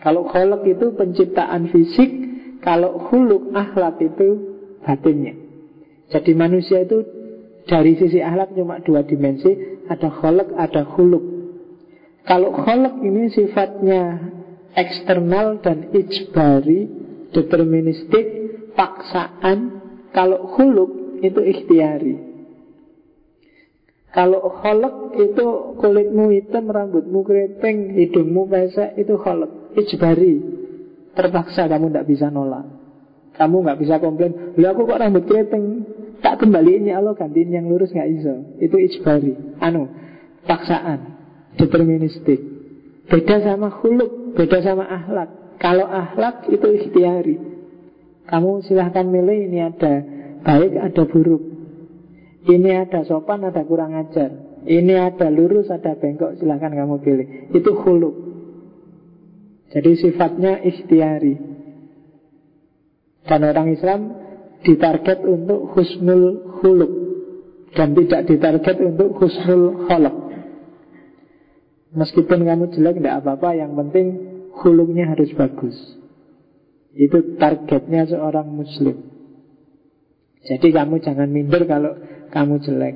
kalau 0.00 0.24
kholak 0.32 0.64
itu 0.64 0.96
penciptaan 0.96 1.68
fisik 1.68 2.10
kalau 2.64 2.96
huluk 3.12 3.52
akhlak 3.52 4.00
itu 4.00 4.28
batinnya. 4.80 5.36
Jadi 6.08 6.32
manusia 6.32 6.80
itu 6.80 7.04
dari 7.68 8.00
sisi 8.00 8.24
akhlak 8.24 8.56
cuma 8.56 8.80
dua 8.80 9.04
dimensi 9.04 9.68
Ada 9.90 10.08
kholak, 10.08 10.54
ada 10.54 10.86
huluk 10.96 11.29
Kalau 12.28 12.52
kholak 12.52 13.00
ini 13.00 13.32
sifatnya 13.32 14.32
eksternal 14.76 15.64
dan 15.64 15.90
ijbari 15.92 17.00
Deterministik, 17.30 18.26
paksaan 18.74 19.58
Kalau 20.10 20.50
huluk 20.58 21.22
itu 21.22 21.38
ikhtiari. 21.38 22.16
Kalau 24.10 24.42
kholak 24.58 25.14
itu 25.14 25.78
kulitmu 25.78 26.34
hitam, 26.34 26.66
rambutmu 26.66 27.22
keriting, 27.22 27.94
hidungmu 27.94 28.50
pesek 28.50 28.98
Itu 28.98 29.14
kholak, 29.22 29.78
ijbari. 29.78 30.42
Terpaksa 31.14 31.70
kamu 31.70 31.94
tidak 31.94 32.06
bisa 32.10 32.26
nolak. 32.34 32.66
Kamu 33.38 33.62
nggak 33.62 33.78
bisa 33.78 34.02
komplain 34.02 34.58
Lalu 34.58 34.66
aku 34.66 34.80
kok 34.90 35.00
rambut 35.00 35.24
keriting? 35.30 35.64
Tak 36.20 36.42
kembaliin 36.42 36.90
ya 36.90 37.00
Allah 37.00 37.16
gantiin 37.16 37.54
yang 37.54 37.70
lurus 37.70 37.94
nggak 37.94 38.10
iso. 38.20 38.34
Itu 38.58 38.76
ijbari. 38.76 39.56
Anu, 39.62 39.88
paksaan, 40.44 41.19
deterministik. 41.58 42.38
Beda 43.10 43.42
sama 43.42 43.74
huluk, 43.82 44.38
beda 44.38 44.62
sama 44.62 44.86
akhlak. 44.86 45.58
Kalau 45.58 45.86
akhlak 45.86 46.46
itu 46.48 46.66
ikhtiari. 46.78 47.36
Kamu 48.30 48.62
silahkan 48.62 49.02
milih 49.02 49.50
ini 49.50 49.58
ada 49.66 50.06
baik, 50.46 50.78
ada 50.78 51.02
buruk. 51.10 51.42
Ini 52.46 52.86
ada 52.86 53.02
sopan, 53.04 53.44
ada 53.44 53.66
kurang 53.66 53.98
ajar. 53.98 54.62
Ini 54.64 54.94
ada 55.12 55.28
lurus, 55.28 55.68
ada 55.68 55.98
bengkok, 55.98 56.38
silahkan 56.38 56.72
kamu 56.72 56.96
pilih. 57.02 57.26
Itu 57.52 57.74
huluk. 57.82 58.14
Jadi 59.70 59.90
sifatnya 59.98 60.62
ikhtiari. 60.62 61.34
Dan 63.26 63.40
orang 63.44 63.68
Islam 63.74 64.00
ditarget 64.64 65.22
untuk 65.24 65.72
husnul 65.76 66.56
huluk 66.60 66.92
dan 67.72 67.94
tidak 67.94 68.26
ditarget 68.26 68.76
untuk 68.82 69.16
husnul 69.16 69.86
holok. 69.86 70.16
Meskipun 71.90 72.46
kamu 72.46 72.70
jelek 72.70 73.02
tidak 73.02 73.26
apa-apa, 73.26 73.58
yang 73.58 73.74
penting 73.74 74.06
huluknya 74.62 75.10
harus 75.10 75.30
bagus. 75.34 75.74
Itu 76.94 77.34
targetnya 77.38 78.06
seorang 78.06 78.46
muslim. 78.46 78.94
Jadi 80.46 80.68
kamu 80.70 81.02
jangan 81.02 81.28
minder 81.30 81.66
kalau 81.66 81.98
kamu 82.30 82.62
jelek. 82.62 82.94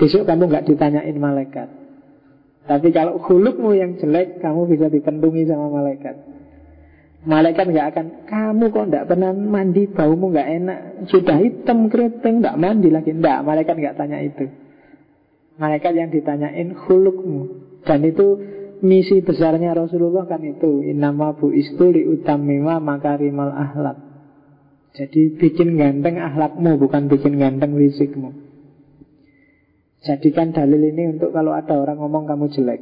Besok 0.00 0.24
kamu 0.24 0.48
nggak 0.48 0.66
ditanyain 0.68 1.16
malaikat. 1.20 1.68
Tapi 2.68 2.88
kalau 2.92 3.20
hulukmu 3.20 3.72
yang 3.76 3.96
jelek, 4.00 4.40
kamu 4.40 4.68
bisa 4.68 4.92
dikendungi 4.92 5.48
sama 5.48 5.72
malaikat. 5.72 6.16
Malaikat 7.26 7.66
nggak 7.66 7.88
akan 7.90 8.06
Kamu 8.30 8.64
kok 8.70 8.84
nggak 8.94 9.06
pernah 9.10 9.34
mandi 9.34 9.90
Baumu 9.90 10.30
nggak 10.30 10.48
enak 10.62 10.78
Sudah 11.10 11.34
hitam 11.42 11.90
keriting 11.90 12.38
nggak 12.38 12.54
mandi 12.54 12.94
lagi 12.94 13.10
Nggak, 13.10 13.42
malaikat 13.42 13.74
nggak 13.74 13.96
tanya 13.98 14.22
itu 14.22 14.46
Malaikat 15.58 15.92
yang 15.98 16.10
ditanyain 16.14 16.70
hulukmu 16.70 17.66
Dan 17.82 18.06
itu 18.06 18.38
misi 18.78 19.18
besarnya 19.26 19.74
Rasulullah 19.74 20.24
kan 20.30 20.38
itu 20.46 20.86
Inama 20.86 21.34
bu 21.34 21.50
istuli 21.50 22.06
utamima 22.06 22.78
makarimal 22.78 23.50
ahlak. 23.50 23.98
Jadi 24.94 25.34
bikin 25.34 25.74
ganteng 25.74 26.22
ahlakmu 26.22 26.78
Bukan 26.78 27.10
bikin 27.10 27.42
ganteng 27.42 27.74
fisikmu. 27.74 28.30
Jadikan 30.06 30.54
dalil 30.54 30.94
ini 30.94 31.18
untuk 31.18 31.34
kalau 31.34 31.50
ada 31.50 31.74
orang 31.74 31.98
ngomong 31.98 32.30
kamu 32.30 32.46
jelek. 32.54 32.80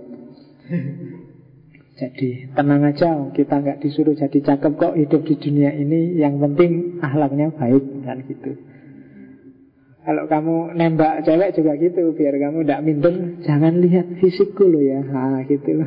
Jadi 1.96 2.52
tenang 2.52 2.84
aja 2.84 3.32
Kita 3.32 3.56
nggak 3.56 3.80
disuruh 3.80 4.12
jadi 4.12 4.36
cakep 4.36 4.72
kok 4.76 5.00
Hidup 5.00 5.24
di 5.24 5.34
dunia 5.40 5.72
ini. 5.72 6.20
Yang 6.20 6.44
penting 6.44 7.00
ahlaknya 7.00 7.56
baik 7.56 8.04
Kan 8.04 8.20
gitu 8.28 8.75
kalau 10.06 10.30
kamu 10.30 10.78
nembak 10.78 11.26
cewek 11.26 11.58
juga 11.58 11.74
gitu 11.82 12.14
Biar 12.14 12.38
kamu 12.38 12.62
tidak 12.62 12.80
minder. 12.86 13.14
Jangan 13.42 13.82
lihat 13.82 14.06
fisikku 14.22 14.62
loh 14.70 14.78
ya. 14.78 15.02
Ha, 15.02 15.42
gitu. 15.50 15.82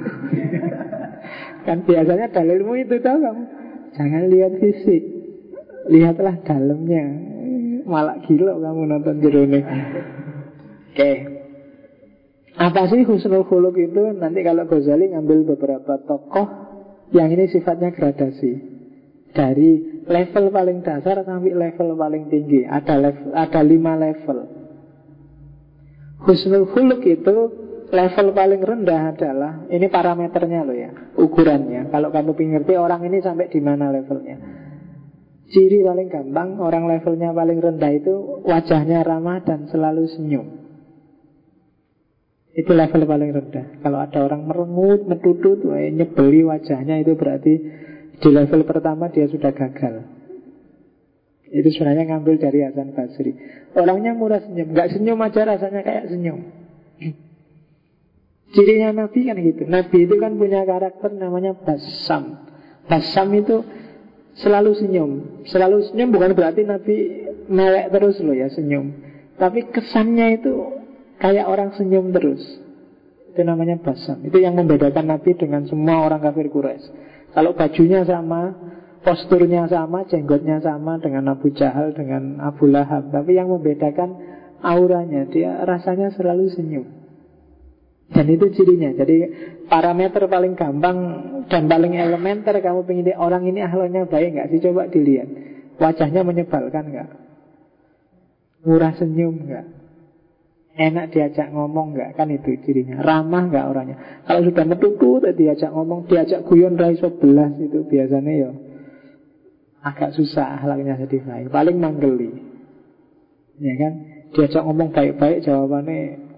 Kan 1.66 1.88
biasanya 1.88 2.28
dalilmu 2.28 2.76
itu 2.84 3.00
tau 3.00 3.16
kamu. 3.16 3.44
Jangan 3.96 4.24
lihat 4.28 4.54
fisik. 4.60 5.04
Lihatlah 5.88 6.36
dalamnya. 6.44 7.06
Malah 7.88 8.20
gila 8.28 8.60
kamu 8.60 8.82
nonton 8.92 9.16
jerone. 9.24 9.62
Oke. 9.64 10.94
Okay. 10.94 11.16
Apa 12.60 12.92
sih 12.92 13.08
husnul 13.08 13.48
khuluk 13.48 13.80
itu? 13.80 14.04
Nanti 14.20 14.44
kalau 14.44 14.68
Ghazali 14.68 15.16
ngambil 15.16 15.56
beberapa 15.56 15.96
tokoh 16.04 16.48
yang 17.16 17.32
ini 17.32 17.48
sifatnya 17.48 17.96
gradasi. 17.96 18.79
Dari 19.30 20.04
level 20.10 20.50
paling 20.50 20.82
dasar 20.82 21.22
sampai 21.22 21.54
level 21.54 21.94
paling 21.94 22.34
tinggi. 22.34 22.66
Ada 22.66 22.98
level, 22.98 23.30
ada 23.38 23.62
lima 23.62 23.94
level. 23.94 24.38
Husnul 26.26 26.68
khuluk 26.74 27.06
itu 27.06 27.36
level 27.90 28.28
paling 28.34 28.62
rendah 28.62 29.16
adalah 29.16 29.54
ini 29.70 29.88
parameternya 29.88 30.62
loh 30.66 30.76
ya, 30.76 30.92
ukurannya. 31.16 31.94
Kalau 31.94 32.10
kamu 32.10 32.32
ngerti 32.36 32.74
orang 32.76 33.06
ini 33.06 33.22
sampai 33.22 33.48
di 33.48 33.62
mana 33.62 33.94
levelnya. 33.94 34.38
Ciri 35.50 35.82
paling 35.82 36.14
gampang 36.14 36.62
orang 36.62 36.86
levelnya 36.86 37.34
paling 37.34 37.58
rendah 37.58 37.90
itu 37.90 38.46
wajahnya 38.46 39.02
ramah 39.02 39.42
dan 39.42 39.66
selalu 39.66 40.06
senyum. 40.14 40.46
Itu 42.54 42.74
level 42.78 43.06
paling 43.10 43.30
rendah. 43.34 43.66
Kalau 43.82 43.98
ada 43.98 44.20
orang 44.26 44.46
merengut, 44.46 45.10
metutut, 45.10 45.66
nyebeli 45.66 46.46
wajahnya 46.46 47.02
itu 47.02 47.18
berarti 47.18 47.54
di 48.20 48.30
level 48.30 48.62
pertama 48.68 49.08
dia 49.12 49.26
sudah 49.28 49.52
gagal. 49.52 50.06
Itu 51.50 51.66
sebenarnya 51.74 52.14
ngambil 52.14 52.36
dari 52.38 52.62
Hasan 52.62 52.94
Basri. 52.94 53.34
Orangnya 53.74 54.14
murah 54.14 54.44
senyum, 54.46 54.70
nggak 54.70 54.88
senyum 54.94 55.18
aja 55.18 55.42
rasanya 55.50 55.82
kayak 55.82 56.06
senyum. 56.14 56.40
Cirinya 58.54 58.90
Nabi 58.94 59.20
kan 59.26 59.38
gitu. 59.42 59.64
Nabi 59.66 59.98
itu 60.06 60.16
kan 60.22 60.38
punya 60.38 60.62
karakter 60.62 61.10
namanya 61.18 61.58
basam. 61.58 62.46
Basam 62.86 63.34
itu 63.34 63.66
selalu 64.38 64.78
senyum. 64.78 65.12
Selalu 65.50 65.90
senyum 65.90 66.10
bukan 66.14 66.38
berarti 66.38 66.62
Nabi 66.68 66.96
melek 67.50 67.90
terus 67.90 68.22
loh 68.22 68.38
ya 68.38 68.50
senyum. 68.54 68.94
Tapi 69.40 69.72
kesannya 69.74 70.38
itu 70.38 70.80
Kayak 71.20 71.52
orang 71.52 71.76
senyum 71.76 72.16
terus 72.16 72.40
Itu 73.36 73.42
namanya 73.44 73.76
basam 73.84 74.24
Itu 74.24 74.40
yang 74.40 74.56
membedakan 74.56 75.12
Nabi 75.12 75.36
dengan 75.36 75.68
semua 75.68 76.08
orang 76.08 76.24
kafir 76.24 76.48
Quraisy. 76.48 76.88
Kalau 77.34 77.54
bajunya 77.54 78.02
sama 78.06 78.70
Posturnya 79.00 79.64
sama, 79.72 80.04
jenggotnya 80.12 80.60
sama 80.60 81.00
Dengan 81.00 81.32
Abu 81.32 81.56
Jahal, 81.56 81.96
dengan 81.96 82.44
Abu 82.44 82.68
Lahab. 82.68 83.16
Tapi 83.16 83.40
yang 83.40 83.48
membedakan 83.48 84.20
auranya 84.60 85.24
Dia 85.32 85.64
rasanya 85.64 86.12
selalu 86.12 86.52
senyum. 86.52 86.88
Dan 88.12 88.26
itu 88.28 88.52
cirinya. 88.52 88.92
Jadi 88.92 89.16
parameter 89.72 90.28
paling 90.28 90.54
gampang 90.60 90.98
Dan 91.48 91.72
paling 91.72 91.96
elementer 91.96 92.60
Kamu 92.60 92.84
pengen 92.84 93.16
orang 93.16 93.48
ini 93.48 93.64
ahlaknya 93.64 94.04
baik 94.04 94.36
nggak 94.36 94.48
sih? 94.52 94.60
Coba 94.60 94.92
dilihat. 94.92 95.32
Wajahnya 95.80 96.28
menyebalkan 96.28 96.92
nggak? 96.92 97.10
Murah 98.68 98.92
senyum 99.00 99.48
nggak 99.48 99.79
Enak 100.80 101.12
diajak 101.12 101.52
ngomong 101.52 101.92
nggak? 101.92 102.16
Kan 102.16 102.32
itu 102.32 102.56
cirinya. 102.64 103.04
Ramah 103.04 103.52
nggak 103.52 103.66
orangnya? 103.68 103.98
Kalau 104.24 104.48
sudah 104.48 104.64
metutu 104.64 105.20
diajak 105.20 105.76
ngomong 105.76 106.08
Diajak 106.08 106.48
guyon 106.48 106.80
raiso 106.80 107.12
belas 107.20 107.52
itu 107.60 107.84
biasanya 107.84 108.32
ya. 108.32 108.52
Agak 109.84 110.16
susah 110.16 110.56
ahlaknya 110.56 110.96
jadi 111.04 111.20
baik. 111.20 111.48
Paling 111.52 111.76
manggeli. 111.76 112.32
Ya 113.60 113.76
kan? 113.76 113.94
Diajak 114.32 114.64
ngomong 114.64 114.96
baik-baik 114.96 115.44
jawabannya 115.44 116.32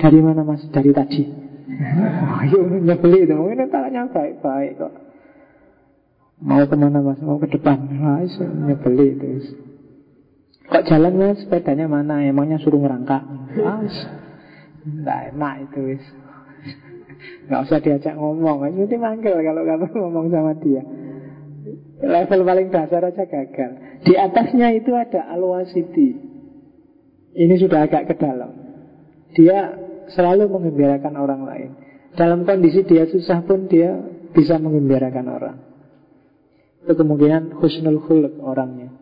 Dari 0.00 0.20
mana 0.24 0.48
mas? 0.48 0.64
Dari 0.72 0.96
tadi. 0.96 1.22
Ayo 2.40 2.72
nyebeli 2.72 3.28
itu. 3.28 3.36
Mungkin 3.36 3.68
tanya 3.68 4.08
baik-baik 4.08 4.80
kok. 4.80 4.92
Mau 6.40 6.64
ke 6.64 6.76
mana 6.76 7.04
mas? 7.04 7.20
Mau 7.20 7.36
ke 7.36 7.52
depan. 7.52 7.84
Nah, 7.84 8.24
nyebeli 8.64 9.12
itu 9.12 9.28
Kok 10.74 10.90
jalan 10.90 11.14
mas? 11.14 11.38
Sepedanya 11.38 11.86
mana? 11.86 12.26
Emangnya 12.26 12.58
suruh 12.58 12.82
ngerangkak? 12.82 13.22
Mas, 13.62 13.94
Nggak 14.82 15.20
enak 15.30 15.54
itu 15.70 15.78
wis. 15.94 16.04
Nggak 17.46 17.60
usah 17.70 17.78
diajak 17.78 18.14
ngomong. 18.18 18.66
Mesti 18.74 18.98
manggil 18.98 19.38
kalau 19.38 19.62
kamu 19.62 19.86
ngomong 20.02 20.26
sama 20.34 20.58
dia. 20.58 20.82
Level 22.02 22.42
paling 22.42 22.74
dasar 22.74 23.06
aja 23.06 23.22
gagal. 23.22 23.70
Di 24.02 24.18
atasnya 24.18 24.74
itu 24.74 24.90
ada 24.92 25.30
al-wasiti 25.30 26.34
Ini 27.38 27.54
sudah 27.54 27.86
agak 27.86 28.10
ke 28.10 28.14
dalam. 28.18 28.50
Dia 29.38 29.78
selalu 30.10 30.50
mengembirakan 30.50 31.14
orang 31.14 31.42
lain. 31.46 31.70
Dalam 32.18 32.42
kondisi 32.42 32.82
dia 32.82 33.06
susah 33.06 33.46
pun 33.46 33.70
dia 33.70 33.94
bisa 34.34 34.58
mengembirakan 34.58 35.26
orang. 35.30 35.56
Itu 36.82 36.98
kemungkinan 36.98 37.62
husnul 37.62 38.02
khuluk 38.02 38.42
orangnya 38.42 38.93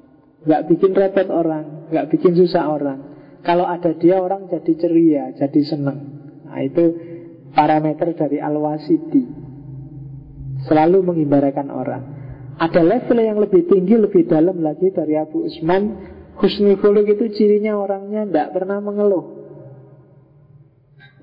Gak 0.42 0.66
bikin 0.66 0.92
repot 0.94 1.28
orang 1.30 1.86
Gak 1.92 2.10
bikin 2.10 2.34
susah 2.34 2.66
orang. 2.66 3.14
Kalau 3.46 3.66
ada 3.66 3.94
dia 3.94 4.18
orang 4.18 4.50
jadi 4.50 4.72
ceria 4.74 5.24
Jadi 5.38 5.60
senang 5.62 5.98
Nah 6.52 6.60
itu 6.60 6.84
parameter 7.56 8.12
dari 8.12 8.40
al-wasiti. 8.44 9.24
Selalu 10.68 11.00
mengibarkan 11.00 11.68
orang. 11.72 12.02
Ada 12.60 12.84
level 12.84 13.18
yang 13.24 13.40
lebih 13.40 13.64
tinggi, 13.66 13.96
lebih 13.96 14.28
dalam 14.28 14.60
lagi 14.60 14.92
dari 14.92 15.16
Abu 15.16 15.48
Usman. 15.48 16.12
Husnul 16.36 16.76
itu 17.08 17.24
cirinya 17.32 17.76
orangnya 17.80 18.28
tidak 18.28 18.48
pernah 18.52 18.84
mengeluh. 18.84 19.40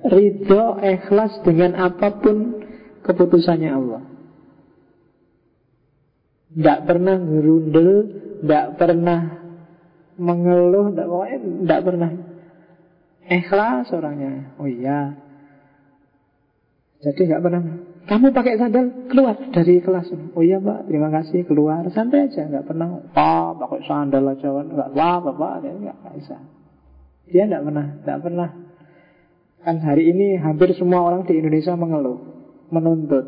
Ridho, 0.05 0.81
ikhlas 0.81 1.45
dengan 1.45 1.77
apa 1.77 2.17
pun 2.23 2.65
keputusannya 3.05 3.69
Allah 3.69 4.08
Tidak 6.49 6.79
pernah 6.85 7.15
ngerundel 7.17 7.91
Tidak 8.41 8.65
pernah 8.75 9.19
mengeluh 10.17 10.91
Tidak 10.93 11.81
pernah 11.85 12.11
Ikhlas 13.29 13.87
orangnya 13.93 14.57
Oh 14.57 14.69
iya 14.69 15.29
jadi 16.99 17.31
nggak 17.31 17.43
pernah 17.47 17.61
kamu 18.09 18.33
pakai 18.33 18.57
sandal 18.57 19.05
keluar 19.05 19.37
dari 19.53 19.85
kelas. 19.85 20.09
Oh 20.33 20.41
iya 20.41 20.57
mbak, 20.57 20.89
terima 20.89 21.13
kasih 21.13 21.45
keluar 21.45 21.85
santai 21.93 22.25
aja, 22.25 22.41
nggak 22.49 22.65
pernah. 22.65 23.05
Pak 23.13 23.61
pakai 23.61 23.85
sandal 23.85 24.33
aja, 24.33 24.49
nggak 24.49 24.89
wah 24.97 25.21
bapak, 25.21 25.61
dia 25.61 25.77
nggak 25.77 26.17
bisa. 26.17 26.41
Dia 27.29 27.45
nggak 27.45 27.63
pernah, 27.69 27.85
nggak 28.01 28.19
pernah. 28.25 28.49
Kan 29.61 29.77
hari 29.85 30.09
ini 30.09 30.41
hampir 30.41 30.73
semua 30.73 31.05
orang 31.05 31.29
di 31.29 31.37
Indonesia 31.37 31.77
mengeluh, 31.77 32.17
menuntut. 32.73 33.25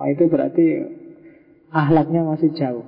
Oh, 0.00 0.08
itu 0.08 0.24
berarti 0.32 0.66
ahlaknya 1.72 2.24
masih 2.24 2.50
jauh. 2.56 2.86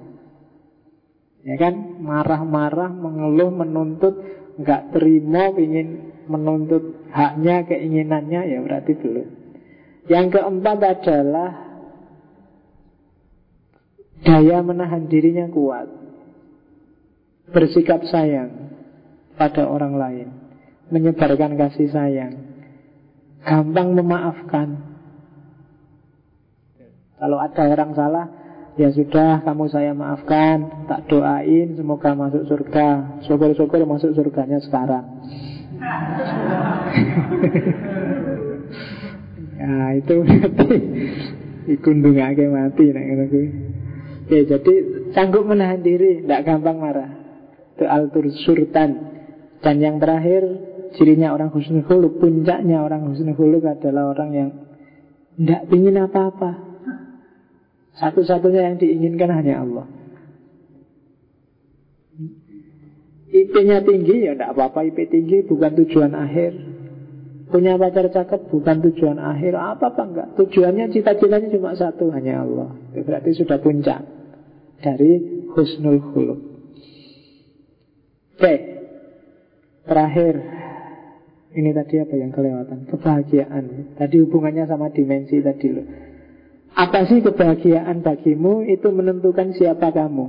Ya 1.40 1.56
kan, 1.56 2.00
marah-marah, 2.04 2.92
mengeluh, 2.92 3.48
menuntut, 3.48 4.14
nggak 4.60 4.92
terima, 4.92 5.48
ingin 5.56 6.12
menuntut 6.28 7.08
haknya, 7.08 7.64
keinginannya, 7.64 8.40
ya 8.44 8.58
berarti 8.60 8.92
belum. 8.92 9.28
Yang 10.10 10.26
keempat 10.36 10.78
adalah 10.84 11.50
daya 14.20 14.60
menahan 14.60 15.08
dirinya 15.08 15.48
kuat. 15.48 15.88
Bersikap 17.50 18.04
sayang 18.06 18.76
pada 19.34 19.64
orang 19.66 19.94
lain. 19.96 20.28
Menyebarkan 20.92 21.56
kasih 21.56 21.88
sayang. 21.88 22.34
Gampang 23.42 23.96
memaafkan. 23.96 24.68
Kalau 27.16 27.38
ada 27.40 27.62
orang 27.68 27.92
salah, 27.96 28.26
ya 28.78 28.88
sudah 28.94 29.42
kamu 29.42 29.64
saya 29.72 29.90
maafkan, 29.96 30.86
tak 30.86 31.10
doain 31.10 31.74
semoga 31.74 32.14
masuk 32.14 32.46
surga. 32.46 33.22
Syukur-syukur 33.26 33.82
masuk 33.88 34.14
surganya 34.14 34.62
sekarang. 34.62 35.06
Nah 39.60 39.90
itu 40.00 40.14
berarti 40.20 40.76
Ikundung 41.70 42.20
aja 42.20 42.44
mati. 42.52 42.84
Oke, 42.92 44.38
jadi 44.44 44.74
sanggup 45.16 45.48
menahan 45.48 45.80
diri 45.80 46.20
Tidak 46.24 46.40
gampang 46.44 46.76
marah 46.80 47.10
Itu 47.76 47.84
altur 47.88 48.28
surtan 48.44 48.90
Dan 49.64 49.80
yang 49.80 49.96
terakhir 49.96 50.44
Cirinya 51.00 51.32
orang 51.32 51.48
husnul 51.48 51.84
khuluk 51.88 52.20
Puncaknya 52.20 52.84
orang 52.84 53.08
husnul 53.08 53.36
khuluk 53.36 53.64
adalah 53.64 54.12
orang 54.12 54.30
yang 54.36 54.50
Tidak 55.40 55.62
ingin 55.72 55.96
apa-apa 56.04 56.69
Satu-satunya 58.00 58.72
yang 58.72 58.76
diinginkan 58.80 59.28
hanya 59.28 59.60
Allah. 59.60 59.86
IP-nya 63.30 63.84
tinggi 63.84 64.26
ya 64.26 64.34
tidak 64.34 64.56
apa-apa 64.56 64.88
IP 64.88 65.06
tinggi 65.12 65.44
bukan 65.44 65.76
tujuan 65.84 66.16
akhir. 66.16 66.56
Punya 67.52 67.76
pacar 67.76 68.08
cakep 68.08 68.48
bukan 68.48 68.76
tujuan 68.88 69.18
akhir. 69.20 69.58
Apa-apa 69.58 70.02
enggak 70.06 70.28
Tujuannya 70.38 70.94
cita-citanya 70.94 71.50
cuma 71.50 71.74
satu 71.74 72.08
Hanya 72.14 72.46
Allah. 72.46 72.78
Itu 72.94 73.02
berarti 73.02 73.30
sudah 73.34 73.58
puncak 73.58 74.06
Dari 74.78 75.44
husnul 75.50 75.98
khuluk 76.14 76.40
Oke 78.38 78.54
Terakhir. 79.84 80.34
Ini 81.50 81.70
tadi 81.74 81.98
apa 81.98 82.14
yang 82.14 82.30
kelewatan? 82.30 82.86
Kebahagiaan. 82.86 83.98
Tadi 83.98 84.16
hubungannya 84.22 84.70
sama 84.70 84.94
dimensi 84.94 85.42
tadi 85.42 85.68
loh 85.74 86.09
Apa 86.74 87.06
sih 87.10 87.20
kebahagiaan 87.20 88.00
bagimu 88.00 88.66
Itu 88.66 88.94
menentukan 88.94 89.52
siapa 89.58 89.90
kamu 89.90 90.26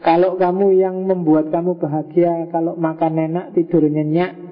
Kalau 0.00 0.36
kamu 0.38 0.66
yang 0.78 0.96
membuat 1.02 1.50
kamu 1.50 1.76
bahagia 1.76 2.48
Kalau 2.54 2.78
makan 2.78 3.14
enak, 3.18 3.46
tidur 3.58 3.84
nyenyak 3.86 4.44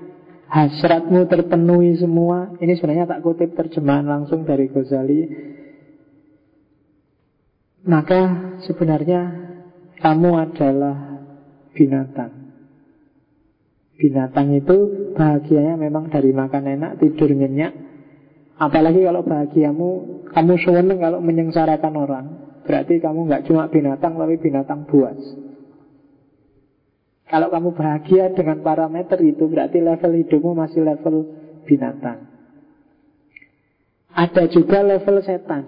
hasratmu 0.53 1.25
terpenuhi 1.33 1.97
semua. 1.97 2.53
Ini 2.61 2.77
sebenarnya 2.77 3.09
tak 3.09 3.25
kutip 3.25 3.57
terjemahan 3.57 4.05
langsung 4.05 4.45
dari 4.45 4.69
Ghazali. 4.69 5.21
Maka 7.89 8.21
sebenarnya 8.69 9.21
kamu 9.99 10.31
adalah 10.37 10.97
binatang. 11.73 12.53
Binatang 13.97 14.53
itu 14.55 14.77
bahagianya 15.17 15.75
memang 15.81 16.13
dari 16.13 16.31
makan 16.31 16.65
enak, 16.69 16.93
tidur 17.01 17.33
nyenyak. 17.33 17.92
Apalagi 18.63 19.03
kalau 19.03 19.27
bahagiamu, 19.27 19.91
kamu 20.31 20.55
seneng 20.63 20.99
kalau 21.03 21.19
menyengsarakan 21.19 21.95
orang. 21.99 22.27
Berarti 22.63 23.03
kamu 23.03 23.27
nggak 23.27 23.51
cuma 23.51 23.67
binatang, 23.67 24.15
tapi 24.15 24.39
binatang 24.39 24.87
buas. 24.87 25.19
Kalau 27.33 27.49
kamu 27.49 27.73
bahagia 27.73 28.29
dengan 28.37 28.61
parameter 28.61 29.17
itu 29.25 29.49
Berarti 29.49 29.81
level 29.81 30.21
hidupmu 30.21 30.53
masih 30.53 30.85
level 30.85 31.25
binatang 31.65 32.29
Ada 34.13 34.53
juga 34.53 34.85
level 34.85 35.25
setan 35.25 35.65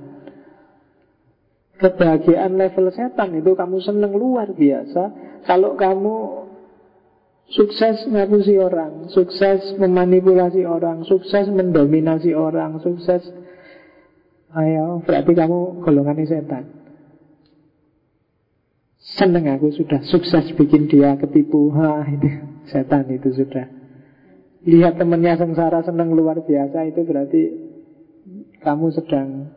Kebahagiaan 1.81 2.53
level 2.61 2.93
setan 2.93 3.33
itu 3.41 3.57
kamu 3.57 3.81
seneng 3.81 4.12
luar 4.12 4.53
biasa 4.53 5.03
Kalau 5.49 5.73
kamu 5.73 6.44
sukses 7.51 8.09
ngapusi 8.09 8.57
orang 8.57 9.12
Sukses 9.12 9.77
memanipulasi 9.77 10.65
orang 10.65 11.05
Sukses 11.05 11.49
mendominasi 11.51 12.33
orang 12.33 12.81
Sukses. 12.81 13.25
Ayo, 14.55 15.03
berarti 15.03 15.33
kamu 15.35 15.83
golongan 15.83 16.25
setan. 16.25 16.65
Seneng 19.05 19.51
aku 19.53 19.69
sudah 19.75 20.01
sukses 20.09 20.49
bikin 20.57 20.89
dia 20.89 21.19
ketipu. 21.21 21.69
Ha, 21.77 22.09
itu 22.09 22.29
Setan 22.65 23.05
itu 23.12 23.29
sudah. 23.37 23.69
Lihat 24.65 24.97
temennya 24.97 25.37
sengsara 25.37 25.85
seneng 25.85 26.16
luar 26.16 26.41
biasa 26.41 26.89
Itu 26.89 27.05
berarti 27.05 27.43
Kamu 28.65 28.89
sedang 28.97 29.53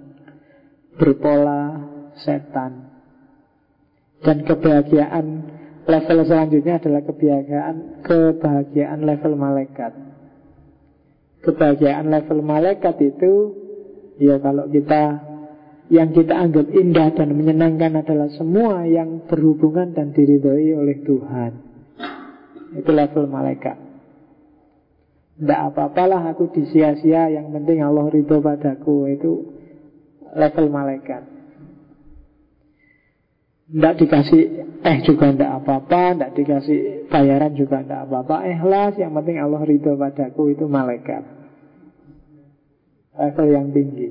Berpola 0.98 1.88
setan. 2.20 2.92
Dan 4.20 4.44
kebahagiaan 4.44 5.57
Level 5.88 6.28
selanjutnya 6.28 6.84
adalah 6.84 7.02
kebahagiaan 7.08 8.04
Kebahagiaan 8.04 9.00
level 9.08 9.34
malaikat 9.40 9.94
Kebahagiaan 11.48 12.12
level 12.12 12.44
malaikat 12.44 12.96
itu 13.00 13.34
Ya 14.20 14.36
kalau 14.44 14.68
kita 14.68 15.24
yang 15.88 16.12
kita 16.12 16.36
anggap 16.36 16.68
indah 16.76 17.16
dan 17.16 17.32
menyenangkan 17.32 18.04
adalah 18.04 18.28
semua 18.36 18.84
yang 18.84 19.24
berhubungan 19.24 19.96
dan 19.96 20.12
diridhoi 20.12 20.76
oleh 20.76 21.00
Tuhan. 21.08 21.52
Itu 22.76 22.92
level 22.92 23.32
malaikat. 23.32 23.88
Tidak 25.38 25.60
apa-apalah 25.70 26.34
aku 26.34 26.50
disia-sia 26.50 27.30
Yang 27.30 27.54
penting 27.54 27.86
Allah 27.86 28.10
ridho 28.10 28.42
padaku 28.42 29.06
Itu 29.14 29.54
level 30.34 30.66
malaikat 30.74 31.37
Tidak 33.68 33.94
dikasih 34.00 34.44
Eh 34.78 35.04
juga 35.04 35.36
tidak 35.36 35.64
apa-apa 35.64 36.16
Tidak 36.16 36.32
dikasih 36.40 36.80
bayaran 37.12 37.52
juga 37.60 37.84
tidak 37.84 38.08
apa-apa. 38.08 38.48
Ikhlas 38.48 38.96
yang 38.96 39.12
penting 39.12 39.44
Allah 39.44 39.62
ridho 39.68 40.00
padaku 40.00 40.56
Itu 40.56 40.72
malaikat. 40.72 41.24
Level 43.18 43.48
yang 43.52 43.68
tinggi. 43.76 44.10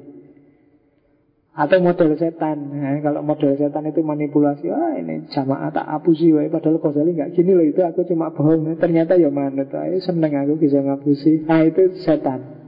Atau 1.57 1.81
model 1.81 2.21
setan. 2.21 2.69
Nah, 2.69 3.01
Kalau 3.01 3.25
model 3.25 3.57
setan 3.57 3.89
itu 3.89 4.05
manipulasi 4.05 4.69
Wah 4.69 4.93
ini 5.01 5.25
jamaah 5.33 5.73
tak 5.73 5.89
apusi 5.89 6.37
wae 6.37 6.53
Padahal 6.53 6.77
Ghazali 6.77 7.17
nggak 7.17 7.33
gini 7.33 7.57
loh 7.57 7.65
itu 7.65 7.81
aku 7.81 8.05
cuma 8.05 8.29
bohong. 8.29 8.77
Ternyata 8.77 9.17
ya 9.17 9.33
manut 9.33 9.73
Ayo 9.73 9.97
seneng 10.05 10.37
aku 10.37 10.61
bisa 10.61 10.85
ngapusi. 10.85 11.49
Nah 11.49 11.65
itu 11.65 11.97
setan. 12.05 12.61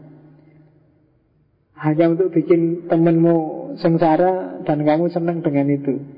Hanya 1.79 2.11
untuk 2.11 2.35
bikin 2.35 2.91
temenmu 2.91 3.37
sengsara 3.79 4.65
dan 4.67 4.83
kamu 4.83 5.13
senang 5.15 5.45
dengan 5.47 5.69
itu. 5.71 6.18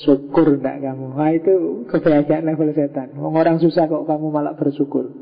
Syukur 0.00 0.56
enggak 0.56 0.80
kamu. 0.80 1.12
Wah 1.12 1.30
itu 1.36 1.84
kebahagiaan 1.92 2.48
level 2.48 2.72
setan. 2.72 3.12
Orang 3.20 3.60
susah 3.60 3.84
kok 3.84 4.08
kamu 4.08 4.32
malah 4.32 4.56
bersyukur. 4.56 5.12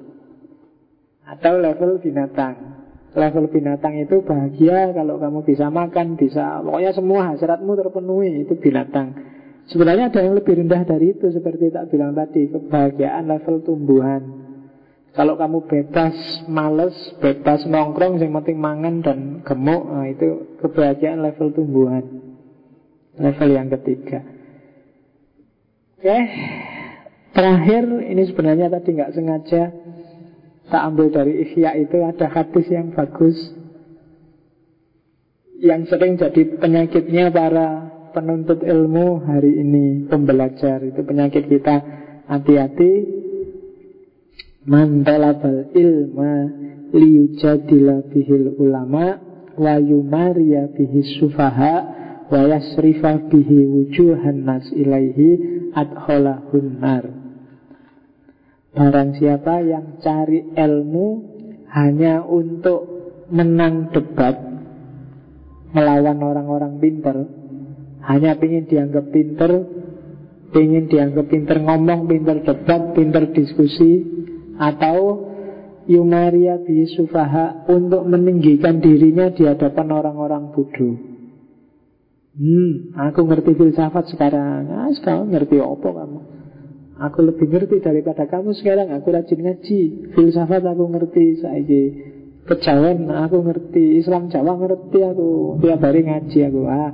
Atau 1.26 1.58
level 1.58 1.98
binatang. 1.98 2.78
Level 3.16 3.48
binatang 3.48 3.96
itu 4.04 4.20
bahagia 4.20 4.92
Kalau 4.92 5.16
kamu 5.16 5.40
bisa 5.40 5.72
makan 5.72 6.20
Bisa 6.20 6.60
Pokoknya 6.60 6.92
semua 6.92 7.32
hasratmu 7.32 7.72
terpenuhi 7.72 8.44
Itu 8.44 8.60
binatang. 8.60 9.16
Sebenarnya 9.72 10.12
ada 10.12 10.20
yang 10.20 10.36
lebih 10.36 10.60
rendah 10.60 10.84
dari 10.84 11.16
itu 11.16 11.32
Seperti 11.32 11.72
tak 11.72 11.88
bilang 11.88 12.12
tadi 12.12 12.52
Kebahagiaan 12.52 13.24
level 13.24 13.64
tumbuhan. 13.64 14.22
Kalau 15.16 15.40
kamu 15.40 15.64
bebas 15.64 16.16
males 16.52 16.92
Bebas 17.16 17.64
nongkrong 17.64 18.20
Yang 18.20 18.44
penting 18.44 18.58
mangan 18.60 18.94
dan 19.00 19.18
gemuk 19.40 19.88
nah, 19.88 20.04
Itu 20.04 20.60
kebahagiaan 20.60 21.24
level 21.24 21.48
tumbuhan. 21.56 22.04
Level 23.16 23.48
yang 23.50 23.72
ketiga 23.72 24.37
Oke, 25.98 26.14
terakhir 27.34 27.90
ini 28.06 28.22
sebenarnya 28.30 28.70
tadi 28.70 28.94
nggak 28.94 29.18
sengaja 29.18 29.74
tak 30.70 30.82
ambil 30.94 31.10
dari 31.10 31.42
Ihya 31.42 31.74
itu 31.74 31.98
ada 32.06 32.30
hadis 32.30 32.70
yang 32.70 32.94
bagus. 32.94 33.34
Yang 35.58 35.90
sering 35.90 36.14
jadi 36.14 36.54
penyakitnya 36.54 37.34
para 37.34 37.90
penuntut 38.14 38.62
ilmu 38.62 39.26
hari 39.26 39.58
ini 39.58 40.06
pembelajar 40.06 40.86
itu 40.86 41.02
penyakit 41.02 41.50
kita. 41.50 41.82
Hati-hati. 42.30 42.92
Mantalabal 44.70 45.74
ilma 45.74 46.46
liyujadila 46.94 48.06
bihil 48.06 48.54
ulama 48.54 49.18
wa 49.58 49.74
yumariya 49.82 50.70
bihis 50.78 51.18
sufaha 51.18 51.98
wa 52.28 52.40
yasrifa 52.44 53.28
bihi 53.32 53.64
wujuhan 53.64 54.44
nas 54.44 54.68
ilaihi 54.72 55.72
adkholahun 55.72 56.68
nar 56.80 57.04
Barang 58.68 59.16
siapa 59.16 59.64
yang 59.64 59.98
cari 60.04 60.54
ilmu 60.54 61.08
hanya 61.72 62.22
untuk 62.22 62.84
menang 63.32 63.90
debat 63.90 64.38
melawan 65.72 66.20
orang-orang 66.24 66.80
pinter, 66.80 67.16
hanya 68.04 68.36
ingin 68.40 68.64
dianggap 68.68 69.12
pinter, 69.12 69.52
ingin 70.56 70.88
dianggap 70.88 71.26
pinter 71.28 71.60
ngomong, 71.60 72.08
pinter 72.08 72.40
debat, 72.40 72.96
pinter 72.96 73.32
diskusi, 73.36 74.04
atau 74.56 75.28
yumaria 75.88 76.60
bi 76.60 76.88
sufaha 76.88 77.68
untuk 77.68 78.04
meninggikan 78.08 78.80
dirinya 78.80 79.28
di 79.32 79.44
hadapan 79.44 79.88
orang-orang 79.92 80.52
bodoh. 80.52 81.07
Hmm, 82.38 82.94
aku 82.94 83.26
ngerti 83.26 83.58
filsafat 83.58 84.14
sekarang. 84.14 84.70
Ah, 84.70 84.94
sekarang 84.94 85.34
ngerti 85.34 85.58
apa 85.58 85.88
kamu? 85.90 86.20
Aku 86.98 87.18
lebih 87.26 87.50
ngerti 87.50 87.82
daripada 87.82 88.30
kamu 88.30 88.54
sekarang. 88.54 88.94
Aku 88.94 89.10
rajin 89.10 89.42
ngaji. 89.42 90.14
Filsafat 90.14 90.62
aku 90.62 90.86
ngerti. 90.86 91.42
Saya 91.42 91.82
kejawen 92.46 93.10
aku 93.10 93.42
ngerti. 93.42 93.98
Islam 93.98 94.30
Jawa 94.30 94.54
ngerti 94.54 94.98
aku. 95.02 95.58
Tiap 95.66 95.82
hari 95.82 96.06
ngaji 96.06 96.38
aku. 96.46 96.60
Ah, 96.70 96.90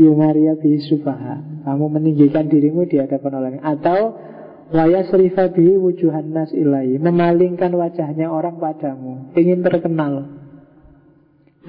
Yumaria 0.00 0.56
bisufaha. 0.56 1.68
Kamu 1.68 1.92
meninggikan 1.92 2.48
dirimu 2.48 2.88
di 2.88 2.96
hadapan 2.96 3.32
orang. 3.36 3.54
Atau 3.60 4.24
Waya 4.66 5.06
serifa 5.06 5.46
bihi 5.54 5.78
wujuhan 5.78 6.34
nas 6.34 6.50
ilai 6.50 6.98
Memalingkan 6.98 7.70
wajahnya 7.70 8.26
orang 8.26 8.58
padamu 8.58 9.30
Ingin 9.38 9.62
terkenal 9.62 10.26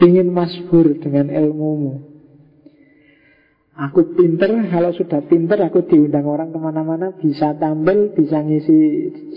Ingin 0.01 0.34
masbur 0.34 0.97
dengan 0.97 1.30
ilmumu 1.30 2.16
Aku 3.78 4.18
pinter, 4.18 4.49
kalau 4.74 4.90
sudah 4.90 5.22
pinter 5.30 5.62
aku 5.62 5.86
diundang 5.86 6.26
orang 6.26 6.49
ke 6.49 6.58
mana-mana 6.58 7.14
Bisa 7.14 7.54
tampil, 7.62 8.10
bisa 8.18 8.41
ngisi 8.41 8.80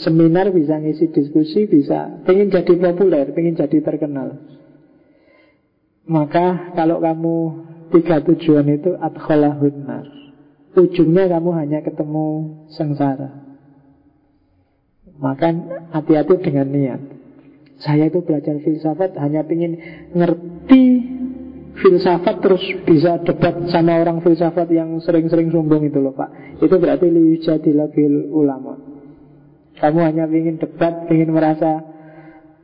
seminar, 0.00 0.48
bisa 0.48 0.80
ngisi 0.80 1.12
diskusi 1.12 1.68
Bisa, 1.68 2.24
pengen 2.24 2.48
jadi 2.48 2.72
populer, 2.80 3.36
pengen 3.36 3.52
jadi 3.52 3.84
terkenal. 3.84 4.40
Maka 6.08 6.72
kalau 6.72 7.04
kamu 7.04 7.36
tiga 7.92 8.24
tujuan 8.24 8.66
itu 8.72 8.96
adkholahun 8.96 9.76
nar 9.84 10.06
Ujungnya 10.72 11.26
kamu 11.26 11.50
hanya 11.60 11.78
ketemu 11.82 12.26
sengsara. 12.72 13.42
Maka 15.18 15.52
hati-hati 15.92 16.34
dengan 16.40 16.70
niat. 16.70 17.02
Saya 17.82 18.06
itu 18.06 18.22
belajar 18.22 18.56
filsafat 18.62 19.18
hanya 19.18 19.42
ingin 19.50 19.72
ngerti 20.14 20.84
filsafat 21.78 22.42
terus 22.42 22.62
bisa 22.82 23.22
debat 23.22 23.54
sama 23.70 24.00
orang 24.00 24.18
filsafat 24.24 24.66
yang 24.74 24.98
sering-sering 25.04 25.54
sombong 25.54 25.86
itu 25.86 26.02
loh 26.02 26.14
Pak. 26.16 26.58
Itu 26.58 26.76
berarti 26.80 27.06
liyujadilabil 27.06 28.32
ulama. 28.34 28.74
Kamu 29.80 29.98
hanya 30.04 30.28
ingin 30.28 30.60
debat, 30.60 31.08
ingin 31.08 31.30
merasa 31.32 31.80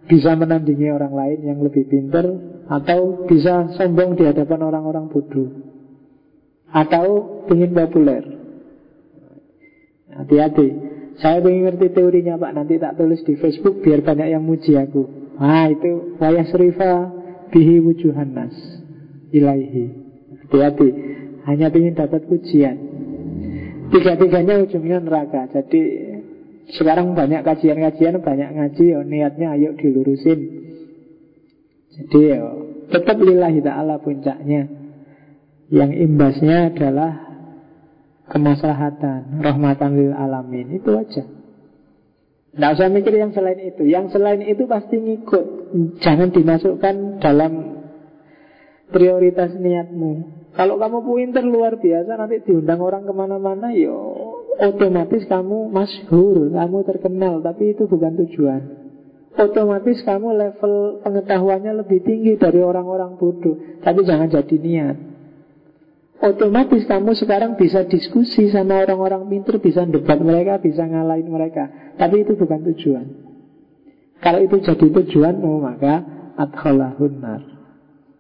bisa 0.07 0.37
menandingi 0.37 0.91
orang 0.93 1.15
lain 1.15 1.39
yang 1.49 1.59
lebih 1.62 1.89
pintar 1.89 2.27
atau 2.66 3.24
bisa 3.31 3.73
sombong 3.78 4.19
di 4.19 4.27
hadapan 4.27 4.61
orang-orang 4.66 5.07
bodoh 5.09 5.51
atau 6.70 7.07
ingin 7.51 7.73
populer. 7.73 8.23
Hati-hati. 10.12 10.69
Saya 11.16 11.41
ingin 11.41 11.73
ngerti 11.73 11.97
teorinya 11.97 12.37
Pak 12.37 12.53
Nanti 12.53 12.77
tak 12.77 13.01
tulis 13.01 13.24
di 13.24 13.41
Facebook 13.41 13.81
biar 13.81 14.05
banyak 14.05 14.37
yang 14.37 14.45
muji 14.45 14.77
aku 14.77 15.33
Nah 15.41 15.65
itu 15.73 16.20
Wayah 16.20 16.45
serifa 16.53 17.09
bihi 17.49 17.81
wujuhan 17.81 18.37
nas 18.37 18.76
ilaihi. 19.36 19.84
Hati-hati. 20.46 20.88
Hanya 21.46 21.70
ingin 21.70 21.94
dapat 21.94 22.26
pujian. 22.26 22.76
Tiga-tiganya 23.92 24.66
ujungnya 24.66 24.98
neraka. 24.98 25.46
Jadi 25.54 25.82
sekarang 26.74 27.14
banyak 27.14 27.46
kajian-kajian 27.46 28.18
Banyak 28.18 28.50
ngaji 28.58 28.84
ya 28.90 28.98
niatnya 29.06 29.54
ayo 29.54 29.78
dilurusin. 29.78 30.40
Jadi 31.94 32.18
ya 32.34 32.42
tetap 32.90 33.16
lillahi 33.22 33.62
ta'ala 33.62 34.02
puncaknya. 34.02 34.66
Yang 35.70 35.90
imbasnya 36.06 36.70
adalah 36.74 37.26
Kemaslahatan 38.26 39.38
Rahmatan 39.38 39.90
lil 39.94 40.10
alamin. 40.10 40.82
Itu 40.82 40.98
aja. 40.98 41.22
Tidak 42.56 42.70
usah 42.74 42.88
mikir 42.90 43.14
yang 43.14 43.30
selain 43.30 43.60
itu. 43.62 43.86
Yang 43.86 44.18
selain 44.18 44.42
itu 44.42 44.66
pasti 44.66 44.98
ngikut. 44.98 45.44
Jangan 46.02 46.34
dimasukkan 46.34 47.22
dalam 47.22 47.76
prioritas 48.90 49.54
niatmu. 49.54 50.12
Kalau 50.56 50.80
kamu 50.80 50.98
pinter 51.04 51.44
luar 51.44 51.76
biasa 51.76 52.16
nanti 52.16 52.40
diundang 52.48 52.80
orang 52.80 53.04
ke 53.04 53.12
mana-mana, 53.12 53.68
yo 53.76 53.92
ya 54.56 54.72
otomatis 54.72 55.28
kamu 55.28 55.68
masyhur, 55.68 56.48
kamu 56.48 56.78
terkenal, 56.88 57.44
tapi 57.44 57.76
itu 57.76 57.84
bukan 57.84 58.16
tujuan. 58.24 58.62
Otomatis 59.36 60.00
kamu 60.00 60.32
level 60.32 61.04
pengetahuannya 61.04 61.84
lebih 61.84 62.00
tinggi 62.08 62.40
dari 62.40 62.64
orang-orang 62.64 63.20
bodoh, 63.20 63.60
tapi 63.84 64.00
jangan 64.08 64.32
jadi 64.32 64.56
niat. 64.56 64.96
Otomatis 66.16 66.88
kamu 66.88 67.12
sekarang 67.12 67.60
bisa 67.60 67.84
diskusi 67.84 68.48
sama 68.48 68.80
orang-orang 68.80 69.28
pinter, 69.28 69.60
bisa 69.60 69.84
debat 69.84 70.16
mereka, 70.16 70.56
bisa 70.56 70.88
ngalahin 70.88 71.28
mereka. 71.28 71.68
Tapi 72.00 72.24
itu 72.24 72.32
bukan 72.32 72.64
tujuan. 72.72 73.06
Kalau 74.24 74.40
itu 74.40 74.56
jadi 74.64 74.86
tujuanmu, 74.88 75.52
maka 75.60 76.00
adkhalahun 76.40 77.14
nar. 77.20 77.56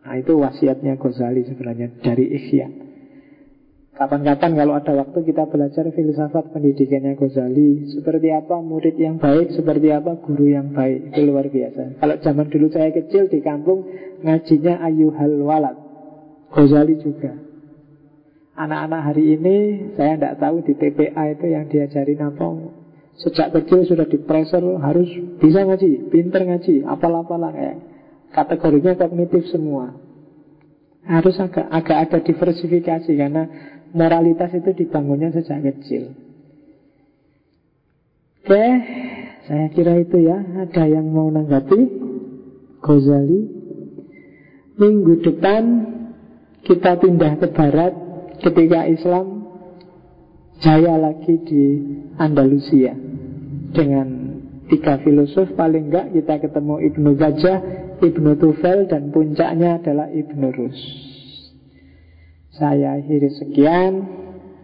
Nah 0.06 0.14
itu 0.22 0.38
wasiatnya 0.38 0.94
Ghazali 1.02 1.42
sebenarnya 1.50 1.98
dari 1.98 2.30
Ikhya 2.30 2.70
Kapan-kapan 3.98 4.54
kalau 4.54 4.78
ada 4.78 4.92
waktu 5.02 5.18
kita 5.26 5.50
belajar 5.50 5.90
filsafat 5.90 6.54
pendidikannya 6.54 7.18
Ghazali 7.18 7.90
Seperti 7.90 8.30
apa 8.30 8.62
murid 8.62 8.94
yang 9.02 9.18
baik, 9.18 9.50
seperti 9.58 9.90
apa 9.90 10.14
guru 10.22 10.46
yang 10.46 10.70
baik 10.70 11.10
Itu 11.10 11.26
luar 11.26 11.50
biasa. 11.50 11.98
Kalau 11.98 12.14
zaman 12.22 12.46
dulu 12.46 12.70
saya 12.70 12.94
kecil 12.94 13.26
di 13.26 13.42
kampung 13.42 13.82
Ngajinya 14.22 14.78
Ayuhal 14.78 15.42
Walad. 15.42 15.76
Ghazali 16.54 17.02
juga. 17.02 17.34
Anak-anak 18.56 19.12
hari 19.12 19.36
ini 19.36 19.56
saya 19.98 20.16
tidak 20.16 20.40
tahu 20.40 20.64
di 20.64 20.72
TPA 20.72 21.36
itu 21.36 21.46
yang 21.50 21.68
diajarin 21.68 22.22
apa 22.24 22.46
Sejak 23.16 23.52
kecil 23.52 23.84
sudah 23.88 24.06
di 24.08 24.20
harus 24.80 25.08
bisa 25.40 25.64
ngaji, 25.64 26.12
pinter 26.12 26.44
ngaji, 26.44 26.84
apalah-apalah 26.84 27.48
kayak 27.52 27.95
Kategorinya 28.36 28.92
kognitif 29.00 29.48
semua. 29.48 29.96
Harus 31.08 31.40
agak, 31.40 31.70
agak 31.70 31.98
ada 32.04 32.18
diversifikasi 32.20 33.08
Karena 33.08 33.48
moralitas 33.96 34.52
itu 34.52 34.76
dibangunnya 34.76 35.32
sejak 35.32 35.64
kecil. 35.64 36.12
Oke 38.44 38.66
Saya 39.48 39.72
kira 39.72 39.96
itu 40.04 40.20
ya. 40.20 40.36
Ada 40.36 40.84
yang 40.84 41.08
mau 41.08 41.32
nanggapi? 41.32 41.80
Ghazali. 42.84 43.40
Minggu 44.76 45.24
depan 45.24 45.62
Kita 46.60 47.00
pindah 47.00 47.40
ke 47.40 47.48
barat 47.56 47.92
Ketika 48.44 48.84
Islam 48.84 49.48
Jaya 50.60 51.00
lagi 51.00 51.40
di 51.40 51.64
Andalusia. 52.20 52.92
Dengan 53.72 54.26
Tiga 54.66 54.98
filosof 54.98 55.54
paling 55.54 55.94
enggak 55.94 56.10
kita 56.10 56.42
ketemu 56.42 56.74
Ibnu 56.90 57.10
Gajah, 57.14 57.58
Ibnu 58.00 58.36
Tufel 58.36 58.88
dan 58.88 59.12
puncaknya 59.12 59.80
adalah 59.80 60.08
Ibnu 60.12 60.46
Rus. 60.52 60.80
Saya 62.56 62.96
akhiri 62.96 63.30
sekian. 63.36 63.92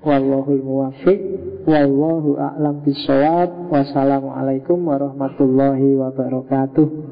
Wallahul 0.02 0.64
muwafiq. 0.64 1.20
Wallahu 1.68 2.40
a'lam 2.40 2.82
bisawab. 2.82 3.70
Wassalamualaikum 3.70 4.82
warahmatullahi 4.82 5.94
wabarakatuh. 5.94 7.11